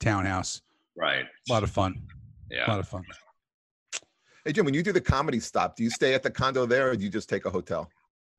townhouse. 0.00 0.60
Right. 0.96 1.24
A 1.48 1.52
lot 1.52 1.62
of 1.62 1.70
fun. 1.70 2.02
Yeah. 2.50 2.68
A 2.68 2.70
lot 2.70 2.80
of 2.80 2.88
fun. 2.88 3.04
Hey 4.44 4.52
Jim, 4.52 4.66
when 4.66 4.74
you 4.74 4.82
do 4.82 4.92
the 4.92 5.00
comedy 5.00 5.40
stop, 5.40 5.74
do 5.74 5.82
you 5.82 5.90
stay 5.90 6.12
at 6.12 6.22
the 6.22 6.30
condo 6.30 6.66
there 6.66 6.90
or 6.90 6.96
do 6.96 7.04
you 7.04 7.10
just 7.10 7.30
take 7.30 7.46
a 7.46 7.50
hotel? 7.50 7.88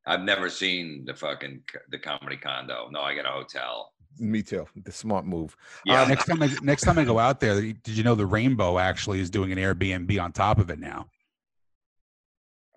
I've 0.05 0.21
never 0.21 0.49
seen 0.49 1.03
the 1.05 1.15
fucking 1.15 1.63
the 1.89 1.97
comedy 1.97 2.37
condo. 2.37 2.89
No, 2.91 3.01
I 3.01 3.15
got 3.15 3.25
a 3.25 3.29
hotel. 3.29 3.91
Me 4.19 4.43
too. 4.43 4.67
The 4.83 4.91
smart 4.91 5.25
move. 5.25 5.57
Yeah. 5.83 6.03
Um, 6.03 6.09
next 6.09 6.25
time, 6.25 6.43
I, 6.43 6.49
next 6.61 6.83
time 6.83 6.99
I 6.99 7.05
go 7.05 7.17
out 7.17 7.39
there, 7.39 7.59
did 7.59 7.87
you 7.87 8.03
know 8.03 8.13
the 8.13 8.25
Rainbow 8.25 8.77
actually 8.77 9.19
is 9.19 9.31
doing 9.31 9.51
an 9.51 9.57
Airbnb 9.57 10.21
on 10.21 10.31
top 10.31 10.59
of 10.59 10.69
it 10.69 10.79
now? 10.79 11.07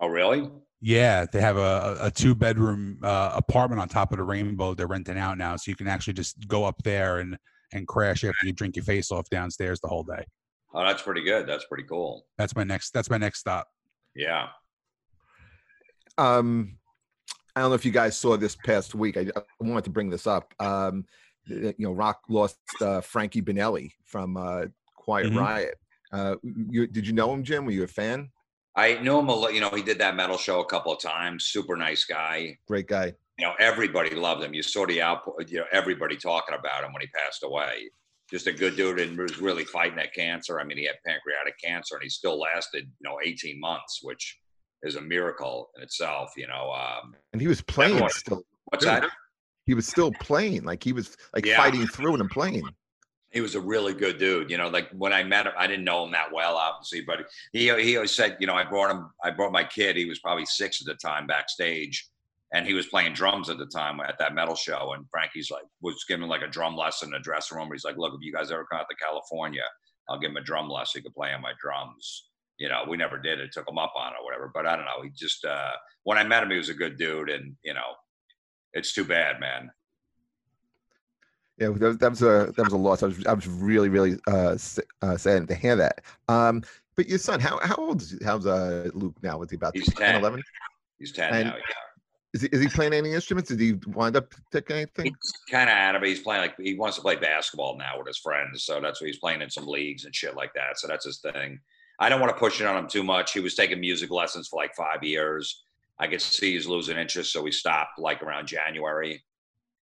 Oh, 0.01 0.09
really? 0.09 0.51
Yeah, 0.81 1.27
they 1.31 1.41
have 1.41 1.59
a, 1.59 1.99
a 2.01 2.11
two 2.11 2.35
bedroom 2.35 2.99
uh, 3.03 3.33
apartment 3.35 3.81
on 3.81 3.89
top 3.89 4.13
of 4.13 4.19
the 4.19 4.25
rainbow. 4.25 4.75
They're 4.75 4.87
renting 4.87 5.19
out 5.19 5.37
now, 5.37 5.57
so 5.57 5.71
you 5.71 5.77
can 5.77 5.89
actually 5.89 6.15
just 6.15 6.49
go 6.49 6.65
up 6.65 6.83
there 6.85 7.19
and 7.19 7.37
and 7.73 7.87
crash 7.87 8.25
after 8.25 8.47
you 8.47 8.53
drink 8.53 8.77
your 8.77 8.85
face 8.85 9.11
off 9.13 9.29
downstairs 9.29 9.81
the 9.81 9.89
whole 9.89 10.05
day. 10.05 10.25
Oh, 10.75 10.85
that's 10.85 11.03
pretty 11.03 11.23
good. 11.23 11.47
That's 11.47 11.65
pretty 11.65 11.85
cool. 11.85 12.27
That's 12.37 12.55
my 12.55 12.65
next. 12.65 12.91
That's 12.93 13.11
my 13.11 13.19
next 13.19 13.41
stop. 13.41 13.69
Yeah. 14.15 14.49
Um, 16.19 16.77
I 17.57 17.61
don't 17.61 17.71
know 17.71 17.75
if 17.75 17.85
you 17.85 17.93
guys 17.93 18.17
saw 18.17 18.37
this 18.37 18.57
past 18.57 18.95
week. 18.95 19.17
I, 19.17 19.27
I 19.35 19.43
wanted 19.61 19.85
to 19.85 19.91
bring 19.91 20.11
this 20.11 20.27
up. 20.27 20.53
Um, 20.61 21.05
you 21.47 21.75
know, 21.79 21.93
Rock 21.93 22.21
lost 22.29 22.59
uh, 22.81 23.01
Frankie 23.01 23.43
Banali 23.43 23.93
from 24.05 24.37
uh, 24.37 24.67
Quiet 24.97 25.29
mm-hmm. 25.29 25.39
Riot. 25.39 25.75
Uh, 26.13 26.37
you, 26.43 26.87
did 26.87 27.07
you 27.07 27.13
know 27.13 27.33
him, 27.33 27.43
Jim? 27.43 27.65
Were 27.65 27.73
you 27.73 27.85
a 27.85 27.89
fan? 27.89 28.31
I 28.77 28.95
know 28.95 29.19
him 29.19 29.29
a 29.29 29.35
lot. 29.35 29.55
You 29.55 29.61
know, 29.61 29.71
he 29.71 29.83
did 29.83 29.99
that 29.99 30.15
metal 30.15 30.39
show 30.39 30.61
a 30.61 30.67
couple 30.67 30.93
of 30.93 31.01
times. 31.01 31.47
Super 31.47 31.77
nice 31.77 32.05
guy. 32.05 32.59
Great 32.67 32.87
guy. 32.87 33.15
You 33.39 33.47
know, 33.47 33.55
everybody 33.59 34.15
loved 34.15 34.43
him. 34.43 34.55
You 34.55 34.63
saw 34.63 34.87
the 34.87 35.03
output. 35.03 35.49
You 35.51 35.59
know, 35.59 35.67
everybody 35.73 36.17
talking 36.17 36.55
about 36.55 36.85
him 36.85 36.93
when 36.93 37.03
he 37.03 37.09
passed 37.09 37.43
away. 37.43 37.91
Just 38.31 38.47
a 38.47 38.53
good 38.53 38.77
dude 38.77 39.01
and 39.01 39.17
was 39.17 39.41
really 39.41 39.65
fighting 39.65 39.97
that 39.97 40.15
cancer. 40.15 40.61
I 40.61 40.65
mean, 40.65 40.77
he 40.77 40.85
had 40.85 40.97
pancreatic 41.07 41.55
cancer 41.63 41.95
and 41.95 42.03
he 42.03 42.11
still 42.11 42.39
lasted, 42.39 42.85
you 42.85 43.09
know, 43.09 43.19
18 43.25 43.59
months, 43.59 44.01
which 44.03 44.39
is 44.83 44.97
a 44.97 45.01
miracle 45.01 45.71
in 45.77 45.83
itself. 45.83 46.33
You 46.37 46.47
know, 46.49 46.71
um, 46.73 47.15
and 47.33 47.41
he 47.41 47.49
was 47.49 47.63
playing 47.63 48.07
still. 48.11 48.43
What's 48.67 48.85
that? 48.85 49.09
He 49.65 49.75
was 49.75 49.87
still 49.87 50.13
playing. 50.21 50.65
Like 50.65 50.83
he 50.83 50.93
was 50.93 51.17
like 51.35 51.47
yeah. 51.47 51.57
fighting 51.57 51.87
through 51.87 52.15
it 52.15 52.21
and 52.21 52.31
playing 52.31 52.69
he 53.31 53.41
was 53.41 53.55
a 53.55 53.61
really 53.61 53.93
good 53.93 54.19
dude. 54.19 54.51
You 54.51 54.57
know, 54.57 54.69
like 54.69 54.91
when 54.93 55.13
I 55.13 55.23
met 55.23 55.47
him, 55.47 55.53
I 55.57 55.67
didn't 55.67 55.85
know 55.85 56.05
him 56.05 56.13
that 56.13 56.33
well, 56.33 56.57
obviously, 56.57 57.03
but 57.03 57.27
he 57.53 57.73
he 57.83 57.97
always 57.97 58.13
said, 58.13 58.37
you 58.41 58.47
know, 58.47 58.55
I 58.55 58.65
brought 58.65 58.91
him, 58.91 59.11
I 59.23 59.31
brought 59.31 59.53
my 59.53 59.65
kid. 59.65 59.97
He 59.97 60.07
was 60.07 60.19
probably 60.19 60.47
six 60.47 60.81
at 60.81 60.87
the 60.87 60.95
time 60.95 61.27
backstage, 61.27 62.09
and 62.53 62.67
he 62.67 62.75
was 62.75 62.87
playing 62.87 63.13
drums 63.13 63.51
at 63.51 63.59
the 63.59 63.67
time 63.67 64.01
at 64.01 64.19
that 64.19 64.35
metal 64.35 64.55
show. 64.55 64.93
And 64.95 65.05
Frankie's 65.11 65.51
like 65.51 65.65
was 65.83 66.05
giving 66.09 66.29
like 66.29 66.43
a 66.43 66.49
drum 66.49 66.77
lesson 66.77 67.09
in 67.09 67.13
the 67.13 67.19
dressing 67.19 67.59
room. 67.59 67.69
He's 67.73 67.85
like, 67.85 67.97
look, 67.97 68.15
if 68.15 68.25
you 68.25 68.33
guys 68.33 68.51
ever 68.51 68.67
come 68.71 68.81
out 68.81 68.87
to 68.91 68.97
California, 68.97 69.65
I'll 70.09 70.19
give 70.19 70.31
him 70.31 70.37
a 70.37 70.43
drum 70.43 70.69
lesson. 70.69 71.01
He 71.01 71.03
could 71.03 71.15
play 71.15 71.33
on 71.33 71.43
my 71.43 71.53
drums. 71.61 72.29
You 72.59 72.69
know, 72.69 72.85
we 72.89 72.97
never 72.97 73.19
did 73.19 73.39
it. 73.39 73.53
Took 73.53 73.69
him 73.69 73.79
up 73.79 73.93
on 73.97 74.13
it 74.13 74.17
or 74.21 74.25
whatever. 74.25 74.51
But 74.53 74.67
I 74.67 74.77
don't 74.77 74.87
know. 74.87 75.03
He 75.03 75.11
just 75.11 75.45
uh, 75.45 75.73
when 76.05 76.19
I 76.19 76.25
met 76.25 76.43
him, 76.43 76.51
he 76.51 76.57
was 76.57 76.71
a 76.71 76.75
good 76.75 76.97
dude, 76.99 77.31
and 77.31 77.55
you 77.63 77.75
know, 77.75 77.95
it's 78.73 78.93
too 78.93 79.05
bad, 79.05 79.41
man 79.41 79.71
yeah, 81.59 81.71
that, 81.71 82.11
was 82.11 82.23
a 82.23 82.53
that 82.57 82.65
was 82.65 82.73
a 82.73 82.77
loss. 82.77 83.03
I 83.03 83.07
was 83.07 83.27
I 83.27 83.33
was 83.33 83.47
really 83.49 83.89
really 83.89 84.17
uh, 84.29 84.57
uh 85.03 85.17
sad 85.17 85.49
to 85.49 85.55
hear 85.55 85.75
that. 85.77 86.03
Um, 86.29 86.63
but 86.95 87.09
your 87.09 87.19
son, 87.19 87.41
how 87.41 87.59
how 87.63 87.75
old 87.77 88.01
is 88.01 88.17
how's 88.25 88.47
uh 88.47 88.91
Luke 88.95 89.17
now? 89.23 89.39
Was 89.39 89.51
he 89.51 89.57
about 89.57 89.77
He's 89.77 89.93
10, 89.93 90.17
11? 90.17 90.43
He's 90.99 91.13
ten 91.13 91.35
and 91.35 91.49
now. 91.49 91.57
Yeah. 91.57 91.63
Is 92.35 92.43
he, 92.43 92.49
is 92.49 92.61
he 92.61 92.69
playing 92.69 92.93
any 92.93 93.15
instruments? 93.15 93.49
Did 93.49 93.61
he 93.61 93.73
wind 93.87 94.17
up 94.17 94.35
taking 94.53 94.77
anything? 94.77 95.07
He's 95.07 95.33
kind 95.51 95.71
of 95.71 95.77
out 95.77 95.97
of 95.97 96.03
it. 96.03 96.09
He's 96.09 96.21
playing 96.21 96.43
like 96.43 96.57
he 96.59 96.75
wants 96.75 96.97
to 96.97 97.03
play 97.03 97.17
basketball 97.17 97.79
now 97.79 97.99
with 97.99 98.07
his 98.07 98.19
friends, 98.19 98.65
so 98.65 98.81
that's 98.81 99.01
what 99.01 99.07
he's 99.07 99.19
playing 99.19 99.41
in 99.41 99.51
some 99.51 99.67
leagues 99.67 100.05
and 100.05 100.15
shit 100.15 100.37
like 100.37 100.53
that. 100.55 100.79
So 100.79 100.89
that's 100.89 101.07
his 101.07 101.21
thing. 101.21 101.59
I 102.01 102.09
don't 102.09 102.21
want 102.21 102.33
to 102.35 102.39
push 102.39 102.61
it 102.61 102.67
on 102.67 102.77
him 102.77 102.89
too 102.89 103.03
much. 103.03 103.33
He 103.33 103.41
was 103.41 103.55
taking 103.55 103.81
music 103.81 104.11
lessons 104.11 104.49
for 104.49 104.57
like 104.57 104.75
five 104.77 105.03
years. 105.03 105.65
I 105.99 106.07
could 106.07 106.21
see 106.21 106.53
he's 106.53 106.67
losing 106.67 106.97
interest, 106.97 107.33
so 107.33 107.43
we 107.43 107.51
stopped 107.51 107.99
like 107.99 108.23
around 108.23 108.47
January 108.47 109.23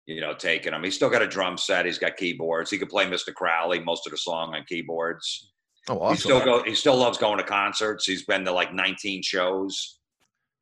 you 0.06 0.20
know, 0.20 0.34
taking 0.34 0.72
him. 0.72 0.82
He's 0.82 0.94
still 0.94 1.10
got 1.10 1.22
a 1.22 1.26
drum 1.26 1.58
set. 1.58 1.84
He's 1.84 1.98
got 1.98 2.16
keyboards. 2.16 2.70
He 2.70 2.78
could 2.78 2.88
play 2.88 3.06
Mr. 3.06 3.34
Crowley 3.34 3.80
most 3.80 4.06
of 4.06 4.12
the 4.12 4.16
song 4.16 4.54
on 4.54 4.64
keyboards. 4.64 5.50
Oh, 5.88 5.98
awesome. 5.98 6.14
He 6.14 6.20
still 6.20 6.44
go. 6.44 6.62
He 6.62 6.74
still 6.74 6.96
loves 6.96 7.18
going 7.18 7.38
to 7.38 7.44
concerts. 7.44 8.06
He's 8.06 8.24
been 8.24 8.44
to 8.44 8.52
like 8.52 8.72
19 8.72 9.22
shows. 9.22 9.98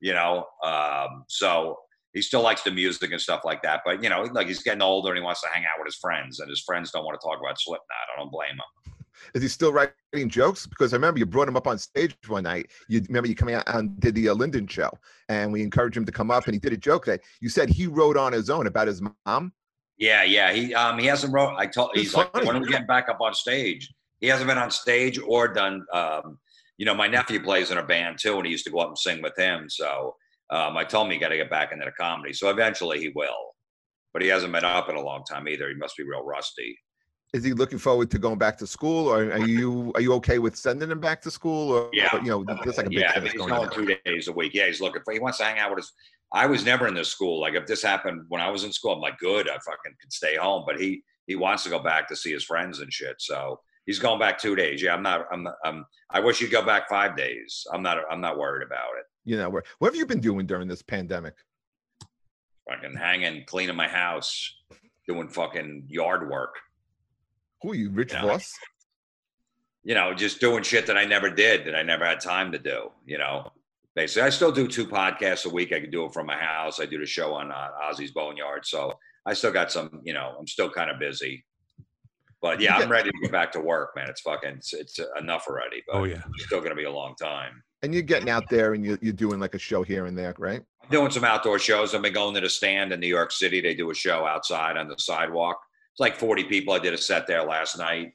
You 0.05 0.13
know, 0.13 0.45
um, 0.63 1.25
so 1.29 1.79
he 2.13 2.21
still 2.21 2.43
likes 2.43 2.63
the 2.63 2.71
music 2.71 3.11
and 3.11 3.19
stuff 3.19 3.41
like 3.43 3.63
that. 3.63 3.81
But 3.87 4.03
you 4.03 4.11
know, 4.11 4.21
like 4.33 4.49
he's 4.49 4.63
getting 4.63 4.83
older 4.83 5.09
and 5.09 5.17
he 5.17 5.25
wants 5.25 5.41
to 5.41 5.49
hang 5.51 5.63
out 5.63 5.79
with 5.79 5.87
his 5.87 5.97
friends, 5.97 6.41
and 6.41 6.51
his 6.51 6.61
friends 6.61 6.91
don't 6.91 7.07
want 7.07 7.19
to 7.19 7.27
talk 7.27 7.39
about 7.41 7.59
Slipknot. 7.59 8.05
I 8.15 8.21
don't 8.21 8.31
blame 8.31 8.51
him. 8.51 8.93
Is 9.35 9.41
he 9.41 9.49
still 9.49 9.73
writing 9.73 10.29
jokes? 10.29 10.67
Because 10.67 10.93
I 10.93 10.97
remember 10.97 11.21
you 11.21 11.25
brought 11.25 11.49
him 11.49 11.57
up 11.57 11.67
on 11.67 11.79
stage 11.79 12.15
one 12.27 12.43
night. 12.43 12.71
You 12.87 13.01
remember 13.09 13.29
you 13.29 13.35
coming 13.35 13.55
out 13.55 13.65
and 13.67 13.99
did 13.99 14.15
the 14.15 14.29
uh, 14.29 14.35
Linden 14.35 14.67
show, 14.67 14.91
and 15.31 15.51
we 15.51 15.63
encouraged 15.63 15.97
him 15.97 16.05
to 16.05 16.13
come 16.13 16.31
up, 16.31 16.45
and 16.45 16.53
he 16.53 16.61
did 16.61 16.75
a 16.75 16.77
joke 16.77 17.07
that 17.07 17.23
you 17.41 17.49
said 17.49 17.71
he 17.71 17.87
wrote 17.87 18.19
on 18.19 18.35
his 18.35 18.51
own 18.51 18.67
about 18.67 18.89
his 18.89 19.01
mom. 19.25 19.55
Yeah, 19.97 20.23
yeah. 20.23 20.53
He 20.53 20.75
um 20.75 20.99
he 20.99 21.07
hasn't 21.07 21.33
wrote. 21.33 21.57
I 21.57 21.67
told 21.67 21.93
he's 21.95 22.15
like, 22.15 22.35
when 22.35 22.57
are 22.57 22.61
we 22.61 22.69
getting 22.69 22.87
back 22.87 23.09
up 23.09 23.23
on 23.23 23.33
stage? 23.33 23.91
He 24.21 24.27
hasn't 24.27 24.49
been 24.49 24.59
on 24.59 24.71
stage 24.71 25.19
or 25.19 25.49
done. 25.49 25.87
Um, 25.95 26.39
you 26.79 26.87
know, 26.87 26.95
my 26.95 27.07
nephew 27.07 27.43
plays 27.43 27.71
in 27.71 27.79
a 27.79 27.87
band 27.87 28.19
too, 28.21 28.37
and 28.37 28.47
he 28.47 28.53
used 28.53 28.65
to 28.67 28.73
go 28.73 28.79
up 28.79 28.89
and 28.89 28.99
sing 28.99 29.23
with 29.23 29.37
him. 29.39 29.69
So 29.69 30.15
um, 30.51 30.77
I 30.77 30.85
told 30.85 31.07
him 31.07 31.13
he 31.13 31.19
got 31.19 31.29
to 31.29 31.37
get 31.37 31.51
back 31.51 31.73
into 31.73 31.85
the 31.85 31.93
comedy. 31.93 32.33
So 32.33 32.51
eventually 32.51 33.01
he 33.01 33.13
will, 33.15 33.55
but 34.13 34.23
he 34.23 34.29
hasn't 34.29 34.53
been 34.53 34.65
up 34.65 34.89
in 34.89 34.97
a 34.97 35.03
long 35.03 35.25
time 35.29 35.49
either. 35.49 35.69
He 35.69 35.75
must 35.75 35.97
be 35.97 36.05
real 36.05 36.25
rusty 36.25 36.79
is 37.35 37.43
he 37.43 37.53
looking 37.53 37.79
forward 37.79 38.13
to 38.13 38.19
going 38.19 38.39
back 38.39 38.57
to 38.59 38.67
school, 38.67 39.09
or 39.09 39.33
are 39.33 39.47
you 39.47 39.91
are 39.97 40.01
you 40.01 40.13
okay 40.15 40.39
with 40.39 40.57
sending 40.57 40.89
him 40.89 41.01
back 41.01 41.21
to 41.23 41.33
school? 41.33 41.73
Or 41.73 41.91
yeah, 41.93 42.09
you 42.23 42.29
know, 42.29 42.45
that's 42.45 42.79
like 42.79 42.87
a 42.87 42.91
big 42.91 43.01
yeah, 43.01 43.13
thing 43.13 43.25
he's 43.25 43.33
going, 43.33 43.49
going 43.49 43.71
two 43.71 43.97
days 44.07 44.29
a 44.29 44.33
week. 44.33 44.55
Yeah, 44.55 44.67
he's 44.67 44.81
looking 44.81 45.03
for. 45.05 45.13
He 45.13 45.19
wants 45.19 45.39
to 45.39 45.45
hang 45.45 45.59
out 45.59 45.71
with 45.71 45.81
his. 45.81 45.93
I 46.33 46.47
was 46.47 46.65
never 46.65 46.87
in 46.87 46.95
this 46.95 47.09
school. 47.09 47.41
Like 47.41 47.55
if 47.55 47.67
this 47.67 47.83
happened 47.83 48.23
when 48.29 48.41
I 48.41 48.51
was 48.51 48.63
in 48.63 48.73
school, 48.73 48.93
I'm 48.93 49.01
like, 49.01 49.19
good, 49.19 49.49
I 49.49 49.55
fucking 49.55 49.97
could 50.01 50.13
stay 50.13 50.37
home. 50.37 50.63
But 50.65 50.81
he 50.81 51.03
he 51.27 51.35
wants 51.35 51.65
to 51.65 51.71
go 51.71 51.81
back 51.81 52.07
to 52.09 52.17
see 52.17 52.33
his 52.33 52.45
friends 52.45 52.79
and 52.79 52.93
shit. 52.93 53.17
So 53.19 53.59
he's 53.87 53.99
going 53.99 54.19
back 54.19 54.39
two 54.39 54.55
days. 54.57 54.83
Yeah, 54.83 54.95
I'm 54.95 55.03
not. 55.03 55.27
I'm. 55.33 55.47
I'm. 55.65 55.85
I 56.11 56.21
wish 56.21 56.39
he'd 56.39 56.51
go 56.51 56.65
back 56.65 56.89
five 56.89 57.17
days. 57.17 57.67
I'm 57.73 57.83
not. 57.83 57.99
I'm 58.11 58.21
not 58.21 58.39
worried 58.39 58.67
about 58.67 58.91
it. 58.99 59.05
You 59.25 59.37
know, 59.39 59.51
what 59.51 59.65
have 59.89 59.97
you 59.97 60.07
been 60.07 60.21
doing 60.21 60.47
during 60.47 60.69
this 60.69 60.83
pandemic? 60.83 61.35
Fucking 62.69 62.97
hanging, 62.97 63.45
cleaning 63.47 63.77
my 63.77 63.89
house, 63.89 64.55
doing 65.07 65.29
fucking 65.29 65.85
yard 65.89 66.31
work. 66.31 66.55
Who 67.63 67.73
are 67.73 67.75
you, 67.75 67.91
Rich 67.91 68.13
Yeah. 68.13 68.23
Voss? 68.23 68.53
You 69.83 69.95
know, 69.95 70.15
just 70.15 70.41
doing 70.41 70.63
shit 70.63 70.87
that 70.87 70.97
I 70.97 71.05
never 71.05 71.29
did, 71.29 71.67
that 71.67 71.75
I 71.75 71.83
never 71.83 72.07
had 72.07 72.21
time 72.21 72.53
to 72.53 72.59
do. 72.59 72.91
You 73.07 73.19
know, 73.19 73.51
basically, 73.95 74.23
I 74.27 74.31
still 74.31 74.53
do 74.53 74.67
two 74.67 74.87
podcasts 74.87 75.45
a 75.45 75.51
week. 75.51 75.73
I 75.73 75.81
can 75.81 75.91
do 75.91 76.07
it 76.07 76.15
from 76.15 76.27
my 76.27 76.37
house. 76.39 76.81
I 76.81 76.87
do 76.87 76.99
the 76.99 77.07
show 77.07 77.35
on 77.35 77.51
uh, 77.51 77.69
Ozzy's 77.85 78.13
Boneyard, 78.13 78.65
so 78.65 78.95
I 79.27 79.35
still 79.35 79.53
got 79.53 79.71
some. 79.71 80.01
You 80.03 80.15
know, 80.15 80.37
I'm 80.39 80.47
still 80.47 80.71
kind 80.71 80.91
of 80.91 80.99
busy. 80.99 81.45
But 82.45 82.61
yeah, 82.61 82.77
I'm 82.77 82.91
ready 82.91 83.11
to 83.11 83.19
get 83.23 83.33
back 83.33 83.53
to 83.53 83.61
work, 83.61 83.97
man. 83.97 84.07
It's 84.11 84.21
fucking, 84.21 84.57
it's, 84.59 84.75
it's 84.75 85.01
enough 85.19 85.47
already. 85.49 85.83
But 85.87 85.97
Oh 85.97 86.05
yeah. 86.05 86.21
it's 86.35 86.45
still 86.45 86.61
gonna 86.61 86.75
be 86.75 86.85
a 86.85 86.93
long 86.93 87.15
time. 87.19 87.63
And 87.83 87.95
you're 87.95 88.03
getting 88.03 88.29
out 88.29 88.51
there 88.51 88.75
and 88.75 88.85
you're, 88.85 88.99
you're 89.01 89.15
doing 89.15 89.41
like 89.41 89.55
a 89.55 89.59
show 89.59 89.83
here 89.83 90.05
and 90.05 90.17
there, 90.17 90.35
right? 90.37 90.61
I'm 90.83 90.91
doing 90.91 91.11
some 91.11 91.25
outdoor 91.25 91.59
shows. 91.59 91.95
I've 91.95 92.03
been 92.03 92.13
going 92.13 92.35
to 92.35 92.43
the 92.43 92.51
stand 92.51 92.93
in 92.93 93.01
New 93.01 93.07
York 93.07 93.33
City. 93.33 93.63
They 93.63 93.75
do 93.75 93.91
a 93.91 93.95
show 93.95 94.27
outside 94.27 94.77
on 94.77 94.89
the 94.89 94.97
sidewalk. 94.99 95.57
It's 95.95 96.01
like 96.01 96.17
40 96.17 96.45
people. 96.45 96.75
I 96.75 96.81
did 96.81 96.93
a 96.93 96.99
set 96.99 97.27
there 97.27 97.45
last 97.45 97.79
night. 97.79 98.13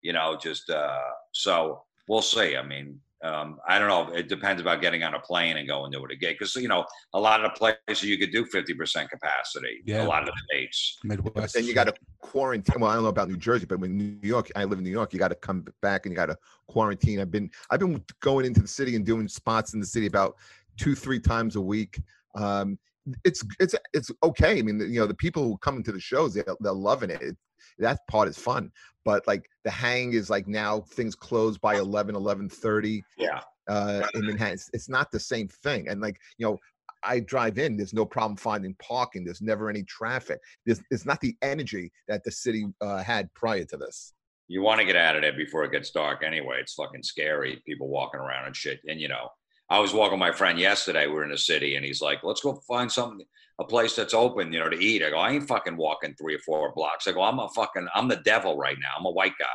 You 0.00 0.14
know, 0.14 0.38
just 0.40 0.70
uh 0.70 0.98
so 1.32 1.82
we'll 2.08 2.22
see. 2.22 2.56
I 2.56 2.62
mean, 2.62 2.98
um, 3.26 3.58
I 3.66 3.78
don't 3.78 3.88
know. 3.88 4.14
It 4.14 4.28
depends 4.28 4.60
about 4.60 4.80
getting 4.80 5.02
on 5.02 5.14
a 5.14 5.20
plane 5.20 5.56
and 5.56 5.66
going 5.66 5.92
to 5.92 6.04
it 6.04 6.10
again. 6.12 6.34
Because 6.34 6.54
you 6.54 6.68
know, 6.68 6.84
a 7.12 7.20
lot 7.20 7.44
of 7.44 7.50
the 7.52 7.58
places 7.58 8.08
you 8.08 8.18
could 8.18 8.30
do 8.30 8.44
50% 8.44 9.08
capacity. 9.08 9.82
Yeah. 9.84 10.04
A 10.04 10.08
lot 10.08 10.22
of 10.22 10.28
the 10.28 10.42
states. 10.50 10.98
Midwest. 11.04 11.54
Then 11.54 11.64
you 11.64 11.74
got 11.74 11.84
to 11.84 11.94
quarantine. 12.20 12.80
Well, 12.80 12.90
I 12.90 12.94
don't 12.94 13.02
know 13.02 13.08
about 13.08 13.28
New 13.28 13.36
Jersey, 13.36 13.66
but 13.66 13.80
when 13.80 13.96
New 13.96 14.18
York, 14.22 14.50
I 14.54 14.64
live 14.64 14.78
in 14.78 14.84
New 14.84 14.90
York, 14.90 15.12
you 15.12 15.18
got 15.18 15.28
to 15.28 15.34
come 15.34 15.66
back 15.82 16.06
and 16.06 16.12
you 16.12 16.16
got 16.16 16.26
to 16.26 16.36
quarantine. 16.68 17.20
I've 17.20 17.30
been 17.30 17.50
I've 17.70 17.80
been 17.80 18.02
going 18.20 18.46
into 18.46 18.60
the 18.60 18.68
city 18.68 18.96
and 18.96 19.04
doing 19.04 19.28
spots 19.28 19.74
in 19.74 19.80
the 19.80 19.86
city 19.86 20.06
about 20.06 20.36
two 20.76 20.94
three 20.94 21.20
times 21.20 21.56
a 21.56 21.60
week. 21.60 22.00
Um, 22.34 22.78
it's 23.24 23.44
it's 23.60 23.74
it's 23.92 24.10
okay. 24.22 24.58
I 24.58 24.62
mean, 24.62 24.80
you 24.80 25.00
know, 25.00 25.06
the 25.06 25.14
people 25.14 25.44
who 25.44 25.58
come 25.58 25.76
into 25.76 25.92
the 25.92 26.00
shows, 26.00 26.34
they're, 26.34 26.56
they're 26.60 26.72
loving 26.72 27.10
it. 27.10 27.36
That 27.78 28.00
part 28.08 28.28
is 28.28 28.38
fun, 28.38 28.70
but 29.04 29.26
like 29.26 29.48
the 29.64 29.70
hang 29.70 30.12
is 30.12 30.30
like 30.30 30.46
now 30.46 30.80
things 30.80 31.14
close 31.14 31.58
by 31.58 31.76
11, 31.76 32.14
11.30 32.14 33.02
Yeah. 33.18 33.40
uh, 33.68 34.02
in 34.14 34.26
Manhattan. 34.26 34.54
It's, 34.54 34.70
it's 34.72 34.88
not 34.88 35.10
the 35.10 35.20
same 35.20 35.48
thing. 35.48 35.88
And 35.88 36.00
like, 36.00 36.18
you 36.38 36.46
know, 36.46 36.58
I 37.02 37.20
drive 37.20 37.58
in, 37.58 37.76
there's 37.76 37.94
no 37.94 38.04
problem 38.04 38.36
finding 38.36 38.74
parking. 38.82 39.24
There's 39.24 39.42
never 39.42 39.68
any 39.70 39.84
traffic. 39.84 40.40
There's, 40.64 40.80
it's 40.90 41.06
not 41.06 41.20
the 41.20 41.36
energy 41.42 41.92
that 42.08 42.24
the 42.24 42.32
city 42.32 42.66
uh, 42.80 43.02
had 43.02 43.32
prior 43.34 43.64
to 43.66 43.76
this. 43.76 44.12
You 44.48 44.62
want 44.62 44.80
to 44.80 44.86
get 44.86 44.96
out 44.96 45.16
of 45.16 45.22
there 45.22 45.32
before 45.32 45.64
it 45.64 45.72
gets 45.72 45.90
dark 45.90 46.22
anyway. 46.24 46.58
It's 46.60 46.74
fucking 46.74 47.02
scary. 47.02 47.62
People 47.66 47.88
walking 47.88 48.20
around 48.20 48.46
and 48.46 48.56
shit. 48.56 48.80
And 48.88 49.00
you 49.00 49.08
know, 49.08 49.28
I 49.68 49.80
was 49.80 49.92
walking 49.92 50.18
my 50.18 50.32
friend 50.32 50.58
yesterday. 50.58 51.06
We're 51.06 51.24
in 51.24 51.30
the 51.30 51.38
city, 51.38 51.76
and 51.76 51.84
he's 51.84 52.00
like, 52.00 52.22
"Let's 52.22 52.40
go 52.40 52.54
find 52.68 52.90
something, 52.90 53.26
a 53.58 53.64
place 53.64 53.96
that's 53.96 54.14
open, 54.14 54.52
you 54.52 54.60
know, 54.60 54.68
to 54.70 54.78
eat." 54.78 55.02
I 55.02 55.10
go, 55.10 55.18
"I 55.18 55.32
ain't 55.32 55.48
fucking 55.48 55.76
walking 55.76 56.14
three 56.14 56.34
or 56.36 56.40
four 56.40 56.72
blocks." 56.74 57.06
I 57.06 57.12
go, 57.12 57.22
"I'm 57.22 57.38
a 57.38 57.48
fucking, 57.48 57.88
I'm 57.94 58.08
the 58.08 58.16
devil 58.16 58.56
right 58.56 58.78
now. 58.80 58.94
I'm 58.98 59.06
a 59.06 59.10
white 59.10 59.34
guy. 59.38 59.46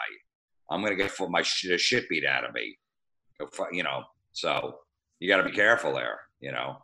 I'm 0.70 0.82
gonna 0.82 0.96
get 0.96 1.12
for 1.12 1.30
my 1.30 1.42
shit, 1.42 1.80
shit 1.80 2.10
beat 2.10 2.26
out 2.26 2.44
of 2.46 2.54
me." 2.54 2.78
You 3.72 3.84
know, 3.84 4.04
so 4.34 4.80
you 5.20 5.28
got 5.28 5.38
to 5.38 5.44
be 5.50 5.56
careful 5.56 5.94
there. 5.94 6.20
You 6.42 6.52
know, 6.52 6.78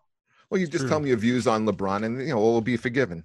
Well, 0.49 0.59
you 0.61 0.67
just 0.67 0.84
True. 0.84 0.89
tell 0.89 0.99
me 0.99 1.09
your 1.09 1.17
views 1.17 1.47
on 1.47 1.65
LeBron 1.65 2.03
and, 2.05 2.21
you 2.21 2.30
know, 2.30 2.38
all 2.39 2.53
will 2.53 2.61
be 2.61 2.78
forgiven. 2.78 3.23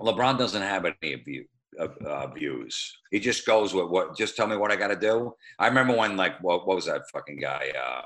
LeBron 0.00 0.38
doesn't 0.38 0.62
have 0.62 0.84
any 0.84 1.14
view, 1.14 1.46
uh, 1.80 1.88
uh, 2.04 2.26
views. 2.28 2.98
He 3.10 3.18
just 3.20 3.46
goes 3.46 3.74
with 3.74 3.88
what. 3.88 4.16
Just 4.16 4.36
tell 4.36 4.46
me 4.46 4.56
what 4.56 4.70
I 4.70 4.76
got 4.76 4.88
to 4.88 4.96
do. 4.96 5.32
I 5.58 5.68
remember 5.68 5.96
when, 5.96 6.16
like, 6.16 6.42
what, 6.42 6.66
what 6.66 6.76
was 6.76 6.86
that 6.86 7.02
fucking 7.12 7.40
guy? 7.40 7.72
Uh, 7.78 8.02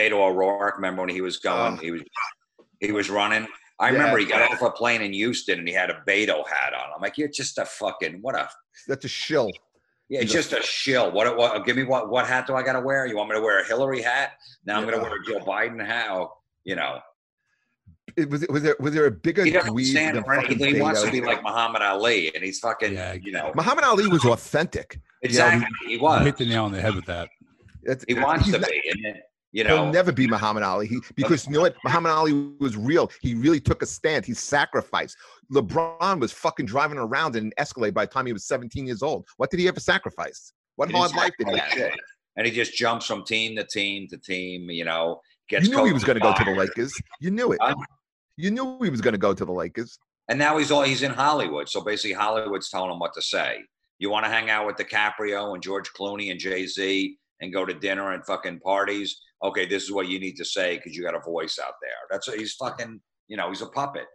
Beto 0.00 0.12
O'Rourke. 0.20 0.76
Remember 0.76 1.02
when 1.02 1.10
he 1.10 1.20
was 1.20 1.38
going? 1.38 1.74
Oh. 1.74 1.80
He 1.80 1.90
was 1.90 2.02
he 2.80 2.92
was 2.92 3.10
running. 3.10 3.46
I 3.78 3.86
Yeah. 3.88 3.92
remember 3.92 4.18
he 4.18 4.24
got 4.26 4.50
off 4.50 4.62
a 4.62 4.70
plane 4.70 5.02
in 5.02 5.12
Houston 5.12 5.58
and 5.58 5.66
he 5.68 5.74
had 5.74 5.90
a 5.90 6.02
Beto 6.06 6.46
hat 6.48 6.72
on. 6.74 6.90
I'm 6.94 7.00
like, 7.00 7.16
you're 7.18 7.28
just 7.28 7.58
a 7.58 7.64
fucking 7.64 8.18
what 8.22 8.34
a 8.34 8.48
That's 8.88 9.04
a 9.04 9.08
shill. 9.08 9.50
yeah, 10.08 10.20
it's 10.20 10.32
just 10.32 10.52
a 10.52 10.62
shill. 10.62 11.10
What, 11.12 11.36
what? 11.36 11.64
Give 11.66 11.76
me 11.76 11.84
what? 11.84 12.10
What 12.10 12.26
hat 12.26 12.46
do 12.46 12.54
I 12.54 12.62
got 12.62 12.74
to 12.74 12.80
wear? 12.80 13.06
You 13.06 13.16
want 13.16 13.28
me 13.30 13.36
to 13.36 13.42
wear 13.42 13.60
a 13.60 13.66
Hillary 13.66 14.02
hat? 14.02 14.32
Now 14.64 14.76
I'm 14.78 14.84
going 14.86 14.96
to 14.96 15.02
wear 15.02 15.14
a 15.20 15.24
Joe 15.24 15.44
Biden 15.44 15.84
hat. 15.84 16.08
Oh, 16.10 16.32
you 16.64 16.76
know, 16.76 16.98
It, 18.16 18.28
was, 18.28 18.46
was 18.48 18.62
there 18.62 18.76
was 18.80 18.92
there 18.92 19.06
a 19.06 19.10
bigger 19.10 19.44
he 19.44 19.50
doesn't 19.50 19.72
dweeb 19.72 19.86
stand 19.86 20.16
than 20.16 20.24
for 20.24 20.34
fucking 20.34 20.50
anything. 20.52 20.74
He 20.76 20.80
wants 20.82 21.02
to 21.02 21.10
be 21.10 21.20
like 21.22 21.42
Muhammad 21.42 21.80
Ali, 21.82 22.34
and 22.34 22.42
he's 22.44 22.58
fucking, 22.58 22.92
Yeah. 22.94 23.14
you 23.14 23.32
know, 23.32 23.50
Muhammad 23.54 23.84
Ali 23.84 24.06
was 24.08 24.24
authentic. 24.24 24.98
exactly. 25.22 25.66
he 25.86 25.94
You 25.94 26.00
was. 26.02 26.22
hit 26.24 26.36
the 26.36 26.44
nail 26.46 26.64
on 26.64 26.72
the 26.72 26.80
head 26.80 26.94
with 26.94 27.06
that. 27.06 27.28
That's, 27.82 28.04
He 28.06 28.14
wants 28.14 28.44
to 28.50 28.58
not- 28.58 28.68
be, 28.68 28.82
and 28.92 29.04
then, 29.04 29.22
you 29.52 29.64
know, 29.64 29.84
He'll 29.84 29.92
never 29.92 30.12
be 30.12 30.26
Muhammad 30.26 30.62
Ali. 30.62 30.86
He 30.86 31.00
because 31.14 31.46
you 31.46 31.52
know 31.52 31.62
what? 31.62 31.76
Muhammad 31.84 32.12
Ali 32.12 32.32
was 32.60 32.76
real. 32.76 33.10
He 33.20 33.34
really 33.34 33.60
took 33.60 33.82
a 33.82 33.86
stand. 33.86 34.24
He 34.24 34.34
sacrificed. 34.34 35.16
LeBron 35.52 36.20
was 36.20 36.32
fucking 36.32 36.66
driving 36.66 36.98
around 36.98 37.34
in 37.36 37.46
an 37.46 37.52
Escalade 37.58 37.92
by 37.92 38.04
the 38.06 38.12
time 38.12 38.26
he 38.26 38.32
was 38.32 38.44
17 38.44 38.86
years 38.86 39.02
old. 39.02 39.26
What 39.38 39.50
did 39.50 39.58
he 39.58 39.66
ever 39.66 39.80
sacrifice? 39.80 40.52
What 40.76 40.90
he 40.90 40.96
hard 40.96 41.14
life 41.14 41.32
did 41.38 41.48
he 41.48 41.58
have? 41.58 41.92
and 42.36 42.46
he 42.46 42.52
just 42.52 42.74
jumps 42.74 43.06
from 43.06 43.24
team 43.24 43.56
to 43.56 43.64
team 43.64 44.06
to 44.08 44.16
team. 44.16 44.70
You 44.70 44.84
know, 44.84 45.20
gets 45.48 45.68
You 45.68 45.76
knew 45.76 45.84
he 45.84 45.92
was 45.92 46.04
going 46.04 46.18
to 46.18 46.22
go 46.22 46.32
to 46.32 46.44
the 46.44 46.52
Lakers. 46.52 46.92
You 47.20 47.30
knew 47.30 47.52
it. 47.52 47.58
Huh? 47.60 47.74
You 48.36 48.50
knew 48.50 48.78
he 48.82 48.90
was 48.90 49.00
going 49.00 49.12
to 49.12 49.18
go 49.18 49.34
to 49.34 49.44
the 49.44 49.52
Lakers. 49.52 49.98
And 50.28 50.38
now 50.38 50.58
he's 50.58 50.70
all 50.70 50.82
he's 50.82 51.02
in 51.02 51.10
Hollywood. 51.10 51.68
So 51.68 51.80
basically, 51.80 52.12
Hollywood's 52.12 52.70
telling 52.70 52.92
him 52.92 53.00
what 53.00 53.12
to 53.14 53.22
say. 53.22 53.64
You 53.98 54.10
want 54.10 54.24
to 54.24 54.30
hang 54.30 54.48
out 54.48 54.64
with 54.64 54.76
DiCaprio 54.76 55.52
and 55.54 55.62
George 55.62 55.90
Clooney 55.92 56.30
and 56.30 56.38
Jay 56.38 56.66
Z 56.66 57.16
and 57.40 57.52
go 57.52 57.66
to 57.66 57.74
dinner 57.74 58.12
and 58.12 58.24
fucking 58.24 58.60
parties? 58.60 59.20
Okay, 59.42 59.66
this 59.66 59.84
is 59.84 59.92
what 59.92 60.08
you 60.08 60.18
need 60.18 60.36
to 60.36 60.44
say 60.44 60.76
because 60.76 60.96
you 60.96 61.02
got 61.02 61.14
a 61.14 61.20
voice 61.20 61.58
out 61.58 61.74
there. 61.80 61.92
That's 62.10 62.28
what 62.28 62.38
he's 62.38 62.54
fucking. 62.54 63.00
You 63.28 63.36
know, 63.36 63.48
he's 63.48 63.62
a 63.62 63.66
puppet. 63.66 64.06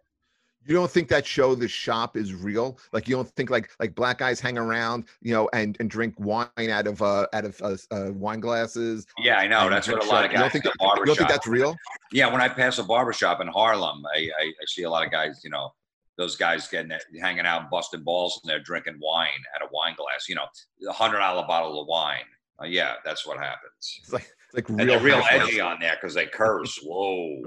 You 0.68 0.74
don't 0.74 0.90
think 0.90 1.10
that 1.10 1.28
show, 1.28 1.54
The 1.54 1.68
Shop, 1.68 2.18
is 2.18 2.34
real? 2.34 2.80
Like 2.92 3.08
you 3.08 3.16
don't 3.16 3.30
think 3.30 3.52
like 3.52 3.70
like 3.80 3.94
black 3.94 4.18
guys 4.18 4.40
hang 4.40 4.58
around, 4.58 5.06
you 5.22 5.32
know, 5.32 5.48
and 5.54 5.78
and 5.80 5.90
drink 5.90 6.16
wine 6.18 6.50
out 6.58 6.88
of 6.88 7.02
uh 7.04 7.28
out 7.34 7.46
of 7.46 7.62
uh, 7.62 7.78
uh, 7.92 8.12
wine 8.14 8.40
glasses. 8.40 9.06
Yeah, 9.20 9.38
I 9.38 9.48
know. 9.48 9.70
That's 9.70 9.88
what 9.88 10.04
a 10.04 10.08
lot 10.08 10.26
of 10.26 10.32
shot. 10.32 10.32
You 10.32 10.38
don't 10.40 10.52
think 10.52 10.66
in 10.66 10.72
that, 10.80 10.98
you 10.98 11.06
don't 11.06 11.18
think 11.18 11.30
that's 11.30 11.48
real? 11.48 11.78
Yeah, 12.12 12.32
when 12.32 12.42
I 12.42 12.50
pass 12.50 12.80
a 12.80 12.84
barbershop 12.84 13.42
in 13.42 13.48
Harlem, 13.48 14.04
I, 14.16 14.30
I, 14.40 14.44
I 14.46 14.66
see 14.66 14.84
a 14.84 14.90
lot 14.90 15.06
of 15.06 15.12
guys, 15.12 15.42
you 15.44 15.52
know, 15.52 15.72
those 16.18 16.36
guys 16.36 16.68
getting 16.68 16.98
hanging 17.22 17.46
out, 17.46 17.70
busting 17.70 18.04
balls, 18.04 18.40
and 18.44 18.50
they're 18.50 18.60
drinking 18.60 18.98
wine 19.00 19.30
out 19.56 19.62
of 19.62 19.70
wine 19.72 19.96
glass. 19.96 20.28
You 20.28 20.36
know, 20.36 20.48
a 20.90 20.94
hundred 20.94 21.20
dollar 21.20 21.46
bottle 21.46 21.80
of 21.80 21.88
wine. 21.88 22.26
Uh, 22.60 22.66
yeah, 22.66 22.94
that's 23.04 23.28
what 23.28 23.38
happens. 23.38 24.00
It's 24.02 24.14
like 24.14 24.28
like 24.56 24.70
real. 24.70 24.88
they're 24.88 25.00
real 25.00 25.24
edgy 25.30 25.60
on 25.60 25.78
there 25.80 25.98
because 26.00 26.16
they 26.16 26.26
curse. 26.26 26.80
Whoa. 26.82 27.42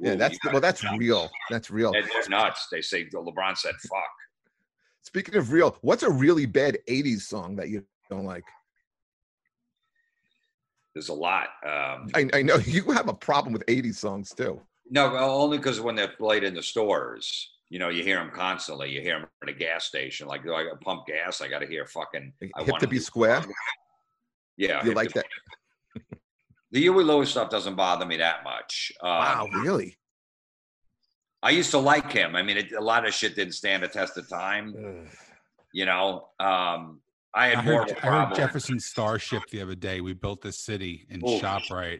Yeah, 0.00 0.16
that's 0.16 0.38
well, 0.50 0.60
that's 0.60 0.82
real. 0.98 1.30
That's 1.50 1.70
real. 1.70 1.92
They're, 1.92 2.02
they're 2.02 2.28
nuts. 2.28 2.66
They 2.70 2.80
say 2.80 3.04
LeBron 3.06 3.56
said 3.56 3.74
fuck. 3.88 4.02
Speaking 5.02 5.36
of 5.36 5.52
real, 5.52 5.76
what's 5.82 6.02
a 6.02 6.10
really 6.10 6.46
bad 6.46 6.78
'80s 6.88 7.22
song 7.22 7.56
that 7.56 7.68
you 7.68 7.84
don't 8.10 8.24
like? 8.24 8.44
There's 10.94 11.08
a 11.08 11.14
lot. 11.14 11.48
Um, 11.64 12.08
I, 12.14 12.28
I 12.34 12.42
know 12.42 12.56
you 12.66 12.90
have 12.90 13.08
a 13.08 13.14
problem 13.14 13.52
with 13.52 13.64
'80s 13.66 13.96
songs 13.96 14.34
too. 14.34 14.60
no, 14.90 15.16
only 15.16 15.58
because 15.58 15.80
when 15.80 15.94
they're 15.94 16.08
played 16.08 16.42
in 16.42 16.54
the 16.54 16.62
stores, 16.62 17.50
you 17.68 17.78
know, 17.78 17.88
you 17.88 18.02
hear 18.02 18.16
them 18.16 18.30
constantly. 18.34 18.90
You 18.90 19.00
hear 19.02 19.20
them 19.20 19.28
at 19.42 19.48
a 19.48 19.52
gas 19.54 19.84
station. 19.84 20.26
Like, 20.26 20.42
do 20.42 20.54
I 20.54 20.68
pump 20.82 21.06
gas? 21.06 21.40
I 21.40 21.48
got 21.48 21.60
to 21.60 21.66
hear 21.66 21.86
fucking. 21.86 22.32
Like, 22.40 22.50
I 22.56 22.64
Hip 22.64 22.78
to 22.78 22.88
be 22.88 22.98
square. 22.98 23.44
Yeah. 24.58 24.84
You 24.84 24.92
like 24.92 25.12
that? 25.14 25.24
The 26.72 26.80
Huey 26.80 27.04
Lewis 27.04 27.30
stuff 27.30 27.50
doesn't 27.50 27.74
bother 27.76 28.04
me 28.06 28.16
that 28.16 28.44
much. 28.44 28.90
Um, 29.02 29.08
Wow, 29.10 29.48
really? 29.62 29.96
I 31.42 31.50
used 31.50 31.70
to 31.72 31.78
like 31.78 32.10
him. 32.12 32.34
I 32.36 32.42
mean, 32.42 32.56
it, 32.56 32.72
a 32.72 32.80
lot 32.80 33.06
of 33.06 33.12
shit 33.12 33.34
didn't 33.36 33.54
stand 33.54 33.82
the 33.82 33.88
test 33.88 34.16
of 34.16 34.28
time. 34.28 35.08
You 35.72 35.86
know, 35.86 36.28
um, 36.38 37.00
I 37.34 37.48
had 37.48 37.58
I 37.58 37.62
more 37.64 37.80
heard, 37.80 37.90
of 37.90 37.96
a 37.98 38.06
I 38.06 38.24
heard. 38.26 38.34
Jefferson 38.36 38.78
Starship 38.78 39.42
the 39.50 39.60
other 39.60 39.74
day. 39.74 40.00
We 40.00 40.12
built 40.14 40.40
this 40.42 40.58
city 40.58 41.06
in 41.10 41.20
Ooh. 41.20 41.38
Shoprite. 41.40 41.98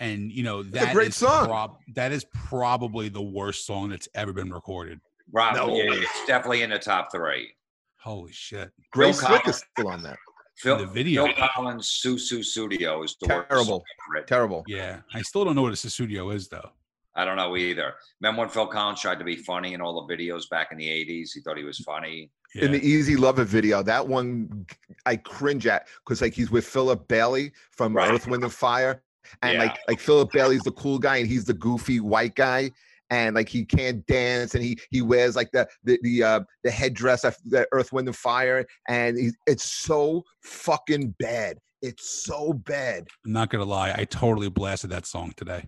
And 0.00 0.30
you 0.32 0.42
know 0.42 0.62
that 0.64 0.92
great 0.92 1.08
is 1.08 1.16
song. 1.16 1.46
prob- 1.46 1.78
that 1.94 2.10
is 2.12 2.26
probably 2.34 3.08
the 3.08 3.22
worst 3.22 3.64
song 3.64 3.88
that's 3.90 4.08
ever 4.14 4.32
been 4.32 4.52
recorded. 4.52 5.00
Rob, 5.32 5.54
No. 5.56 5.68
yeah, 5.76 5.84
it's 5.94 6.26
definitely 6.26 6.62
in 6.62 6.70
the 6.70 6.78
top 6.80 7.10
three. 7.12 7.52
Holy 8.00 8.32
shit! 8.32 8.70
Grace 8.90 9.20
Slick 9.20 9.46
is 9.48 9.64
still 9.72 9.88
on 9.88 10.02
that. 10.02 10.18
Phil, 10.56 10.76
The 10.78 10.86
video. 10.86 11.26
Phil 11.26 11.34
Collins' 11.54 12.00
"Sussudio" 12.04 13.04
is 13.04 13.16
the. 13.20 13.26
Terrible. 13.26 13.64
song. 13.64 14.24
Terrible. 14.26 14.64
Yeah, 14.66 15.00
I 15.12 15.22
still 15.22 15.44
don't 15.44 15.54
know 15.56 15.62
what 15.62 15.72
a 15.72 15.76
Sussudio 15.76 16.34
is 16.34 16.48
though. 16.48 16.70
I 17.16 17.24
don't 17.24 17.36
know 17.36 17.56
either. 17.56 17.94
Remember 18.20 18.40
when 18.40 18.48
Phil 18.48 18.66
Collins 18.66 19.00
tried 19.00 19.18
to 19.20 19.24
be 19.24 19.36
funny 19.36 19.74
in 19.74 19.80
all 19.80 20.04
the 20.06 20.14
videos 20.16 20.48
back 20.48 20.68
in 20.72 20.78
the 20.78 20.86
'80s? 20.88 21.30
He 21.34 21.40
thought 21.40 21.56
he 21.56 21.64
was 21.64 21.78
funny. 21.78 22.30
Yeah. 22.54 22.66
In 22.66 22.72
the 22.72 22.84
Easy 22.86 23.16
Lover 23.16 23.44
video, 23.44 23.82
that 23.82 24.06
one 24.06 24.66
I 25.06 25.16
cringe 25.16 25.66
at 25.66 25.88
because 26.04 26.22
like 26.22 26.34
he's 26.34 26.50
with 26.50 26.64
Philip 26.66 27.06
Bailey 27.08 27.52
from 27.72 27.94
Right. 27.94 28.10
Earth, 28.12 28.26
Wind 28.28 28.44
and 28.44 28.52
Fire, 28.52 29.02
and 29.42 29.54
Yeah. 29.54 29.58
like 29.64 29.78
like 29.88 30.00
Philip 30.00 30.30
Bailey's 30.32 30.62
the 30.62 30.72
cool 30.72 30.98
guy 30.98 31.16
and 31.16 31.26
he's 31.28 31.44
the 31.44 31.54
goofy 31.54 31.98
white 32.00 32.34
guy, 32.36 32.70
and 33.14 33.34
like 33.34 33.48
he 33.48 33.64
can't 33.64 34.04
dance 34.06 34.54
and 34.54 34.62
he 34.64 34.72
he 34.90 35.00
wears 35.02 35.34
like 35.36 35.50
the 35.52 35.66
the 35.84 35.98
the 36.02 36.22
uh 36.22 36.40
the 36.64 36.70
headdress 36.70 37.22
of 37.24 37.36
the 37.44 37.66
earth 37.72 37.92
wind 37.92 38.08
and 38.08 38.16
fire 38.16 38.64
and 38.88 39.16
he, 39.18 39.30
it's 39.46 39.64
so 39.64 40.22
fucking 40.42 41.14
bad 41.18 41.58
it's 41.82 42.24
so 42.24 42.52
bad 42.52 43.06
I'm 43.24 43.32
not 43.32 43.50
gonna 43.50 43.64
lie, 43.64 43.94
I 43.96 44.04
totally 44.04 44.48
blasted 44.50 44.90
that 44.90 45.06
song 45.06 45.32
today. 45.36 45.62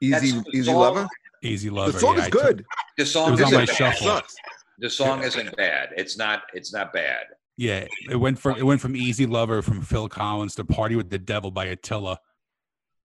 easy 0.00 0.12
That's 0.32 0.48
easy 0.54 0.64
song. 0.64 0.76
lover 0.76 1.08
Easy 1.42 1.70
Lover. 1.70 1.92
the 1.92 2.00
song 2.00 2.14
yeah, 2.16 2.20
is 2.22 2.26
I 2.26 2.30
took- 2.30 2.42
good 2.42 2.64
The 2.98 3.06
song 3.06 3.30
was 3.30 3.40
on 3.42 3.52
my 3.52 3.64
bad. 3.64 3.76
shuffle. 3.76 4.06
sucks 4.08 4.34
The 4.78 4.90
song 4.90 5.22
isn't 5.22 5.56
bad. 5.56 5.90
It's 5.96 6.16
not. 6.18 6.42
It's 6.52 6.72
not 6.72 6.92
bad. 6.92 7.24
yeah, 7.56 7.86
it 8.10 8.16
went 8.16 8.38
from 8.40 8.56
it 8.58 8.64
went 8.64 8.80
from 8.80 8.94
Easy 8.96 9.24
Lover 9.26 9.62
from 9.62 9.80
Phil 9.82 10.08
Collins 10.08 10.54
to 10.56 10.64
Party 10.64 10.96
with 10.96 11.10
the 11.10 11.18
Devil 11.18 11.50
by 11.52 11.66
Attila. 11.66 12.18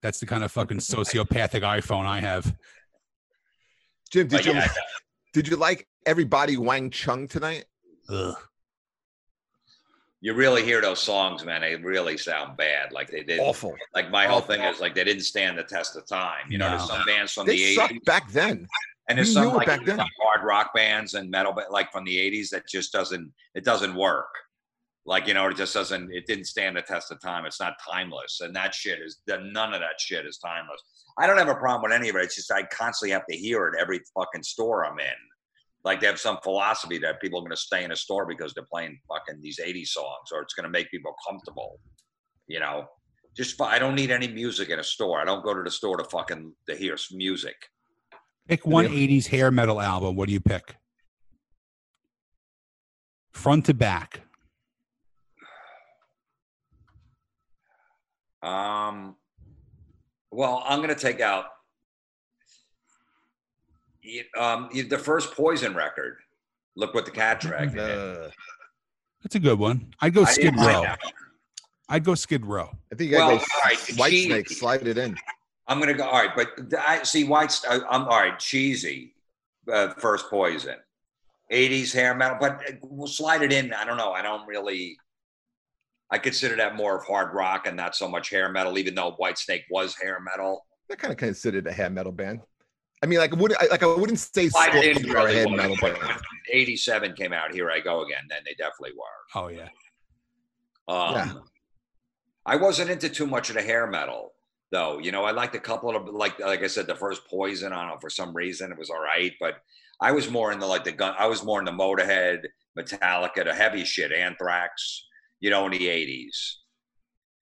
That's 0.04 0.20
the 0.20 0.26
kind 0.26 0.44
of 0.44 0.52
fucking 0.52 0.78
sociopathic 0.78 1.62
iPhone 1.62 2.06
I 2.06 2.20
have. 2.20 2.54
jim 4.12 4.28
did 4.28 4.32
But 4.38 4.46
you 4.46 4.54
yeah, 4.54 4.68
did 5.34 5.48
you 5.48 5.56
like 5.56 5.88
everybody 6.06 6.58
wang 6.58 6.92
chung 6.92 7.28
tonight 7.28 7.66
Ugh. 8.10 8.36
you 10.20 10.34
really 10.34 10.64
hear 10.64 10.82
those 10.82 11.00
songs, 11.00 11.46
man. 11.46 11.62
They 11.62 11.78
really 11.78 12.18
sound 12.18 12.58
bad. 12.58 12.92
Like 12.92 13.10
they 13.10 13.24
did. 13.24 13.40
awful 13.40 13.74
Like 13.96 14.12
my 14.12 14.28
whole 14.28 14.42
thing 14.42 14.62
is 14.62 14.82
like 14.82 14.94
they 14.94 15.06
didn't 15.06 15.24
stand 15.24 15.58
the 15.58 15.64
test 15.64 15.96
of 15.96 16.06
time. 16.06 16.46
You 16.50 16.58
know, 16.58 16.70
there's 16.70 16.88
some 16.88 17.06
bands 17.08 17.32
from 17.32 17.48
they 17.48 17.56
the 17.56 17.76
sucked 17.76 17.94
80s 17.94 18.06
back 18.06 18.32
then 18.32 18.68
and 19.08 19.18
there's 19.18 19.30
we 19.30 19.34
some 19.36 19.54
like 19.54 19.68
back 19.68 19.86
then. 19.86 19.98
some 19.98 20.08
hard 20.22 20.46
rock 20.46 20.74
bands 20.74 21.14
and 21.14 21.30
metal, 21.30 21.54
but 21.54 21.72
like 21.72 21.92
from 21.92 22.04
the 22.06 22.16
80s 22.16 22.50
that 22.50 22.68
just 22.68 22.92
doesn't 22.92 23.32
it 23.56 23.64
doesn't 23.64 23.96
work. 23.96 24.34
Like 25.06 25.28
you 25.28 25.34
know, 25.34 25.48
it 25.48 25.58
just 25.58 25.74
doesn't. 25.74 26.12
It 26.14 26.26
didn't 26.28 26.46
stand 26.46 26.78
the 26.78 26.82
test 26.82 27.12
of 27.12 27.20
time. 27.22 27.46
It's 27.46 27.60
not 27.60 27.74
timeless, 27.92 28.40
and 28.42 28.56
that 28.56 28.74
shit 28.74 29.00
is 29.02 29.20
none 29.28 29.74
of 29.74 29.82
that 29.82 30.00
shit 30.00 30.26
is 30.26 30.38
timeless. 30.38 30.82
I 31.20 31.28
don't 31.28 31.38
have 31.38 31.50
a 31.50 31.56
problem 31.56 31.90
with 31.90 32.00
any 32.00 32.10
of 32.10 32.16
it. 32.16 32.24
It's 32.24 32.36
just 32.36 32.52
I 32.52 32.64
constantly 32.64 33.12
have 33.12 33.26
to 33.30 33.36
hear 33.36 33.68
it 33.68 33.76
every 33.80 34.00
fucking 34.16 34.44
store 34.44 34.86
I'm 34.86 35.00
in. 35.00 35.08
Like 35.84 36.00
they 36.00 36.08
have 36.08 36.20
some 36.20 36.38
philosophy 36.42 36.98
that 37.00 37.20
people 37.20 37.40
are 37.40 37.42
going 37.42 37.52
to 37.52 37.58
stay 37.58 37.84
in 37.84 37.92
a 37.92 37.96
store 37.96 38.26
because 38.26 38.54
they're 38.54 38.66
playing 38.72 38.98
fucking 39.10 39.42
these 39.42 39.60
80s 39.60 39.88
songs, 39.88 40.30
or 40.32 40.42
it's 40.42 40.54
going 40.54 40.64
to 40.64 40.70
make 40.70 40.90
people 40.90 41.14
comfortable. 41.28 41.80
You 42.48 42.62
know, 42.62 42.86
just 43.36 43.62
I 43.62 43.80
don't 43.80 43.96
need 43.96 44.10
any 44.10 44.30
music 44.30 44.70
in 44.70 44.80
a 44.80 44.84
store. 44.84 45.20
I 45.20 45.26
don't 45.26 45.44
go 45.44 45.54
to 45.54 45.64
the 45.64 45.72
store 45.72 45.98
to 45.98 46.06
fucking 46.06 46.54
to 46.70 46.76
hear 46.76 46.94
s- 46.94 47.10
music. 47.12 47.56
Pick 48.48 48.66
one 48.66 48.86
80s 48.88 49.28
hair 49.28 49.52
metal 49.52 49.82
album. 49.82 50.16
What 50.16 50.28
do 50.28 50.34
you 50.34 50.40
pick? 50.42 50.76
Front 53.34 53.66
to 53.66 53.74
back. 53.74 54.22
Um, 58.44 59.16
well, 60.32 60.64
I'm 60.68 60.80
going 60.80 60.90
to 60.94 61.00
take 61.00 61.22
out 61.22 61.46
y- 64.04 64.26
um, 64.38 64.70
the 64.90 64.98
first 64.98 65.34
Poison 65.34 65.74
record. 65.76 66.18
Look 66.76 66.94
what 66.94 67.06
the 67.06 67.12
cat 67.12 67.40
dragged. 67.40 67.74
in. 67.76 67.80
Uh, 67.80 68.30
That's 69.22 69.36
a 69.36 69.40
good 69.40 69.60
one. 69.60 69.94
I'd 70.02 70.14
go 70.14 70.24
I 70.24 70.32
Skid 70.32 70.56
Row. 70.58 70.86
I'd 71.88 72.04
go 72.04 72.16
Skid 72.16 72.46
Row. 72.46 72.70
i 72.92 72.96
think 72.96 73.12
you 73.12 73.18
gotta 73.18 73.36
Well, 73.36 73.38
go 73.38 73.46
all 73.56 73.62
right, 73.66 73.98
white 73.98 74.10
cheesy. 74.12 74.30
snake 74.30 74.50
slide 74.50 74.88
it 74.88 74.98
in 74.98 75.16
I'm 75.68 75.80
gonna 75.80 75.94
go. 75.94 76.04
All 76.06 76.22
right, 76.22 76.36
but 76.36 76.50
I 76.78 77.04
see 77.04 77.24
White's. 77.24 77.64
I, 77.66 77.76
I'm 77.90 78.02
all 78.04 78.20
right. 78.20 78.38
Cheesy, 78.38 79.16
uh, 79.72 79.94
first 79.94 80.30
Poison, 80.30 80.76
'80s 81.50 81.94
hair 81.94 82.14
metal, 82.14 82.36
but 82.38 82.56
uh, 82.68 82.74
we'll 82.82 83.08
slide 83.08 83.44
it 83.44 83.54
in. 83.54 83.72
I 83.74 83.86
don't 83.86 83.96
know. 83.96 84.12
I 84.12 84.22
don't 84.22 84.46
really. 84.46 84.98
I 86.12 86.18
consider 86.18 86.56
that 86.58 86.76
more 86.76 86.98
of 86.98 87.06
hard 87.06 87.34
rock 87.34 87.66
and 87.68 87.76
not 87.76 87.96
so 87.96 88.08
much 88.08 88.30
hair 88.30 88.50
metal, 88.50 88.78
even 88.78 88.96
though 88.96 89.16
Whitesnake 89.20 89.64
was 89.72 89.96
hair 89.96 90.20
metal. 90.20 90.66
they're 90.88 90.98
kind 90.98 91.12
of 91.12 91.18
considered 91.18 91.66
a 91.68 91.72
hair 91.72 91.90
metal 91.90 92.12
band 92.12 92.42
i 93.02 93.06
mean 93.06 93.18
like 93.20 93.36
would 93.36 93.54
I, 93.58 93.66
like 93.68 93.84
i 93.84 93.88
wouldn't 93.88 94.20
say 94.20 94.48
Slide 94.50 94.76
it 94.76 94.98
Scorpions 94.98 95.06
are 95.08 95.18
a 95.18 95.24
really 95.26 95.36
head 95.36 95.52
metal 95.52 95.78
band 95.82 95.98
87 96.52 97.14
came 97.14 97.34
out, 97.34 97.54
Here 97.54 97.72
I 97.72 97.80
Go 97.80 98.04
Again, 98.04 98.24
then 98.30 98.42
they 98.46 98.54
definitely 98.54 98.92
were. 98.98 99.42
Oh 99.42 99.48
yeah. 99.48 99.70
Um, 100.88 101.16
Yeah. 101.16 101.34
I 102.46 102.58
wasn't 102.58 102.92
into 102.92 103.10
too 103.10 103.26
much 103.26 103.50
of 103.50 103.56
the 103.56 103.62
hair 103.62 103.88
metal, 103.88 104.34
though. 104.72 105.00
You 105.00 105.12
know, 105.14 105.24
I 105.24 105.32
liked 105.32 105.56
a 105.56 105.60
couple 105.60 105.96
of 105.96 106.08
like 106.14 106.38
like 106.40 106.62
I 106.64 106.68
said, 106.68 106.88
the 106.88 106.96
first 106.96 107.26
Poison. 107.28 107.72
I 107.74 107.82
don't 107.82 107.88
know 107.94 108.00
for 108.00 108.10
some 108.10 108.36
reason 108.36 108.72
it 108.72 108.78
was 108.78 108.90
all 108.90 109.02
right, 109.02 109.32
but 109.40 109.56
I 110.02 110.12
was 110.12 110.30
more 110.30 110.52
into 110.52 110.66
like 110.66 110.84
the 110.84 110.92
gun. 110.92 111.16
I 111.18 111.28
was 111.28 111.44
more 111.44 111.60
into 111.60 111.72
Motorhead, 111.72 112.46
Metallica, 112.78 113.46
the 113.46 113.54
heavy 113.54 113.86
shit, 113.86 114.12
Anthrax. 114.12 115.08
You 115.44 115.50
know, 115.50 115.66
in 115.66 115.72
the 115.74 115.88
'80s. 115.88 116.54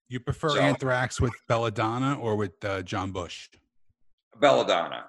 You 0.10 0.20
prefer 0.20 0.50
So- 0.50 0.60
Anthrax 0.60 1.22
with 1.22 1.34
Belladonna 1.48 2.18
or 2.20 2.36
with 2.36 2.54
uh, 2.66 2.82
John 2.82 3.12
Bush? 3.12 3.48
Belladonna. 4.40 5.06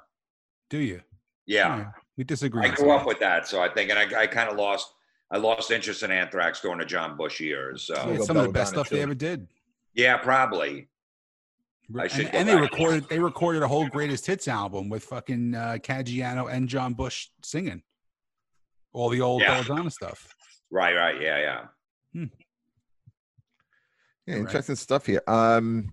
Do 0.68 0.76
you? 0.78 1.00
Yeah, 1.46 1.70
Alright, 1.72 1.86
We 2.18 2.24
disagree. 2.24 2.66
I 2.66 2.74
grew 2.74 2.90
up 2.92 3.06
with 3.06 3.18
that, 3.20 3.48
so 3.48 3.62
I 3.62 3.68
think, 3.70 3.88
and 3.90 3.98
I, 3.98 4.22
I 4.22 4.26
kind 4.26 4.50
of 4.50 4.56
lost. 4.58 4.92
I 5.30 5.38
lost 5.38 5.70
interest 5.70 6.02
in 6.02 6.10
Anthrax 6.10 6.60
during 6.60 6.78
the 6.80 6.84
John 6.84 7.16
Bush 7.16 7.40
years. 7.40 7.84
So 7.84 7.94
Yeah, 7.94 8.18
some 8.20 8.36
of 8.36 8.42
the 8.44 8.52
best 8.52 8.72
Belladonna, 8.74 8.84
stuff 8.84 8.88
they 8.90 9.00
ever 9.00 9.14
did. 9.14 9.48
yeah, 9.94 10.18
probably. 10.18 10.88
I 11.98 12.08
should 12.08 12.26
and, 12.26 12.34
and 12.34 12.48
they 12.48 12.56
recorded 12.56 13.08
they 13.08 13.18
recorded 13.18 13.62
a 13.62 13.68
whole 13.68 13.86
greatest 13.88 14.26
hits 14.26 14.46
album 14.48 14.90
with 14.90 15.02
fucking 15.04 15.54
uh, 15.54 15.78
Caggiano 15.82 16.52
and 16.52 16.68
John 16.68 16.92
Bush 16.94 17.28
singing 17.42 17.82
all 18.92 19.08
the 19.08 19.20
old 19.22 19.40
Yeah. 19.40 19.62
Belladonna 19.62 19.90
stuff. 19.90 20.34
Right, 20.70 20.94
right, 20.94 21.20
yeah, 21.20 21.38
yeah. 22.14 22.24
Yeah, 24.26 24.34
Right. 24.34 24.40
interesting 24.42 24.76
stuff 24.76 25.06
here. 25.06 25.22
Um, 25.26 25.92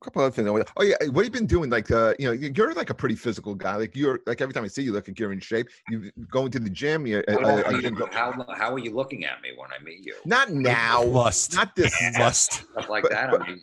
a 0.00 0.04
couple 0.04 0.22
other 0.22 0.30
things. 0.30 0.48
Oh 0.76 0.82
yeah, 0.82 0.94
what 1.10 1.24
have 1.24 1.24
you 1.24 1.30
been 1.30 1.46
doing? 1.46 1.70
Like, 1.70 1.90
uh, 1.90 2.14
you 2.18 2.26
know, 2.26 2.32
you're 2.32 2.72
like 2.74 2.90
a 2.90 2.94
pretty 2.94 3.16
physical 3.16 3.54
guy. 3.54 3.74
Like 3.76 3.96
you're 3.96 4.20
like 4.26 4.40
every 4.40 4.54
time 4.54 4.64
I 4.64 4.68
see 4.68 4.82
you, 4.82 4.92
look 4.92 5.08
like 5.08 5.18
you're 5.18 5.32
in 5.32 5.40
shape. 5.40 5.68
You 5.88 6.10
going 6.30 6.50
to 6.52 6.60
the 6.60 6.70
gym. 6.70 7.06
You, 7.06 7.22
uh, 7.26 7.32
How, 7.32 7.38
uh, 7.38 7.62
are 7.62 7.66
uh, 7.66 7.70
you- 7.78 7.90
go- 7.90 8.08
how, 8.12 8.46
how 8.56 8.72
are 8.72 8.78
you 8.78 8.94
looking 8.94 9.24
at 9.24 9.40
me 9.42 9.50
when 9.56 9.70
I 9.72 9.82
meet 9.82 10.04
you? 10.06 10.14
not 10.24 10.50
now, 10.52 11.02
Lust. 11.02 11.54
not 11.54 11.74
this. 11.74 11.94
Lust. 12.18 12.64
Stuff 12.72 12.88
like 12.88 13.08
that. 13.10 13.34
I 13.34 13.46
mean, 13.48 13.62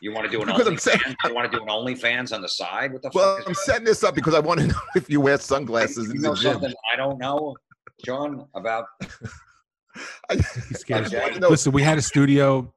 you 0.00 0.12
want 0.12 0.24
to 0.26 0.30
do 0.30 0.40
an 0.42 0.46
Because 0.48 0.66
I'm 0.66 0.76
saying- 0.78 0.98
OnlyFans? 0.98 1.28
You 1.28 1.34
want 1.34 1.52
to 1.52 1.56
do 1.58 1.62
an 1.62 1.68
OnlyFans 1.68 2.32
on 2.34 2.42
the 2.42 2.48
side? 2.48 2.92
What 2.92 3.02
the 3.02 3.10
Well, 3.14 3.36
fuck 3.38 3.48
I'm 3.48 3.54
setting 3.54 3.84
this 3.84 4.02
up 4.02 4.14
because 4.16 4.34
I 4.34 4.40
want 4.40 4.58
to 4.60 4.66
know 4.68 4.80
if 4.96 5.08
you 5.08 5.20
wear 5.20 5.38
sunglasses 5.38 6.08
you 6.08 6.14
in 6.14 6.20
know 6.22 6.34
the 6.34 6.40
gym. 6.40 6.52
something 6.54 6.74
I 6.92 6.96
don't 6.96 7.18
know, 7.18 7.54
John, 8.04 8.48
about 8.54 8.86
I, 10.30 10.34
He's 10.68 10.80
scared. 10.80 11.00
I 11.00 11.08
just 11.08 11.14
want 11.16 11.34
to 11.34 11.40
know. 11.40 11.48
Listen, 11.48 11.72
we 11.72 11.82
had 11.82 11.98
a 11.98 12.02
studio, 12.02 12.72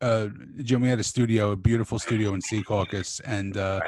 uh, 0.00 0.28
Jim. 0.62 0.80
We 0.80 0.88
had 0.88 0.98
a 1.00 1.04
studio, 1.04 1.52
a 1.52 1.56
beautiful 1.56 1.98
studio 1.98 2.34
in 2.34 2.40
Secaucus, 2.40 3.20
and 3.24 3.56
uh, 3.56 3.80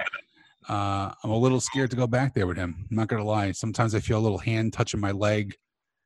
uh, 0.69 1.13
I'm 1.25 1.31
a 1.31 1.37
little 1.37 1.61
scared 1.61 1.91
to 1.91 1.97
go 1.97 2.07
back 2.07 2.35
there 2.35 2.47
with 2.47 2.57
him. 2.57 2.87
I'm 2.91 2.97
not 2.97 3.09
gonna 3.09 3.25
lie. 3.25 3.53
Sometimes 3.53 3.95
I 3.95 4.01
feel 4.01 4.19
a 4.19 4.21
little 4.21 4.39
hand 4.39 4.73
touching 4.73 5.01
my 5.01 5.11
leg. 5.13 5.57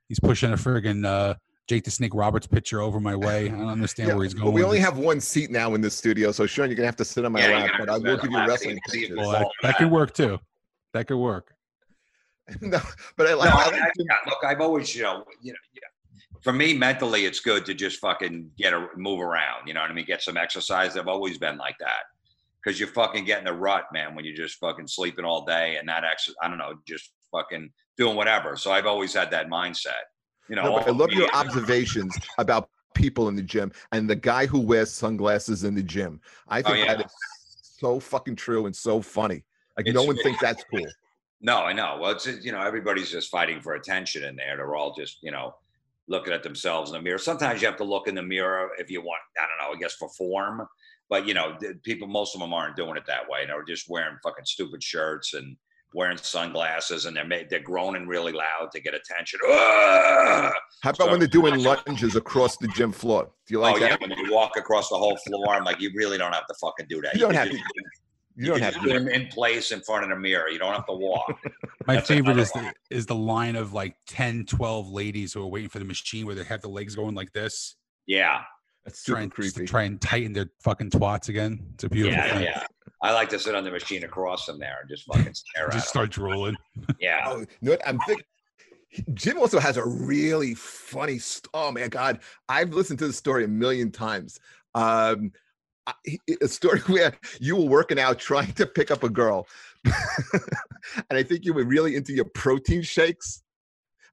He's 0.09 0.21
pushing 0.21 0.53
a 0.53 0.57
friggin' 0.57 1.05
uh, 1.05 1.35
Jake 1.67 1.85
the 1.85 1.91
Snake 1.91 2.15
Roberts 2.15 2.47
picture 2.47 2.81
over 2.81 3.01
my 3.01 3.17
way. 3.17 3.47
I 3.47 3.49
don't 3.49 3.69
understand 3.69 4.11
Yeah, 4.11 4.15
where 4.17 4.25
he's 4.25 4.35
but 4.35 4.43
going. 4.43 4.55
we 4.55 4.63
only 4.63 4.79
have 4.79 4.99
one 4.99 5.19
seat 5.21 5.51
now 5.51 5.75
in 5.75 5.81
this 5.81 5.95
studio, 5.97 6.31
so 6.31 6.47
Sean, 6.47 6.69
you're 6.69 6.77
gonna 6.77 6.87
have 6.87 6.97
to 6.97 7.05
sit 7.05 7.25
on 7.25 7.33
my 7.33 7.41
Yeah, 7.41 7.59
lap. 7.63 7.71
But 7.79 7.89
I 7.89 7.93
have 7.95 8.03
to 8.03 8.09
will 8.11 8.17
give 8.17 8.25
you 8.27 8.31
my 8.31 8.41
lap 8.41 8.49
wrestling 8.51 8.79
can 8.89 9.01
pictures. 9.01 9.19
Well, 9.19 9.31
that, 9.33 9.47
that 9.63 9.79
could 9.79 9.91
work 9.91 10.15
too. 10.15 10.39
That 10.93 11.07
could 11.09 11.17
work. 11.19 11.55
no, 12.61 12.79
but 13.17 13.27
I 13.27 13.31
No, 13.31 13.37
like. 13.39 13.51
I, 13.51 13.57
I 13.57 13.65
I, 13.65 13.71
like 13.71 13.93
to- 13.95 14.05
yeah, 14.07 14.17
look, 14.27 14.45
I've 14.45 14.61
always, 14.61 14.95
you 14.95 15.03
know, 15.03 15.25
you 15.41 15.53
know, 15.53 15.59
yeah. 15.73 15.81
For 16.45 16.53
me 16.53 16.77
mentally, 16.77 17.25
it's 17.25 17.41
good 17.41 17.65
to 17.65 17.75
just 17.75 17.99
fucking 18.01 18.51
get 18.59 18.75
a 18.75 18.89
move 18.97 19.21
around. 19.21 19.67
You 19.67 19.73
know 19.73 19.81
what 19.81 19.91
I 19.91 19.95
mean? 19.95 20.05
Get 20.05 20.23
some 20.23 20.37
exercise. 20.37 20.97
I've 20.97 21.09
always 21.09 21.39
been 21.39 21.57
like 21.57 21.77
that 21.81 22.05
because 22.63 22.79
you 22.79 22.87
fucking 22.87 23.25
get 23.25 23.41
in 23.41 23.47
a 23.47 23.53
rut, 23.53 23.87
man, 23.95 24.15
when 24.15 24.27
you're 24.27 24.37
just 24.37 24.59
fucking 24.59 24.87
sleeping 24.87 25.25
all 25.25 25.47
day 25.47 25.77
and 25.77 25.87
not 25.87 26.05
actually, 26.05 26.37
I 26.43 26.49
don't 26.49 26.59
know, 26.59 26.75
just 26.87 27.13
fucking 27.33 27.71
doing 27.97 28.15
whatever. 28.15 28.57
So 28.57 28.73
I've 28.73 28.85
always 28.85 29.15
had 29.15 29.31
that 29.31 29.49
mindset. 29.49 30.05
You 30.49 30.57
know, 30.57 30.65
No, 30.65 30.77
I 30.77 30.91
love 30.91 31.13
your 31.13 31.35
observations 31.35 32.15
about 32.39 32.69
people 32.95 33.29
in 33.29 33.37
the 33.37 33.43
gym 33.43 33.73
and 33.93 34.09
the 34.09 34.15
guy 34.15 34.45
who 34.45 34.61
wears 34.61 34.93
sunglasses 34.93 35.65
in 35.65 35.75
the 35.75 35.83
gym. 35.83 36.21
I 36.47 36.61
oh, 36.61 36.63
think 36.63 36.77
Oh, 36.77 36.79
yeah. 36.81 36.97
that 36.97 37.07
is 37.07 37.13
so 37.63 37.99
fucking 37.99 38.37
true 38.37 38.67
and 38.67 38.77
so 38.77 39.01
funny. 39.01 39.45
Like 39.79 39.87
no 39.87 40.05
one 40.05 40.17
thinks 40.19 40.41
that's 40.43 40.63
cool. 40.71 40.87
No, 41.41 41.59
I 41.59 41.73
know. 41.73 41.99
Well, 42.01 42.13
it's 42.13 42.27
you 42.27 42.53
know 42.53 42.61
everybody's 42.61 43.11
just 43.11 43.31
fighting 43.31 43.61
for 43.61 43.75
attention 43.75 44.25
in 44.25 44.37
there. 44.37 44.57
They're 44.57 44.77
all 44.77 44.95
just 44.95 45.19
you 45.21 45.33
know 45.33 45.55
looking 46.09 46.33
at 46.33 46.43
themselves 46.43 46.91
in 46.91 46.97
the 46.97 47.03
mirror. 47.03 47.19
Sometimes 47.19 47.61
you 47.63 47.67
have 47.69 47.77
to 47.79 47.85
look 47.85 48.09
in 48.09 48.15
the 48.15 48.23
mirror 48.23 48.71
if 48.79 48.91
you 48.91 49.01
want. 49.01 49.21
I 49.39 49.47
don't 49.47 49.71
know. 49.71 49.77
I 49.77 49.81
guess 49.81 49.95
for 49.95 50.09
form, 50.11 50.67
but 51.09 51.27
you 51.27 51.35
know, 51.35 51.57
the 51.61 51.75
people. 51.83 52.07
Most 52.09 52.35
of 52.35 52.41
them 52.41 52.53
aren't 52.53 52.77
doing 52.77 52.97
it 52.97 53.05
that 53.07 53.29
way. 53.29 53.47
They're 53.47 53.63
just 53.65 53.89
wearing 53.89 54.17
fucking 54.23 54.45
stupid 54.45 54.83
shirts 54.83 55.35
and 55.35 55.57
wearing 55.95 56.17
sunglasses, 56.19 57.07
and 57.07 57.17
they're 57.17 57.27
ma- 57.27 57.47
they're 57.49 57.61
groaning 57.61 58.07
really 58.09 58.33
loud 58.33 58.69
to 58.73 58.81
get 58.81 58.95
attention. 58.95 59.39
Ugh! 59.49 60.53
How 60.83 60.91
about 60.91 60.97
So- 60.97 61.11
when 61.11 61.21
they're 61.21 61.29
doing 61.29 61.63
lunges 61.63 62.17
across 62.17 62.57
the 62.57 62.69
gym 62.69 62.93
floor? 62.93 63.31
Do 63.47 63.55
you 63.55 63.61
like 63.61 63.77
oh 63.77 63.79
yeah, 63.79 63.97
when 64.01 64.11
you 64.11 64.33
walk 64.33 64.57
across 64.57 64.89
the 64.89 64.97
whole 64.99 65.17
floor, 65.27 65.51
I'm 65.55 65.65
like, 65.65 65.81
you 65.81 65.91
really 65.95 66.19
don't 66.19 66.33
have 66.35 66.47
to 66.49 66.55
fucking 66.61 66.87
do 66.89 67.01
that. 67.03 67.15
You 67.15 67.21
don't 67.21 67.35
have 67.35 67.49
to- 67.51 67.59
You 68.37 68.47
don't 68.47 68.55
can 68.57 68.65
have 68.65 68.75
just 68.75 68.85
to. 68.87 68.93
do 68.93 68.99
them 68.99 69.09
in 69.09 69.29
place 69.29 69.71
in 69.71 69.81
front 69.81 70.05
of 70.05 70.11
the 70.11 70.17
mirror. 70.17 70.49
You 70.49 70.59
don't 70.59 70.73
have 70.75 70.87
to 70.87 70.93
walk. 70.95 71.39
My 71.87 71.95
That's 71.97 72.09
favorite 72.09 72.39
is 72.39 72.51
the 72.53 72.73
is 72.91 73.07
the 73.07 73.15
line 73.15 73.55
of 73.57 73.73
like 73.73 73.95
10, 74.09 74.47
12 74.47 74.91
ladies 74.91 75.33
who 75.33 75.43
are 75.43 75.47
waiting 75.47 75.69
for 75.69 75.79
the 75.79 75.85
machine 75.85 76.27
where 76.27 76.35
they 76.35 76.45
have 76.45 76.61
the 76.63 76.69
legs 76.69 76.95
going 76.97 77.15
like 77.15 77.33
this. 77.33 77.77
yeah. 78.07 78.43
That's 78.85 78.99
super 79.03 79.17
try 79.17 79.23
and, 79.23 79.31
to 79.33 79.35
creepy. 79.35 79.65
try 79.67 79.83
and 79.85 79.99
tighten 79.99 80.33
their 80.35 80.51
fucking 80.63 80.91
twats 80.91 81.31
again. 81.31 81.59
It's 81.73 81.85
a 81.85 81.89
beautiful 81.89 82.19
Yeah, 82.19 82.35
thing. 82.35 82.43
yeah. 82.43 82.67
I 83.01 83.13
like 83.15 83.31
to 83.31 83.39
sit 83.39 83.55
on 83.55 83.65
the 83.65 83.71
machine 83.71 84.05
across 84.05 84.45
from 84.45 84.59
there 84.59 84.77
and 84.83 84.91
just 84.91 85.05
fucking 85.05 85.33
stare 85.35 85.69
at 85.69 85.73
Just 85.73 85.87
them. 85.87 85.89
start 85.91 86.11
drooling. 86.11 86.55
Yeah. 87.01 87.23
Oh, 87.25 87.39
you 87.39 87.47
know 87.63 87.71
what? 87.73 87.89
I'm 87.89 87.99
thinking. 88.01 88.27
Jim 89.15 89.39
also 89.39 89.59
has 89.59 89.77
a 89.79 89.87
really 89.87 90.55
funny. 90.55 91.19
St- 91.19 91.49
oh 91.55 91.73
my 91.73 91.89
god, 91.89 92.21
I've 92.49 92.75
listened 92.75 92.99
to 92.99 93.07
the 93.07 93.13
story 93.15 93.45
a 93.45 93.49
million 93.49 93.91
times. 93.91 94.39
Um, 94.75 94.85
I- 94.85 95.15
he- 95.15 95.31
a 96.43 96.49
story 96.49 96.81
where 96.87 97.15
you 97.41 97.57
were 97.57 97.67
working 97.69 97.99
out 97.99 98.19
trying 98.19 98.53
to 98.55 98.67
pick 98.67 98.91
up 98.91 99.03
a 99.03 99.09
girl, 99.09 99.47
and 99.85 101.19
I 101.19 101.23
think 101.23 101.45
you 101.45 101.53
were 101.53 101.65
really 101.65 101.97
into 101.97 102.13
your 102.13 102.25
protein 102.27 102.83
shakes, 102.83 103.43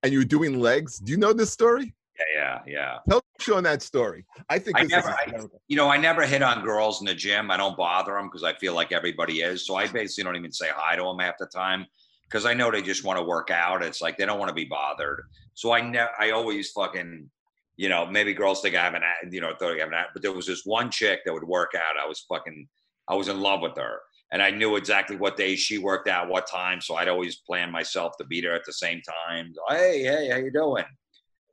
and 0.03 0.11
you 0.11 0.19
were 0.19 0.25
doing 0.25 0.59
legs. 0.59 0.99
Do 0.99 1.11
you 1.11 1.17
know 1.17 1.33
this 1.33 1.51
story? 1.51 1.93
Yeah, 2.35 2.59
yeah, 2.67 2.73
yeah. 2.73 2.97
Tell 3.09 3.21
Sean 3.39 3.63
that 3.63 3.81
story. 3.81 4.25
I 4.49 4.59
think 4.59 4.77
I 4.79 4.83
never- 4.83 5.09
I- 5.09 5.47
You 5.67 5.77
know, 5.77 5.89
I 5.89 5.97
never 5.97 6.25
hit 6.25 6.43
on 6.43 6.63
girls 6.63 7.01
in 7.01 7.07
the 7.07 7.15
gym. 7.15 7.49
I 7.49 7.57
don't 7.57 7.75
bother 7.77 8.13
them 8.13 8.27
because 8.27 8.43
I 8.43 8.53
feel 8.53 8.75
like 8.75 8.91
everybody 8.91 9.41
is. 9.41 9.65
So 9.65 9.75
I 9.75 9.87
basically 9.87 10.25
don't 10.25 10.35
even 10.35 10.51
say 10.51 10.67
hi 10.73 10.95
to 10.95 11.01
them 11.03 11.17
half 11.19 11.35
the 11.39 11.47
time 11.47 11.87
because 12.25 12.45
I 12.45 12.53
know 12.53 12.69
they 12.69 12.81
just 12.83 13.03
want 13.03 13.17
to 13.17 13.23
work 13.23 13.49
out. 13.49 13.81
It's 13.81 14.01
like 14.01 14.17
they 14.17 14.25
don't 14.25 14.37
want 14.39 14.49
to 14.49 14.53
be 14.55 14.65
bothered. 14.65 15.23
So 15.55 15.71
I 15.71 15.81
never, 15.81 16.11
I 16.19 16.29
always 16.31 16.69
fucking, 16.71 17.29
you 17.77 17.89
know, 17.89 18.05
maybe 18.05 18.33
girls 18.33 18.61
think 18.61 18.75
I 18.75 18.83
have 18.83 18.93
an, 18.93 19.03
you 19.31 19.41
know, 19.41 19.53
thought 19.57 19.75
I 19.75 19.79
have 19.79 19.91
an, 19.91 20.05
but 20.13 20.21
there 20.21 20.33
was 20.33 20.45
this 20.45 20.65
one 20.65 20.91
chick 20.91 21.21
that 21.25 21.33
would 21.33 21.43
work 21.43 21.71
out. 21.75 22.01
I 22.01 22.07
was 22.07 22.25
fucking, 22.29 22.67
I 23.07 23.15
was 23.15 23.27
in 23.27 23.41
love 23.41 23.61
with 23.61 23.75
her. 23.77 23.99
And 24.33 24.41
I 24.41 24.49
knew 24.49 24.77
exactly 24.77 25.17
what 25.17 25.35
day 25.35 25.57
she 25.57 25.77
worked 25.77 26.07
out, 26.07 26.29
what 26.29 26.47
time. 26.47 26.79
So 26.79 26.95
I'd 26.95 27.09
always 27.09 27.37
plan 27.37 27.69
myself 27.69 28.13
to 28.17 28.23
be 28.23 28.41
her 28.43 28.53
at 28.53 28.63
the 28.65 28.71
same 28.71 29.01
time. 29.27 29.51
Hey, 29.69 30.03
hey, 30.03 30.29
how 30.29 30.37
you 30.37 30.51
doing? 30.51 30.85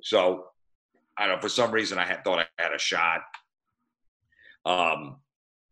So 0.02 0.44
I 1.16 1.26
don't 1.26 1.36
know. 1.36 1.40
For 1.40 1.48
some 1.48 1.72
reason, 1.72 1.98
I 1.98 2.06
had 2.06 2.22
thought 2.22 2.38
I 2.38 2.62
had 2.62 2.72
a 2.72 2.78
shot. 2.78 3.22
Um, 4.64 5.16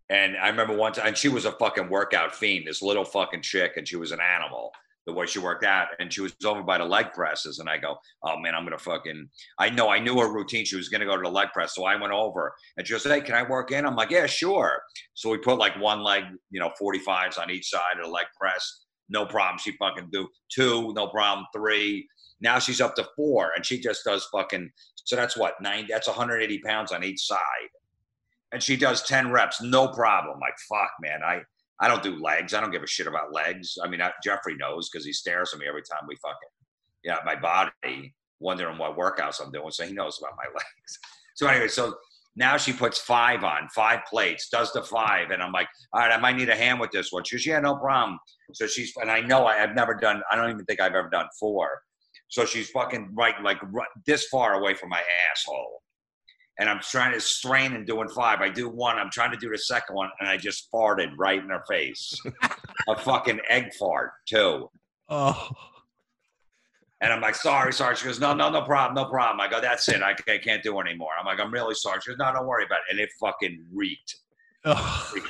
and 0.09 0.36
I 0.36 0.49
remember 0.49 0.76
one 0.76 0.92
time, 0.92 1.09
and 1.09 1.16
she 1.16 1.28
was 1.28 1.44
a 1.44 1.53
fucking 1.53 1.88
workout 1.88 2.34
fiend, 2.34 2.66
this 2.66 2.82
little 2.82 3.05
fucking 3.05 3.42
chick, 3.42 3.76
and 3.76 3.86
she 3.86 3.97
was 3.97 4.11
an 4.11 4.20
animal 4.20 4.72
the 5.07 5.12
way 5.12 5.26
she 5.26 5.38
worked 5.38 5.64
out. 5.64 5.88
And 5.98 6.12
she 6.12 6.20
was 6.20 6.34
over 6.44 6.62
by 6.62 6.78
the 6.78 6.84
leg 6.84 7.12
presses. 7.12 7.59
And 7.59 7.68
I 7.68 7.78
go, 7.78 7.96
oh 8.24 8.38
man, 8.38 8.54
I'm 8.54 8.64
going 8.64 8.76
to 8.76 8.82
fucking, 8.82 9.28
I 9.59 9.70
know, 9.70 9.88
I 9.88 9.98
knew 9.98 10.18
her 10.18 10.32
routine. 10.32 10.64
She 10.64 10.76
was 10.76 10.88
going 10.88 11.00
to 11.00 11.07
go 11.07 11.16
to 11.16 11.22
the 11.22 11.30
leg 11.30 11.48
press. 11.52 11.74
So 11.74 11.84
I 11.84 11.96
went 11.96 12.12
over 12.12 12.52
and 12.76 12.86
she 12.86 12.92
goes, 12.92 13.04
hey, 13.04 13.20
can 13.20 13.34
I 13.34 13.48
work 13.48 13.70
in? 13.70 13.86
I'm 13.86 13.96
like, 13.96 14.11
yeah, 14.11 14.26
sure. 14.26 14.82
So 15.14 15.30
we 15.30 15.38
put 15.38 15.59
like 15.59 15.80
one 15.80 16.02
leg, 16.02 16.24
you 16.50 16.61
know, 16.61 16.70
45s 16.80 17.38
on 17.38 17.50
each 17.50 17.70
side 17.70 17.98
of 17.98 18.04
the 18.04 18.11
leg 18.11 18.26
press. 18.38 18.84
No 19.09 19.24
problem. 19.24 19.59
She 19.59 19.76
fucking 19.78 20.09
do 20.12 20.28
two, 20.48 20.92
no 20.94 21.07
problem. 21.07 21.46
Three. 21.54 22.09
Now 22.40 22.59
she's 22.59 22.80
up 22.80 22.96
to 22.96 23.09
four 23.16 23.52
and 23.54 23.64
she 23.64 23.80
just 23.80 24.04
does 24.04 24.28
fucking, 24.32 24.70
so 25.04 25.16
that's 25.16 25.36
what, 25.36 25.54
nine, 25.61 25.86
that's 25.88 26.09
180 26.09 26.59
pounds 26.59 26.92
on 26.92 27.04
each 27.04 27.24
side. 27.24 27.38
And 28.52 28.62
she 28.62 28.76
does 28.76 29.02
10 29.02 29.30
reps, 29.30 29.62
no 29.62 29.88
problem. 29.88 30.38
Like, 30.40 30.54
fuck, 30.68 30.90
man. 31.00 31.22
I, 31.22 31.42
I 31.81 31.89
don't 31.89 32.03
do 32.03 32.20
legs. 32.22 32.55
I 32.55 32.61
don't 32.61 32.70
give 32.70 32.83
a 32.83 32.87
shit 32.87 33.07
about 33.07 33.33
legs. 33.33 33.77
I 33.83 33.89
mean, 33.89 34.01
I, 34.01 34.11
Jeffrey 34.24 34.57
knows 34.57 34.89
because 34.89 35.05
he 35.05 35.12
stares 35.12 35.53
at 35.53 35.61
me 35.61 35.66
every 35.68 35.83
time 35.83 36.07
we 36.09 36.16
fucking, 36.16 36.49
yeah, 37.05 37.18
my 37.24 37.37
body, 37.37 38.14
wondering 38.41 38.79
what 38.79 38.97
workouts 38.97 39.41
I'm 39.45 39.53
doing. 39.53 39.70
So 39.70 39.85
he 39.85 39.93
knows 39.93 40.18
about 40.18 40.37
my 40.37 40.45
legs. 40.55 40.99
So 41.35 41.47
anyway, 41.47 41.68
so 41.68 41.95
now 42.35 42.57
she 42.57 42.72
puts 42.72 42.99
five 42.99 43.45
on, 43.45 43.68
five 43.74 44.01
plates, 44.09 44.49
does 44.49 44.72
the 44.72 44.83
five. 44.83 45.31
And 45.31 45.43
I'm 45.43 45.53
like, 45.53 45.68
all 45.93 46.01
right, 46.01 46.12
I 46.12 46.18
might 46.18 46.37
need 46.37 46.49
a 46.49 46.57
hand 46.57 46.81
with 46.81 46.91
this 46.91 47.12
one. 47.12 47.24
She 47.24 47.37
goes, 47.37 47.47
yeah, 47.47 47.61
no 47.61 47.77
problem. 47.77 48.18
So 48.55 48.66
she's, 48.66 48.93
and 49.01 49.11
I 49.11 49.20
know 49.20 49.45
I, 49.45 49.62
I've 49.62 49.74
never 49.74 49.95
done, 49.95 50.22
I 50.31 50.37
don't 50.37 50.51
even 50.51 50.64
think 50.64 50.81
I've 50.81 50.95
ever 50.95 51.11
done 51.11 51.27
four. 51.39 51.81
So 52.29 52.45
she's 52.45 52.70
fucking 52.70 53.11
right, 53.14 53.35
like 53.43 53.62
right, 53.72 53.89
this 54.07 54.27
far 54.27 54.55
away 54.55 54.74
from 54.74 54.89
my 54.89 55.03
asshole. 55.31 55.83
And 56.59 56.70
I'm 56.70 56.80
trying 56.80 57.12
to 57.12 57.20
strain 57.20 57.74
and 57.74 57.86
doing 57.86 58.09
five. 58.09 58.40
I 58.40 58.48
do 58.48 58.68
one, 58.68 58.96
I'm 58.98 59.11
trying 59.11 59.30
to 59.30 59.36
do 59.36 59.50
the 59.50 59.59
second 59.59 59.94
one, 59.94 60.09
and 60.20 60.28
I 60.28 60.36
just 60.38 60.70
farted 60.72 61.11
right 61.18 61.42
in 61.42 61.50
her 61.50 61.62
face. 61.68 62.18
a 62.88 62.96
fucking 62.96 63.40
egg 63.50 63.72
fart, 63.78 64.12
too. 64.26 64.70
Oh, 65.09 65.48
And 67.02 67.12
I'm 67.12 67.20
like, 67.20 67.34
sorry, 67.34 67.72
sorry. 67.74 67.94
She 67.96 68.07
goes, 68.07 68.18
no, 68.18 68.32
no, 68.34 68.48
no 68.50 68.62
problem, 68.62 68.94
no 68.94 69.11
problem. 69.11 69.38
I 69.40 69.48
go, 69.50 69.61
that's 69.61 69.86
it. 69.88 70.02
I, 70.02 70.14
I 70.28 70.38
can't 70.38 70.62
do 70.62 70.78
it 70.80 70.86
anymore. 70.86 71.11
I'm 71.18 71.26
like, 71.26 71.40
I'm 71.40 71.52
really 71.52 71.74
sorry. 71.74 72.00
She 72.02 72.11
goes, 72.11 72.18
no, 72.18 72.32
don't 72.32 72.46
worry 72.46 72.64
about 72.64 72.78
it. 72.78 72.92
And 72.92 73.00
it 73.00 73.11
fucking 73.20 73.64
reeked. 73.72 74.16
oh. 74.64 75.12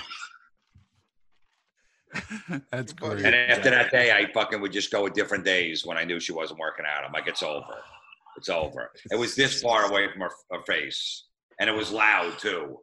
That's 2.71 2.93
great. 2.93 3.25
And 3.25 3.35
after 3.35 3.71
that 3.71 3.91
day, 3.91 4.13
I 4.13 4.31
fucking 4.33 4.61
would 4.61 4.73
just 4.73 4.91
go 4.91 5.03
with 5.03 5.15
different 5.15 5.45
days 5.45 5.85
when 5.85 5.99
I 5.99 6.05
knew 6.05 6.21
she 6.21 6.33
wasn't 6.33 6.61
working 6.61 6.87
out. 6.87 7.05
I'm 7.05 7.13
like, 7.13 7.27
it's 7.27 7.43
over. 7.43 7.67
It's 8.37 8.49
over. 8.49 8.91
It 9.11 9.19
was 9.19 9.35
this 9.35 9.63
far 9.63 9.91
away 9.91 10.09
from 10.13 10.23
her, 10.23 10.31
her 10.51 10.63
face. 10.67 11.27
And 11.59 11.71
it 11.71 11.75
was 11.75 11.91
loud, 11.91 12.39
too. 12.39 12.79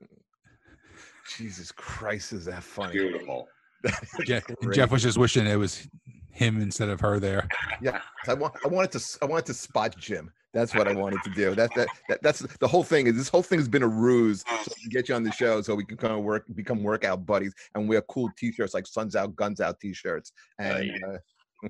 Jesus 1.38 1.72
Christ, 1.72 2.34
is 2.34 2.45
that 2.45 2.64
funny? 2.64 2.93
Beautiful. 2.93 3.47
Jeff, 4.26 4.43
Jeff 4.72 4.91
was 4.91 5.04
just 5.04 5.18
wishing 5.18 5.45
it 5.45 5.56
was 5.56 5.88
him 6.32 6.62
instead 6.62 6.89
of 6.89 6.99
her 7.01 7.20
there. 7.20 7.47
Yeah, 7.82 8.01
I 8.28 8.34
want 8.34 8.54
I 8.66 8.68
wanted 8.68 8.91
to 8.93 8.97
s- 8.97 9.18
I 9.22 9.26
wanted 9.26 9.45
to 9.47 9.54
spot 9.54 9.95
Jim. 9.97 10.32
That's 10.54 10.74
what 10.74 10.88
I 10.88 10.93
wanted 10.93 11.20
to 11.24 11.30
do. 11.32 11.54
That, 11.56 11.70
that 11.76 11.88
that 12.10 12.22
that's 12.22 12.39
the 12.39 12.68
whole 12.68 12.84
thing. 12.84 13.08
Is 13.08 13.16
this 13.16 13.28
whole 13.30 13.43
thing 13.43 13.60
has 13.60 13.68
been 13.68 13.84
a 13.84 13.88
ruse 13.88 14.43
so 14.47 14.72
we 14.76 14.82
can 14.84 14.89
get 14.89 15.10
you 15.10 15.16
on 15.16 15.24
the 15.24 15.32
show 15.32 15.62
so 15.62 15.76
we 15.76 15.84
can 15.86 15.97
kind 15.97 16.14
of 16.14 16.22
work 16.24 16.45
become 16.56 16.82
workout 16.84 17.26
buddies 17.26 17.54
and 17.76 17.89
wear 17.89 18.01
cool 18.04 18.30
T-shirts 18.38 18.74
like 18.74 18.88
"Suns 18.88 19.16
Out, 19.16 19.36
Guns 19.36 19.60
Out" 19.62 19.80
T-shirts. 19.80 20.32
And 20.60 20.91
uh, 21.04 21.68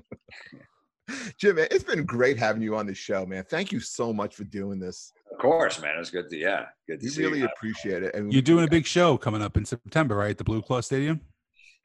Jim, 1.38 1.58
it's 1.58 1.84
been 1.84 2.04
great 2.04 2.38
having 2.38 2.62
you 2.62 2.76
on 2.76 2.86
the 2.86 2.94
show, 2.94 3.26
man. 3.26 3.44
Thank 3.48 3.72
you 3.72 3.80
so 3.80 4.12
much 4.12 4.34
for 4.34 4.44
doing 4.44 4.78
this. 4.78 5.12
Of 5.32 5.38
course, 5.38 5.80
man. 5.80 5.96
It's 5.98 6.10
good 6.10 6.30
to, 6.30 6.36
yeah. 6.36 6.66
Good 6.88 7.00
to 7.00 7.04
We 7.06 7.10
see 7.10 7.22
really 7.22 7.40
you. 7.40 7.46
appreciate 7.46 8.02
it. 8.02 8.14
And 8.14 8.32
You're 8.32 8.42
doing 8.42 8.64
a 8.64 8.68
big 8.68 8.86
show 8.86 9.16
coming 9.18 9.42
up 9.42 9.56
in 9.56 9.64
September, 9.64 10.16
right? 10.16 10.30
At 10.30 10.38
the 10.38 10.44
Blue 10.44 10.62
Claw 10.62 10.80
Stadium. 10.80 11.20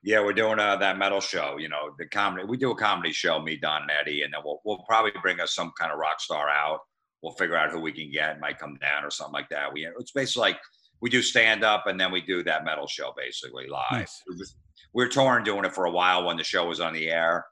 Yeah, 0.01 0.21
we're 0.21 0.31
doing 0.33 0.59
uh, 0.59 0.77
that 0.77 0.97
metal 0.97 1.19
show. 1.19 1.57
You 1.57 1.67
know, 1.67 1.89
the 1.97 2.05
comedy. 2.07 2.45
We 2.47 2.55
do 2.55 2.71
a 2.71 2.75
comedy 2.75 3.11
show, 3.11 3.41
me, 3.41 3.57
Don, 3.57 3.81
and 3.81 3.91
Eddie, 3.91 4.21
and 4.21 4.33
then 4.33 4.39
we'll 4.45 4.61
we'll 4.63 4.83
probably 4.87 5.11
bring 5.21 5.41
us 5.41 5.53
some 5.53 5.73
kind 5.77 5.91
of 5.91 5.97
rock 5.99 6.21
star 6.21 6.47
out. 6.49 6.79
We'll 7.21 7.33
figure 7.33 7.57
out 7.57 7.71
who 7.71 7.81
we 7.81 7.91
can 7.91 8.09
get. 8.09 8.39
Might 8.39 8.59
come 8.59 8.77
down 8.79 9.03
or 9.03 9.09
something 9.09 9.33
like 9.33 9.49
that. 9.49 9.73
We 9.73 9.85
it's 9.99 10.11
basically 10.13 10.51
like 10.51 10.59
we 11.01 11.09
do 11.09 11.21
stand 11.21 11.65
up 11.65 11.85
and 11.87 11.99
then 11.99 12.13
we 12.13 12.21
do 12.21 12.43
that 12.43 12.63
metal 12.63 12.87
show 12.87 13.13
basically 13.17 13.67
live. 13.67 13.83
Nice. 13.91 14.21
We're, 14.25 14.37
just, 14.37 14.55
we're 14.93 15.07
touring 15.09 15.43
doing 15.43 15.65
it 15.65 15.73
for 15.73 15.83
a 15.85 15.91
while 15.91 16.25
when 16.25 16.37
the 16.37 16.43
show 16.45 16.65
was 16.65 16.79
on 16.79 16.93
the 16.93 17.09
air, 17.09 17.45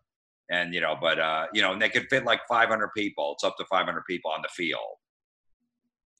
and 0.50 0.74
you 0.74 0.82
know, 0.82 0.96
but 1.00 1.20
uh, 1.20 1.46
you 1.54 1.62
know, 1.62 1.74
and 1.74 1.82
they 1.82 1.90
could 1.90 2.08
fit 2.10 2.26
like 2.26 2.42
500 2.48 2.90
people. 2.96 3.34
It's 3.34 3.44
up 3.44 3.56
to 3.58 3.66
500 3.66 4.04
people 4.10 4.32
on 4.32 4.42
the 4.42 4.50
field. 4.50 4.82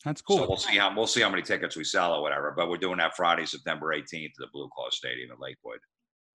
That's 0.06 0.22
So 0.28 0.38
cool. 0.38 0.48
we'll 0.48 0.58
see 0.58 0.78
how 0.78 0.96
we'll 0.96 1.08
see 1.08 1.22
how 1.22 1.30
many 1.30 1.42
tickets 1.42 1.76
we 1.76 1.84
sell 1.84 2.14
or 2.14 2.22
whatever. 2.22 2.54
But 2.56 2.70
we're 2.70 2.78
doing 2.78 2.98
that 2.98 3.16
Friday, 3.16 3.46
September 3.46 3.88
18th 3.96 4.26
at 4.26 4.32
the 4.38 4.48
Blue 4.54 4.70
Claw 4.76 4.90
Stadium 4.92 5.32
in 5.32 5.38
Lakewood. 5.40 5.80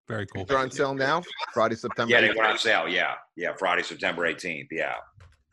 Very 0.07 0.25
cool. 0.27 0.45
they're 0.45 0.57
on 0.57 0.71
sale 0.71 0.93
now. 0.93 1.21
Friday, 1.53 1.75
September. 1.75 2.11
Yeah, 2.13 2.21
they 2.21 2.29
18th. 2.29 2.35
went 2.37 2.51
on 2.51 2.57
sale. 2.57 2.87
Yeah, 2.89 3.13
yeah, 3.37 3.53
Friday, 3.57 3.83
September 3.83 4.23
18th. 4.23 4.67
Yeah, 4.71 4.95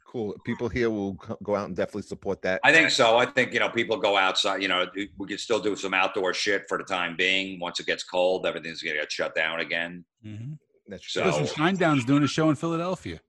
Cool. 0.07 0.35
People 0.45 0.71
here 0.71 0.89
will 0.89 1.13
go 1.45 1.55
out 1.55 1.67
and 1.69 1.77
definitely 1.77 2.03
support 2.03 2.41
that. 2.43 2.61
I 2.65 2.73
think 2.73 2.91
so. 2.91 3.19
I 3.19 3.27
think 3.27 3.53
you 3.53 3.61
know 3.61 3.69
people 3.69 3.99
go 3.99 4.17
outside. 4.17 4.63
You 4.63 4.69
know, 4.69 4.87
we 5.19 5.27
can 5.29 5.37
still 5.39 5.61
do 5.61 5.77
some 5.77 5.93
outdoor 5.93 6.33
shit 6.33 6.65
for 6.67 6.79
the 6.79 6.85
time 6.85 7.15
being. 7.15 7.61
Once 7.61 7.79
it 7.79 7.85
gets 7.87 8.03
cold, 8.05 8.47
everything's 8.47 8.81
gonna 8.83 8.97
get 8.97 9.13
shut 9.13 9.35
down 9.35 9.61
again. 9.61 10.05
hmm 10.23 10.55
That's 10.89 11.11
So- 11.13 11.23
true. 11.23 11.31
Listen, 11.41 11.47
Shinedown's 11.47 12.05
doing 12.05 12.23
a 12.23 12.29
show 12.29 12.49
in 12.51 12.57
Philadelphia. 12.57 13.21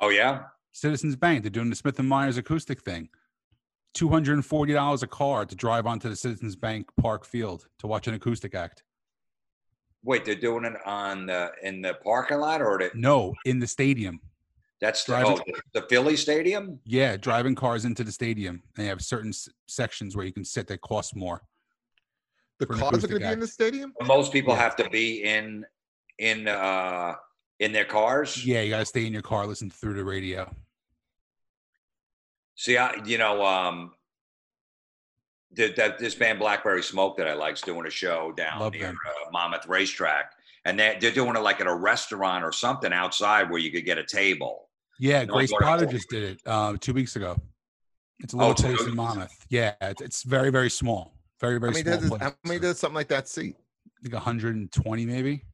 Oh 0.00 0.10
yeah, 0.10 0.44
Citizens 0.72 1.16
Bank. 1.16 1.42
They're 1.42 1.50
doing 1.50 1.70
the 1.70 1.76
Smith 1.76 1.98
and 1.98 2.08
Myers 2.08 2.36
acoustic 2.36 2.82
thing. 2.82 3.08
Two 3.94 4.10
hundred 4.10 4.34
and 4.34 4.44
forty 4.46 4.72
dollars 4.74 5.02
a 5.02 5.06
car 5.06 5.44
to 5.46 5.54
drive 5.56 5.86
onto 5.86 6.08
the 6.08 6.16
Citizens 6.16 6.54
Bank 6.54 6.88
Park 7.00 7.24
Field 7.24 7.66
to 7.80 7.86
watch 7.86 8.06
an 8.06 8.14
acoustic 8.14 8.54
act. 8.54 8.84
wait, 10.04 10.24
they're 10.24 10.34
doing 10.36 10.64
it 10.64 10.74
on 10.86 11.26
the 11.26 11.50
in 11.62 11.82
the 11.82 11.94
parking 12.04 12.38
lot 12.38 12.62
or 12.62 12.78
the, 12.78 12.90
No, 12.94 13.34
in 13.44 13.58
the 13.58 13.66
stadium. 13.66 14.20
that's 14.80 15.02
the, 15.04 15.12
Driving- 15.12 15.40
oh, 15.48 15.60
the 15.72 15.82
Philly 15.88 16.16
Stadium. 16.16 16.78
Yeah, 16.84 17.16
driving 17.16 17.54
cars 17.56 17.84
into 17.84 18.04
the 18.04 18.12
stadium. 18.12 18.62
They 18.76 18.84
have 18.86 19.02
certain 19.02 19.30
s- 19.30 19.48
sections 19.66 20.14
where 20.14 20.24
you 20.24 20.32
can 20.32 20.44
sit 20.44 20.68
that 20.68 20.80
cost 20.82 21.16
more. 21.16 21.42
the 22.60 22.66
cars 22.66 23.02
are 23.04 23.08
going 23.08 23.20
to 23.22 23.26
be 23.28 23.32
in 23.32 23.40
the 23.40 23.46
stadium. 23.46 23.92
Most 24.02 24.32
people 24.32 24.54
Yeah. 24.54 24.60
have 24.62 24.76
to 24.76 24.88
be 24.90 25.22
in 25.24 25.64
in 26.18 26.48
uh 26.48 27.14
in 27.60 27.72
their 27.72 27.84
cars. 27.84 28.44
Yeah, 28.44 28.60
you 28.62 28.70
gotta 28.70 28.84
stay 28.86 29.06
in 29.06 29.12
your 29.12 29.22
car, 29.22 29.46
listen 29.46 29.70
through 29.70 29.94
the 29.94 30.04
radio. 30.04 30.52
See, 32.54 32.76
I 32.76 32.94
you 33.04 33.18
know 33.18 33.44
um. 33.44 33.92
The, 35.52 35.72
that 35.78 35.98
this 35.98 36.14
band 36.14 36.38
Blackberry 36.38 36.82
Smoke 36.82 37.16
that 37.16 37.26
I 37.26 37.32
like's 37.32 37.62
doing 37.62 37.86
a 37.86 37.90
show 37.90 38.32
down 38.32 38.60
Love 38.60 38.74
near 38.74 38.90
uh, 38.90 39.30
Monmouth 39.32 39.66
Racetrack, 39.66 40.32
and 40.66 40.78
they 40.78 40.98
they're 41.00 41.10
doing 41.10 41.34
it 41.36 41.40
like 41.40 41.58
at 41.62 41.66
a 41.66 41.74
restaurant 41.74 42.44
or 42.44 42.52
something 42.52 42.92
outside 42.92 43.48
where 43.50 43.58
you 43.58 43.72
could 43.72 43.86
get 43.86 43.96
a 43.96 44.04
table. 44.04 44.68
Yeah, 45.00 45.24
No, 45.24 45.32
Grace 45.32 45.50
I 45.58 45.64
Potter 45.64 45.86
just 45.86 46.10
did 46.10 46.22
it 46.22 46.40
uh, 46.44 46.76
two 46.78 46.92
weeks 46.92 47.16
ago. 47.16 47.40
It's 48.20 48.34
a 48.34 48.36
Oh, 48.36 48.48
little 48.48 48.54
two 48.56 48.76
place 48.76 48.88
in. 48.88 48.94
Monmouth. 48.94 49.46
Yeah, 49.48 49.72
it's, 49.80 50.02
it's 50.02 50.22
very 50.22 50.50
very 50.50 50.68
small, 50.68 51.14
very 51.40 51.54
How 51.54 51.60
very 51.60 51.72
many, 51.72 51.82
small. 51.84 51.96
does, 51.98 52.08
place. 52.10 52.20
how 52.22 52.34
many 52.44 52.60
does 52.60 52.78
something 52.78 52.94
like 52.96 53.08
that 53.08 53.26
seat? 53.26 53.56
I 53.86 54.02
think 54.02 54.12
120 54.12 55.06
maybe. 55.06 55.44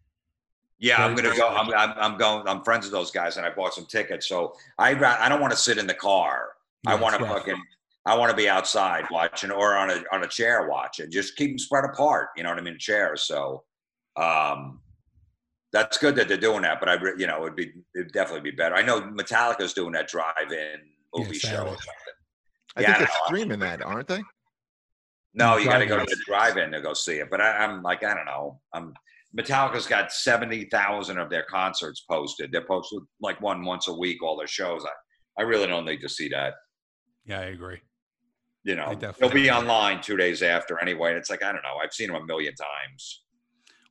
Yeah, 0.84 1.02
I'm 1.02 1.14
gonna 1.14 1.34
go. 1.34 1.48
I'm, 1.48 1.72
I'm, 1.72 1.94
I'm 1.96 2.18
going. 2.18 2.46
I'm 2.46 2.62
friends 2.62 2.84
with 2.84 2.92
those 2.92 3.10
guys, 3.10 3.38
and 3.38 3.46
I 3.46 3.50
bought 3.50 3.72
some 3.72 3.86
tickets. 3.86 4.28
So 4.28 4.54
I 4.78 4.90
I 4.90 5.30
don't 5.30 5.40
want 5.40 5.50
to 5.52 5.56
sit 5.56 5.78
in 5.78 5.86
the 5.86 5.94
car. 5.94 6.50
I 6.86 6.94
want 6.94 7.18
to 7.18 7.24
fucking. 7.24 7.56
I 8.04 8.14
want 8.18 8.30
to 8.30 8.36
be 8.36 8.50
outside 8.50 9.06
watching 9.10 9.50
or 9.50 9.76
on 9.76 9.88
a 9.88 10.04
on 10.12 10.24
a 10.24 10.28
chair 10.28 10.68
watching. 10.68 11.10
Just 11.10 11.36
keep 11.36 11.52
them 11.52 11.58
spread 11.58 11.84
apart. 11.86 12.28
You 12.36 12.42
know 12.42 12.50
what 12.50 12.58
I 12.58 12.60
mean? 12.60 12.78
Chairs. 12.78 13.22
So 13.22 13.64
um, 14.16 14.82
that's 15.72 15.96
good 15.96 16.16
that 16.16 16.28
they're 16.28 16.36
doing 16.36 16.60
that. 16.62 16.80
But 16.80 16.90
I, 16.90 16.98
you 17.16 17.26
know, 17.26 17.44
it'd 17.44 17.56
be 17.56 17.72
it'd 17.94 18.12
definitely 18.12 18.50
be 18.50 18.54
better. 18.54 18.74
I 18.74 18.82
know 18.82 19.00
Metallica's 19.00 19.72
doing 19.72 19.92
that 19.92 20.06
drive-in 20.08 20.80
movie 21.14 21.38
show 21.38 21.62
or 21.62 21.68
something. 21.68 21.94
I 22.76 22.82
Yeah, 22.82 22.86
think 22.88 22.98
they're 22.98 23.16
streaming 23.24 23.60
that, 23.60 23.80
aren't 23.80 24.08
they? 24.08 24.22
No, 25.32 25.56
you 25.56 25.64
got 25.64 25.78
to 25.78 25.86
go 25.86 25.98
to 25.98 26.04
the 26.04 26.22
drive-in 26.26 26.72
to 26.72 26.82
go 26.82 26.92
see 26.92 27.14
it. 27.14 27.30
But 27.30 27.40
I, 27.40 27.64
I'm 27.64 27.82
like, 27.82 28.04
I 28.04 28.14
don't 28.14 28.26
know. 28.26 28.60
I'm 28.74 28.92
Metallica's 29.38 29.86
got 29.86 30.12
seventy 30.12 30.64
thousand 30.66 31.18
of 31.18 31.28
their 31.30 31.44
concerts 31.44 32.04
posted. 32.08 32.52
They're 32.52 32.66
posted 32.66 33.00
like 33.20 33.40
one 33.40 33.64
once 33.64 33.88
a 33.88 33.94
week. 33.94 34.22
All 34.22 34.36
their 34.36 34.46
shows. 34.46 34.84
I, 34.84 35.42
I 35.42 35.44
really 35.44 35.66
don't 35.66 35.84
need 35.84 36.00
to 36.02 36.08
see 36.08 36.28
that. 36.28 36.54
Yeah, 37.26 37.40
I 37.40 37.44
agree. 37.44 37.80
You 38.62 38.76
know, 38.76 38.94
they'll 38.94 39.30
be 39.30 39.50
online 39.50 40.00
two 40.00 40.16
days 40.16 40.42
after 40.42 40.80
anyway. 40.80 41.14
It's 41.14 41.30
like 41.30 41.42
I 41.42 41.52
don't 41.52 41.62
know. 41.62 41.76
I've 41.82 41.92
seen 41.92 42.08
them 42.08 42.22
a 42.22 42.24
million 42.24 42.54
times. 42.54 43.24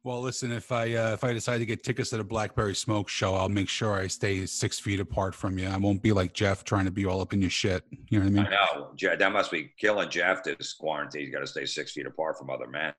Well, 0.05 0.19
listen, 0.19 0.51
if 0.51 0.71
I 0.71 0.93
uh, 0.93 1.13
if 1.13 1.23
I 1.23 1.31
decide 1.31 1.59
to 1.59 1.65
get 1.65 1.83
tickets 1.83 2.09
to 2.09 2.17
the 2.17 2.23
Blackberry 2.23 2.75
Smoke 2.75 3.07
show, 3.07 3.35
I'll 3.35 3.49
make 3.49 3.69
sure 3.69 3.93
I 3.93 4.07
stay 4.07 4.45
six 4.45 4.79
feet 4.79 4.99
apart 4.99 5.33
from 5.35 5.57
you. 5.57 5.67
I 5.67 5.77
won't 5.77 6.01
be 6.01 6.11
like 6.11 6.33
Jeff 6.33 6.63
trying 6.63 6.85
to 6.85 6.91
be 6.91 7.05
all 7.05 7.21
up 7.21 7.33
in 7.33 7.41
your 7.41 7.49
shit. 7.49 7.83
You 8.09 8.19
know 8.19 8.25
what 8.25 8.31
I 8.31 8.43
mean? 8.43 8.47
I 8.47 9.09
know 9.09 9.15
that 9.17 9.31
must 9.31 9.51
be 9.51 9.71
killing 9.77 10.09
Jeff. 10.09 10.43
This 10.43 10.73
quarantine, 10.73 11.21
he's 11.21 11.31
got 11.33 11.39
to 11.39 11.47
stay 11.47 11.65
six 11.65 11.91
feet 11.91 12.05
apart 12.05 12.37
from 12.37 12.49
other 12.49 12.67
men. 12.67 12.93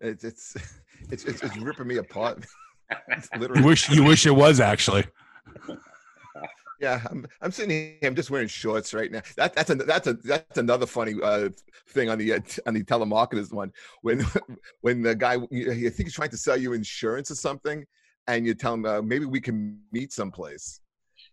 It's 0.00 0.24
it's 0.24 0.56
it's 1.10 1.24
it's, 1.24 1.42
it's 1.42 1.56
ripping 1.56 1.86
me 1.88 1.96
apart. 1.96 2.44
It's 3.08 3.28
You 3.34 3.40
literally. 3.40 3.62
wish 3.62 3.88
you 3.90 4.04
wish 4.04 4.26
it 4.26 4.30
was 4.34 4.60
actually. 4.60 5.04
Yeah, 6.78 7.00
I'm 7.08 7.26
I'm 7.40 7.50
sitting 7.52 7.70
here. 7.70 7.96
I'm 8.02 8.14
just 8.14 8.30
wearing 8.30 8.48
shorts 8.48 8.92
right 8.92 9.10
now. 9.10 9.22
That 9.38 9.54
that's 9.54 9.70
a 9.70 9.76
that's 9.76 10.06
a 10.08 10.12
that's 10.12 10.58
another 10.58 10.84
funny 10.84 11.14
uh, 11.22 11.48
thing 11.88 12.10
on 12.10 12.18
the 12.18 12.34
uh, 12.34 12.40
on 12.66 12.74
the 12.74 12.84
telemarketers 12.84 13.50
one. 13.50 13.72
When 14.02 14.22
when 14.82 15.00
the 15.00 15.14
guy 15.14 15.38
you- 15.50 15.70
I 15.70 15.88
think 15.88 16.00
he's 16.08 16.12
trying 16.14 16.28
to 16.30 16.36
sell 16.36 16.54
you 16.58 16.74
insurance 16.74 17.30
or 17.30 17.34
something, 17.34 17.86
and 18.28 18.44
you 18.44 18.52
tell 18.52 18.74
him 18.74 18.84
uh, 18.84 19.00
maybe 19.00 19.24
we 19.24 19.40
can 19.40 19.80
meet 19.90 20.12
someplace. 20.12 20.80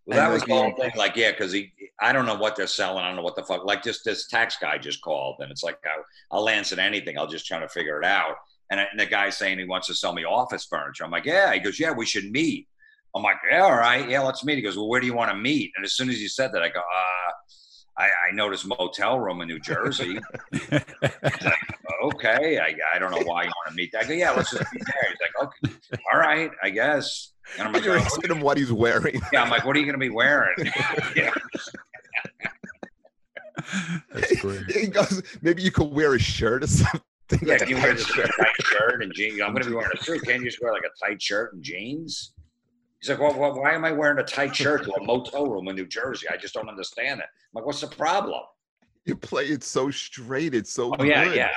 Well, 0.06 0.18
that 0.18 0.26
And, 0.26 0.34
was 0.34 0.42
like, 0.44 0.48
the 0.48 0.56
whole 0.56 0.76
thing. 0.78 0.92
Like, 0.96 1.18
yeah, 1.18 1.32
because 1.32 1.52
he, 1.52 1.74
I 2.00 2.14
don't 2.14 2.26
know 2.26 2.36
what 2.36 2.56
they're 2.56 2.66
selling. 2.68 3.04
I 3.04 3.08
don't 3.08 3.18
know 3.18 3.22
what 3.24 3.36
the 3.36 3.44
fuck. 3.44 3.66
Like, 3.66 3.84
just 3.84 4.06
this 4.06 4.28
tax 4.28 4.56
guy 4.62 4.78
just 4.78 5.02
called, 5.02 5.38
and 5.42 5.52
it's 5.52 5.64
like 5.64 5.78
I, 5.86 6.02
I'll 6.32 6.48
answer 6.48 6.80
anything. 6.80 7.18
I'll 7.18 7.28
just 7.28 7.46
try 7.46 7.60
to 7.60 7.68
figure 7.68 8.00
it 8.02 8.06
out. 8.06 8.36
And, 8.72 8.80
I- 8.80 8.88
and 8.92 9.00
the 9.00 9.06
guy's 9.06 9.38
saying 9.38 9.60
he 9.60 9.66
wants 9.66 9.88
to 9.88 9.96
sell 9.96 10.14
me 10.14 10.24
office 10.26 10.66
furniture. 10.66 11.04
I'm 11.04 11.12
like, 11.12 11.26
yeah. 11.26 11.54
He 11.54 11.60
goes, 11.60 11.80
yeah, 11.80 11.92
we 11.92 12.06
should 12.06 12.32
meet. 12.32 12.68
I'm 13.16 13.22
like, 13.22 13.38
yeah, 13.50 13.62
all 13.62 13.76
right, 13.76 14.10
yeah, 14.10 14.22
let's 14.22 14.44
meet. 14.44 14.56
He 14.56 14.62
goes, 14.64 14.76
well, 14.76 14.88
where 14.90 15.00
do 15.00 15.06
you 15.06 15.14
want 15.14 15.30
to 15.30 15.38
meet? 15.38 15.72
And 15.76 15.86
as 15.86 15.94
soon 15.94 16.10
as 16.10 16.20
you 16.20 16.28
said 16.28 16.52
that, 16.54 16.64
I 16.64 16.70
go, 16.70 16.80
uh, 16.80 17.32
I, 17.96 18.06
I 18.06 18.32
noticed 18.34 18.66
motel 18.66 19.20
room 19.20 19.42
in 19.42 19.48
New 19.48 19.60
Jersey. 19.60 20.18
okay, 22.04 22.58
I, 22.60 22.74
I 22.92 22.98
don't 22.98 23.12
know 23.12 23.22
why 23.24 23.44
you 23.44 23.50
want 23.50 23.70
to 23.70 23.74
meet. 23.76 23.94
I 23.96 24.04
go, 24.04 24.14
yeah, 24.14 24.32
let's 24.32 24.50
just 24.50 24.64
meet 24.74 24.82
there. 24.84 25.12
He's 25.12 25.20
like, 25.22 25.54
okay, 25.84 26.00
all 26.12 26.20
right, 26.20 26.50
I 26.64 26.72
guess. 26.72 27.34
And 27.60 27.68
I'm 27.68 27.74
like, 27.74 27.84
you're 27.86 27.98
"Oh, 27.98 28.02
asking 28.02 28.32
him 28.32 28.42
what 28.42 28.58
he's 28.58 28.72
wearing. 28.72 29.22
yeah, 29.32 29.44
I'm 29.44 29.50
like, 29.52 29.64
what 29.64 29.76
are 29.76 29.80
you 29.80 29.86
going 29.86 29.94
to 29.94 30.00
be 30.00 30.10
wearing? 30.10 30.56
yeah. 31.16 31.34
That's 34.12 34.42
great. 34.42 34.72
he 34.72 34.88
goes, 34.88 35.22
maybe 35.42 35.62
you 35.62 35.72
could 35.72 35.92
wear 35.92 36.16
a 36.16 36.20
shirt 36.20 36.64
or 36.64 36.68
something. 36.68 37.02
Yeah, 37.42 37.50
like 37.54 37.60
can 37.60 37.70
you 37.70 37.76
wear 37.78 37.98
shirt." 37.98 38.30
tight 38.38 38.66
shirt 38.66 39.04
and 39.04 39.14
jeans? 39.14 39.42
I'm 39.42 39.52
going 39.54 39.64
to 39.64 39.70
be 39.70 39.76
wearing 39.76 39.92
a 39.98 40.04
suit. 40.04 40.24
Can't 40.24 40.42
you 40.44 40.50
just 40.50 40.62
wear 40.62 40.72
like 40.74 40.84
a 40.84 41.06
tight 41.06 41.22
shirt 41.22 41.54
and 41.54 41.64
jeans? 41.64 42.34
He's 43.02 43.10
like, 43.10 43.20
well, 43.20 43.38
well, 43.38 43.54
why 43.60 43.74
am 43.74 43.84
I 43.84 43.92
wearing 43.92 44.18
a 44.20 44.24
tight 44.24 44.56
shirt 44.56 44.84
to 44.86 44.94
a 44.94 45.04
motel 45.04 45.48
room 45.48 45.68
in 45.68 45.76
New 45.76 45.86
Jersey? 45.88 46.28
I 46.30 46.38
just 46.38 46.54
don't 46.54 46.70
understand 46.70 47.20
it. 47.20 47.26
I'm 47.26 47.56
like, 47.56 47.66
what's 47.66 47.82
the 47.82 47.88
problem? 47.88 48.42
You 49.06 49.18
play 49.18 49.46
it 49.48 49.64
so 49.64 49.92
straight. 49.92 50.56
It's 50.56 50.72
so 50.72 50.96
Oh, 50.98 51.04
yeah, 51.04 51.26
good. 51.26 51.36
yeah. 51.36 51.50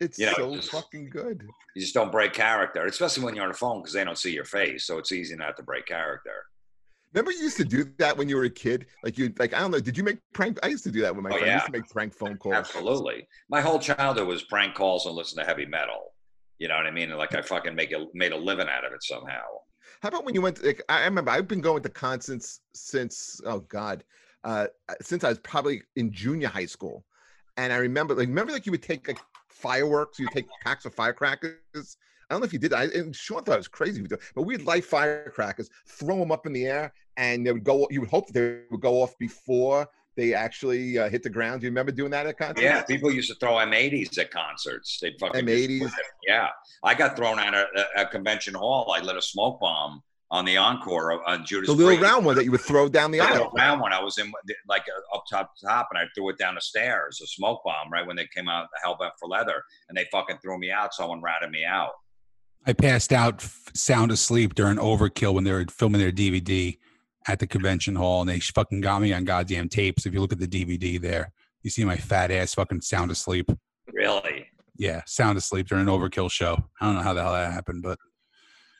It's 0.00 0.18
You 0.18 0.26
know, 0.26 0.32
so 0.36 0.54
just- 0.56 0.70
fucking 0.70 1.10
good. 1.10 1.42
You 1.74 1.82
just 1.82 1.92
don't 1.94 2.10
break 2.10 2.32
character, 2.32 2.86
especially 2.86 3.24
when 3.24 3.34
you're 3.34 3.44
on 3.44 3.50
the 3.52 3.56
phone 3.58 3.80
because 3.82 3.92
they 3.92 4.04
don't 4.04 4.16
see 4.16 4.32
your 4.32 4.46
face. 4.46 4.86
So 4.86 4.96
it's 4.96 5.12
easy 5.12 5.36
not 5.36 5.56
to 5.58 5.62
break 5.62 5.84
character. 5.86 6.46
Remember 7.16 7.32
you 7.32 7.44
used 7.44 7.56
to 7.56 7.64
do 7.64 7.82
that 7.96 8.14
when 8.14 8.28
you 8.28 8.36
were 8.36 8.44
a 8.44 8.50
kid? 8.50 8.88
Like 9.02 9.16
you 9.16 9.32
like 9.38 9.54
I 9.54 9.60
don't 9.60 9.70
know, 9.70 9.80
did 9.80 9.96
you 9.96 10.04
make 10.04 10.18
prank 10.34 10.58
I 10.62 10.66
used 10.66 10.84
to 10.84 10.90
do 10.90 11.00
that 11.00 11.16
with 11.16 11.24
my 11.24 11.30
Oh, 11.30 11.38
friend. 11.38 11.44
I 11.44 11.48
yeah. 11.48 11.54
used 11.54 11.66
to 11.66 11.72
make 11.72 11.88
prank 11.88 12.12
phone 12.12 12.36
calls. 12.36 12.54
Absolutely. 12.54 13.26
My 13.48 13.62
whole 13.62 13.78
childhood 13.78 14.28
was 14.28 14.42
prank 14.42 14.74
calls 14.74 15.06
and 15.06 15.14
listen 15.14 15.38
to 15.38 15.46
heavy 15.46 15.64
metal. 15.64 16.12
You 16.58 16.68
know 16.68 16.76
what 16.76 16.84
I 16.84 16.90
mean? 16.90 17.08
And 17.08 17.18
like 17.18 17.34
I 17.34 17.40
fucking 17.40 17.74
make 17.74 17.92
a 17.92 18.04
made 18.12 18.32
a 18.32 18.36
living 18.36 18.68
out 18.68 18.84
of 18.84 18.92
it 18.92 19.02
somehow. 19.02 19.40
How 20.02 20.10
about 20.10 20.26
when 20.26 20.34
you 20.34 20.42
went? 20.42 20.56
To, 20.56 20.66
like, 20.66 20.82
I 20.90 21.00
I 21.00 21.04
remember 21.06 21.30
I've 21.30 21.48
been 21.48 21.62
going 21.62 21.82
to 21.84 21.88
concerts 21.88 22.60
since 22.74 23.40
oh 23.46 23.60
god, 23.60 24.04
uh, 24.44 24.66
since 25.00 25.24
I 25.24 25.30
was 25.30 25.38
probably 25.38 25.84
in 25.96 26.12
junior 26.12 26.48
high 26.48 26.66
school, 26.66 27.06
and 27.56 27.72
I 27.72 27.76
remember 27.76 28.14
like 28.14 28.28
remember 28.28 28.52
like 28.52 28.66
you 28.66 28.72
would 28.72 28.82
take 28.82 29.08
like 29.08 29.20
fireworks, 29.48 30.18
you 30.18 30.28
take 30.34 30.44
packs 30.62 30.84
of 30.84 30.94
firecrackers. 30.94 31.96
I 32.28 32.34
don't 32.34 32.40
know 32.40 32.46
if 32.46 32.52
you 32.52 32.58
did. 32.58 32.72
I 32.72 32.84
and 32.86 33.14
Sean 33.14 33.42
thought 33.44 33.54
it 33.54 33.58
was 33.58 33.68
crazy, 33.68 34.04
but 34.34 34.42
we'd 34.42 34.62
light 34.62 34.84
firecrackers, 34.84 35.70
throw 35.88 36.18
them 36.18 36.32
up 36.32 36.46
in 36.46 36.52
the 36.52 36.66
air, 36.66 36.92
and 37.16 37.46
they 37.46 37.52
would 37.52 37.64
go. 37.64 37.86
You 37.90 38.00
would 38.00 38.10
hope 38.10 38.26
that 38.28 38.32
they 38.34 38.60
would 38.70 38.80
go 38.80 39.02
off 39.02 39.16
before 39.18 39.86
they 40.16 40.32
actually 40.34 40.98
uh, 40.98 41.08
hit 41.08 41.22
the 41.22 41.30
ground. 41.30 41.60
Do 41.60 41.66
you 41.66 41.70
remember 41.70 41.92
doing 41.92 42.10
that 42.10 42.26
at 42.26 42.38
concerts? 42.38 42.62
Yeah, 42.62 42.82
people 42.82 43.12
used 43.12 43.28
to 43.30 43.36
throw 43.36 43.52
M80s 43.56 44.18
at 44.18 44.30
concerts. 44.30 44.98
They'd 45.00 45.14
fucking 45.20 45.44
M80s. 45.46 45.90
Yeah, 46.26 46.48
I 46.82 46.94
got 46.94 47.16
thrown 47.16 47.38
out 47.38 47.54
of 47.54 47.66
a, 47.76 48.02
a 48.02 48.06
convention 48.06 48.54
hall. 48.54 48.92
I 48.96 49.00
lit 49.02 49.16
a 49.16 49.22
smoke 49.22 49.60
bomb 49.60 50.02
on 50.32 50.44
the 50.44 50.56
encore 50.56 51.12
of- 51.12 51.20
on 51.26 51.44
Judas 51.46 51.68
the 51.68 51.74
little 51.74 51.90
Priest. 51.96 52.02
round 52.02 52.24
one 52.26 52.34
that 52.34 52.44
you 52.44 52.50
would 52.50 52.60
throw 52.62 52.88
down 52.88 53.12
the 53.12 53.18
The 53.18 53.24
aisle. 53.24 53.52
round 53.56 53.80
one. 53.80 53.92
I 53.92 54.02
was 54.02 54.18
in 54.18 54.32
like 54.68 54.82
uh, 54.88 55.16
up 55.16 55.22
top 55.30 55.52
top, 55.64 55.86
and 55.92 55.98
I 55.98 56.04
threw 56.16 56.28
it 56.30 56.38
down 56.38 56.56
the 56.56 56.60
stairs. 56.60 57.20
A 57.22 57.26
smoke 57.28 57.60
bomb 57.64 57.92
right 57.92 58.04
when 58.04 58.16
they 58.16 58.26
came 58.34 58.48
out 58.48 58.66
the 58.72 58.88
Hellbent 58.88 59.12
for 59.20 59.28
Leather, 59.28 59.62
and 59.88 59.96
they 59.96 60.06
fucking 60.10 60.38
threw 60.42 60.58
me 60.58 60.72
out. 60.72 60.92
Someone 60.94 61.22
ratted 61.22 61.50
me 61.52 61.64
out. 61.64 61.90
I 62.66 62.72
passed 62.72 63.12
out 63.12 63.46
sound 63.74 64.10
asleep 64.10 64.54
during 64.54 64.76
Overkill 64.78 65.34
when 65.34 65.44
they 65.44 65.52
were 65.52 65.64
filming 65.70 66.00
their 66.00 66.12
DVD 66.12 66.76
at 67.28 67.38
the 67.38 67.46
convention 67.46 67.94
hall, 67.96 68.20
and 68.20 68.30
they 68.30 68.40
fucking 68.40 68.80
got 68.80 69.02
me 69.02 69.12
on 69.12 69.24
goddamn 69.24 69.68
tapes. 69.68 70.06
If 70.06 70.14
you 70.14 70.20
look 70.20 70.32
at 70.32 70.38
the 70.38 70.48
DVD 70.48 71.00
there, 71.00 71.32
you 71.62 71.70
see 71.70 71.84
my 71.84 71.96
fat 71.96 72.30
ass 72.30 72.54
fucking 72.54 72.80
sound 72.80 73.10
asleep. 73.10 73.50
Really 73.92 74.46
Yeah, 74.76 75.02
sound 75.06 75.38
asleep 75.38 75.68
during 75.68 75.88
an 75.88 75.92
Overkill 75.94 76.30
show. 76.30 76.58
I 76.80 76.86
don't 76.86 76.96
know 76.96 77.02
how 77.02 77.14
the 77.14 77.22
hell 77.22 77.32
that 77.32 77.52
happened, 77.52 77.82
but 77.82 77.98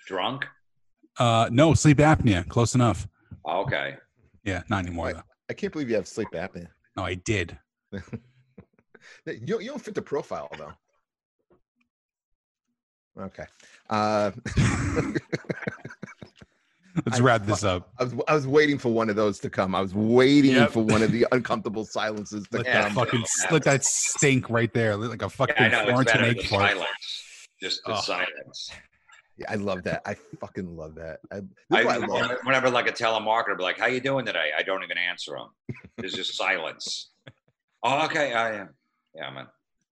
drunk? 0.07 0.47
uh, 1.19 1.49
no 1.51 1.75
sleep 1.75 1.99
apnea, 1.99 2.47
close 2.49 2.75
enough. 2.75 3.07
Okay. 3.49 3.97
Yeah, 4.45 4.63
not 4.69 4.85
anymore 4.85 5.07
Right. 5.07 5.15
though. 5.17 5.23
I 5.49 5.55
can't 5.55 5.73
believe 5.73 5.89
you 5.89 5.97
have 5.97 6.07
sleep 6.09 6.29
apnea. 6.33 6.69
No, 6.97 7.05
I 7.05 7.15
did. 7.15 7.59
You, 9.25 9.61
you 9.61 9.69
don't 9.71 9.81
fit 9.81 9.95
the 9.95 10.03
profile 10.03 10.49
though. 10.59 10.73
Okay. 13.19 13.45
Uh, 13.89 14.31
Let's 17.05 17.21
I 17.21 17.23
wrap 17.23 17.45
this 17.45 17.63
up. 17.63 17.91
I 17.99 18.05
was 18.05 18.15
I 18.27 18.35
was 18.35 18.47
waiting 18.47 18.79
for 18.79 18.89
one 18.89 19.11
of 19.11 19.17
those 19.17 19.39
to 19.41 19.51
come. 19.51 19.75
I 19.75 19.83
was 19.83 19.95
waiting 19.95 20.53
Yep. 20.53 20.71
for 20.71 20.83
one 20.83 21.03
of 21.03 21.13
the 21.13 21.27
uncomfortable 21.31 21.85
silences 21.85 22.49
to 22.49 22.57
Let 22.59 22.67
Yeah. 22.67 22.73
that 22.83 22.85
come. 22.93 22.95
fucking 22.95 23.25
let 23.51 23.65
that 23.65 23.85
stink 23.85 24.49
right 24.49 24.73
there, 24.73 24.97
like 24.97 25.21
a 25.21 25.29
fucking 25.29 25.55
Yeah, 25.59 25.65
I 25.67 25.69
know 25.69 25.79
it's 26.01 26.11
Florentine 26.11 26.25
egg 26.25 26.43
fart. 26.47 26.71
silence. 26.73 27.49
Just 27.63 27.81
the 27.85 27.93
Oh. 27.93 28.01
silence. 28.01 28.71
Yeah, 29.37 29.47
I 29.51 29.57
love 29.57 29.83
that. 29.83 30.01
I 30.07 30.15
fucking 30.41 30.75
love 30.75 30.95
that. 30.95 31.21
I, 31.31 31.37
I, 31.71 31.81
I 31.81 31.83
love 31.99 32.09
whenever, 32.09 32.41
whenever 32.45 32.71
like 32.71 32.89
a 32.89 32.93
telemarketer 32.93 33.59
be 33.59 33.63
like, 33.63 33.79
"How 33.79 33.85
you 33.87 34.01
doing 34.01 34.25
today?" 34.25 34.53
I 34.57 34.63
don't 34.63 34.83
even 34.83 34.97
answer 34.97 35.33
them. 35.33 35.51
There's 35.99 36.15
just 36.15 36.35
silence. 36.39 37.11
Oh, 37.83 38.07
okay. 38.07 38.33
I 38.33 38.55
am. 38.61 38.71
Yeah, 39.15 39.29
man. 39.31 39.47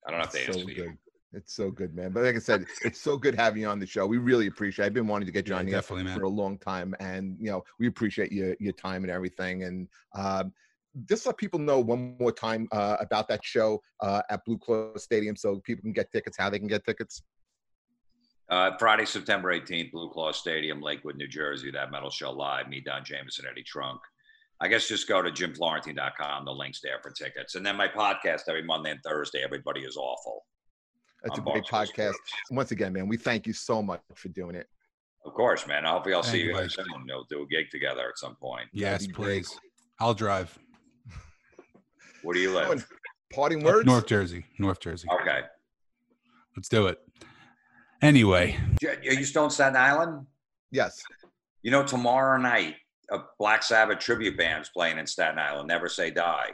I 0.06 0.12
don't 0.12 0.20
have 0.20 0.32
to 0.32 0.38
It's 0.40 0.50
answer 0.50 0.60
so 0.64 0.68
you. 0.70 0.98
Good. 1.32 1.38
It's 1.38 1.54
so 1.54 1.72
good, 1.72 1.96
man. 1.96 2.12
But 2.12 2.24
like 2.24 2.36
I 2.36 2.40
said, 2.40 2.66
it's 2.84 3.00
so 3.00 3.18
good 3.18 3.36
having 3.36 3.62
you 3.62 3.68
on 3.68 3.80
the 3.80 3.86
show. 3.86 4.06
We 4.06 4.18
really 4.18 4.48
appreciate. 4.48 4.86
I've 4.86 4.94
been 4.94 5.08
wanting 5.08 5.26
to 5.28 5.32
get 5.32 5.48
you 5.48 5.54
Yeah, 5.54 5.60
on 5.60 5.68
here 5.68 5.76
definitely, 5.78 6.06
man. 6.06 6.18
for 6.18 6.24
a 6.26 6.30
long 6.30 6.58
time, 6.58 6.96
and 7.00 7.38
you 7.40 7.52
know 7.52 7.64
we 7.80 7.88
appreciate 7.88 8.32
your 8.32 8.56
your 8.60 8.74
time 8.74 9.04
and 9.04 9.12
everything. 9.12 9.64
And 9.64 9.88
um, 10.16 10.54
just 11.08 11.26
let 11.26 11.38
people 11.38 11.60
know 11.60 11.80
one 11.80 12.18
more 12.20 12.32
time 12.32 12.68
uh, 12.72 12.98
about 13.00 13.28
that 13.30 13.44
show 13.44 13.82
uh, 14.02 14.22
at 14.30 14.44
Blue 14.46 14.58
Claw 14.58 14.96
Stadium, 14.98 15.36
so 15.36 15.60
people 15.60 15.84
can 15.84 15.94
get 15.94 16.12
tickets. 16.12 16.38
How 16.38 16.50
they 16.50 16.60
can 16.60 16.68
get 16.68 16.84
tickets. 16.86 17.22
Uh, 18.50 18.72
Friday, 18.80 19.06
September 19.06 19.54
18th, 19.54 19.92
Blue 19.92 20.10
Claw 20.10 20.32
Stadium, 20.32 20.82
Lakewood, 20.82 21.16
New 21.16 21.28
Jersey. 21.28 21.70
That 21.70 21.92
metal 21.92 22.10
show 22.10 22.32
live. 22.32 22.68
Me, 22.68 22.82
Don 22.82 23.06
Jamieson, 23.06 23.46
Eddie 23.50 23.64
Trunk. 23.64 24.02
I 24.62 24.68
guess 24.68 24.88
just 24.88 25.08
go 25.08 25.22
to 25.22 25.30
jimflorentine.com. 25.30 26.46
The 26.46 26.52
link's 26.52 26.82
there 26.82 27.00
for 27.02 27.12
tickets. 27.12 27.54
And 27.56 27.64
then 27.66 27.78
my 27.78 27.88
podcast 27.88 28.42
every 28.50 28.64
Monday 28.64 28.92
and 28.92 29.00
Thursday. 29.06 29.44
Everybody 29.44 29.82
is 29.82 29.96
awful. 29.96 30.44
That's 31.24 31.38
a 31.38 31.42
great 31.42 31.64
Barstool 31.66 31.70
podcast. 31.88 32.14
Sports. 32.14 32.34
Once 32.52 32.72
again, 32.72 32.94
man, 32.94 33.08
we 33.08 33.18
thank 33.18 33.46
you 33.48 33.54
so 33.54 33.82
much 33.82 34.02
for 34.16 34.30
doing 34.30 34.56
it. 34.56 34.68
Of 35.26 35.34
course, 35.34 35.68
man. 35.68 35.84
Hopefully, 35.84 36.16
I'll 36.16 36.22
Thank 36.24 36.32
see 36.34 36.40
you, 36.42 36.48
you 36.52 36.54
guys 36.54 36.74
soon. 36.74 36.86
We'll 37.08 37.26
do 37.30 37.42
a 37.44 37.48
gig 37.48 37.70
together 37.72 38.08
at 38.08 38.18
some 38.18 38.36
point. 38.36 38.68
Yes, 38.72 39.06
be 39.06 39.14
great. 39.14 39.26
please. 39.46 39.60
I'll 40.00 40.14
drive. 40.14 40.58
Where 42.24 42.34
do 42.34 42.40
you 42.40 42.58
and 42.58 42.70
live? 42.70 42.88
parting 43.34 43.60
Up 43.60 43.66
words. 43.74 43.86
North 43.86 44.08
Jersey. 44.08 44.46
North 44.58 44.80
Jersey. 44.80 45.08
Okay. 45.22 45.42
Let's 46.56 46.70
do 46.70 46.88
it. 46.88 47.00
Anyway, 48.02 48.58
Are 48.86 49.14
you 49.14 49.26
still 49.26 49.46
in 49.46 49.50
Staten 49.50 49.76
Island? 49.76 50.26
Yes. 50.72 51.02
You 51.64 51.72
know, 51.72 51.84
tomorrow 51.84 52.38
night, 52.40 52.76
a 53.12 53.20
Black 53.38 53.62
Sabbath 53.64 54.00
tribute 54.00 54.38
band's 54.38 54.70
playing 54.70 54.98
in 54.98 55.06
Staten 55.08 55.38
Island. 55.38 55.68
Never 55.68 55.90
Say 55.90 56.12
Die. 56.12 56.52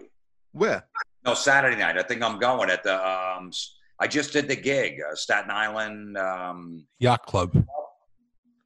Where? 0.53 0.87
No, 1.25 1.33
Saturday 1.35 1.77
night. 1.77 1.97
I 1.97 2.03
think 2.03 2.23
I'm 2.23 2.39
going 2.39 2.69
at 2.69 2.83
the. 2.83 2.95
Um, 2.95 3.47
s- 3.49 3.75
I 3.99 4.07
just 4.07 4.33
did 4.33 4.47
the 4.47 4.55
gig, 4.55 4.99
uh, 5.01 5.15
Staten 5.15 5.51
Island. 5.51 6.17
Um, 6.17 6.85
Yacht 6.99 7.25
Club. 7.25 7.65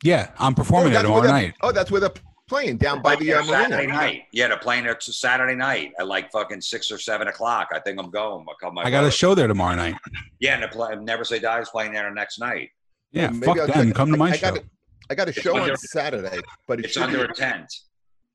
Yeah, 0.03 0.31
I'm 0.39 0.55
performing 0.55 0.93
there 0.93 1.03
that's 1.03 1.09
where 1.11 1.21
tomorrow 1.23 1.41
night. 1.41 1.53
Oh, 1.61 1.71
that's 1.71 1.91
where 1.91 1.99
they're 2.01 2.11
playing 2.47 2.77
down 2.77 3.01
by 3.01 3.15
the 3.17 3.33
uh, 3.33 3.43
Saturday 3.43 3.75
marina. 3.87 3.93
night. 3.93 4.21
Yeah, 4.33 4.47
they're 4.47 4.57
playing 4.57 4.85
it 4.85 5.03
Saturday 5.03 5.55
night 5.55 5.91
at 5.99 6.07
like 6.07 6.31
fucking 6.31 6.61
six 6.61 6.89
or 6.89 6.97
seven 6.97 7.27
o'clock. 7.27 7.67
I 7.73 7.79
think 7.79 7.99
I'm 7.99 8.09
going. 8.09 8.45
I'll 8.47 8.55
call 8.55 8.71
my 8.71 8.83
I 8.83 8.89
got 8.89 9.03
a 9.03 9.11
show 9.11 9.35
there 9.35 9.47
tomorrow 9.47 9.75
night. 9.75 9.95
Yeah, 10.39 10.55
and 10.55 10.63
the 10.63 10.67
play, 10.69 10.95
Never 10.95 11.23
Say 11.25 11.39
Die 11.39 11.59
is 11.59 11.69
playing 11.69 11.93
there 11.93 12.07
the 12.09 12.15
next 12.15 12.39
night. 12.39 12.69
Yeah, 13.11 13.29
Maybe 13.29 13.45
fuck 13.45 13.59
I'll 13.59 13.67
them. 13.67 13.87
check- 13.87 13.95
Come 13.95 14.11
to 14.11 14.17
my 14.17 14.29
I, 14.29 14.31
I 14.31 14.35
show. 14.37 14.49
Got 14.51 14.57
a, 14.59 14.63
I 15.11 15.15
got 15.15 15.27
a 15.27 15.29
It's 15.31 15.41
show 15.41 15.57
on 15.57 15.77
Saturday, 15.77 16.39
but 16.67 16.79
it 16.79 16.85
It's 16.85 16.97
under 16.97 17.17
be, 17.27 17.31
a 17.31 17.35
tent. 17.35 17.67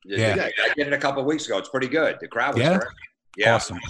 Yeah. 0.05 0.49
I 0.69 0.75
did 0.75 0.89
it 0.89 0.93
a 0.93 0.99
couple 0.99 1.21
of 1.23 1.27
weeks 1.27 1.47
ago. 1.47 1.57
It's 1.59 1.69
pretty 1.71 1.89
good. 1.89 2.19
The 2.21 2.29
crowd 2.29 2.55
was 2.55 2.63
Yeah? 2.63 2.77
great. 2.79 2.89
Yeah. 3.39 3.55
Awesome. 3.55 3.81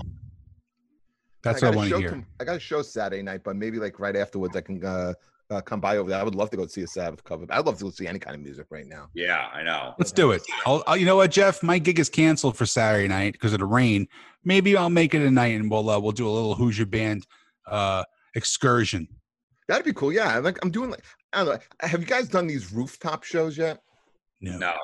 That's 1.44 1.62
I 1.62 1.66
what 1.66 1.72
I 1.72 1.74
got 1.74 1.74
a 1.74 1.76
want 1.76 1.88
show 1.90 1.96
to 1.96 2.00
hear. 2.00 2.10
tom- 2.10 2.26
I 2.40 2.44
got 2.44 2.56
a 2.56 2.60
show 2.60 2.82
Saturday 2.82 3.22
night, 3.22 3.42
but 3.44 3.54
maybe 3.56 3.78
like 3.78 4.00
right 4.00 4.16
afterwards 4.16 4.56
I 4.56 4.60
can 4.62 4.84
uh, 4.84 5.12
uh, 5.50 5.60
come 5.60 5.80
by 5.80 5.98
over 5.98 6.08
there. 6.10 6.18
I 6.18 6.22
would 6.22 6.34
love 6.34 6.50
to 6.50 6.56
go 6.56 6.66
see 6.66 6.82
a 6.82 6.86
Sabbath 6.86 7.22
cover. 7.22 7.46
I'd 7.50 7.66
love 7.66 7.78
to 7.78 7.84
go 7.84 7.90
see 7.90 8.06
any 8.06 8.18
kind 8.18 8.34
of 8.34 8.42
music 8.42 8.66
right 8.70 8.86
now. 8.86 9.08
Yeah, 9.14 9.48
I 9.52 9.62
know. 9.62 9.94
Let's 9.98 10.10
do 10.12 10.30
it. 10.32 10.42
I'll, 10.66 10.82
I'll, 10.86 10.96
you 10.96 11.04
know 11.06 11.16
what, 11.16 11.30
Jeff? 11.30 11.62
My 11.62 11.78
gig 11.78 11.98
is 12.00 12.08
canceled 12.08 12.56
for 12.56 12.66
Saturday 12.66 13.08
night 13.08 13.32
because 13.34 13.52
of 13.52 13.58
the 13.58 13.66
rain. 13.66 14.08
Maybe 14.44 14.76
I'll 14.76 14.90
make 14.90 15.14
it 15.14 15.22
a 15.22 15.30
night 15.30 15.54
and 15.60 15.70
we'll 15.70 15.88
uh, 15.90 15.98
we'll 16.00 16.12
do 16.12 16.28
a 16.28 16.30
little 16.32 16.54
Hoosier 16.54 16.86
band 16.86 17.26
uh, 17.70 18.04
excursion. 18.34 19.06
That'd 19.68 19.84
be 19.84 19.92
cool. 19.92 20.12
Yeah, 20.12 20.38
like 20.38 20.58
I'm 20.62 20.70
doing 20.70 20.90
like 20.90 21.04
I 21.32 21.44
don't 21.44 21.54
know. 21.54 21.60
Have 21.86 22.00
you 22.00 22.06
guys 22.06 22.28
done 22.28 22.46
these 22.46 22.72
rooftop 22.72 23.24
shows 23.24 23.56
yet? 23.58 23.80
No. 24.40 24.58
No. 24.58 24.74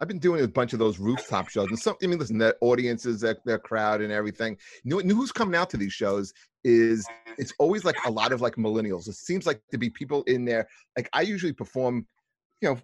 I've 0.00 0.08
been 0.08 0.18
doing 0.18 0.42
a 0.42 0.48
bunch 0.48 0.72
of 0.72 0.78
those 0.78 0.98
rooftop 0.98 1.48
shows, 1.48 1.68
and 1.68 1.78
some. 1.78 1.96
I 2.02 2.06
mean, 2.06 2.18
listen, 2.18 2.38
their 2.38 2.54
audiences, 2.60 3.20
their, 3.20 3.36
their 3.44 3.58
crowd, 3.58 4.00
and 4.00 4.10
everything. 4.12 4.56
You 4.82 4.90
know, 4.92 5.00
you 5.00 5.06
know 5.08 5.14
who's 5.14 5.32
coming 5.32 5.54
out 5.54 5.68
to 5.70 5.76
these 5.76 5.92
shows 5.92 6.32
is 6.64 7.06
it's 7.38 7.52
always 7.58 7.84
like 7.84 7.96
a 8.06 8.10
lot 8.10 8.32
of 8.32 8.40
like 8.40 8.56
millennials. 8.56 9.08
It 9.08 9.14
seems 9.14 9.46
like 9.46 9.60
to 9.70 9.78
be 9.78 9.90
people 9.90 10.22
in 10.24 10.44
there. 10.44 10.66
Like 10.96 11.08
I 11.12 11.22
usually 11.22 11.52
perform, 11.52 12.06
you 12.60 12.70
know, 12.70 12.78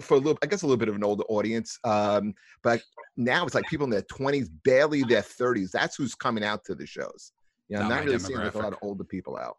for 0.00 0.14
a 0.14 0.16
little, 0.18 0.38
I 0.42 0.46
guess 0.46 0.62
a 0.62 0.66
little 0.66 0.76
bit 0.76 0.88
of 0.88 0.96
an 0.96 1.04
older 1.04 1.24
audience. 1.28 1.78
Um, 1.84 2.34
but 2.62 2.82
now 3.16 3.46
it's 3.46 3.54
like 3.54 3.66
people 3.68 3.84
in 3.84 3.90
their 3.90 4.02
twenties, 4.02 4.48
barely 4.48 5.02
their 5.04 5.22
thirties. 5.22 5.70
That's 5.70 5.96
who's 5.96 6.14
coming 6.14 6.44
out 6.44 6.64
to 6.64 6.74
the 6.74 6.86
shows. 6.86 7.32
You 7.68 7.76
know, 7.76 7.82
Not 7.82 7.90
not 7.90 8.04
really 8.06 8.18
seeing 8.18 8.38
like 8.40 8.54
a 8.54 8.58
lot 8.58 8.72
of 8.72 8.78
older 8.82 9.04
people 9.04 9.36
out. 9.36 9.56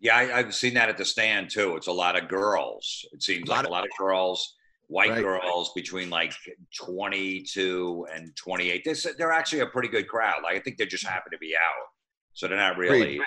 Yeah, 0.00 0.16
I, 0.16 0.38
I've 0.38 0.54
seen 0.54 0.74
that 0.74 0.88
at 0.88 0.98
the 0.98 1.04
stand 1.04 1.50
too. 1.50 1.76
It's 1.76 1.86
a 1.86 1.92
lot 1.92 2.20
of 2.20 2.28
girls. 2.28 3.06
It 3.12 3.22
seems 3.22 3.48
Lot 3.48 3.58
like 3.58 3.64
of- 3.66 3.70
a 3.70 3.72
lot 3.72 3.84
of 3.84 3.90
girls, 3.96 4.56
white 4.92 5.10
Right. 5.10 5.22
girls 5.22 5.72
between 5.74 6.10
like 6.10 6.32
22 6.76 8.06
and 8.14 8.34
28. 8.36 8.84
This, 8.84 9.06
they're 9.18 9.32
actually 9.32 9.60
a 9.60 9.66
pretty 9.66 9.88
good 9.88 10.08
crowd. 10.08 10.42
Like 10.42 10.56
I 10.56 10.60
think 10.60 10.76
they're 10.78 10.86
just 10.86 11.06
happy 11.06 11.30
to 11.32 11.38
be 11.38 11.54
out. 11.56 11.86
So 12.34 12.48
they're 12.48 12.56
not 12.56 12.76
really, 12.78 13.20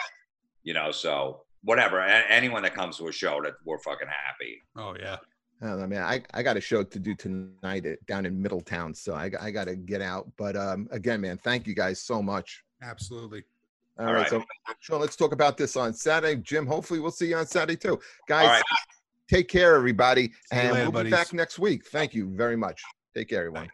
you 0.64 0.74
know, 0.74 0.92
so 0.92 1.42
whatever. 1.64 2.00
A- 2.00 2.30
anyone 2.30 2.64
that 2.64 2.74
comes 2.74 2.98
to 2.98 3.08
a 3.08 3.12
show 3.12 3.42
that 3.44 3.54
we're 3.66 3.80
fucking 3.80 4.08
happy. 4.08 4.62
Oh 4.76 4.96
yeah. 5.00 5.18
I 5.62 5.68
don't 5.68 5.80
know, 5.80 5.88
man. 5.88 6.04
I, 6.04 6.22
I 6.34 6.44
got 6.44 6.58
a 6.58 6.62
show 6.62 6.84
to 6.84 7.00
do 7.00 7.16
tonight 7.16 7.86
at, 7.86 8.06
down 8.08 8.26
in 8.26 8.42
Middletown, 8.42 8.94
so 8.94 9.14
I, 9.14 9.32
I 9.40 9.52
got 9.52 9.66
to 9.66 9.76
get 9.78 10.02
out. 10.02 10.30
But 10.38 10.58
um, 10.58 10.88
again, 10.92 11.22
man, 11.22 11.38
thank 11.38 11.66
you 11.66 11.74
guys 11.74 12.02
so 12.02 12.22
much. 12.22 12.62
Absolutely. 12.84 13.44
All 13.98 14.08
All 14.08 14.14
right, 14.14 14.20
right. 14.24 14.30
so 14.30 14.44
Sean, 14.82 15.00
let's 15.00 15.16
talk 15.16 15.32
about 15.32 15.56
this 15.56 15.78
on 15.78 15.94
Saturday. 15.94 16.42
Jim, 16.42 16.66
hopefully 16.68 17.00
we'll 17.00 17.12
see 17.12 17.28
you 17.30 17.38
on 17.38 17.46
Saturday 17.48 17.78
too, 17.78 17.98
guys. 18.28 18.62
Take 19.30 19.48
care, 19.48 19.76
everybody, 19.76 20.28
See 20.28 20.32
and 20.52 20.74
later, 20.74 20.90
we'll 20.90 21.04
be 21.04 21.10
back 21.10 21.34
next 21.34 21.58
week. 21.58 21.86
Thank 21.88 22.14
you 22.14 22.30
very 22.36 22.56
much. 22.56 22.82
Take 23.16 23.30
care, 23.30 23.48
everyone. 23.48 23.70